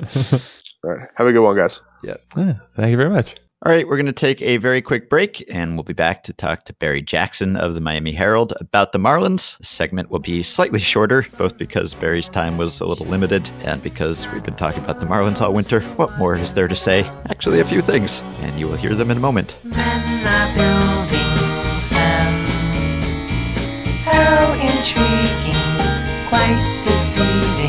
All 0.85 0.91
right. 0.91 1.09
Have 1.15 1.27
a 1.27 1.33
good 1.33 1.43
one, 1.43 1.57
guys. 1.57 1.81
Yeah. 2.05 2.17
yeah 2.37 2.55
thank 2.77 2.91
you 2.91 2.97
very 2.97 3.11
much. 3.11 3.37
All 3.67 3.73
right, 3.73 3.89
we're 3.89 3.97
going 3.97 4.07
to 4.07 4.13
take 4.13 4.41
a 4.41 4.59
very 4.59 4.81
quick 4.81 5.11
break 5.11 5.45
and 5.51 5.75
we'll 5.75 5.83
be 5.83 5.93
back 5.93 6.23
to 6.23 6.33
talk 6.33 6.65
to 6.67 6.73
Barry 6.75 7.03
Jackson 7.03 7.57
of 7.57 7.75
the 7.75 7.81
Miami 7.81 8.13
Herald 8.13 8.53
about 8.61 8.93
the 8.93 9.01
Marlins. 9.01 9.59
This 9.59 9.69
segment 9.69 10.13
will 10.13 10.21
be 10.21 10.45
slightly 10.45 10.79
shorter, 10.79 11.27
both 11.37 11.59
because 11.59 11.93
Barry's 11.93 12.29
time 12.29 12.57
was 12.57 12.79
a 12.79 12.87
little 12.87 13.07
limited 13.07 13.51
and 13.65 13.83
because 13.83 14.29
we've 14.33 14.45
been 14.45 14.55
talking 14.55 14.85
about 14.85 15.01
the 15.01 15.07
Marlins 15.07 15.41
all 15.41 15.53
winter. 15.53 15.81
What 15.97 16.17
more 16.19 16.37
is 16.37 16.53
there 16.53 16.69
to 16.69 16.77
say? 16.77 17.03
Actually, 17.31 17.59
a 17.59 17.65
few 17.65 17.83
things, 17.83 18.23
and 18.43 18.57
you 18.61 18.69
will 18.69 18.77
hear 18.77 18.95
them 18.95 19.11
in 19.11 19.17
a 19.17 19.21
moment. 19.21 19.57
How 24.05 24.53
intriguing, 24.53 26.29
quite 26.29 26.83
deceiving. 26.85 27.68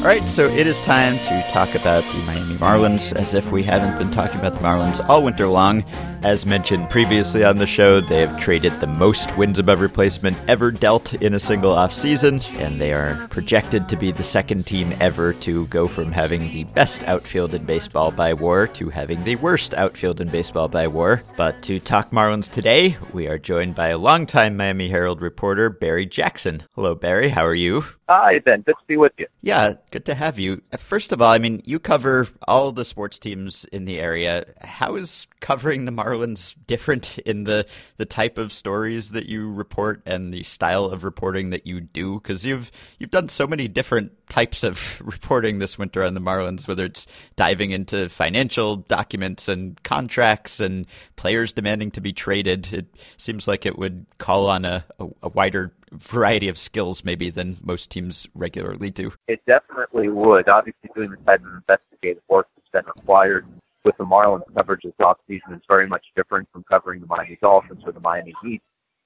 All 0.00 0.06
right, 0.06 0.26
so 0.26 0.48
it 0.48 0.66
is 0.66 0.80
time 0.80 1.18
to 1.18 1.46
talk 1.50 1.74
about 1.74 2.02
the 2.04 2.22
Miami 2.24 2.54
Marlins 2.54 3.14
as 3.14 3.34
if 3.34 3.52
we 3.52 3.62
haven't 3.62 3.98
been 3.98 4.10
talking 4.10 4.38
about 4.38 4.54
the 4.54 4.60
Marlins 4.60 5.06
all 5.10 5.22
winter 5.22 5.46
long. 5.46 5.84
As 6.22 6.44
mentioned 6.44 6.90
previously 6.90 7.44
on 7.44 7.56
the 7.56 7.66
show, 7.66 7.98
they 7.98 8.20
have 8.20 8.38
traded 8.38 8.78
the 8.78 8.86
most 8.86 9.34
wins 9.38 9.58
above 9.58 9.80
replacement 9.80 10.36
ever 10.48 10.70
dealt 10.70 11.14
in 11.14 11.32
a 11.32 11.40
single 11.40 11.74
offseason, 11.74 12.44
and 12.58 12.78
they 12.78 12.92
are 12.92 13.26
projected 13.28 13.88
to 13.88 13.96
be 13.96 14.12
the 14.12 14.22
second 14.22 14.66
team 14.66 14.92
ever 15.00 15.32
to 15.32 15.66
go 15.68 15.88
from 15.88 16.12
having 16.12 16.40
the 16.52 16.64
best 16.64 17.02
outfield 17.04 17.54
in 17.54 17.64
baseball 17.64 18.10
by 18.10 18.34
WAR 18.34 18.66
to 18.66 18.90
having 18.90 19.24
the 19.24 19.36
worst 19.36 19.72
outfield 19.72 20.20
in 20.20 20.28
baseball 20.28 20.68
by 20.68 20.86
WAR. 20.86 21.20
But 21.38 21.62
to 21.62 21.78
talk 21.78 22.10
Marlins 22.10 22.50
today, 22.50 22.98
we 23.14 23.26
are 23.26 23.38
joined 23.38 23.74
by 23.74 23.88
a 23.88 23.98
longtime 23.98 24.58
Miami 24.58 24.88
Herald 24.88 25.22
reporter, 25.22 25.70
Barry 25.70 26.04
Jackson. 26.04 26.64
Hello, 26.74 26.94
Barry. 26.94 27.30
How 27.30 27.46
are 27.46 27.54
you? 27.54 27.82
Hi, 28.10 28.40
Ben. 28.40 28.60
Good 28.60 28.74
to 28.78 28.84
be 28.86 28.96
with 28.98 29.12
you. 29.16 29.26
Yeah, 29.40 29.74
good 29.90 30.04
to 30.04 30.14
have 30.14 30.38
you. 30.38 30.60
First 30.76 31.12
of 31.12 31.22
all, 31.22 31.32
I 31.32 31.38
mean, 31.38 31.62
you 31.64 31.78
cover 31.78 32.28
all 32.46 32.72
the 32.72 32.84
sports 32.84 33.18
teams 33.18 33.64
in 33.66 33.86
the 33.86 33.98
area. 33.98 34.44
How 34.60 34.96
is 34.96 35.26
covering 35.40 35.84
the 35.84 35.92
Marlins 35.92 36.54
different 36.66 37.18
in 37.18 37.44
the 37.44 37.66
the 37.96 38.04
type 38.04 38.38
of 38.38 38.52
stories 38.52 39.12
that 39.12 39.26
you 39.26 39.50
report 39.50 40.02
and 40.06 40.32
the 40.32 40.42
style 40.42 40.86
of 40.86 41.04
reporting 41.04 41.50
that 41.50 41.66
you 41.66 41.80
do? 41.80 42.14
Because 42.14 42.44
you've 42.44 42.70
you've 42.98 43.10
done 43.10 43.28
so 43.28 43.46
many 43.46 43.68
different 43.68 44.12
types 44.28 44.62
of 44.62 45.00
reporting 45.04 45.58
this 45.58 45.78
winter 45.78 46.02
on 46.02 46.14
the 46.14 46.20
Marlins, 46.20 46.68
whether 46.68 46.84
it's 46.84 47.06
diving 47.36 47.72
into 47.72 48.08
financial 48.08 48.76
documents 48.76 49.48
and 49.48 49.82
contracts 49.82 50.60
and 50.60 50.86
players 51.16 51.52
demanding 51.52 51.90
to 51.92 52.00
be 52.00 52.12
traded. 52.12 52.72
It 52.72 52.86
seems 53.16 53.48
like 53.48 53.66
it 53.66 53.78
would 53.78 54.06
call 54.18 54.48
on 54.48 54.64
a, 54.64 54.84
a, 54.98 55.06
a 55.24 55.28
wider 55.28 55.72
variety 55.92 56.48
of 56.48 56.56
skills 56.56 57.04
maybe 57.04 57.30
than 57.30 57.56
most 57.62 57.90
teams 57.90 58.28
regularly 58.34 58.90
do. 58.90 59.12
It 59.26 59.40
definitely 59.46 60.08
would. 60.08 60.48
Obviously, 60.48 60.90
doing 60.94 61.10
the 61.10 61.16
type 61.18 61.40
of 61.40 61.52
investigative 61.52 62.22
work 62.28 62.48
that's 62.56 62.84
been 62.84 62.92
required 62.96 63.46
with 63.84 63.96
the 63.96 64.04
Marlins 64.04 64.42
coverage 64.54 64.82
this 64.82 64.92
offseason 65.00 65.56
is 65.56 65.62
very 65.68 65.86
much 65.86 66.04
different 66.16 66.48
from 66.52 66.64
covering 66.64 67.00
the 67.00 67.06
Miami 67.06 67.38
Dolphins 67.40 67.82
or 67.84 67.92
the 67.92 68.00
Miami 68.00 68.34
Heat. 68.42 68.62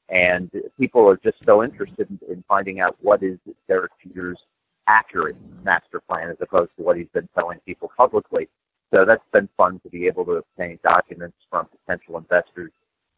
And 0.09 0.51
people 0.79 1.09
are 1.09 1.17
just 1.17 1.39
so 1.45 1.63
interested 1.63 2.09
in, 2.11 2.19
in 2.31 2.45
finding 2.47 2.81
out 2.81 2.97
what 3.01 3.23
is 3.23 3.39
Derek 3.69 3.93
Jeter's 4.03 4.39
accurate 4.87 5.37
master 5.65 6.01
plan 6.01 6.29
as 6.29 6.37
opposed 6.41 6.71
to 6.77 6.83
what 6.83 6.97
he's 6.97 7.09
been 7.15 7.29
telling 7.35 7.59
people 7.65 7.91
publicly. 7.97 8.49
So 8.93 9.05
that's 9.05 9.25
been 9.33 9.49
fun 9.57 9.81
to 9.81 9.89
be 9.89 10.07
able 10.07 10.25
to 10.27 10.33
obtain 10.33 10.79
documents 10.85 11.39
from 11.51 11.67
potential 11.67 12.19
investors 12.19 12.71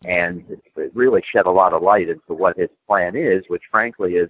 and 0.05 0.45
it 0.77 0.91
really 0.95 1.23
shed 1.33 1.47
a 1.47 1.51
lot 1.51 1.73
of 1.73 1.83
light 1.83 2.09
into 2.09 2.35
what 2.35 2.59
his 2.59 2.69
plan 2.87 3.17
is, 3.17 3.45
which 3.49 3.63
frankly 3.71 4.15
is 4.15 4.29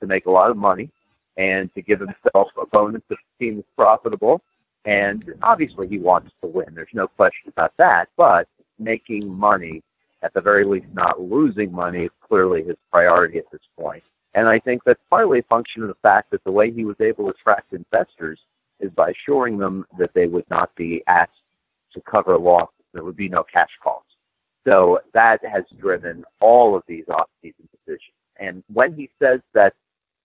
to 0.00 0.06
make 0.06 0.26
a 0.26 0.30
lot 0.30 0.50
of 0.50 0.56
money 0.56 0.90
and 1.36 1.72
to 1.74 1.82
give 1.82 2.00
himself 2.00 2.48
a 2.60 2.66
bonus 2.66 3.02
if 3.10 3.18
the 3.38 3.44
team 3.44 3.58
is 3.58 3.64
profitable 3.76 4.40
and 4.84 5.24
obviously, 5.42 5.88
he 5.88 5.98
wants 5.98 6.32
to 6.40 6.48
win. 6.48 6.74
There's 6.74 6.88
no 6.92 7.06
question 7.06 7.48
about 7.48 7.72
that. 7.76 8.08
But 8.16 8.48
making 8.78 9.32
money, 9.32 9.82
at 10.22 10.34
the 10.34 10.40
very 10.40 10.64
least, 10.64 10.86
not 10.92 11.20
losing 11.20 11.72
money, 11.72 12.04
is 12.04 12.10
clearly 12.20 12.64
his 12.64 12.76
priority 12.90 13.38
at 13.38 13.50
this 13.52 13.60
point. 13.78 14.02
And 14.34 14.48
I 14.48 14.58
think 14.58 14.82
that's 14.84 15.00
partly 15.10 15.40
a 15.40 15.44
function 15.44 15.82
of 15.82 15.88
the 15.88 15.94
fact 16.02 16.30
that 16.30 16.42
the 16.44 16.50
way 16.50 16.70
he 16.70 16.84
was 16.84 16.96
able 17.00 17.24
to 17.24 17.30
attract 17.30 17.72
investors 17.72 18.40
is 18.80 18.90
by 18.90 19.10
assuring 19.10 19.58
them 19.58 19.86
that 19.98 20.14
they 20.14 20.26
would 20.26 20.48
not 20.50 20.74
be 20.74 21.02
asked 21.06 21.32
to 21.92 22.00
cover 22.00 22.36
losses. 22.38 22.74
There 22.92 23.04
would 23.04 23.16
be 23.16 23.28
no 23.28 23.44
cash 23.44 23.70
calls. 23.82 24.02
So 24.66 25.00
that 25.12 25.44
has 25.44 25.64
driven 25.78 26.24
all 26.40 26.74
of 26.74 26.82
these 26.86 27.04
off-season 27.08 27.68
decisions. 27.70 28.14
And 28.36 28.64
when 28.72 28.94
he 28.94 29.10
says 29.20 29.40
that 29.54 29.74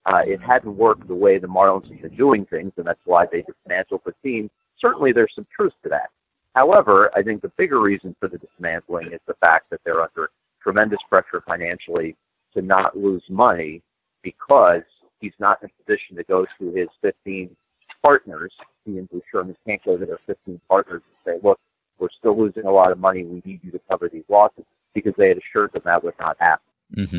uh, 0.08 0.22
it 0.26 0.40
hadn't 0.40 0.74
worked 0.74 1.06
the 1.06 1.14
way 1.14 1.36
the 1.36 1.46
Marlins 1.46 1.90
have 1.90 2.00
been 2.00 2.16
doing 2.16 2.46
things, 2.46 2.72
and 2.78 2.86
that's 2.86 3.04
why 3.04 3.26
they 3.30 3.42
dismantled 3.42 4.00
the 4.06 4.14
team, 4.22 4.50
certainly 4.80 5.12
there's 5.12 5.34
some 5.34 5.46
truth 5.54 5.74
to 5.82 5.88
that. 5.90 6.10
However, 6.54 7.10
I 7.14 7.22
think 7.22 7.42
the 7.42 7.52
bigger 7.58 7.78
reason 7.80 8.16
for 8.18 8.26
the 8.26 8.38
dismantling 8.38 9.12
is 9.12 9.20
the 9.26 9.34
fact 9.34 9.68
that 9.70 9.80
they're 9.84 10.00
under 10.00 10.30
tremendous 10.62 11.00
pressure 11.10 11.42
financially 11.46 12.16
to 12.54 12.62
not 12.62 12.96
lose 12.96 13.22
money 13.28 13.82
because 14.22 14.82
he's 15.20 15.34
not 15.38 15.62
in 15.62 15.68
a 15.68 15.82
position 15.84 16.16
to 16.16 16.24
go 16.24 16.46
to 16.58 16.72
his 16.72 16.88
15 17.02 17.54
partners. 18.02 18.52
He 18.86 18.96
and 18.96 19.10
Bruce 19.10 19.24
Sherman 19.30 19.56
can't 19.66 19.84
go 19.84 19.98
to 19.98 20.06
their 20.06 20.20
15 20.26 20.58
partners 20.68 21.02
and 21.04 21.34
say, 21.34 21.46
look, 21.46 21.60
we're 21.98 22.08
still 22.18 22.38
losing 22.38 22.64
a 22.64 22.70
lot 22.70 22.92
of 22.92 22.98
money. 22.98 23.24
We 23.24 23.42
need 23.44 23.60
you 23.62 23.70
to 23.72 23.80
cover 23.90 24.08
these 24.08 24.24
losses 24.28 24.64
because 24.94 25.12
they 25.18 25.28
had 25.28 25.38
assured 25.38 25.72
them 25.72 25.82
that 25.84 26.02
would 26.02 26.18
not 26.18 26.36
happen. 26.40 26.67
Mm-hmm. 26.96 27.18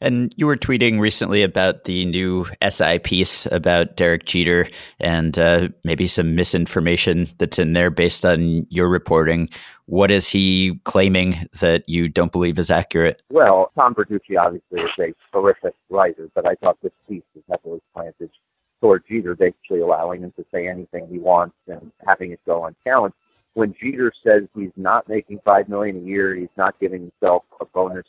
And 0.00 0.34
you 0.36 0.46
were 0.46 0.56
tweeting 0.56 0.98
recently 0.98 1.42
about 1.42 1.84
the 1.84 2.04
new 2.06 2.46
SI 2.66 2.98
piece 3.00 3.46
about 3.46 3.96
Derek 3.96 4.24
Jeter 4.24 4.68
and 4.98 5.38
uh, 5.38 5.68
maybe 5.84 6.08
some 6.08 6.34
misinformation 6.34 7.26
that's 7.38 7.58
in 7.58 7.74
there 7.74 7.90
based 7.90 8.24
on 8.24 8.66
your 8.70 8.88
reporting. 8.88 9.50
What 9.86 10.10
is 10.10 10.28
he 10.28 10.80
claiming 10.84 11.48
that 11.60 11.86
you 11.88 12.08
don't 12.08 12.32
believe 12.32 12.58
is 12.58 12.70
accurate? 12.70 13.22
Well, 13.30 13.72
Tom 13.74 13.94
Verducci 13.94 14.38
obviously 14.38 14.80
is 14.80 14.90
a 14.98 15.36
terrific 15.36 15.74
writer, 15.90 16.30
but 16.34 16.46
I 16.46 16.54
thought 16.54 16.78
this 16.82 16.92
piece 17.08 17.22
was 17.34 17.44
heavily 17.50 17.82
planted 17.94 18.30
toward 18.80 19.04
Jeter, 19.06 19.34
basically 19.34 19.80
allowing 19.80 20.22
him 20.22 20.32
to 20.36 20.46
say 20.52 20.66
anything 20.66 21.06
he 21.08 21.18
wants 21.18 21.56
and 21.68 21.92
having 22.06 22.32
it 22.32 22.40
go 22.46 22.64
unchallenged. 22.64 23.16
When 23.54 23.74
Jeter 23.80 24.12
says 24.24 24.44
he's 24.54 24.70
not 24.76 25.08
making 25.08 25.40
five 25.44 25.68
million 25.68 25.96
a 25.96 26.00
year, 26.00 26.34
he's 26.34 26.48
not 26.56 26.78
giving 26.80 27.02
himself 27.02 27.42
a 27.60 27.64
bonus 27.66 28.06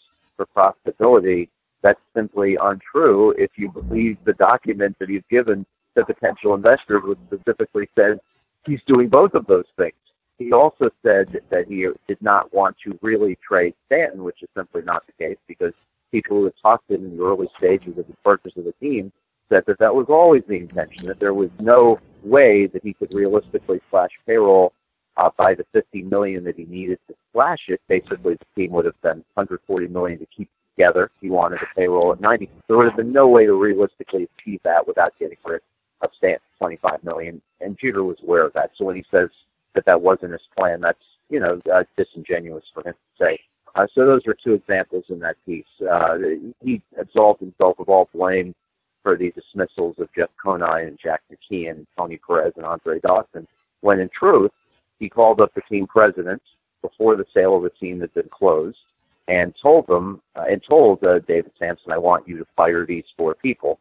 for 0.54 0.74
profitability, 0.86 1.50
that's 1.82 2.00
simply 2.16 2.58
untrue 2.62 3.32
if 3.32 3.52
you 3.56 3.70
believe 3.70 4.18
the 4.24 4.34
document 4.34 4.96
that 5.00 5.10
he's 5.10 5.24
given 5.30 5.66
to 5.98 6.06
potential 6.06 6.54
investors, 6.54 7.02
which 7.04 7.18
specifically 7.28 7.90
says 7.98 8.18
he's 8.66 8.82
doing 8.88 9.10
both 9.10 9.34
of 9.34 9.46
those 9.48 9.66
things. 9.78 9.96
He 10.38 10.54
also 10.54 10.90
said 11.04 11.42
that 11.50 11.68
he 11.68 11.88
did 12.08 12.22
not 12.22 12.54
want 12.54 12.76
to 12.84 12.98
really 13.02 13.38
trade 13.48 13.74
Stanton, 13.88 14.24
which 14.24 14.42
is 14.42 14.50
simply 14.56 14.82
not 14.82 15.04
the 15.06 15.14
case 15.24 15.38
because 15.48 15.74
people 16.12 16.38
who 16.38 16.46
had 16.46 16.54
talked 16.62 16.88
to 16.88 16.96
him 16.96 17.06
in 17.06 17.18
the 17.18 17.24
early 17.24 17.50
stages 17.58 17.98
of 17.98 18.08
the 18.08 18.16
purchase 18.24 18.54
of 18.58 18.66
the 18.66 18.74
team 18.74 19.12
said 19.50 19.64
that 19.68 19.80
that 19.80 19.94
was 19.94 20.08
always 20.10 20.44
the 20.48 20.56
intention, 20.56 21.06
that 21.08 21.20
there 21.20 21.34
was 21.34 21.50
no 21.60 22.00
way 22.24 22.68
that 22.68 22.84
he 22.84 22.94
could 22.94 23.14
realistically 23.14 23.82
slash 23.90 24.12
payroll 24.26 24.74
uh, 25.18 25.30
by 25.38 25.54
the 25.54 25.66
50 25.74 26.04
million 26.04 26.44
that 26.44 26.56
he 26.56 26.66
needed 26.66 27.00
to 27.08 27.16
slash 27.34 27.60
it. 27.68 27.82
Basically, 27.88 28.36
the 28.36 28.46
team 28.56 28.72
would 28.72 28.86
have 28.86 29.00
been 29.02 29.24
140 29.34 29.88
million 29.88 30.20
to 30.20 30.26
keep 30.26 30.50
together. 30.76 31.12
He 31.20 31.30
wanted 31.30 31.60
a 31.62 31.76
payroll 31.76 32.14
at 32.14 32.22
90. 32.22 32.50
There 32.68 32.78
would 32.78 32.88
have 32.88 32.98
been 32.98 33.12
no 33.12 33.28
way 33.28 33.46
to 33.46 33.54
realistically 33.54 34.28
achieve 34.38 34.62
that 34.64 34.88
without 34.88 35.14
getting 35.20 35.38
rid 35.46 35.62
of 36.02 36.10
Stanton 36.18 36.42
25 36.58 37.04
million. 37.04 37.42
And 37.60 37.78
Jeter 37.78 38.04
was 38.04 38.18
aware 38.24 38.46
of 38.46 38.54
that. 38.54 38.72
So 38.78 38.86
when 38.86 38.96
he 38.96 39.06
says 39.12 39.30
that 39.76 39.86
that 39.86 40.02
wasn't 40.02 40.32
his 40.32 40.42
plan, 40.58 40.82
that's 40.82 41.00
you 41.30 41.40
know 41.40 41.62
uh, 41.74 41.84
disingenuous 41.98 42.66
for 42.74 42.88
him 42.88 42.94
to 42.94 43.26
say. 43.26 43.40
Uh, 43.76 43.88
so 43.96 44.06
those 44.06 44.26
are 44.28 44.34
two 44.34 44.54
examples 44.54 45.06
in 45.10 45.20
that 45.20 45.38
piece. 45.46 45.66
Uh, 45.90 46.18
he 46.62 46.82
absolved 47.00 47.40
himself 47.40 47.80
of 47.80 47.88
all 47.88 48.10
blame 48.14 48.54
for 49.02 49.16
the 49.16 49.32
dismissals 49.32 49.96
of 49.98 50.10
Jeff 50.14 50.30
Conine 50.42 50.88
and 50.88 51.00
Jack 51.02 51.22
McKeon, 51.32 51.72
and 51.72 51.88
Tony 51.98 52.20
Perez, 52.26 52.54
and 52.58 52.66
Andre 52.66 53.00
Dawson, 53.00 53.48
when 53.80 54.00
in 54.00 54.10
truth, 54.10 54.52
he 55.02 55.10
called 55.10 55.42
up 55.42 55.54
the 55.54 55.62
team 55.62 55.88
presidents 55.88 56.46
before 56.82 57.18
the 57.18 57.26
sale 57.34 57.58
of 57.58 57.64
the 57.64 57.72
team 57.72 58.00
had 58.00 58.14
been 58.14 58.30
closed 58.30 58.78
and 59.28 59.54
told 59.62 59.88
them 59.88 60.22
uh, 60.36 60.46
and 60.50 60.64
told 60.64 61.04
uh, 61.04 61.20
David 61.20 61.52
Samson, 61.60 61.92
"I 61.92 61.98
want 61.98 62.28
you 62.28 62.38
to 62.38 62.46
fire 62.56 62.86
these 62.86 63.04
four 63.18 63.36
people." 63.36 63.80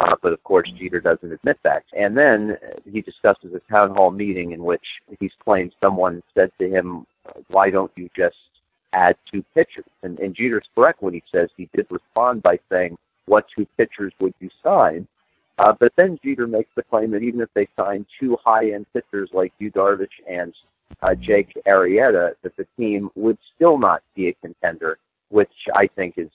Uh, 0.00 0.16
but 0.22 0.32
of 0.32 0.42
course, 0.42 0.68
Jeter 0.70 1.00
doesn't 1.00 1.30
admit 1.30 1.58
that. 1.62 1.84
And 1.96 2.16
then 2.16 2.56
he 2.90 3.02
discusses 3.02 3.54
a 3.54 3.60
town 3.70 3.94
hall 3.94 4.10
meeting 4.10 4.52
in 4.52 4.64
which 4.64 4.86
he's 5.20 5.32
claimed 5.44 5.74
someone 5.80 6.22
said 6.34 6.50
to 6.58 6.68
him, 6.68 7.06
"Why 7.48 7.70
don't 7.70 7.92
you 7.94 8.08
just 8.16 8.36
add 8.94 9.16
two 9.30 9.44
pitchers?" 9.54 9.92
And, 10.02 10.18
and 10.18 10.34
Jeter's 10.34 10.68
correct 10.74 11.02
when 11.02 11.14
he 11.14 11.22
says 11.30 11.50
he 11.56 11.68
did 11.74 11.86
respond 11.90 12.42
by 12.42 12.58
saying, 12.70 12.96
"What 13.26 13.46
two 13.54 13.66
pitchers 13.76 14.12
would 14.20 14.34
you 14.40 14.48
sign?" 14.62 15.06
Uh, 15.58 15.72
but 15.78 15.92
then 15.96 16.18
Jeter 16.24 16.46
makes 16.46 16.70
the 16.74 16.82
claim 16.82 17.10
that 17.10 17.22
even 17.22 17.40
if 17.40 17.48
they 17.54 17.68
sign 17.76 18.06
two 18.18 18.36
high-end 18.42 18.86
pitchers 18.92 19.30
like 19.32 19.52
Yu 19.58 19.70
Darvish 19.70 20.08
and 20.28 20.54
uh, 21.02 21.14
Jake 21.14 21.52
Arrieta, 21.66 22.34
that 22.42 22.56
the 22.56 22.66
team 22.78 23.10
would 23.14 23.38
still 23.54 23.78
not 23.78 24.02
be 24.14 24.28
a 24.28 24.34
contender, 24.34 24.98
which 25.28 25.52
I 25.74 25.86
think 25.86 26.14
is 26.16 26.30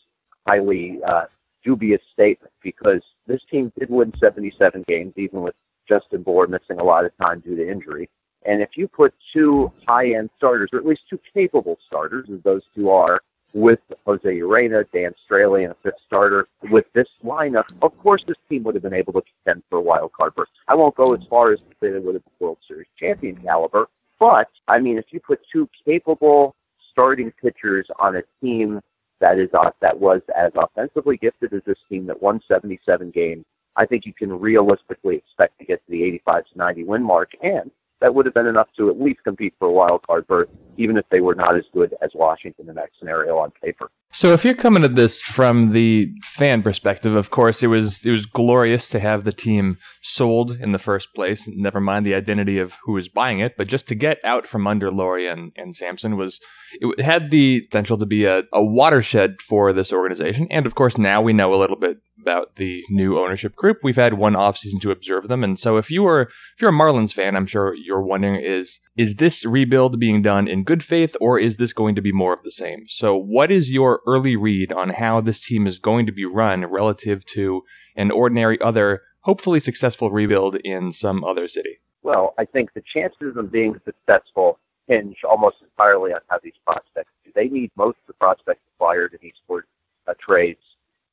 highly 0.47 0.99
uh, 1.05 1.26
dubious 1.63 2.01
statement 2.13 2.53
because 2.61 3.01
this 3.26 3.41
team 3.49 3.72
did 3.78 3.89
win 3.89 4.13
77 4.20 4.86
games, 4.88 5.13
even 5.18 5.41
with 5.41 5.55
Justin 5.88 6.24
Bour 6.24 6.47
missing 6.47 6.80
a 6.80 6.84
lot 6.84 7.05
of 7.05 7.11
time 7.18 7.39
due 7.39 7.55
to 7.55 7.70
injury. 7.70 8.09
And 8.45 8.61
if 8.61 8.70
you 8.76 8.88
put 8.88 9.13
two 9.34 9.72
high-end 9.88 10.30
starters, 10.38 10.70
or 10.72 10.80
at 10.80 10.86
least 10.86 11.01
two 11.09 11.20
capable 11.34 11.78
starters, 11.86 12.30
as 12.34 12.41
those 12.43 12.61
two 12.76 12.89
are, 12.89 13.22
with 13.53 13.79
Jose 14.05 14.27
Urena, 14.27 14.85
Dan 14.93 15.13
Straily, 15.29 15.63
and 15.63 15.71
a 15.71 15.75
fifth 15.83 15.99
starter. 16.05 16.47
With 16.69 16.85
this 16.93 17.07
lineup, 17.23 17.65
of 17.81 17.97
course, 17.97 18.23
this 18.27 18.37
team 18.49 18.63
would 18.63 18.75
have 18.75 18.83
been 18.83 18.93
able 18.93 19.13
to 19.13 19.21
contend 19.21 19.63
for 19.69 19.79
a 19.79 19.81
wild 19.81 20.13
card 20.13 20.35
berth. 20.35 20.49
I 20.67 20.75
won't 20.75 20.95
go 20.95 21.13
as 21.13 21.21
far 21.29 21.51
as 21.51 21.59
say 21.81 21.91
they 21.91 21.99
would 21.99 22.15
have 22.15 22.23
been 22.23 22.33
World 22.39 22.57
Series 22.67 22.87
champion 22.99 23.35
caliber, 23.37 23.87
but 24.19 24.49
I 24.67 24.79
mean, 24.79 24.97
if 24.97 25.05
you 25.11 25.19
put 25.19 25.39
two 25.51 25.69
capable 25.85 26.55
starting 26.91 27.31
pitchers 27.41 27.87
on 27.99 28.15
a 28.15 28.23
team 28.41 28.81
that 29.19 29.39
is 29.39 29.49
uh, 29.53 29.71
that 29.81 29.99
was 29.99 30.21
as 30.35 30.51
offensively 30.55 31.17
gifted 31.17 31.53
as 31.53 31.61
this 31.65 31.77
team 31.89 32.05
that 32.07 32.21
won 32.21 32.41
77 32.47 33.11
games, 33.11 33.45
I 33.75 33.85
think 33.85 34.05
you 34.05 34.13
can 34.13 34.37
realistically 34.37 35.17
expect 35.17 35.59
to 35.59 35.65
get 35.65 35.85
to 35.85 35.91
the 35.91 36.03
85 36.03 36.45
to 36.47 36.57
90 36.57 36.83
win 36.83 37.03
mark, 37.03 37.31
and 37.41 37.71
that 37.99 38.13
would 38.13 38.25
have 38.25 38.33
been 38.33 38.47
enough 38.47 38.67
to 38.77 38.89
at 38.89 38.99
least 38.99 39.23
compete 39.23 39.53
for 39.57 39.67
a 39.67 39.71
wild 39.71 40.05
card 40.05 40.27
berth, 40.27 40.49
even 40.77 40.97
if 40.97 41.05
they 41.09 41.19
were 41.19 41.35
not 41.35 41.55
as 41.57 41.63
good 41.73 41.95
as 42.01 42.11
Washington 42.13 42.69
in 42.69 42.75
that 42.75 42.89
scenario 42.99 43.37
on 43.37 43.51
paper. 43.63 43.89
So 44.11 44.33
if 44.33 44.45
you're 44.45 44.53
coming 44.53 44.83
at 44.83 44.95
this 44.95 45.19
from 45.19 45.73
the 45.73 46.09
fan 46.23 46.63
perspective, 46.63 47.15
of 47.15 47.29
course 47.29 47.61
it 47.61 47.67
was 47.67 48.05
it 48.05 48.11
was 48.11 48.25
glorious 48.25 48.87
to 48.89 48.99
have 48.99 49.23
the 49.23 49.33
team 49.33 49.77
sold 50.01 50.51
in 50.51 50.71
the 50.71 50.79
first 50.79 51.13
place. 51.13 51.47
Never 51.47 51.79
mind 51.79 52.05
the 52.05 52.15
identity 52.15 52.57
of 52.57 52.77
who 52.85 52.93
was 52.93 53.09
buying 53.09 53.39
it, 53.39 53.57
but 53.57 53.67
just 53.67 53.87
to 53.89 53.95
get 53.95 54.23
out 54.23 54.47
from 54.47 54.65
under 54.65 54.91
Loria 54.91 55.33
and, 55.33 55.51
and 55.55 55.75
Samson 55.75 56.17
was 56.17 56.39
it 56.79 57.01
had 57.01 57.31
the 57.31 57.61
potential 57.61 57.97
to 57.97 58.05
be 58.05 58.25
a, 58.25 58.43
a 58.53 58.63
watershed 58.63 59.41
for 59.41 59.73
this 59.73 59.91
organization. 59.91 60.47
And 60.49 60.65
of 60.65 60.75
course 60.75 60.97
now 60.97 61.21
we 61.21 61.33
know 61.33 61.53
a 61.53 61.59
little 61.59 61.77
bit 61.77 61.97
about 62.28 62.57
the 62.57 62.84
new 62.89 63.17
ownership 63.17 63.55
group. 63.55 63.80
We've 63.84 63.95
had 63.95 64.15
one 64.15 64.34
offseason 64.34 64.82
to 64.82 64.91
observe 64.91 65.30
them, 65.30 65.45
and 65.45 65.57
so 65.57 65.78
if 65.78 65.89
you 65.89 66.03
were 66.03 66.23
if 66.23 66.61
you're 66.61 66.71
a 66.71 66.73
Marlins 66.73 67.13
fan, 67.13 67.38
I'm 67.38 67.45
sure 67.45 67.73
you're 67.73 68.01
wondering 68.01 68.36
is 68.43 68.80
is 68.97 69.15
this 69.15 69.45
rebuild 69.45 69.97
being 69.97 70.21
done 70.21 70.47
in 70.47 70.65
good 70.65 70.84
faith 70.84 71.15
or 71.21 71.39
is 71.39 71.55
this 71.55 71.71
going 71.71 71.95
to 71.95 72.01
be 72.01 72.11
more 72.11 72.34
of 72.34 72.43
the 72.43 72.51
same? 72.51 72.86
So 72.89 73.15
what 73.15 73.49
is 73.49 73.71
your 73.71 74.01
early 74.05 74.36
read 74.36 74.73
on 74.73 74.89
how 74.89 75.21
this 75.21 75.39
team 75.39 75.65
is 75.67 75.80
going 75.80 76.05
to 76.05 76.11
be 76.11 76.25
run 76.25 76.65
relative 76.65 77.25
to 77.28 77.61
an 77.95 78.11
ordinary 78.11 78.59
other 78.59 79.03
hopefully 79.21 79.61
successful 79.61 80.11
rebuild 80.11 80.55
in 80.57 80.91
some 80.91 81.23
other 81.23 81.47
city? 81.47 81.80
Well, 82.03 82.34
I 82.38 82.45
think 82.45 82.73
the 82.73 82.84
chances 82.93 83.38
of 83.38 83.51
being 83.51 83.80
successful 83.86 84.59
hinge 84.88 85.17
almost 85.23 85.57
entirely 85.61 86.11
on 86.11 86.21
how 86.30 86.39
these 86.43 86.53
prospects 86.65 87.11
do. 87.23 87.32
They 87.36 87.47
need 87.47 87.71
most 87.75 87.97
of 87.99 88.07
the 88.07 88.13
prospects 88.13 88.61
acquired 88.75 89.13
in 89.13 89.19
these 89.21 89.34
sports 89.43 89.67
uh, 90.07 90.13
trades 90.19 90.61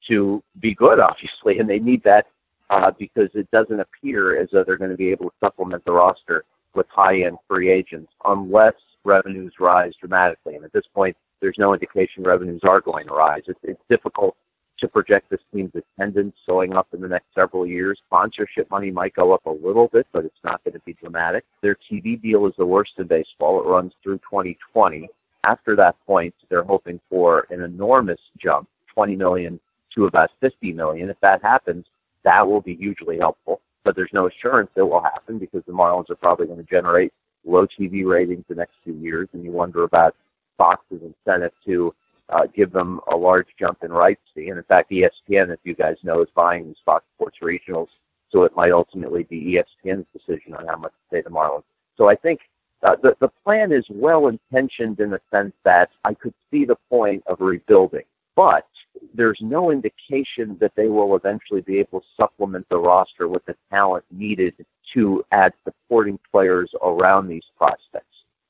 to 0.09 0.43
be 0.61 0.75
good, 0.75 1.01
obviously, 1.01 1.59
and 1.59 1.69
they 1.69 1.79
need 1.79 2.03
that 2.05 2.27
uh, 2.71 2.91
because 2.99 3.31
it 3.35 3.51
doesn't 3.51 3.81
appear 3.81 4.41
as 4.41 4.49
though 4.53 4.65
they're 4.65 4.77
going 4.77 4.91
to 4.91 4.97
be 4.97 5.11
able 5.11 5.27
to 5.27 5.37
supplement 5.41 5.85
the 5.85 5.93
roster 5.93 6.45
with 6.75 6.87
high-end 6.89 7.37
free 7.49 7.71
agents 7.71 8.13
unless 8.25 8.75
revenues 9.05 9.55
rise 9.61 9.93
dramatically. 10.01 10.57
And 10.57 10.65
at 10.65 10.73
this 10.73 10.87
point, 10.95 11.17
there's 11.41 11.59
no 11.59 11.75
indication 11.75 12.25
revenues 12.25 12.63
are 12.65 12.81
going 12.81 13.07
to 13.07 13.15
rise. 13.15 13.43
It's, 13.47 13.61
it's 13.63 13.83
difficult 13.89 14.37
to 14.79 14.89
project 14.89 15.31
this 15.31 15.41
team's 15.53 15.73
attendance 15.75 16.35
going 16.49 16.75
up 16.75 16.89
in 16.93 17.01
the 17.01 17.09
next 17.09 17.27
several 17.35 17.67
years. 17.67 18.01
Sponsorship 18.07 18.71
money 18.71 18.91
might 18.91 19.15
go 19.15 19.33
up 19.33 19.47
a 19.47 19.51
little 19.51 19.89
bit, 19.89 20.07
but 20.13 20.25
it's 20.25 20.43
not 20.43 20.63
going 20.65 20.75
to 20.75 20.81
be 20.81 20.95
dramatic. 20.95 21.45
Their 21.61 21.77
TV 21.91 22.21
deal 22.21 22.47
is 22.47 22.55
the 22.59 22.67
worst 22.67 22.93
in 22.99 23.07
baseball. 23.07 23.61
It 23.61 23.67
runs 23.67 23.93
through 24.03 24.19
2020. 24.19 25.09
After 25.47 25.77
that 25.77 25.97
point, 26.07 26.35
they're 26.49 26.65
hoping 26.65 27.01
for 27.09 27.47
an 27.51 27.61
enormous 27.61 28.21
jump, 28.39 28.69
20 28.95 29.17
million 29.17 29.61
to 29.95 30.07
about 30.07 30.31
50 30.41 30.73
million. 30.73 31.11
If 31.11 31.21
that 31.21 31.43
happens, 31.43 31.87
that 32.25 32.47
will 32.47 32.61
be 32.61 32.75
hugely 32.75 33.19
helpful. 33.19 33.61
But 33.85 33.97
there's 33.97 34.13
no 34.13 34.29
assurance 34.29 34.71
it 34.77 34.83
will 34.83 35.03
happen 35.03 35.39
because 35.39 35.63
the 35.67 35.73
Marlins 35.73 36.11
are 36.11 36.17
probably 36.17 36.47
going 36.47 36.59
to 36.59 36.71
generate 36.71 37.13
low 37.45 37.67
TV 37.67 38.05
ratings 38.07 38.45
the 38.49 38.55
next 38.55 38.75
few 38.83 38.95
years, 38.95 39.29
and 39.33 39.45
you 39.45 39.53
wonder 39.53 39.85
about 39.85 40.17
Fox's 40.57 41.03
incentive 41.03 41.53
to 41.67 41.95
uh, 42.31 42.47
give 42.55 42.73
them 42.73 43.01
a 43.13 43.17
large 43.17 43.49
jump 43.59 43.85
in 43.85 43.93
rights 43.93 44.23
fee. 44.35 44.49
And 44.49 44.59
in 44.59 44.65
fact, 44.65 44.91
ESPN, 44.91 45.53
as 45.53 45.59
you 45.65 45.75
guys 45.75 45.97
know, 46.03 46.23
is 46.23 46.29
buying 46.35 46.67
these 46.67 46.77
Fox 46.85 47.05
Sports 47.17 47.39
regionals, 47.43 47.89
so 48.31 48.45
it 48.45 48.57
might 48.57 48.73
ultimately 48.73 49.25
be 49.25 49.59
ESPN's 49.85 50.07
decision 50.13 50.55
on 50.55 50.67
how 50.67 50.77
much 50.77 50.93
to 50.93 51.17
pay 51.17 51.21
the 51.21 51.31
Marlins. 51.31 51.65
So 51.97 52.09
I 52.09 52.17
think 52.17 52.41
uh, 52.83 52.97
the 53.03 53.17
the 53.21 53.29
plan 53.45 53.73
is 53.73 53.85
well 53.91 54.29
intentioned 54.29 55.01
in 55.01 55.11
the 55.11 55.21
sense 55.31 55.53
that 55.65 55.91
I 56.05 56.15
could 56.15 56.35
see 56.51 56.65
the 56.65 56.77
point 56.91 57.23
of 57.27 57.41
rebuilding, 57.41 58.05
but 58.37 58.67
there's 59.15 59.39
no 59.41 59.71
indication 59.71 60.57
that 60.61 60.73
they 60.77 60.89
will 60.89 61.17
eventually 61.17 61.61
be 61.61 61.79
able 61.79 62.01
to 62.01 62.07
supplement 62.17 62.69
the 62.69 62.79
roster 62.79 63.29
with 63.29 63.45
the 63.47 63.57
talent 63.71 64.05
needed 64.11 64.55
to 64.93 65.25
add 65.33 65.53
supporting 65.65 66.19
players 66.31 66.71
around 66.83 67.29
these 67.29 67.45
prospects. 67.57 68.07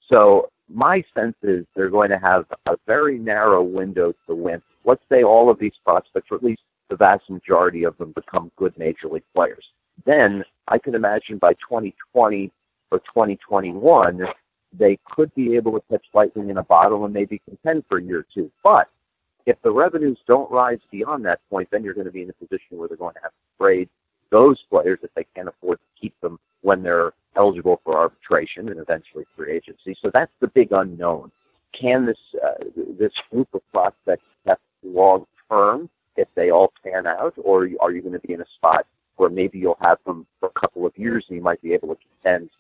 So 0.09 0.51
my 0.69 1.05
sense 1.15 1.37
is 1.43 1.65
they're 1.75 1.91
going 1.91 2.11
to 2.11 2.19
have 2.19 2.47
a 2.66 2.77
very 2.87 3.19
narrow 3.19 3.62
window 3.62 4.15
to 4.27 4.35
win. 4.35 4.62
Let's 4.85 5.03
say 5.11 5.23
all 5.23 5.51
of 5.51 5.59
these 5.59 5.75
prospects, 5.85 6.29
or 6.31 6.37
at 6.37 6.43
least 6.43 6.62
the 6.89 6.97
vast 6.97 7.29
majority 7.31 7.85
of 7.85 7.97
them, 7.99 8.12
become 8.12 8.51
good 8.57 8.77
major 8.79 9.09
league 9.09 9.25
players. 9.35 9.65
Then 10.05 10.45
I 10.69 10.79
can 10.79 10.95
imagine 10.95 11.39
by 11.39 11.55
2020 11.55 12.51
or 12.91 12.99
2021, 12.99 14.27
they 14.77 14.99
could 15.05 15.35
be 15.35 15.55
able 15.55 15.73
to 15.73 15.83
catch 15.91 16.05
lightning 16.12 16.51
in 16.51 16.59
a 16.59 16.62
bottle 16.62 17.05
and 17.05 17.15
maybe 17.15 17.41
contend 17.49 17.85
for 17.89 17.99
a 17.99 18.03
year 18.03 18.21
or 18.21 18.27
two. 18.35 18.51
But 18.62 18.89
if 19.47 19.61
the 19.62 19.71
revenues 19.71 20.19
don't 20.27 20.51
rise 20.51 20.79
beyond 20.91 21.25
that 21.27 21.41
point, 21.51 21.69
then 21.71 21.85
you're 21.85 21.95
going 21.95 22.07
to 22.07 22.12
be 22.12 22.23
in 22.23 22.31
a 22.31 22.35
position 22.35 22.79
where 22.79 22.89
they're 22.89 22.97
going 22.97 23.15
to 23.15 23.21
have 23.23 23.33
to 23.33 23.62
trade 23.62 23.89
those 24.31 24.62
players 24.71 24.99
if 25.03 25.12
they 25.15 25.27
can't 25.35 25.49
afford 25.49 25.79
to 25.79 26.01
keep 26.01 26.19
them 26.21 26.39
when 26.62 26.83
they're 26.83 27.12
eligible 27.37 27.81
for 27.85 27.97
arbitration 27.97 28.69
and 28.69 28.81
eventually 28.81 29.25
free 29.37 29.53
agency. 29.53 29.97
So 30.01 30.11
that's 30.12 30.33
the 30.41 30.49
big 30.49 30.73
unknown. 30.73 31.31
Can 31.73 32.07
this 32.07 32.19
uh, 32.43 32.65
this 32.99 33.12
group 33.31 33.49
of 33.53 33.61
prospects 33.73 34.25
test 34.47 34.61
long 34.83 35.27
term 35.51 35.91
if 36.16 36.29
they 36.37 36.51
all 36.51 36.73
pan 36.85 37.07
out, 37.07 37.35
or 37.37 37.69
are 37.81 37.91
you 37.91 38.01
going 38.01 38.12
to 38.12 38.21
be 38.21 38.33
in 38.33 38.41
a 38.41 38.47
spot 38.57 38.87
where 39.16 39.31
maybe 39.31 39.59
you'll 39.59 39.79
have 39.81 39.99
them 40.07 40.27
for 40.39 40.49
a 40.55 40.61
couple 40.61 40.87
of 40.87 40.97
years 40.97 41.25
and 41.29 41.37
you 41.37 41.43
might 41.43 41.61
be 41.61 41.73
able 41.73 41.89
to 41.89 41.97
contend, 42.23 42.51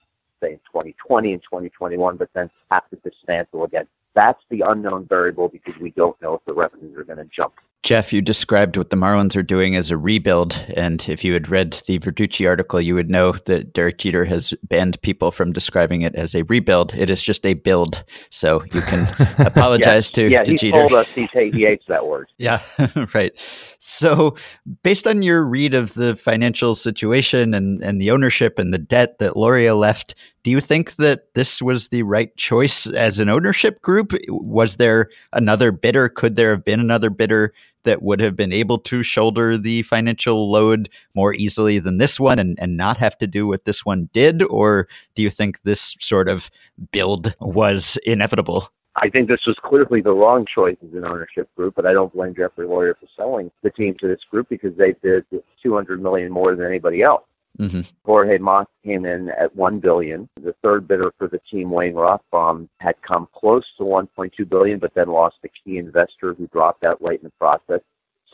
say 0.40 0.52
in 0.52 0.58
2020 0.72 1.32
and 1.32 1.42
2021, 1.42 2.16
but 2.16 2.28
then 2.34 2.50
have 2.70 2.88
to 2.90 2.96
dismantle 3.08 3.64
again? 3.64 3.86
That's 4.14 4.40
the 4.50 4.62
unknown 4.66 5.06
variable 5.08 5.48
because 5.48 5.74
we 5.80 5.90
don't 5.90 6.20
know 6.22 6.34
if 6.34 6.44
the 6.44 6.54
revenues 6.54 6.96
are 6.96 7.04
going 7.04 7.18
to 7.18 7.28
jump. 7.34 7.54
Jeff, 7.84 8.14
you 8.14 8.22
described 8.22 8.78
what 8.78 8.88
the 8.88 8.96
Marlins 8.96 9.36
are 9.36 9.42
doing 9.42 9.76
as 9.76 9.90
a 9.90 9.98
rebuild. 9.98 10.64
And 10.74 11.06
if 11.06 11.22
you 11.22 11.34
had 11.34 11.50
read 11.50 11.74
the 11.86 11.98
Verducci 11.98 12.48
article, 12.48 12.80
you 12.80 12.94
would 12.94 13.10
know 13.10 13.32
that 13.44 13.74
Derek 13.74 13.98
Jeter 13.98 14.24
has 14.24 14.54
banned 14.62 15.00
people 15.02 15.30
from 15.30 15.52
describing 15.52 16.00
it 16.00 16.14
as 16.14 16.34
a 16.34 16.44
rebuild. 16.44 16.94
It 16.94 17.10
is 17.10 17.22
just 17.22 17.44
a 17.44 17.52
build. 17.52 18.02
So 18.30 18.64
you 18.72 18.80
can 18.80 19.06
apologize 19.38 20.08
yeah, 20.08 20.14
to, 20.14 20.30
yeah, 20.30 20.42
to 20.44 20.52
he 20.52 20.56
Jeter. 20.56 20.78
told 20.78 20.94
us 20.94 21.08
he, 21.10 21.28
he 21.34 21.64
hates 21.66 21.84
that 21.88 22.06
word. 22.06 22.28
Yeah, 22.38 22.60
right. 23.14 23.32
So, 23.78 24.36
based 24.82 25.06
on 25.06 25.22
your 25.22 25.44
read 25.44 25.72
of 25.72 25.94
the 25.94 26.16
financial 26.16 26.74
situation 26.74 27.54
and, 27.54 27.82
and 27.82 28.00
the 28.00 28.10
ownership 28.10 28.58
and 28.58 28.72
the 28.72 28.78
debt 28.78 29.18
that 29.18 29.36
Loria 29.36 29.74
left, 29.74 30.14
do 30.44 30.50
you 30.50 30.60
think 30.60 30.96
that 30.96 31.32
this 31.32 31.62
was 31.62 31.88
the 31.88 32.02
right 32.02 32.34
choice 32.36 32.86
as 32.86 33.18
an 33.18 33.30
ownership 33.30 33.80
group? 33.80 34.12
Was 34.28 34.76
there 34.76 35.08
another 35.32 35.72
bidder? 35.72 36.10
Could 36.10 36.36
there 36.36 36.50
have 36.50 36.64
been 36.64 36.80
another 36.80 37.08
bidder 37.08 37.54
that 37.84 38.02
would 38.02 38.20
have 38.20 38.36
been 38.36 38.52
able 38.52 38.78
to 38.78 39.02
shoulder 39.02 39.56
the 39.56 39.82
financial 39.82 40.50
load 40.50 40.90
more 41.14 41.34
easily 41.34 41.78
than 41.78 41.96
this 41.96 42.20
one 42.20 42.38
and, 42.38 42.58
and 42.60 42.76
not 42.76 42.98
have 42.98 43.16
to 43.18 43.26
do 43.26 43.46
what 43.46 43.64
this 43.64 43.86
one 43.86 44.10
did? 44.12 44.42
Or 44.42 44.86
do 45.14 45.22
you 45.22 45.30
think 45.30 45.62
this 45.62 45.96
sort 45.98 46.28
of 46.28 46.50
build 46.92 47.34
was 47.40 47.98
inevitable? 48.04 48.68
I 48.96 49.08
think 49.08 49.28
this 49.28 49.46
was 49.46 49.56
clearly 49.56 50.02
the 50.02 50.12
wrong 50.12 50.44
choice 50.46 50.76
as 50.86 50.92
an 50.92 51.06
ownership 51.06 51.48
group, 51.56 51.74
but 51.74 51.86
I 51.86 51.94
don't 51.94 52.12
blame 52.12 52.34
Jeffrey 52.34 52.66
Loria 52.66 52.94
for 53.00 53.08
selling 53.16 53.50
the 53.62 53.70
team 53.70 53.96
to 54.00 54.06
this 54.06 54.20
group 54.30 54.50
because 54.50 54.76
they 54.76 54.94
did 55.02 55.24
200 55.62 56.02
million 56.02 56.30
more 56.30 56.54
than 56.54 56.66
anybody 56.66 57.02
else. 57.02 57.24
Mm-hmm. 57.58 57.80
Jorge 58.04 58.38
Mas 58.38 58.66
came 58.84 59.04
in 59.04 59.30
at 59.30 59.54
one 59.54 59.78
billion. 59.78 60.28
The 60.40 60.54
third 60.62 60.88
bidder 60.88 61.12
for 61.18 61.28
the 61.28 61.40
team, 61.50 61.70
Wayne 61.70 61.94
Rothbaum, 61.94 62.68
had 62.80 63.00
come 63.02 63.28
close 63.34 63.64
to 63.78 63.84
1.2 63.84 64.48
billion, 64.48 64.78
but 64.78 64.94
then 64.94 65.08
lost 65.08 65.36
a 65.44 65.48
key 65.48 65.78
investor 65.78 66.34
who 66.34 66.48
dropped 66.48 66.84
out 66.84 67.02
late 67.02 67.20
in 67.20 67.24
the 67.24 67.32
process. 67.38 67.80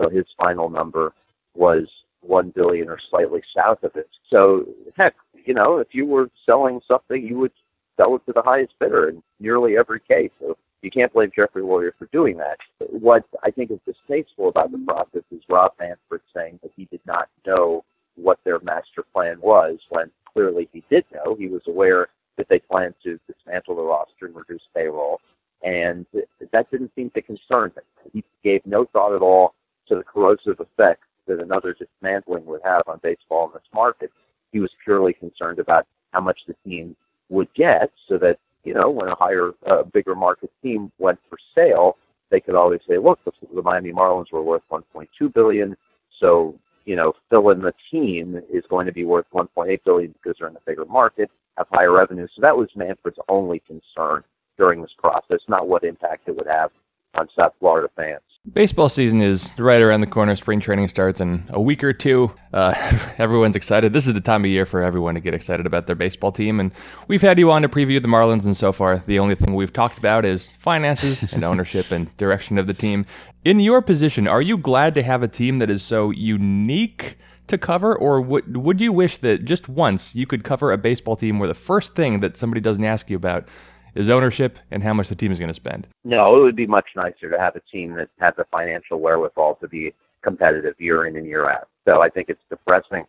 So 0.01 0.09
his 0.09 0.25
final 0.39 0.71
number 0.71 1.13
was 1.55 1.87
one 2.23 2.51
billion 2.51 2.89
or 2.89 2.99
slightly 3.11 3.43
south 3.55 3.83
of 3.83 3.97
it. 3.97 4.09
So 4.31 4.67
heck, 4.97 5.15
you 5.45 5.55
know, 5.55 5.79
if 5.79 5.89
you 5.93 6.07
were 6.07 6.31
selling 6.47 6.81
something, 6.87 7.27
you 7.27 7.39
would 7.39 7.53
sell 7.97 8.17
it 8.17 8.25
to 8.27 8.33
the 8.33 8.43
highest 8.43 8.75
bidder 8.79 9.11
in 9.11 9.23
nearly 9.39 9.77
every 9.77 10.01
case. 10.01 10.31
So 10.41 10.57
you 10.83 10.91
can't 10.91 11.13
blame 11.13 11.31
Jeffrey 11.35 11.63
Loria 11.63 11.93
for 11.99 12.07
doing 12.07 12.39
that. 12.39 12.59
What 12.79 13.25
I 13.43 13.51
think 13.51 13.71
is 13.71 13.81
distasteful 13.85 14.49
about 14.49 14.73
the 14.73 14.79
process 14.79 15.25
is 15.31 15.43
Rob 15.49 15.73
Manfred 15.79 16.23
saying 16.35 16.61
that 16.63 16.73
he 16.75 16.87
did 16.87 17.01
not 17.07 17.29
know 17.47 17.85
what 18.17 18.39
their 18.45 18.61
master 18.61 19.05
plan 19.13 19.41
was 19.41 19.79
when 19.89 20.11
clearly 20.33 20.69
he 20.73 20.83
did 20.91 21.05
know. 21.13 21.35
He 21.35 21.49
was 21.49 21.63
aware 21.67 22.09
that 22.37 22.49
they 22.49 22.59
planned 22.59 22.95
to 23.05 23.19
dismantle 23.27 23.77
the 23.77 23.83
roster 23.83 24.27
and 24.27 24.35
reduce 24.35 24.63
payroll. 24.75 25.21
And 25.63 26.07
that 26.53 26.71
didn't 26.71 26.93
seem 26.95 27.11
to 27.11 27.23
concern 27.23 27.73
him. 27.77 28.11
He 28.13 28.25
gave 28.43 28.65
no 28.65 28.87
thought 28.87 29.15
at 29.15 29.23
all 29.23 29.55
to 29.89 29.97
the 29.97 30.03
corrosive 30.03 30.59
effects 30.59 31.07
that 31.27 31.41
another 31.41 31.75
dismantling 31.75 32.47
would 32.47 32.63
have 32.65 32.83
on 32.87 32.99
baseball 33.03 33.47
in 33.47 33.53
this 33.53 33.69
market. 33.75 34.11
He 34.53 34.61
was 34.61 34.71
purely 34.83 35.13
concerned 35.13 35.59
about 35.59 35.87
how 36.13 36.21
much 36.21 36.41
the 36.47 36.57
team 36.65 36.97
would 37.29 37.53
get 37.55 37.91
so 38.09 38.17
that, 38.19 38.39
you 38.65 38.75
know, 38.75 38.91
when 38.91 39.09
a 39.09 39.15
higher, 39.15 39.53
uh, 39.67 39.83
bigger 39.85 40.15
market 40.15 40.51
team 40.63 40.91
went 40.99 41.19
for 41.29 41.39
sale, 41.55 41.97
they 42.31 42.41
could 42.41 42.55
always 42.55 42.81
say, 42.89 42.97
look, 42.99 43.23
the, 43.25 43.33
the 43.55 43.63
Miami 43.63 43.93
Marlins 43.93 44.33
were 44.33 44.43
worth 44.43 44.63
1.2 44.71 45.33
billion. 45.33 45.77
So 46.19 46.59
you 46.85 46.97
know, 46.97 47.13
fill 47.29 47.51
in 47.51 47.61
the 47.61 47.75
team 47.91 48.41
is 48.53 48.65
going 48.69 48.87
to 48.87 48.93
be 48.93 49.05
worth 49.05 49.27
1.8 49.33 49.81
billion 49.85 50.13
because 50.13 50.37
they're 50.39 50.49
in 50.49 50.57
a 50.57 50.61
bigger 50.67 50.85
market, 50.85 51.31
have 51.57 51.67
higher 51.73 51.93
revenue. 51.93 52.27
So 52.35 52.43
that 52.43 52.57
was 52.57 52.69
Manfred's 52.75 53.19
only 53.29 53.61
concern 53.61 54.25
during 54.57 54.83
this 54.83 54.95
process, 54.99 55.41
not 55.49 55.69
what 55.69 55.85
impact 55.85 56.29
it 56.29 56.37
would 56.37 56.47
have 56.47 56.71
on 57.15 57.29
South 57.39 57.55
Florida 57.59 57.89
fans. 57.97 58.21
Baseball 58.51 58.89
season 58.89 59.21
is 59.21 59.53
right 59.59 59.83
around 59.83 60.01
the 60.01 60.07
corner. 60.07 60.35
Spring 60.35 60.61
training 60.61 60.89
starts 60.89 61.21
in 61.21 61.45
a 61.51 61.61
week 61.61 61.85
or 61.85 61.93
two. 61.93 62.33
Uh, 62.55 62.73
everyone's 63.19 63.55
excited. 63.55 63.93
This 63.93 64.07
is 64.07 64.15
the 64.15 64.21
time 64.23 64.47
of 64.47 64.51
year 64.51 64.65
for 64.65 64.83
everyone 64.83 65.15
to 65.15 65.21
get 65.21 65.35
excited 65.35 65.67
about 65.67 65.87
their 65.87 65.95
baseball 65.95 66.33
team. 66.33 66.59
And 66.59 66.73
we've 67.07 67.21
had 67.21 67.39
you 67.39 67.51
on 67.51 67.61
to 67.61 67.69
preview 67.69 68.01
the 68.01 68.09
Marlins, 68.09 68.45
and 68.45 68.57
so 68.57 68.73
far, 68.73 69.05
the 69.07 69.19
only 69.19 69.35
thing 69.35 69.55
we've 69.55 69.75
talked 69.75 69.99
about 69.99 70.25
is 70.25 70.49
finances 70.59 71.31
and 71.35 71.45
ownership 71.45 71.91
and 71.91 72.17
direction 72.17 72.57
of 72.57 72.67
the 72.67 72.73
team. 72.73 73.05
In 73.45 73.61
your 73.61 73.83
position, 73.83 74.27
are 74.27 74.43
you 74.43 74.57
glad 74.57 74.95
to 74.95 75.03
have 75.03 75.23
a 75.23 75.29
team 75.29 75.59
that 75.59 75.71
is 75.71 75.83
so 75.83 76.11
unique? 76.11 77.19
to 77.47 77.59
cover, 77.59 77.97
or 77.97 78.21
would 78.21 78.57
would 78.57 78.81
you 78.81 78.93
wish 78.93 79.19
that 79.19 79.45
just 79.45 79.69
once 79.69 80.15
you 80.15 80.25
could 80.25 80.45
cover 80.45 80.71
a 80.71 80.79
baseball 80.79 81.17
team 81.17 81.41
where 81.41 81.49
the 81.49 81.55
first 81.55 81.97
thing 81.97 82.21
that 82.21 82.37
somebody 82.37 82.61
doesn't 82.61 82.85
ask 82.85 83.11
you 83.11 83.17
about 83.17 83.49
is 83.95 84.09
ownership 84.09 84.59
and 84.71 84.83
how 84.83 84.95
much 84.95 85.09
the 85.09 85.15
team 85.15 85.33
is 85.33 85.39
going 85.39 85.49
to 85.49 85.55
spend. 85.55 85.87
No, 86.05 86.37
it 86.37 86.43
would 86.43 86.57
be 86.57 86.67
much 86.67 86.89
nicer 86.97 87.31
to 87.31 87.39
have 87.39 87.57
a 87.57 87.61
team 87.61 87.95
that 87.95 88.09
has 88.19 88.35
the 88.37 88.45
financial 88.51 89.01
wherewithal 89.01 89.57
to 89.57 89.69
be 89.69 89.93
competitive 90.23 90.75
year 90.79 91.07
in 91.07 91.17
and 91.17 91.27
year 91.27 91.49
out. 91.51 91.69
So 91.87 92.03
I 92.03 92.09
think 92.09 92.29
it's 92.29 92.43
depressing 92.49 93.05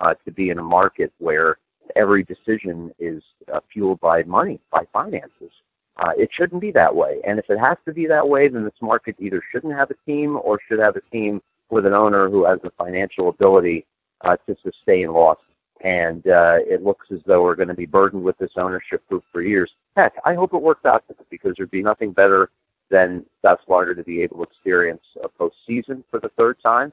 uh, 0.00 0.14
to 0.24 0.30
be 0.30 0.50
in 0.50 0.58
a 0.58 0.62
market 0.62 1.12
where 1.18 1.58
every 1.94 2.24
decision 2.24 2.92
is 2.98 3.22
uh, 3.52 3.60
fueled 3.72 4.00
by 4.00 4.22
money, 4.24 4.60
by 4.70 4.84
finances. 4.92 5.50
Uh, 5.96 6.12
it 6.18 6.28
shouldn't 6.32 6.60
be 6.60 6.70
that 6.72 6.94
way. 6.94 7.20
And 7.26 7.38
if 7.38 7.48
it 7.48 7.58
has 7.58 7.78
to 7.86 7.92
be 7.92 8.06
that 8.06 8.28
way, 8.28 8.48
then 8.48 8.64
this 8.64 8.74
market 8.82 9.16
either 9.18 9.42
shouldn't 9.50 9.72
have 9.74 9.90
a 9.90 10.10
team 10.10 10.38
or 10.42 10.58
should 10.68 10.78
have 10.78 10.96
a 10.96 11.00
team 11.12 11.40
with 11.70 11.86
an 11.86 11.94
owner 11.94 12.28
who 12.28 12.44
has 12.44 12.58
the 12.62 12.70
financial 12.76 13.28
ability 13.28 13.86
uh, 14.22 14.36
to 14.46 14.56
sustain 14.62 15.12
losses 15.12 15.45
and 15.82 16.26
uh, 16.26 16.58
it 16.60 16.82
looks 16.82 17.06
as 17.12 17.20
though 17.26 17.42
we're 17.42 17.54
going 17.54 17.68
to 17.68 17.74
be 17.74 17.86
burdened 17.86 18.22
with 18.22 18.38
this 18.38 18.52
ownership 18.56 19.06
group 19.08 19.24
for 19.32 19.42
years. 19.42 19.70
Heck, 19.96 20.14
I 20.24 20.34
hope 20.34 20.54
it 20.54 20.62
works 20.62 20.84
out 20.84 21.04
because 21.30 21.54
there'd 21.56 21.70
be 21.70 21.82
nothing 21.82 22.12
better 22.12 22.50
than 22.90 23.24
South 23.42 23.58
Florida 23.66 23.94
to 23.94 24.04
be 24.04 24.22
able 24.22 24.38
to 24.38 24.42
experience 24.44 25.02
a 25.22 25.28
postseason 25.28 26.02
for 26.10 26.20
the 26.20 26.30
third 26.36 26.56
time 26.62 26.92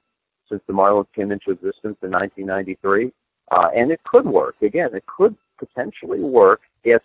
since 0.49 0.61
the 0.67 0.73
Marlins 0.73 1.07
came 1.15 1.31
into 1.31 1.51
existence 1.51 1.97
in 2.01 2.11
1993. 2.11 3.11
Uh, 3.51 3.69
and 3.75 3.91
it 3.91 4.03
could 4.03 4.25
work. 4.25 4.55
Again, 4.61 4.89
it 4.93 5.05
could 5.05 5.35
potentially 5.59 6.21
work 6.21 6.61
if 6.83 7.01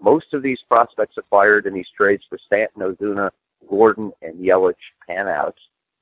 most 0.00 0.32
of 0.32 0.42
these 0.42 0.60
prospects 0.68 1.16
acquired 1.16 1.66
in 1.66 1.74
these 1.74 1.88
trades 1.96 2.22
for 2.28 2.38
Stanton, 2.46 2.82
Ozuna, 2.82 3.30
Gordon, 3.68 4.12
and 4.22 4.34
Yelich 4.36 4.74
pan 5.06 5.28
out, 5.28 5.56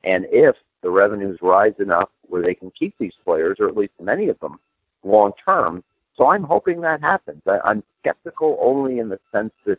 and 0.04 0.26
if 0.30 0.54
the 0.82 0.90
revenues 0.90 1.38
rise 1.40 1.74
enough 1.78 2.10
where 2.28 2.42
they 2.42 2.54
can 2.54 2.70
keep 2.78 2.94
these 2.98 3.14
players, 3.24 3.56
or 3.58 3.68
at 3.68 3.76
least 3.76 3.94
many 4.00 4.28
of 4.28 4.38
them, 4.40 4.58
long 5.06 5.32
term. 5.44 5.82
So 6.16 6.28
I'm 6.28 6.42
hoping 6.42 6.80
that 6.80 7.00
happens. 7.00 7.42
I, 7.46 7.58
I'm 7.64 7.82
skeptical 8.00 8.58
only 8.60 8.98
in 8.98 9.08
the 9.08 9.20
sense 9.32 9.52
that 9.66 9.78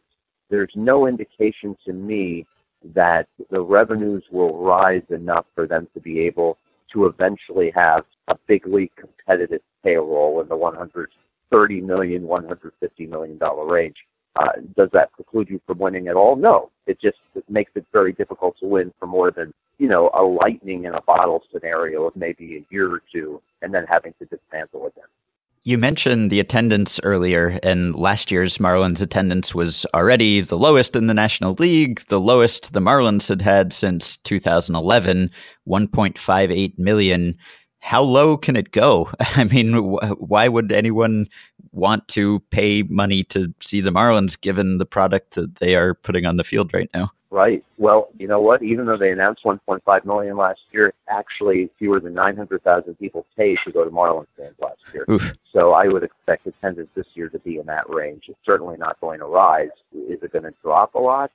there's 0.49 0.71
no 0.75 1.07
indication 1.07 1.75
to 1.85 1.93
me 1.93 2.45
that 2.93 3.27
the 3.49 3.61
revenues 3.61 4.23
will 4.31 4.57
rise 4.57 5.03
enough 5.09 5.45
for 5.55 5.67
them 5.67 5.87
to 5.93 5.99
be 5.99 6.19
able 6.21 6.57
to 6.93 7.05
eventually 7.05 7.71
have 7.75 8.05
a 8.27 8.37
big 8.47 8.65
league 8.65 8.95
competitive 8.95 9.61
payroll 9.83 10.39
in 10.41 10.47
the 10.47 10.55
130 10.55 11.81
million, 11.81 12.23
150 12.23 13.05
million 13.07 13.37
dollar 13.37 13.65
range. 13.65 13.97
Uh, 14.37 14.49
does 14.75 14.89
that 14.93 15.11
preclude 15.13 15.49
you 15.49 15.59
from 15.65 15.79
winning 15.79 16.07
at 16.07 16.15
all? 16.15 16.35
No. 16.35 16.69
It 16.85 16.99
just 17.01 17.17
it 17.35 17.43
makes 17.49 17.71
it 17.75 17.85
very 17.91 18.13
difficult 18.13 18.57
to 18.59 18.67
win 18.67 18.93
for 18.99 19.07
more 19.07 19.31
than 19.31 19.53
you 19.77 19.87
know 19.87 20.09
a 20.13 20.23
lightning 20.23 20.85
in 20.85 20.93
a 20.93 21.01
bottle 21.01 21.43
scenario 21.51 22.05
of 22.05 22.15
maybe 22.15 22.57
a 22.57 22.73
year 22.73 22.93
or 22.93 23.01
two, 23.11 23.41
and 23.61 23.73
then 23.73 23.85
having 23.87 24.13
to 24.19 24.25
dismantle 24.25 24.87
again. 24.87 25.05
You 25.63 25.77
mentioned 25.77 26.31
the 26.31 26.39
attendance 26.39 26.99
earlier, 27.03 27.59
and 27.63 27.95
last 27.95 28.31
year's 28.31 28.57
Marlins 28.57 29.01
attendance 29.01 29.55
was 29.55 29.85
already 29.93 30.39
the 30.39 30.57
lowest 30.57 30.95
in 30.95 31.07
the 31.07 31.13
National 31.13 31.53
League, 31.55 32.01
the 32.07 32.19
lowest 32.19 32.73
the 32.73 32.79
Marlins 32.79 33.27
had 33.27 33.41
had 33.41 33.73
since 33.73 34.17
2011, 34.17 35.31
1.58 35.67 36.77
million. 36.77 37.35
How 37.79 38.01
low 38.01 38.37
can 38.37 38.55
it 38.55 38.71
go? 38.71 39.09
I 39.19 39.45
mean, 39.45 39.73
wh- 39.73 40.21
why 40.21 40.47
would 40.47 40.71
anyone 40.71 41.25
want 41.77 42.07
to 42.09 42.39
pay 42.51 42.83
money 42.83 43.23
to 43.25 43.53
see 43.59 43.81
the 43.81 43.91
Marlins 43.91 44.39
given 44.39 44.77
the 44.77 44.85
product 44.85 45.35
that 45.35 45.55
they 45.55 45.75
are 45.75 45.93
putting 45.93 46.25
on 46.25 46.37
the 46.37 46.43
field 46.43 46.73
right 46.73 46.89
now? 46.93 47.11
Right. 47.29 47.63
Well, 47.77 48.09
you 48.17 48.27
know 48.27 48.39
what? 48.39 48.63
Even 48.63 48.85
though 48.85 48.97
they 48.97 49.11
announced 49.11 49.43
1.5 49.43 50.05
million 50.05 50.37
last 50.37 50.61
year, 50.71 50.93
actually 51.09 51.69
fewer 51.77 51.99
than 51.99 52.13
900,000 52.13 52.95
people 52.95 53.25
paid 53.35 53.59
to 53.65 53.71
go 53.71 53.83
to 53.83 53.91
Marlins 53.91 54.27
games 54.37 54.55
last 54.61 54.79
year. 54.93 55.05
Oof. 55.09 55.33
So 55.51 55.73
I 55.73 55.87
would 55.87 56.03
expect 56.03 56.47
attendance 56.47 56.89
this 56.95 57.05
year 57.15 57.27
to 57.29 57.39
be 57.39 57.57
in 57.57 57.65
that 57.65 57.89
range. 57.89 58.23
It's 58.27 58.39
certainly 58.45 58.77
not 58.77 58.99
going 59.01 59.19
to 59.19 59.25
rise. 59.25 59.69
Is 59.93 60.23
it 60.23 60.31
going 60.31 60.45
to 60.45 60.53
drop 60.63 60.95
a 60.95 60.99
lot? 60.99 61.31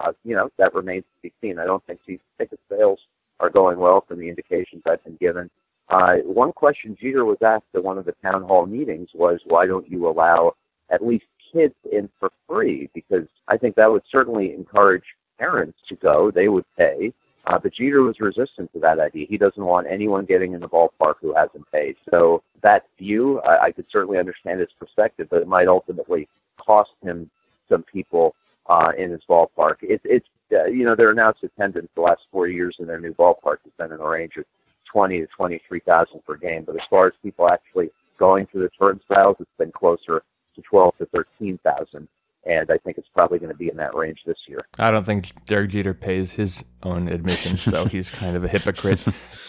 Uh, 0.00 0.12
you 0.24 0.34
know, 0.34 0.48
that 0.56 0.74
remains 0.74 1.04
to 1.04 1.28
be 1.28 1.32
seen. 1.40 1.58
I 1.58 1.66
don't 1.66 1.84
think 1.86 2.00
these 2.06 2.20
ticket 2.38 2.60
sales 2.70 3.00
are 3.38 3.50
going 3.50 3.78
well 3.78 4.04
from 4.08 4.18
the 4.18 4.28
indications 4.30 4.82
I've 4.88 5.04
been 5.04 5.16
given. 5.16 5.50
Uh, 5.88 6.16
one 6.24 6.52
question 6.52 6.96
Jeter 7.00 7.24
was 7.24 7.38
asked 7.42 7.64
at 7.74 7.84
one 7.84 7.98
of 7.98 8.04
the 8.04 8.14
town 8.22 8.42
hall 8.42 8.66
meetings 8.66 9.10
was, 9.14 9.40
why 9.44 9.66
don't 9.66 9.88
you 9.90 10.08
allow 10.08 10.54
at 10.90 11.04
least 11.04 11.26
kids 11.52 11.74
in 11.90 12.08
for 12.18 12.30
free? 12.48 12.90
Because 12.94 13.26
I 13.48 13.56
think 13.56 13.76
that 13.76 13.90
would 13.90 14.02
certainly 14.10 14.52
encourage 14.52 15.04
parents 15.38 15.78
to 15.88 15.94
go. 15.96 16.30
They 16.30 16.48
would 16.48 16.64
pay. 16.76 17.12
Uh, 17.46 17.58
but 17.58 17.72
Jeter 17.72 18.02
was 18.02 18.18
resistant 18.18 18.72
to 18.72 18.80
that 18.80 18.98
idea. 18.98 19.26
He 19.28 19.38
doesn't 19.38 19.64
want 19.64 19.86
anyone 19.88 20.24
getting 20.24 20.52
in 20.52 20.60
the 20.60 20.68
ballpark 20.68 21.14
who 21.20 21.32
hasn't 21.32 21.70
paid. 21.70 21.94
So 22.10 22.42
that 22.62 22.86
view, 22.98 23.40
I, 23.40 23.66
I 23.66 23.72
could 23.72 23.86
certainly 23.90 24.18
understand 24.18 24.58
his 24.58 24.68
perspective, 24.78 25.28
but 25.30 25.42
it 25.42 25.48
might 25.48 25.68
ultimately 25.68 26.28
cost 26.58 26.90
him 27.02 27.30
some 27.68 27.84
people 27.84 28.34
uh, 28.68 28.90
in 28.98 29.10
his 29.12 29.20
ballpark. 29.28 29.76
It, 29.82 30.00
it's 30.04 30.26
uh, 30.52 30.64
you 30.64 30.84
know 30.84 30.94
their 30.94 31.10
announced 31.10 31.42
attendance 31.42 31.88
the 31.94 32.00
last 32.00 32.22
four 32.30 32.48
years 32.48 32.76
in 32.78 32.86
their 32.86 33.00
new 33.00 33.14
ballpark 33.14 33.58
has 33.64 33.72
been 33.78 33.92
in 33.92 33.98
the 33.98 34.04
range 34.04 34.36
of 34.36 34.44
twenty 34.90 35.20
to 35.20 35.26
twenty 35.36 35.60
three 35.68 35.80
thousand 35.80 36.24
per 36.24 36.36
game. 36.36 36.64
But 36.64 36.76
as 36.76 36.86
far 36.88 37.06
as 37.06 37.12
people 37.22 37.48
actually 37.50 37.90
going 38.18 38.46
to 38.52 38.58
the 38.58 38.70
turnstiles, 38.78 39.36
it's 39.40 39.50
been 39.58 39.72
closer 39.72 40.22
to 40.54 40.62
twelve 40.62 40.96
to 40.98 41.06
thirteen 41.06 41.58
thousand 41.64 42.08
and 42.46 42.70
I 42.70 42.78
think 42.78 42.96
it's 42.96 43.08
probably 43.12 43.38
going 43.38 43.50
to 43.50 43.58
be 43.58 43.68
in 43.68 43.76
that 43.76 43.94
range 43.94 44.20
this 44.24 44.38
year. 44.46 44.66
I 44.78 44.90
don't 44.90 45.04
think 45.04 45.32
Derek 45.46 45.70
Jeter 45.70 45.92
pays 45.92 46.32
his 46.32 46.64
own 46.82 47.08
admission, 47.08 47.56
so 47.56 47.84
he's 47.86 48.10
kind 48.10 48.36
of 48.36 48.44
a 48.44 48.48
hypocrite. 48.48 49.00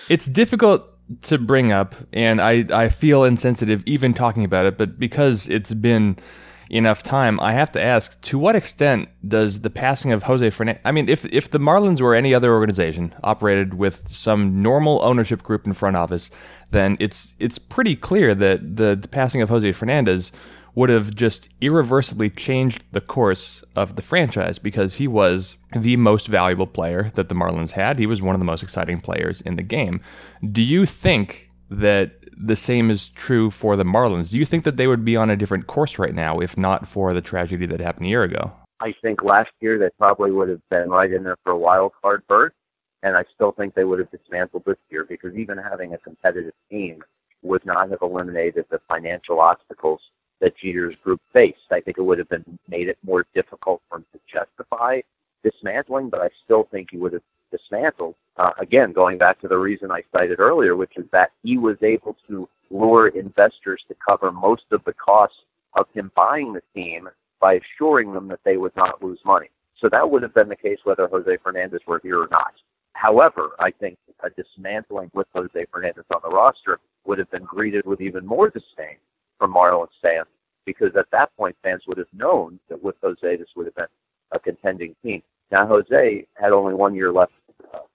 It's 0.10 0.26
difficult 0.26 0.84
to 1.24 1.38
bring 1.38 1.72
up, 1.72 1.96
and 2.12 2.42
I, 2.42 2.66
I 2.74 2.90
feel 2.90 3.24
insensitive 3.24 3.84
even 3.86 4.14
talking 4.14 4.44
about 4.44 4.66
it, 4.66 4.78
but 4.78 5.00
because 5.00 5.48
it's 5.48 5.74
been 5.74 6.18
enough 6.70 7.04
time, 7.04 7.40
I 7.40 7.54
have 7.54 7.72
to 7.72 7.82
ask: 7.82 8.20
To 8.22 8.40
what 8.40 8.56
extent 8.56 9.10
does 9.28 9.62
the 9.62 9.70
passing 9.70 10.12
of 10.12 10.24
Jose 10.24 10.50
Fernandez? 10.50 10.82
I 10.86 10.92
mean, 10.92 11.10
if 11.10 11.26
if 11.26 11.52
the 11.52 11.60
Marlins 11.60 12.02
were 12.02 12.16
any 12.16 12.34
other 12.34 12.54
organization 12.54 13.14
operated 13.24 13.76
with 13.76 14.12
some 14.12 14.62
normal 14.62 15.00
ownership 15.04 15.44
group 15.44 15.66
in 15.66 15.74
front 15.74 15.98
office, 15.98 16.30
then 16.72 16.98
it's 17.00 17.36
it's 17.40 17.58
pretty 17.58 17.96
clear 17.96 18.36
that 18.36 18.78
the, 18.78 18.96
the 18.96 19.08
passing 19.08 19.42
of 19.42 19.50
Jose 19.50 19.72
Fernandez 19.72 20.32
would 20.78 20.90
have 20.90 21.16
just 21.16 21.50
irreversibly 21.60 22.30
changed 22.30 22.84
the 22.92 23.02
course 23.02 23.64
of 23.76 23.96
the 23.96 24.02
franchise 24.04 24.60
because 24.60 24.94
he 24.94 25.08
was 25.08 25.58
the 25.76 25.98
most 25.98 26.28
valuable 26.28 26.68
player 26.68 27.12
that 27.16 27.30
the 27.30 27.36
Marlins 27.36 27.72
had. 27.72 27.98
He 27.98 28.06
was 28.06 28.22
one 28.22 28.36
of 28.36 28.40
the 28.40 28.46
most 28.46 28.62
exciting 28.62 29.02
players 29.02 29.42
in 29.42 29.56
the 29.56 29.64
game. 29.64 30.02
Do 30.52 30.62
you 30.62 30.86
think 30.86 31.47
that 31.70 32.14
the 32.38 32.56
same 32.56 32.90
is 32.90 33.10
true 33.10 33.50
for 33.52 33.76
the 33.76 33.84
Marlins? 33.84 34.30
Do 34.30 34.38
you 34.38 34.46
think 34.46 34.64
that 34.64 34.78
they 34.78 34.88
would 34.88 35.04
be 35.04 35.16
on 35.16 35.30
a 35.30 35.36
different 35.36 35.68
course 35.68 36.00
right 36.00 36.14
now 36.14 36.40
if 36.40 36.58
not 36.58 36.88
for 36.88 37.14
the 37.14 37.22
tragedy 37.22 37.66
that 37.66 37.80
happened 37.80 38.06
a 38.06 38.10
year 38.10 38.24
ago? 38.24 38.52
I 38.80 38.94
think 39.02 39.24
last 39.24 39.50
year 39.60 39.80
they 39.80 39.90
probably 39.98 40.32
would 40.32 40.50
have 40.50 40.62
been 40.70 40.90
right 40.90 41.12
in 41.12 41.24
there 41.24 41.38
for 41.44 41.52
a 41.52 41.58
wild 41.58 41.94
card 42.02 42.24
berth, 42.28 42.54
and 43.02 43.18
I 43.18 43.24
still 43.34 43.52
think 43.52 43.74
they 43.74 43.84
would 43.84 44.00
have 44.00 44.12
dismantled 44.12 44.64
this 44.66 44.78
year 44.90 45.04
because 45.04 45.36
even 45.36 45.58
having 45.58 45.94
a 45.94 45.98
competitive 45.98 46.54
team 46.70 47.04
would 47.42 47.66
not 47.66 47.90
have 47.90 48.00
eliminated 48.02 48.66
the 48.70 48.80
financial 48.88 49.40
obstacles 49.40 50.00
that 50.40 50.58
Jeter's 50.58 50.96
group 51.04 51.22
faced. 51.34 51.58
I 51.72 51.82
think 51.82 51.98
it 51.98 52.04
would 52.04 52.20
have 52.20 52.30
been 52.30 52.60
made 52.68 52.88
it 52.88 52.98
more 53.04 53.26
difficult 53.34 53.82
for 53.90 53.98
him 53.98 54.06
to 54.14 54.20
justify 54.32 55.02
dismantling, 55.44 56.10
but 56.10 56.22
I 56.22 56.30
still 56.44 56.68
think 56.72 56.90
he 56.92 56.98
would 56.98 57.14
have 57.14 57.24
dismantled. 57.52 58.16
Uh, 58.38 58.52
again, 58.60 58.92
going 58.92 59.18
back 59.18 59.40
to 59.42 59.48
the 59.48 59.58
reason 59.58 59.92
I 59.92 60.04
cited 60.12 60.40
earlier, 60.40 60.76
which 60.76 60.98
is 60.98 61.06
that 61.12 61.32
he 61.44 61.58
was 61.58 61.78
able 61.82 62.16
to 62.28 62.48
lure 62.70 63.08
investors 63.08 63.82
to 63.88 63.96
cover 63.96 64.32
most 64.32 64.64
of 64.72 64.84
the 64.86 64.94
costs 64.94 65.38
of 65.76 65.88
him 65.94 66.12
buying 66.16 66.54
the 66.54 66.62
team 66.74 67.10
by 67.40 67.60
assuring 67.60 68.14
them 68.14 68.28
that 68.28 68.40
they 68.44 68.58
would 68.58 68.76
not 68.76 69.04
lose 69.04 69.20
money. 69.26 69.50
So 69.80 69.90
that 69.90 70.10
would 70.10 70.24
have 70.24 70.34
been 70.34 70.50
the 70.50 70.56
case 70.56 70.80
whether 70.84 71.08
Jose 71.08 71.38
Fernandez 71.44 71.82
were 71.88 72.00
here 72.02 72.22
or 72.22 72.28
not. 72.32 72.54
However, 72.94 73.52
I 73.60 73.72
think 73.72 73.98
a 74.24 74.30
dismantling 74.32 75.12
with 75.14 75.28
Jose 75.34 75.66
Fernandez 75.72 76.06
on 76.14 76.22
the 76.24 76.36
roster 76.36 76.80
would 77.06 77.20
have 77.20 77.30
been 77.30 77.44
greeted 77.44 77.86
with 77.86 78.02
even 78.02 78.26
more 78.26 78.50
disdain 78.50 78.98
from 79.38 79.54
Marlins 79.54 79.90
fans 80.02 80.28
because 80.66 80.96
at 80.96 81.10
that 81.12 81.36
point 81.38 81.56
fans 81.64 81.84
would 81.88 82.00
have 82.00 82.08
known 82.12 82.60
that 82.70 82.84
with 82.84 82.96
Jose 83.02 83.38
this 83.38 83.48
would 83.56 83.68
have 83.68 83.76
been 83.76 83.86
a 84.32 84.40
contending 84.40 84.96
team. 85.04 85.22
Now 85.52 85.66
Jose 85.66 86.26
had 86.34 86.52
only 86.52 86.74
one 86.74 86.96
year 86.96 87.12
left 87.12 87.34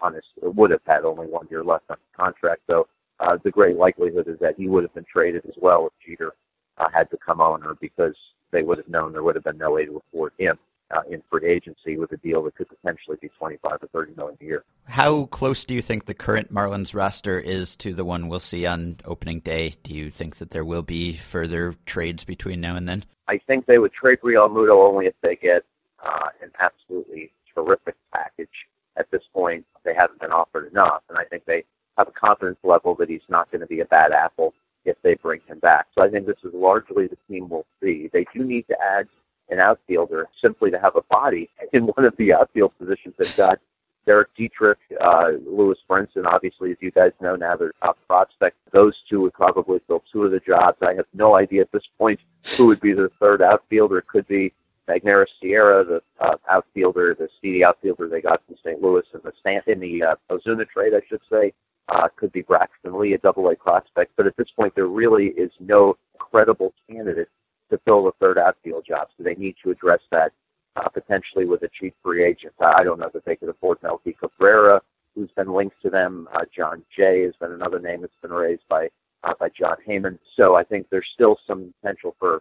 on 0.00 0.14
his 0.14 0.24
would 0.42 0.70
have 0.70 0.80
had 0.86 1.04
only 1.04 1.26
one 1.26 1.46
year 1.50 1.64
left 1.64 1.84
on 1.90 1.96
his 1.96 2.16
contract, 2.16 2.62
so 2.68 2.86
uh, 3.20 3.38
the 3.44 3.50
great 3.50 3.76
likelihood 3.76 4.28
is 4.28 4.38
that 4.40 4.56
he 4.56 4.68
would 4.68 4.82
have 4.82 4.94
been 4.94 5.06
traded 5.10 5.44
as 5.46 5.54
well 5.60 5.86
if 5.86 5.92
Jeter 6.04 6.32
uh, 6.78 6.88
had 6.92 7.08
become 7.10 7.40
owner 7.40 7.76
because 7.80 8.14
they 8.50 8.62
would 8.62 8.78
have 8.78 8.88
known 8.88 9.12
there 9.12 9.22
would 9.22 9.34
have 9.34 9.44
been 9.44 9.58
no 9.58 9.72
way 9.72 9.84
to 9.84 10.02
afford 10.08 10.32
him 10.38 10.58
uh, 10.92 11.00
in 11.10 11.22
free 11.30 11.46
agency 11.46 11.96
with 11.96 12.12
a 12.12 12.16
deal 12.18 12.42
that 12.42 12.54
could 12.54 12.68
potentially 12.68 13.16
be 13.20 13.28
25 13.38 13.78
or 13.82 13.88
30 13.88 14.14
million 14.14 14.36
a 14.40 14.44
year. 14.44 14.64
How 14.84 15.24
close 15.26 15.64
do 15.64 15.74
you 15.74 15.82
think 15.82 16.04
the 16.04 16.14
current 16.14 16.52
Marlins 16.52 16.94
roster 16.94 17.38
is 17.38 17.76
to 17.76 17.94
the 17.94 18.04
one 18.04 18.28
we'll 18.28 18.40
see 18.40 18.66
on 18.66 18.98
opening 19.04 19.40
day? 19.40 19.74
Do 19.82 19.94
you 19.94 20.10
think 20.10 20.36
that 20.36 20.50
there 20.50 20.64
will 20.64 20.82
be 20.82 21.14
further 21.14 21.74
trades 21.86 22.24
between 22.24 22.60
now 22.60 22.76
and 22.76 22.88
then? 22.88 23.04
I 23.28 23.38
think 23.38 23.66
they 23.66 23.78
would 23.78 23.92
trade 23.92 24.18
Realmuto 24.22 24.86
only 24.86 25.06
if 25.06 25.14
they 25.22 25.36
get 25.36 25.64
uh, 26.04 26.28
an 26.42 26.50
absolutely 26.58 27.32
terrific 27.54 27.96
package. 28.12 28.48
At 28.96 29.10
this 29.10 29.22
point, 29.32 29.64
they 29.84 29.94
haven't 29.94 30.20
been 30.20 30.32
offered 30.32 30.70
enough, 30.70 31.02
and 31.08 31.18
I 31.18 31.24
think 31.24 31.44
they 31.44 31.64
have 31.96 32.08
a 32.08 32.12
confidence 32.12 32.58
level 32.62 32.94
that 32.96 33.08
he's 33.08 33.20
not 33.28 33.50
going 33.50 33.60
to 33.60 33.66
be 33.66 33.80
a 33.80 33.86
bad 33.86 34.12
apple 34.12 34.54
if 34.84 34.96
they 35.02 35.14
bring 35.14 35.40
him 35.46 35.58
back. 35.60 35.86
So 35.94 36.02
I 36.02 36.08
think 36.08 36.26
this 36.26 36.36
is 36.44 36.52
largely 36.54 37.06
the 37.06 37.16
team 37.28 37.48
we'll 37.48 37.66
see. 37.82 38.10
They 38.12 38.26
do 38.34 38.44
need 38.44 38.66
to 38.68 38.76
add 38.80 39.08
an 39.48 39.60
outfielder 39.60 40.28
simply 40.40 40.70
to 40.70 40.78
have 40.78 40.96
a 40.96 41.02
body 41.02 41.48
in 41.72 41.84
one 41.84 42.04
of 42.04 42.16
the 42.16 42.32
outfield 42.32 42.72
positions 42.78 43.14
they've 43.18 43.36
got. 43.36 43.58
Derek 44.04 44.34
Dietrich, 44.34 44.78
uh, 45.00 45.30
Lewis 45.46 45.78
Brinson, 45.88 46.26
obviously, 46.26 46.72
as 46.72 46.76
you 46.80 46.90
guys 46.90 47.12
know 47.20 47.36
now, 47.36 47.54
they're 47.54 47.72
top 47.80 47.96
prospects. 48.08 48.56
Those 48.72 48.94
two 49.08 49.20
would 49.20 49.32
probably 49.32 49.80
fill 49.86 50.02
two 50.12 50.24
of 50.24 50.32
the 50.32 50.40
jobs. 50.40 50.78
I 50.82 50.94
have 50.94 51.06
no 51.14 51.36
idea 51.36 51.60
at 51.60 51.70
this 51.70 51.84
point 51.98 52.18
who 52.56 52.66
would 52.66 52.80
be 52.80 52.94
the 52.94 53.12
third 53.20 53.42
outfielder. 53.42 53.98
It 53.98 54.08
could 54.08 54.26
be 54.26 54.52
Magneuris 54.88 55.26
Sierra, 55.40 55.84
the 55.84 56.02
uh, 56.20 56.36
outfielder, 56.50 57.14
the 57.14 57.28
speedy 57.36 57.64
outfielder 57.64 58.08
they 58.08 58.20
got 58.20 58.42
from 58.46 58.56
St. 58.64 58.82
Louis 58.82 59.04
in 59.14 59.20
the 59.24 59.32
Stan- 59.40 59.62
in 59.66 59.80
the 59.80 60.02
uh, 60.02 60.14
Ozuna 60.30 60.68
trade, 60.68 60.92
I 60.94 61.00
should 61.08 61.20
say. 61.30 61.52
Uh, 61.88 62.08
could 62.16 62.32
be 62.32 62.42
Braxton 62.42 62.98
Lee, 62.98 63.14
a 63.14 63.18
double 63.18 63.48
A 63.48 63.56
prospect. 63.56 64.12
But 64.16 64.26
at 64.26 64.36
this 64.36 64.50
point, 64.56 64.74
there 64.74 64.86
really 64.86 65.28
is 65.28 65.50
no 65.60 65.96
credible 66.18 66.72
candidate 66.88 67.28
to 67.70 67.78
fill 67.84 68.04
the 68.04 68.12
third 68.20 68.38
outfield 68.38 68.84
job. 68.86 69.08
So 69.16 69.24
they 69.24 69.34
need 69.34 69.56
to 69.64 69.70
address 69.70 70.00
that 70.10 70.32
uh, 70.76 70.88
potentially 70.88 71.44
with 71.44 71.62
a 71.62 71.70
cheap 71.78 71.94
free 72.02 72.24
agent. 72.24 72.54
I 72.60 72.84
don't 72.84 73.00
know 73.00 73.10
that 73.12 73.24
they 73.24 73.36
could 73.36 73.48
afford 73.48 73.82
Melky 73.82 74.12
Cabrera, 74.12 74.80
who's 75.14 75.30
been 75.32 75.52
linked 75.52 75.80
to 75.82 75.90
them. 75.90 76.28
Uh, 76.34 76.44
Jon 76.54 76.82
Jay 76.96 77.22
has 77.22 77.34
been 77.40 77.52
another 77.52 77.78
name 77.78 78.00
that's 78.00 78.12
been 78.22 78.32
raised 78.32 78.66
by 78.68 78.88
uh, 79.24 79.34
by 79.38 79.48
Jon 79.48 79.76
Heyman. 79.86 80.18
So 80.36 80.56
I 80.56 80.64
think 80.64 80.88
there's 80.90 81.08
still 81.14 81.38
some 81.46 81.72
potential 81.80 82.16
for 82.18 82.36
uh, 82.36 82.38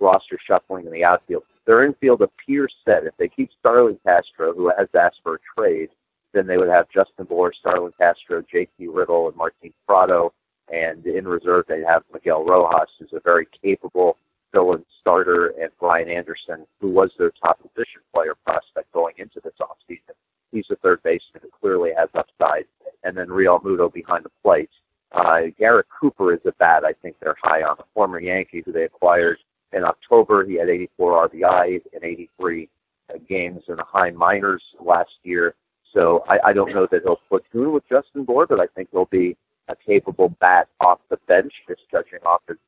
roster 0.00 0.38
shuffling 0.44 0.86
in 0.86 0.92
the 0.92 1.04
outfield. 1.04 1.44
Their 1.66 1.84
infield 1.84 2.22
appears 2.22 2.74
set. 2.84 3.04
If 3.04 3.16
they 3.16 3.28
keep 3.28 3.50
Starlin 3.58 3.98
Castro, 4.04 4.54
who 4.54 4.70
has 4.76 4.88
asked 4.94 5.20
for 5.22 5.34
a 5.34 5.38
trade, 5.56 5.90
then 6.32 6.46
they 6.46 6.56
would 6.56 6.68
have 6.68 6.88
Justin 6.90 7.24
Bour, 7.24 7.52
Starlin 7.58 7.92
Castro, 7.98 8.42
J.T. 8.42 8.86
Riddle, 8.88 9.28
and 9.28 9.36
Martin 9.36 9.72
Prado. 9.86 10.32
And 10.72 11.06
in 11.06 11.26
reserve, 11.26 11.64
they 11.68 11.82
have 11.82 12.02
Miguel 12.12 12.44
Rojas, 12.44 12.90
who's 12.98 13.12
a 13.12 13.20
very 13.20 13.46
capable 13.62 14.16
fill-in 14.52 14.84
starter, 15.00 15.48
and 15.60 15.70
Brian 15.80 16.08
Anderson, 16.08 16.66
who 16.80 16.90
was 16.90 17.10
their 17.18 17.30
top 17.30 17.60
position 17.60 18.00
player 18.12 18.34
prospect 18.44 18.92
going 18.92 19.14
into 19.18 19.40
this 19.42 19.54
offseason. 19.60 20.14
He's 20.52 20.66
a 20.70 20.76
third 20.76 21.02
baseman 21.02 21.42
who 21.42 21.50
clearly 21.60 21.90
has 21.96 22.08
upside. 22.14 22.64
And 23.04 23.16
then 23.16 23.28
Realmuto 23.28 23.92
behind 23.92 24.24
the 24.24 24.30
plate. 24.42 24.70
Uh, 25.12 25.42
Garrett 25.58 25.86
Cooper 25.88 26.34
is 26.34 26.40
a 26.44 26.52
bat 26.52 26.84
I 26.84 26.92
think 26.92 27.16
they're 27.20 27.36
high 27.40 27.62
on, 27.62 27.76
a 27.78 27.84
former 27.94 28.20
Yankee 28.20 28.62
who 28.64 28.72
they 28.72 28.82
acquired 28.82 29.38
in 29.72 29.84
October. 29.84 30.44
He 30.44 30.54
had 30.54 30.68
84 30.68 31.28
RBIs 31.28 31.82
in 31.92 32.04
83 32.04 32.68
uh, 33.08 33.18
games 33.28 33.62
in 33.68 33.76
the 33.76 33.84
high 33.84 34.10
minors 34.10 34.62
last 34.80 35.10
year. 35.22 35.54
So 35.92 36.24
I, 36.28 36.38
I 36.48 36.52
don't 36.52 36.74
know 36.74 36.86
that 36.90 37.02
he'll 37.02 37.20
platoon 37.28 37.72
with 37.72 37.88
Justin 37.88 38.24
Bour, 38.24 38.46
but 38.46 38.60
I 38.60 38.66
think 38.66 38.88
he'll 38.92 39.06
be 39.06 39.36
a 39.68 39.76
capable 39.76 40.28
bat 40.40 40.68
off 40.80 41.00
the 41.08 41.16
bench, 41.26 41.52
just 41.66 41.82
judging 41.90 42.20
off 42.24 42.42
his, 42.48 42.58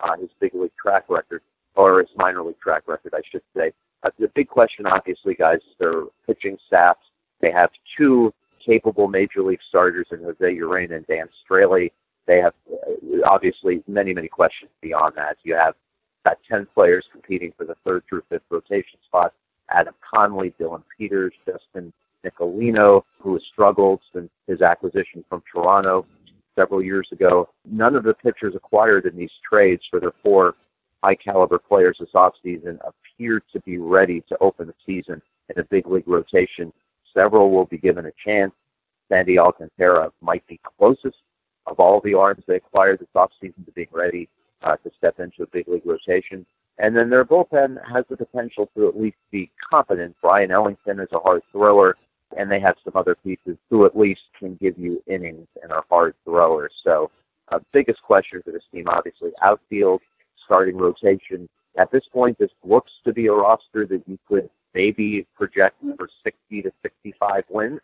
uh, 0.00 0.16
his 0.16 0.28
big 0.40 0.54
league 0.54 0.72
track 0.80 1.04
record, 1.08 1.42
or 1.76 2.00
his 2.00 2.08
minor 2.16 2.42
league 2.42 2.58
track 2.60 2.82
record, 2.86 3.14
I 3.14 3.22
should 3.30 3.42
say. 3.56 3.72
Uh, 4.02 4.10
the 4.18 4.28
big 4.34 4.48
question, 4.48 4.86
obviously, 4.86 5.34
guys, 5.34 5.58
is 5.58 5.76
their 5.78 6.04
pitching 6.26 6.58
staff. 6.66 6.96
They 7.40 7.52
have 7.52 7.70
two 7.96 8.32
capable 8.64 9.08
major 9.08 9.42
league 9.42 9.60
starters 9.68 10.06
in 10.10 10.22
Jose 10.22 10.38
Urena 10.40 10.96
and 10.96 11.06
Dan 11.06 11.28
Straily. 11.48 11.92
They 12.26 12.38
have 12.38 12.54
uh, 12.70 13.26
obviously 13.26 13.82
many, 13.86 14.12
many 14.12 14.28
questions 14.28 14.70
beyond 14.80 15.14
that. 15.16 15.36
You 15.42 15.54
have 15.54 15.74
about 16.24 16.38
10 16.48 16.66
players 16.74 17.04
competing 17.10 17.52
for 17.56 17.64
the 17.64 17.76
third 17.84 18.04
through 18.08 18.22
fifth 18.28 18.42
rotation 18.50 18.98
spots. 19.04 19.34
Adam 19.70 19.94
Conley, 20.12 20.54
Dillon 20.58 20.82
Peters, 20.96 21.32
Justin 21.46 21.92
Nicolino, 22.24 23.02
who 23.18 23.34
has 23.34 23.42
struggled 23.52 24.00
since 24.12 24.30
his 24.46 24.60
acquisition 24.60 25.24
from 25.28 25.42
Toronto 25.50 26.06
several 26.54 26.82
years 26.82 27.08
ago. 27.12 27.48
None 27.64 27.96
of 27.96 28.04
the 28.04 28.14
pitchers 28.14 28.54
acquired 28.54 29.06
in 29.06 29.16
these 29.16 29.30
trades 29.48 29.82
for 29.90 30.00
their 30.00 30.12
four 30.22 30.54
high 31.02 31.14
caliber 31.14 31.58
players 31.58 31.96
this 31.98 32.10
offseason 32.14 32.78
appear 32.84 33.42
to 33.52 33.60
be 33.60 33.78
ready 33.78 34.20
to 34.28 34.36
open 34.40 34.66
the 34.68 34.74
season 34.86 35.20
in 35.48 35.60
a 35.60 35.64
big 35.64 35.86
league 35.86 36.06
rotation. 36.06 36.72
Several 37.12 37.50
will 37.50 37.64
be 37.64 37.78
given 37.78 38.06
a 38.06 38.12
chance. 38.24 38.52
Sandy 39.08 39.38
Alcantara 39.38 40.12
might 40.20 40.46
be 40.46 40.60
closest 40.78 41.16
of 41.66 41.78
all 41.80 42.00
the 42.00 42.14
arms 42.14 42.42
they 42.46 42.56
acquired 42.56 43.00
this 43.00 43.08
offseason 43.14 43.64
to 43.66 43.72
being 43.74 43.88
ready 43.92 44.28
uh, 44.62 44.76
to 44.76 44.90
step 44.96 45.20
into 45.20 45.42
a 45.42 45.46
big 45.46 45.68
league 45.68 45.86
rotation. 45.86 46.46
And 46.78 46.96
then 46.96 47.10
their 47.10 47.24
bullpen 47.24 47.78
has 47.92 48.04
the 48.08 48.16
potential 48.16 48.70
to 48.76 48.88
at 48.88 48.98
least 48.98 49.18
be 49.30 49.50
competent. 49.70 50.16
Brian 50.22 50.50
Ellington 50.50 51.00
is 51.00 51.08
a 51.12 51.18
hard 51.18 51.42
thrower, 51.52 51.96
and 52.36 52.50
they 52.50 52.60
have 52.60 52.76
some 52.84 52.94
other 52.96 53.14
pieces 53.14 53.56
who 53.70 53.84
at 53.84 53.96
least 53.96 54.22
can 54.38 54.54
give 54.56 54.78
you 54.78 55.02
innings 55.06 55.46
and 55.62 55.70
are 55.70 55.84
hard 55.90 56.14
throwers. 56.24 56.72
So, 56.82 57.10
uh, 57.50 57.58
biggest 57.72 58.02
question 58.02 58.40
for 58.42 58.52
this 58.52 58.62
team, 58.72 58.88
obviously, 58.88 59.30
outfield, 59.42 60.00
starting 60.44 60.76
rotation. 60.76 61.48
At 61.76 61.90
this 61.90 62.04
point, 62.12 62.38
this 62.38 62.50
looks 62.64 62.92
to 63.04 63.12
be 63.12 63.26
a 63.26 63.32
roster 63.32 63.86
that 63.86 64.02
you 64.06 64.18
could 64.26 64.48
maybe 64.74 65.26
project 65.36 65.76
for 65.96 66.08
60 66.24 66.62
to 66.62 66.72
65 66.82 67.44
wins. 67.50 67.80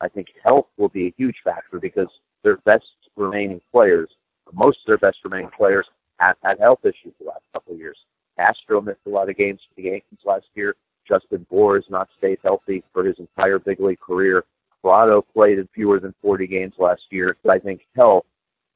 I 0.00 0.08
think 0.08 0.28
health 0.42 0.66
will 0.76 0.88
be 0.88 1.06
a 1.06 1.14
huge 1.16 1.36
factor 1.42 1.78
because 1.78 2.08
their 2.42 2.58
best 2.58 2.84
remaining 3.16 3.60
players, 3.72 4.10
most 4.52 4.78
of 4.80 4.86
their 4.86 4.98
best 4.98 5.18
remaining 5.24 5.50
players, 5.56 5.86
have 6.18 6.36
had 6.42 6.58
health 6.58 6.80
issues 6.84 7.12
the 7.18 7.26
last 7.26 7.44
couple 7.52 7.74
of 7.74 7.78
years. 7.78 7.98
Castro 8.36 8.80
missed 8.80 9.00
a 9.06 9.10
lot 9.10 9.30
of 9.30 9.36
games 9.36 9.60
for 9.68 9.80
the 9.80 9.88
Yankees 9.88 10.18
last 10.24 10.46
year. 10.54 10.74
Justin 11.08 11.46
Bour 11.50 11.76
has 11.76 11.84
not 11.88 12.08
stayed 12.18 12.38
healthy 12.42 12.82
for 12.92 13.04
his 13.04 13.18
entire 13.18 13.58
big 13.58 13.80
league 13.80 14.00
career. 14.00 14.44
Prado 14.82 15.22
played 15.22 15.58
in 15.58 15.68
fewer 15.74 15.98
than 16.00 16.14
40 16.22 16.46
games 16.46 16.74
last 16.78 17.02
year. 17.10 17.36
So 17.42 17.50
I 17.50 17.58
think 17.58 17.86
health 17.94 18.24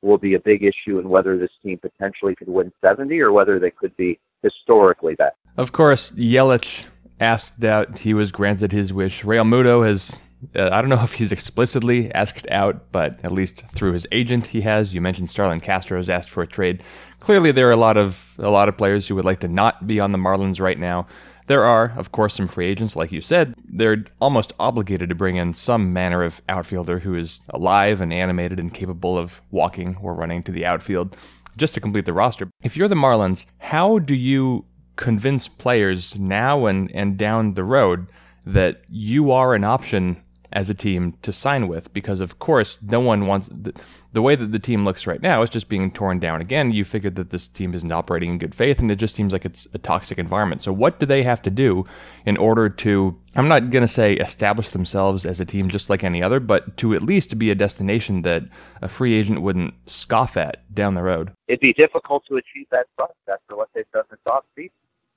will 0.03 0.19
be 0.19 0.35
a 0.35 0.41
big 0.41 0.65
issue 0.65 0.99
in 0.99 1.09
whether 1.09 1.37
this 1.37 1.51
team 1.63 1.79
potentially 1.79 2.35
could 2.35 2.49
win 2.49 2.73
70 2.81 3.21
or 3.21 3.33
whether 3.33 3.59
they 3.59 3.71
could 3.71 3.97
be 3.97 4.19
historically 4.43 5.15
bad. 5.15 5.33
Of 5.57 5.73
course, 5.73 6.11
Yelich 6.13 6.87
asked 7.21 7.63
out. 7.65 7.99
He 7.99 8.15
was 8.15 8.33
granted 8.33 8.73
his 8.73 8.93
wish. 8.93 9.23
Realmuto 9.23 9.87
has 9.87 10.21
uh, 10.57 10.71
I 10.73 10.81
don't 10.81 10.91
know 10.91 11.03
if 11.03 11.15
he's 11.15 11.33
explicitly 11.33 12.13
asked 12.15 12.49
out, 12.51 12.91
but 12.93 13.19
at 13.23 13.33
least 13.33 13.65
through 13.73 13.93
his 13.93 14.07
agent, 14.13 14.49
he 14.49 14.61
has. 14.63 14.95
You 14.95 15.01
mentioned 15.01 15.31
Starlin 15.31 15.61
Castro 15.61 15.99
has 15.99 16.09
asked 16.09 16.31
for 16.31 16.43
a 16.43 16.47
trade. 16.47 16.83
Clearly, 17.21 17.53
there 17.53 17.69
are 17.69 17.73
a 17.73 17.77
lot 17.77 17.97
of 17.97 18.35
a 18.39 18.51
lot 18.51 18.69
of 18.69 18.77
players 18.77 19.07
who 19.07 19.15
would 19.17 19.25
like 19.25 19.41
to 19.41 19.49
not 19.49 19.87
be 19.87 20.01
on 20.01 20.13
the 20.13 20.19
Marlins 20.19 20.61
right 20.61 20.79
now. 20.79 21.07
There 21.47 21.65
are, 21.65 21.93
of 21.97 22.13
course, 22.13 22.35
some 22.35 22.47
free 22.47 22.67
agents, 22.67 22.95
like 22.95 23.11
you 23.11 23.21
said. 23.21 23.55
They're 23.65 24.05
almost 24.21 24.53
obligated 24.61 25.09
to 25.09 25.17
bring 25.17 25.35
in 25.35 25.53
some 25.53 25.93
manner 25.93 26.23
of 26.23 26.41
outfielder 26.49 27.01
who 27.01 27.17
is 27.17 27.41
alive 27.49 28.01
and 28.01 28.13
animated 28.13 28.61
and 28.61 28.73
capable 28.73 29.19
of 29.19 29.41
walking 29.51 29.97
or 30.01 30.15
running 30.15 30.45
to 30.45 30.53
the 30.53 30.65
outfield 30.65 31.17
just 31.57 31.75
to 31.75 31.81
complete 31.81 32.07
the 32.07 32.13
roster. 32.13 32.49
If 32.63 32.77
you're 32.77 32.87
the 32.87 32.95
Marlins, 32.95 33.47
how 33.59 33.99
do 33.99 34.15
you 34.15 34.65
convince 34.95 35.49
players 35.49 36.17
now 36.19 36.67
and, 36.67 36.89
and 36.95 37.17
down 37.17 37.55
the 37.55 37.65
road 37.65 38.07
that 38.47 38.83
you 38.89 39.33
are 39.33 39.55
an 39.55 39.65
option 39.65 40.23
as 40.53 40.69
a 40.71 40.75
team 40.75 41.15
to 41.23 41.33
sign 41.33 41.69
with 41.69 41.93
because 41.93 42.21
of 42.21 42.39
course 42.39 42.83
no 42.83 43.01
one 43.01 43.27
wants 43.27 43.49
the, 43.51 43.73
the, 44.13 44.23
way 44.23 44.35
that 44.35 44.53
the 44.53 44.59
team 44.59 44.85
looks 44.85 45.07
right 45.07 45.23
now 45.23 45.43
is 45.43 45.51
just 45.51 45.69
being 45.69 45.91
torn 45.91 46.19
down. 46.19 46.41
Again 46.41 46.71
you 46.71 46.85
figured 46.85 47.17
that 47.17 47.31
this 47.31 47.47
team 47.47 47.75
isn't 47.75 47.93
operating 47.93 48.31
in 48.31 48.39
good 48.39 48.55
faith 48.55 48.81
and 48.81 48.91
it 48.91 48.97
just 48.97 49.15
seems 49.15 49.33
like 49.33 49.45
it's 49.45 49.67
a 49.75 49.79
toxic 49.79 50.19
environment. 50.19 50.63
So 50.63 50.73
what 50.73 50.99
do 50.99 51.07
they 51.07 51.23
have 51.23 51.43
to 51.43 51.51
do 51.51 51.87
in 52.27 52.37
order 52.37 52.69
to 52.69 53.17
i'm 53.37 53.47
not 53.49 53.71
going 53.71 53.83
to 53.83 53.89
say 53.89 54.15
establish 54.15 54.71
themselves 54.71 55.25
as 55.25 55.41
a 55.41 55.45
team 55.45 55.71
just 55.71 55.89
like 55.89 56.03
any 56.03 56.21
other 56.21 56.41
but 56.41 56.77
to 56.77 56.95
at 56.95 57.03
least 57.03 57.39
be 57.39 57.51
a 57.51 57.55
destination 57.55 58.23
that 58.23 58.43
a 58.83 58.89
free 58.89 59.15
agent 59.15 59.41
wouldn't 59.41 59.73
scoff 59.87 60.37
at 60.37 60.75
down 60.75 60.95
the 60.95 61.03
road? 61.03 61.33
It'd 61.49 61.61
be 61.61 61.73
difficult 61.73 62.25
to 62.29 62.37
achieve 62.37 62.67
that 62.71 62.87
trust 62.97 63.15
after 63.31 63.57
what 63.57 63.69
they've 63.75 63.91
done 63.93 64.05
this 64.11 64.19
offseason. 64.27 64.71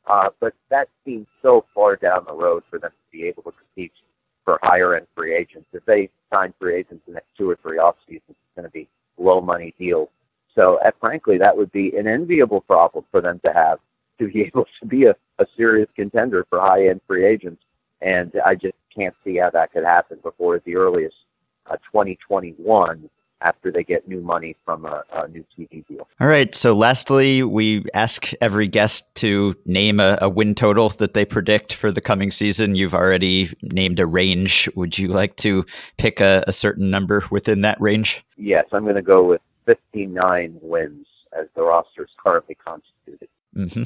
Uh, 0.05 0.30
but 0.39 0.53
that 0.69 0.89
seems 1.05 1.27
so 1.41 1.65
far 1.73 1.95
down 1.95 2.26
the 2.27 2.34
road 2.34 2.64
for 2.69 2.77
them 2.77 2.91
to 2.91 3.18
be 3.18 3.26
able 3.26 3.43
to 3.43 3.51
compete 3.51 3.91
for 4.44 4.60
higher 4.64 4.95
end 4.95 5.07
free 5.15 5.36
agents. 5.36 5.68
If 5.74 5.86
they 5.86 6.10
sign 6.32 6.53
free 6.60 6.76
agents 6.76 7.03
in 7.07 7.14
the 7.14 7.15
next 7.15 7.30
two 7.38 7.49
or 7.49 7.57
three 7.61 7.78
off 7.78 7.95
seasons, 8.07 8.24
it's 8.30 8.56
going 8.56 8.65
to 8.65 8.72
be 8.72 8.88
low 9.18 9.41
money 9.41 9.74
deals. 9.78 10.10
So, 10.56 10.78
uh, 10.78 10.91
frankly, 10.99 11.38
that 11.38 11.56
would 11.56 11.72
be 11.72 11.95
an 11.98 12.07
enviable 12.07 12.61
problem 12.61 13.06
for 13.11 13.22
them 13.22 13.40
to 13.45 13.53
have 13.53 13.80
to 14.20 14.28
be 14.28 14.41
able 14.48 14.65
to 14.80 14.86
be 14.86 15.06
a, 15.06 15.15
a 15.40 15.45
serious 15.56 15.90
contender 15.95 16.45
for 16.49 16.60
high 16.60 16.88
end 16.88 17.02
free 17.07 17.26
agents. 17.26 17.61
And 18.02 18.34
I 18.45 18.56
just 18.56 18.76
can't 18.95 19.15
see 19.24 19.38
how 19.38 19.49
that 19.52 19.72
could 19.72 19.86
happen 19.86 20.20
before 20.22 20.60
the 20.60 20.76
earliest 20.76 21.15
uh, 21.70 21.78
2021 21.91 23.10
after 23.44 23.72
they 23.72 23.84
get 23.84 24.07
new 24.07 24.22
money 24.22 24.56
from 24.65 24.86
a, 24.86 25.03
a, 25.11 25.28
new 25.28 25.44
TV 25.57 25.86
deal. 25.88 26.07
All 26.20 26.28
right. 26.28 26.53
So, 26.56 26.74
lastly, 26.74 27.44
we 27.44 27.86
ask 27.94 28.32
every 28.41 28.68
guest 28.68 29.14
to 29.15 29.56
name 29.65 29.99
a, 29.99 30.18
a, 30.22 30.30
win 30.30 30.56
total 30.56 30.90
that 30.90 31.14
they 31.14 31.26
predict 31.26 31.74
for 31.74 31.91
the 31.91 32.02
coming 32.02 32.32
season. 32.32 32.76
You've 32.76 32.94
already 32.94 33.49
named 33.61 33.99
a 33.99 34.06
range. 34.06 34.70
Would 34.76 34.98
you 34.98 35.10
like 35.10 35.36
to 35.38 35.65
pick 35.98 36.22
a, 36.22 36.44
a 36.48 36.53
certain 36.53 36.90
number 36.90 37.24
within 37.30 37.61
that 37.61 37.80
range? 37.82 38.24
Yes, 38.38 38.65
I'm 38.72 38.84
going 38.84 38.95
to 38.95 39.02
go 39.02 39.24
with 39.24 39.41
59 39.65 40.60
wins 40.61 41.06
as 41.38 41.48
the 41.56 41.64
roster 41.64 42.03
is 42.03 42.10
currently 42.18 42.56
constituted. 42.56 43.30
Mm-hmm. 43.55 43.84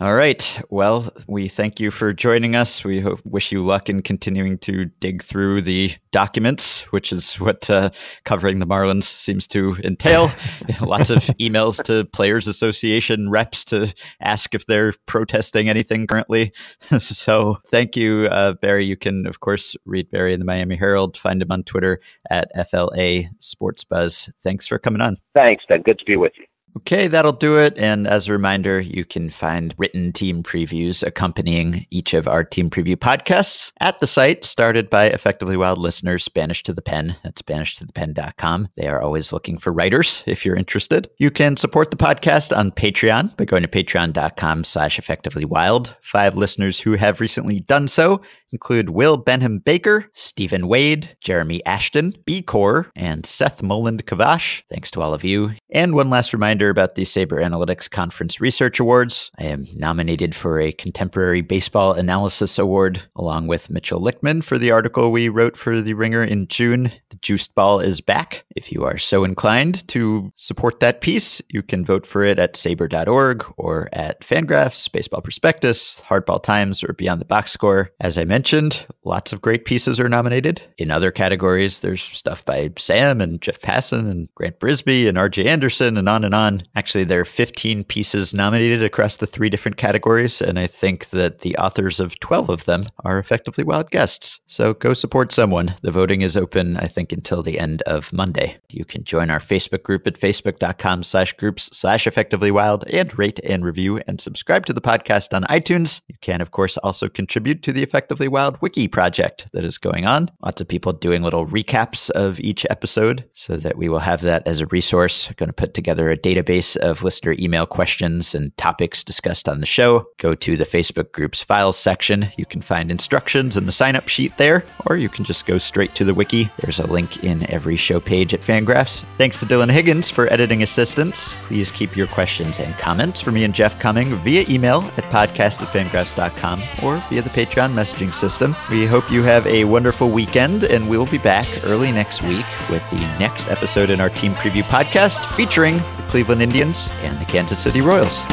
All 0.00 0.14
right. 0.14 0.60
Well, 0.70 1.12
we 1.28 1.48
thank 1.48 1.78
you 1.78 1.90
for 1.90 2.12
joining 2.12 2.56
us. 2.56 2.84
We 2.84 3.04
wish 3.24 3.52
you 3.52 3.62
luck 3.62 3.90
in 3.90 4.02
continuing 4.02 4.58
to 4.58 4.86
dig 5.00 5.22
through 5.22 5.62
the 5.62 5.92
documents, 6.10 6.82
which 6.90 7.12
is 7.12 7.34
what 7.36 7.68
uh, 7.68 7.90
covering 8.24 8.60
the 8.60 8.66
Marlins 8.66 9.04
seems 9.04 9.46
to 9.48 9.76
entail. 9.84 10.30
Lots 10.80 11.10
of 11.10 11.18
emails 11.38 11.82
to 11.84 12.06
Players 12.06 12.48
Association 12.48 13.30
reps 13.30 13.64
to 13.66 13.92
ask 14.20 14.54
if 14.54 14.66
they're 14.66 14.94
protesting 15.06 15.68
anything 15.68 16.06
currently. 16.06 16.52
so 16.98 17.58
thank 17.68 17.96
you, 17.96 18.26
uh, 18.30 18.54
Barry. 18.54 18.84
You 18.84 18.96
can, 18.96 19.26
of 19.26 19.40
course, 19.40 19.76
read 19.84 20.10
Barry 20.10 20.32
in 20.32 20.40
the 20.40 20.46
Miami 20.46 20.76
Herald. 20.76 21.18
Find 21.18 21.42
him 21.42 21.52
on 21.52 21.62
Twitter 21.64 22.00
at 22.30 22.50
FLA 22.68 23.24
Sports 23.40 23.84
Buzz. 23.84 24.30
Thanks 24.42 24.66
for 24.66 24.78
coming 24.78 25.02
on. 25.02 25.16
Thanks, 25.34 25.64
Ben. 25.68 25.82
Good 25.82 25.98
to 25.98 26.04
be 26.04 26.16
with 26.16 26.32
you. 26.38 26.46
Okay, 26.76 27.06
that'll 27.06 27.32
do 27.32 27.56
it. 27.58 27.78
And 27.78 28.06
as 28.06 28.28
a 28.28 28.32
reminder, 28.32 28.80
you 28.80 29.04
can 29.04 29.30
find 29.30 29.74
written 29.78 30.12
team 30.12 30.42
previews 30.42 31.06
accompanying 31.06 31.86
each 31.90 32.14
of 32.14 32.26
our 32.26 32.42
team 32.42 32.68
preview 32.68 32.96
podcasts 32.96 33.72
at 33.80 34.00
the 34.00 34.08
site 34.08 34.44
started 34.44 34.90
by 34.90 35.06
Effectively 35.06 35.56
Wild 35.56 35.78
listeners, 35.78 36.28
Banished 36.28 36.66
to 36.66 36.72
the 36.72 36.82
Pen. 36.82 37.14
That's 37.22 37.42
BanishedToThePen.com. 37.42 38.68
They 38.76 38.88
are 38.88 39.00
always 39.00 39.32
looking 39.32 39.56
for 39.56 39.72
writers 39.72 40.24
if 40.26 40.44
you're 40.44 40.56
interested. 40.56 41.08
You 41.18 41.30
can 41.30 41.56
support 41.56 41.92
the 41.92 41.96
podcast 41.96 42.56
on 42.56 42.72
Patreon 42.72 43.36
by 43.36 43.44
going 43.44 43.62
to 43.62 43.68
patreon.com 43.68 44.64
slash 44.64 44.98
effectively 44.98 45.44
wild. 45.44 45.94
Five 46.02 46.36
listeners 46.36 46.80
who 46.80 46.94
have 46.94 47.20
recently 47.20 47.60
done 47.60 47.86
so 47.86 48.20
include 48.50 48.90
Will 48.90 49.16
Benham 49.16 49.58
Baker, 49.58 50.10
Stephen 50.12 50.68
Wade, 50.68 51.16
Jeremy 51.20 51.64
Ashton, 51.66 52.14
B 52.24 52.40
Core, 52.40 52.90
and 52.96 53.26
Seth 53.26 53.62
Moland 53.62 54.06
Kavash. 54.06 54.62
Thanks 54.70 54.90
to 54.92 55.02
all 55.02 55.12
of 55.12 55.24
you. 55.24 55.52
And 55.70 55.94
one 55.94 56.08
last 56.08 56.32
reminder 56.32 56.63
about 56.70 56.94
the 56.94 57.04
SABR 57.04 57.42
Analytics 57.42 57.90
Conference 57.90 58.40
Research 58.40 58.80
Awards. 58.80 59.30
I 59.38 59.44
am 59.44 59.66
nominated 59.74 60.34
for 60.34 60.60
a 60.60 60.72
Contemporary 60.72 61.40
Baseball 61.40 61.92
Analysis 61.92 62.58
Award, 62.58 63.02
along 63.16 63.46
with 63.46 63.68
Mitchel 63.68 64.00
Lichtman 64.00 64.42
for 64.42 64.58
the 64.58 64.70
article 64.70 65.10
we 65.10 65.28
wrote 65.28 65.56
for 65.56 65.80
The 65.80 65.94
Ringer 65.94 66.22
in 66.22 66.48
June. 66.48 66.90
The 67.10 67.16
Juiced 67.16 67.54
Ball 67.54 67.80
is 67.80 68.00
back. 68.00 68.44
If 68.54 68.72
you 68.72 68.84
are 68.84 68.98
so 68.98 69.24
inclined 69.24 69.86
to 69.88 70.32
support 70.36 70.80
that 70.80 71.00
piece, 71.00 71.42
you 71.48 71.62
can 71.62 71.84
vote 71.84 72.06
for 72.06 72.22
it 72.22 72.38
at 72.38 72.54
sabr.org 72.54 73.44
or 73.56 73.88
at 73.92 74.20
Fangraphs, 74.20 74.90
Baseball 74.90 75.20
Prospectus, 75.20 76.00
Hardball 76.02 76.42
Times, 76.42 76.84
or 76.84 76.92
Beyond 76.92 77.20
the 77.20 77.26
Box 77.26 77.52
Score. 77.52 77.90
As 78.00 78.18
I 78.18 78.24
mentioned, 78.24 78.86
lots 79.04 79.32
of 79.32 79.42
great 79.42 79.64
pieces 79.64 79.98
are 79.98 80.08
nominated. 80.08 80.62
In 80.78 80.90
other 80.90 81.10
categories, 81.10 81.80
there's 81.80 82.02
stuff 82.02 82.44
by 82.44 82.70
Sam 82.78 83.20
and 83.20 83.40
Jeff 83.40 83.60
Passan 83.60 84.10
and 84.10 84.28
Grant 84.34 84.58
Brisbee 84.60 85.08
and 85.08 85.18
RJ 85.18 85.46
Anderson 85.46 85.96
and 85.96 86.08
on 86.08 86.24
and 86.24 86.34
on. 86.34 86.53
Actually, 86.74 87.04
there 87.04 87.20
are 87.20 87.24
15 87.24 87.84
pieces 87.84 88.34
nominated 88.34 88.82
across 88.82 89.16
the 89.16 89.26
three 89.26 89.48
different 89.48 89.76
categories, 89.76 90.40
and 90.40 90.58
I 90.58 90.66
think 90.66 91.10
that 91.10 91.40
the 91.40 91.56
authors 91.56 92.00
of 92.00 92.18
12 92.20 92.48
of 92.48 92.64
them 92.64 92.84
are 93.04 93.18
effectively 93.18 93.64
wild 93.64 93.90
guests. 93.90 94.40
So 94.46 94.74
go 94.74 94.94
support 94.94 95.32
someone. 95.32 95.74
The 95.82 95.90
voting 95.90 96.22
is 96.22 96.36
open, 96.36 96.76
I 96.76 96.86
think, 96.86 97.12
until 97.12 97.42
the 97.42 97.58
end 97.58 97.82
of 97.82 98.12
Monday. 98.12 98.56
You 98.70 98.84
can 98.84 99.04
join 99.04 99.30
our 99.30 99.38
Facebook 99.38 99.82
group 99.82 100.06
at 100.06 100.18
facebook.com 100.18 101.02
slash 101.02 101.32
groups 101.34 101.68
slash 101.72 102.06
effectively 102.06 102.50
wild 102.50 102.84
and 102.88 103.16
rate 103.18 103.40
and 103.44 103.64
review 103.64 104.00
and 104.06 104.20
subscribe 104.20 104.66
to 104.66 104.72
the 104.72 104.80
podcast 104.80 105.34
on 105.34 105.44
iTunes. 105.44 106.00
You 106.08 106.16
can, 106.20 106.40
of 106.40 106.50
course, 106.50 106.76
also 106.78 107.08
contribute 107.08 107.62
to 107.62 107.72
the 107.72 107.82
Effectively 107.82 108.28
Wild 108.28 108.60
Wiki 108.60 108.88
project 108.88 109.46
that 109.52 109.64
is 109.64 109.78
going 109.78 110.06
on. 110.06 110.30
Lots 110.42 110.60
of 110.60 110.68
people 110.68 110.92
doing 110.92 111.22
little 111.22 111.46
recaps 111.46 112.10
of 112.10 112.40
each 112.40 112.66
episode 112.70 113.24
so 113.34 113.56
that 113.56 113.76
we 113.76 113.88
will 113.88 114.00
have 114.00 114.20
that 114.22 114.46
as 114.46 114.60
a 114.60 114.66
resource. 114.66 115.30
Going 115.36 115.48
to 115.48 115.54
put 115.54 115.74
together 115.74 116.10
a 116.10 116.16
database 116.16 116.43
of 116.76 117.02
listener 117.02 117.34
email 117.38 117.66
questions 117.66 118.34
and 118.34 118.56
topics 118.56 119.04
discussed 119.04 119.48
on 119.48 119.60
the 119.60 119.66
show. 119.66 120.06
Go 120.18 120.34
to 120.34 120.56
the 120.56 120.64
Facebook 120.64 121.12
group's 121.12 121.42
files 121.42 121.78
section. 121.78 122.28
You 122.36 122.46
can 122.46 122.60
find 122.60 122.90
instructions 122.90 123.56
in 123.56 123.66
the 123.66 123.72
sign 123.72 123.96
up 123.96 124.08
sheet 124.08 124.36
there, 124.38 124.64
or 124.86 124.96
you 124.96 125.08
can 125.08 125.24
just 125.24 125.46
go 125.46 125.58
straight 125.58 125.94
to 125.94 126.04
the 126.04 126.14
wiki. 126.14 126.50
There's 126.58 126.80
a 126.80 126.86
link 126.86 127.24
in 127.24 127.48
every 127.50 127.76
show 127.76 128.00
page 128.00 128.34
at 128.34 128.40
Fangraphs. 128.40 129.04
Thanks 129.16 129.40
to 129.40 129.46
Dylan 129.46 129.70
Higgins 129.70 130.10
for 130.10 130.32
editing 130.32 130.62
assistance. 130.62 131.36
Please 131.42 131.70
keep 131.70 131.96
your 131.96 132.06
questions 132.06 132.60
and 132.60 132.74
comments 132.78 133.20
for 133.20 133.32
me 133.32 133.44
and 133.44 133.54
Jeff 133.54 133.78
coming 133.78 134.14
via 134.16 134.44
email 134.48 134.82
at 134.96 135.04
podcast 135.04 135.62
at 135.62 135.68
fangraphs.com 135.68 136.62
or 136.82 137.02
via 137.08 137.22
the 137.22 137.30
Patreon 137.30 137.72
messaging 137.72 138.12
system. 138.12 138.54
We 138.70 138.86
hope 138.86 139.10
you 139.10 139.22
have 139.22 139.46
a 139.46 139.64
wonderful 139.64 140.10
weekend, 140.10 140.64
and 140.64 140.88
we'll 140.88 141.06
be 141.06 141.18
back 141.18 141.48
early 141.64 141.92
next 141.92 142.22
week 142.22 142.46
with 142.70 142.88
the 142.90 143.00
next 143.18 143.48
episode 143.48 143.90
in 143.90 144.00
our 144.00 144.10
team 144.10 144.32
preview 144.34 144.62
podcast 144.62 145.24
featuring 145.34 145.80
the 146.14 146.22
Cleveland 146.34 146.52
Indians 146.52 146.88
and 147.02 147.16
the 147.20 147.24
Kansas 147.24 147.60
City 147.60 147.80
Royals. 147.80 148.24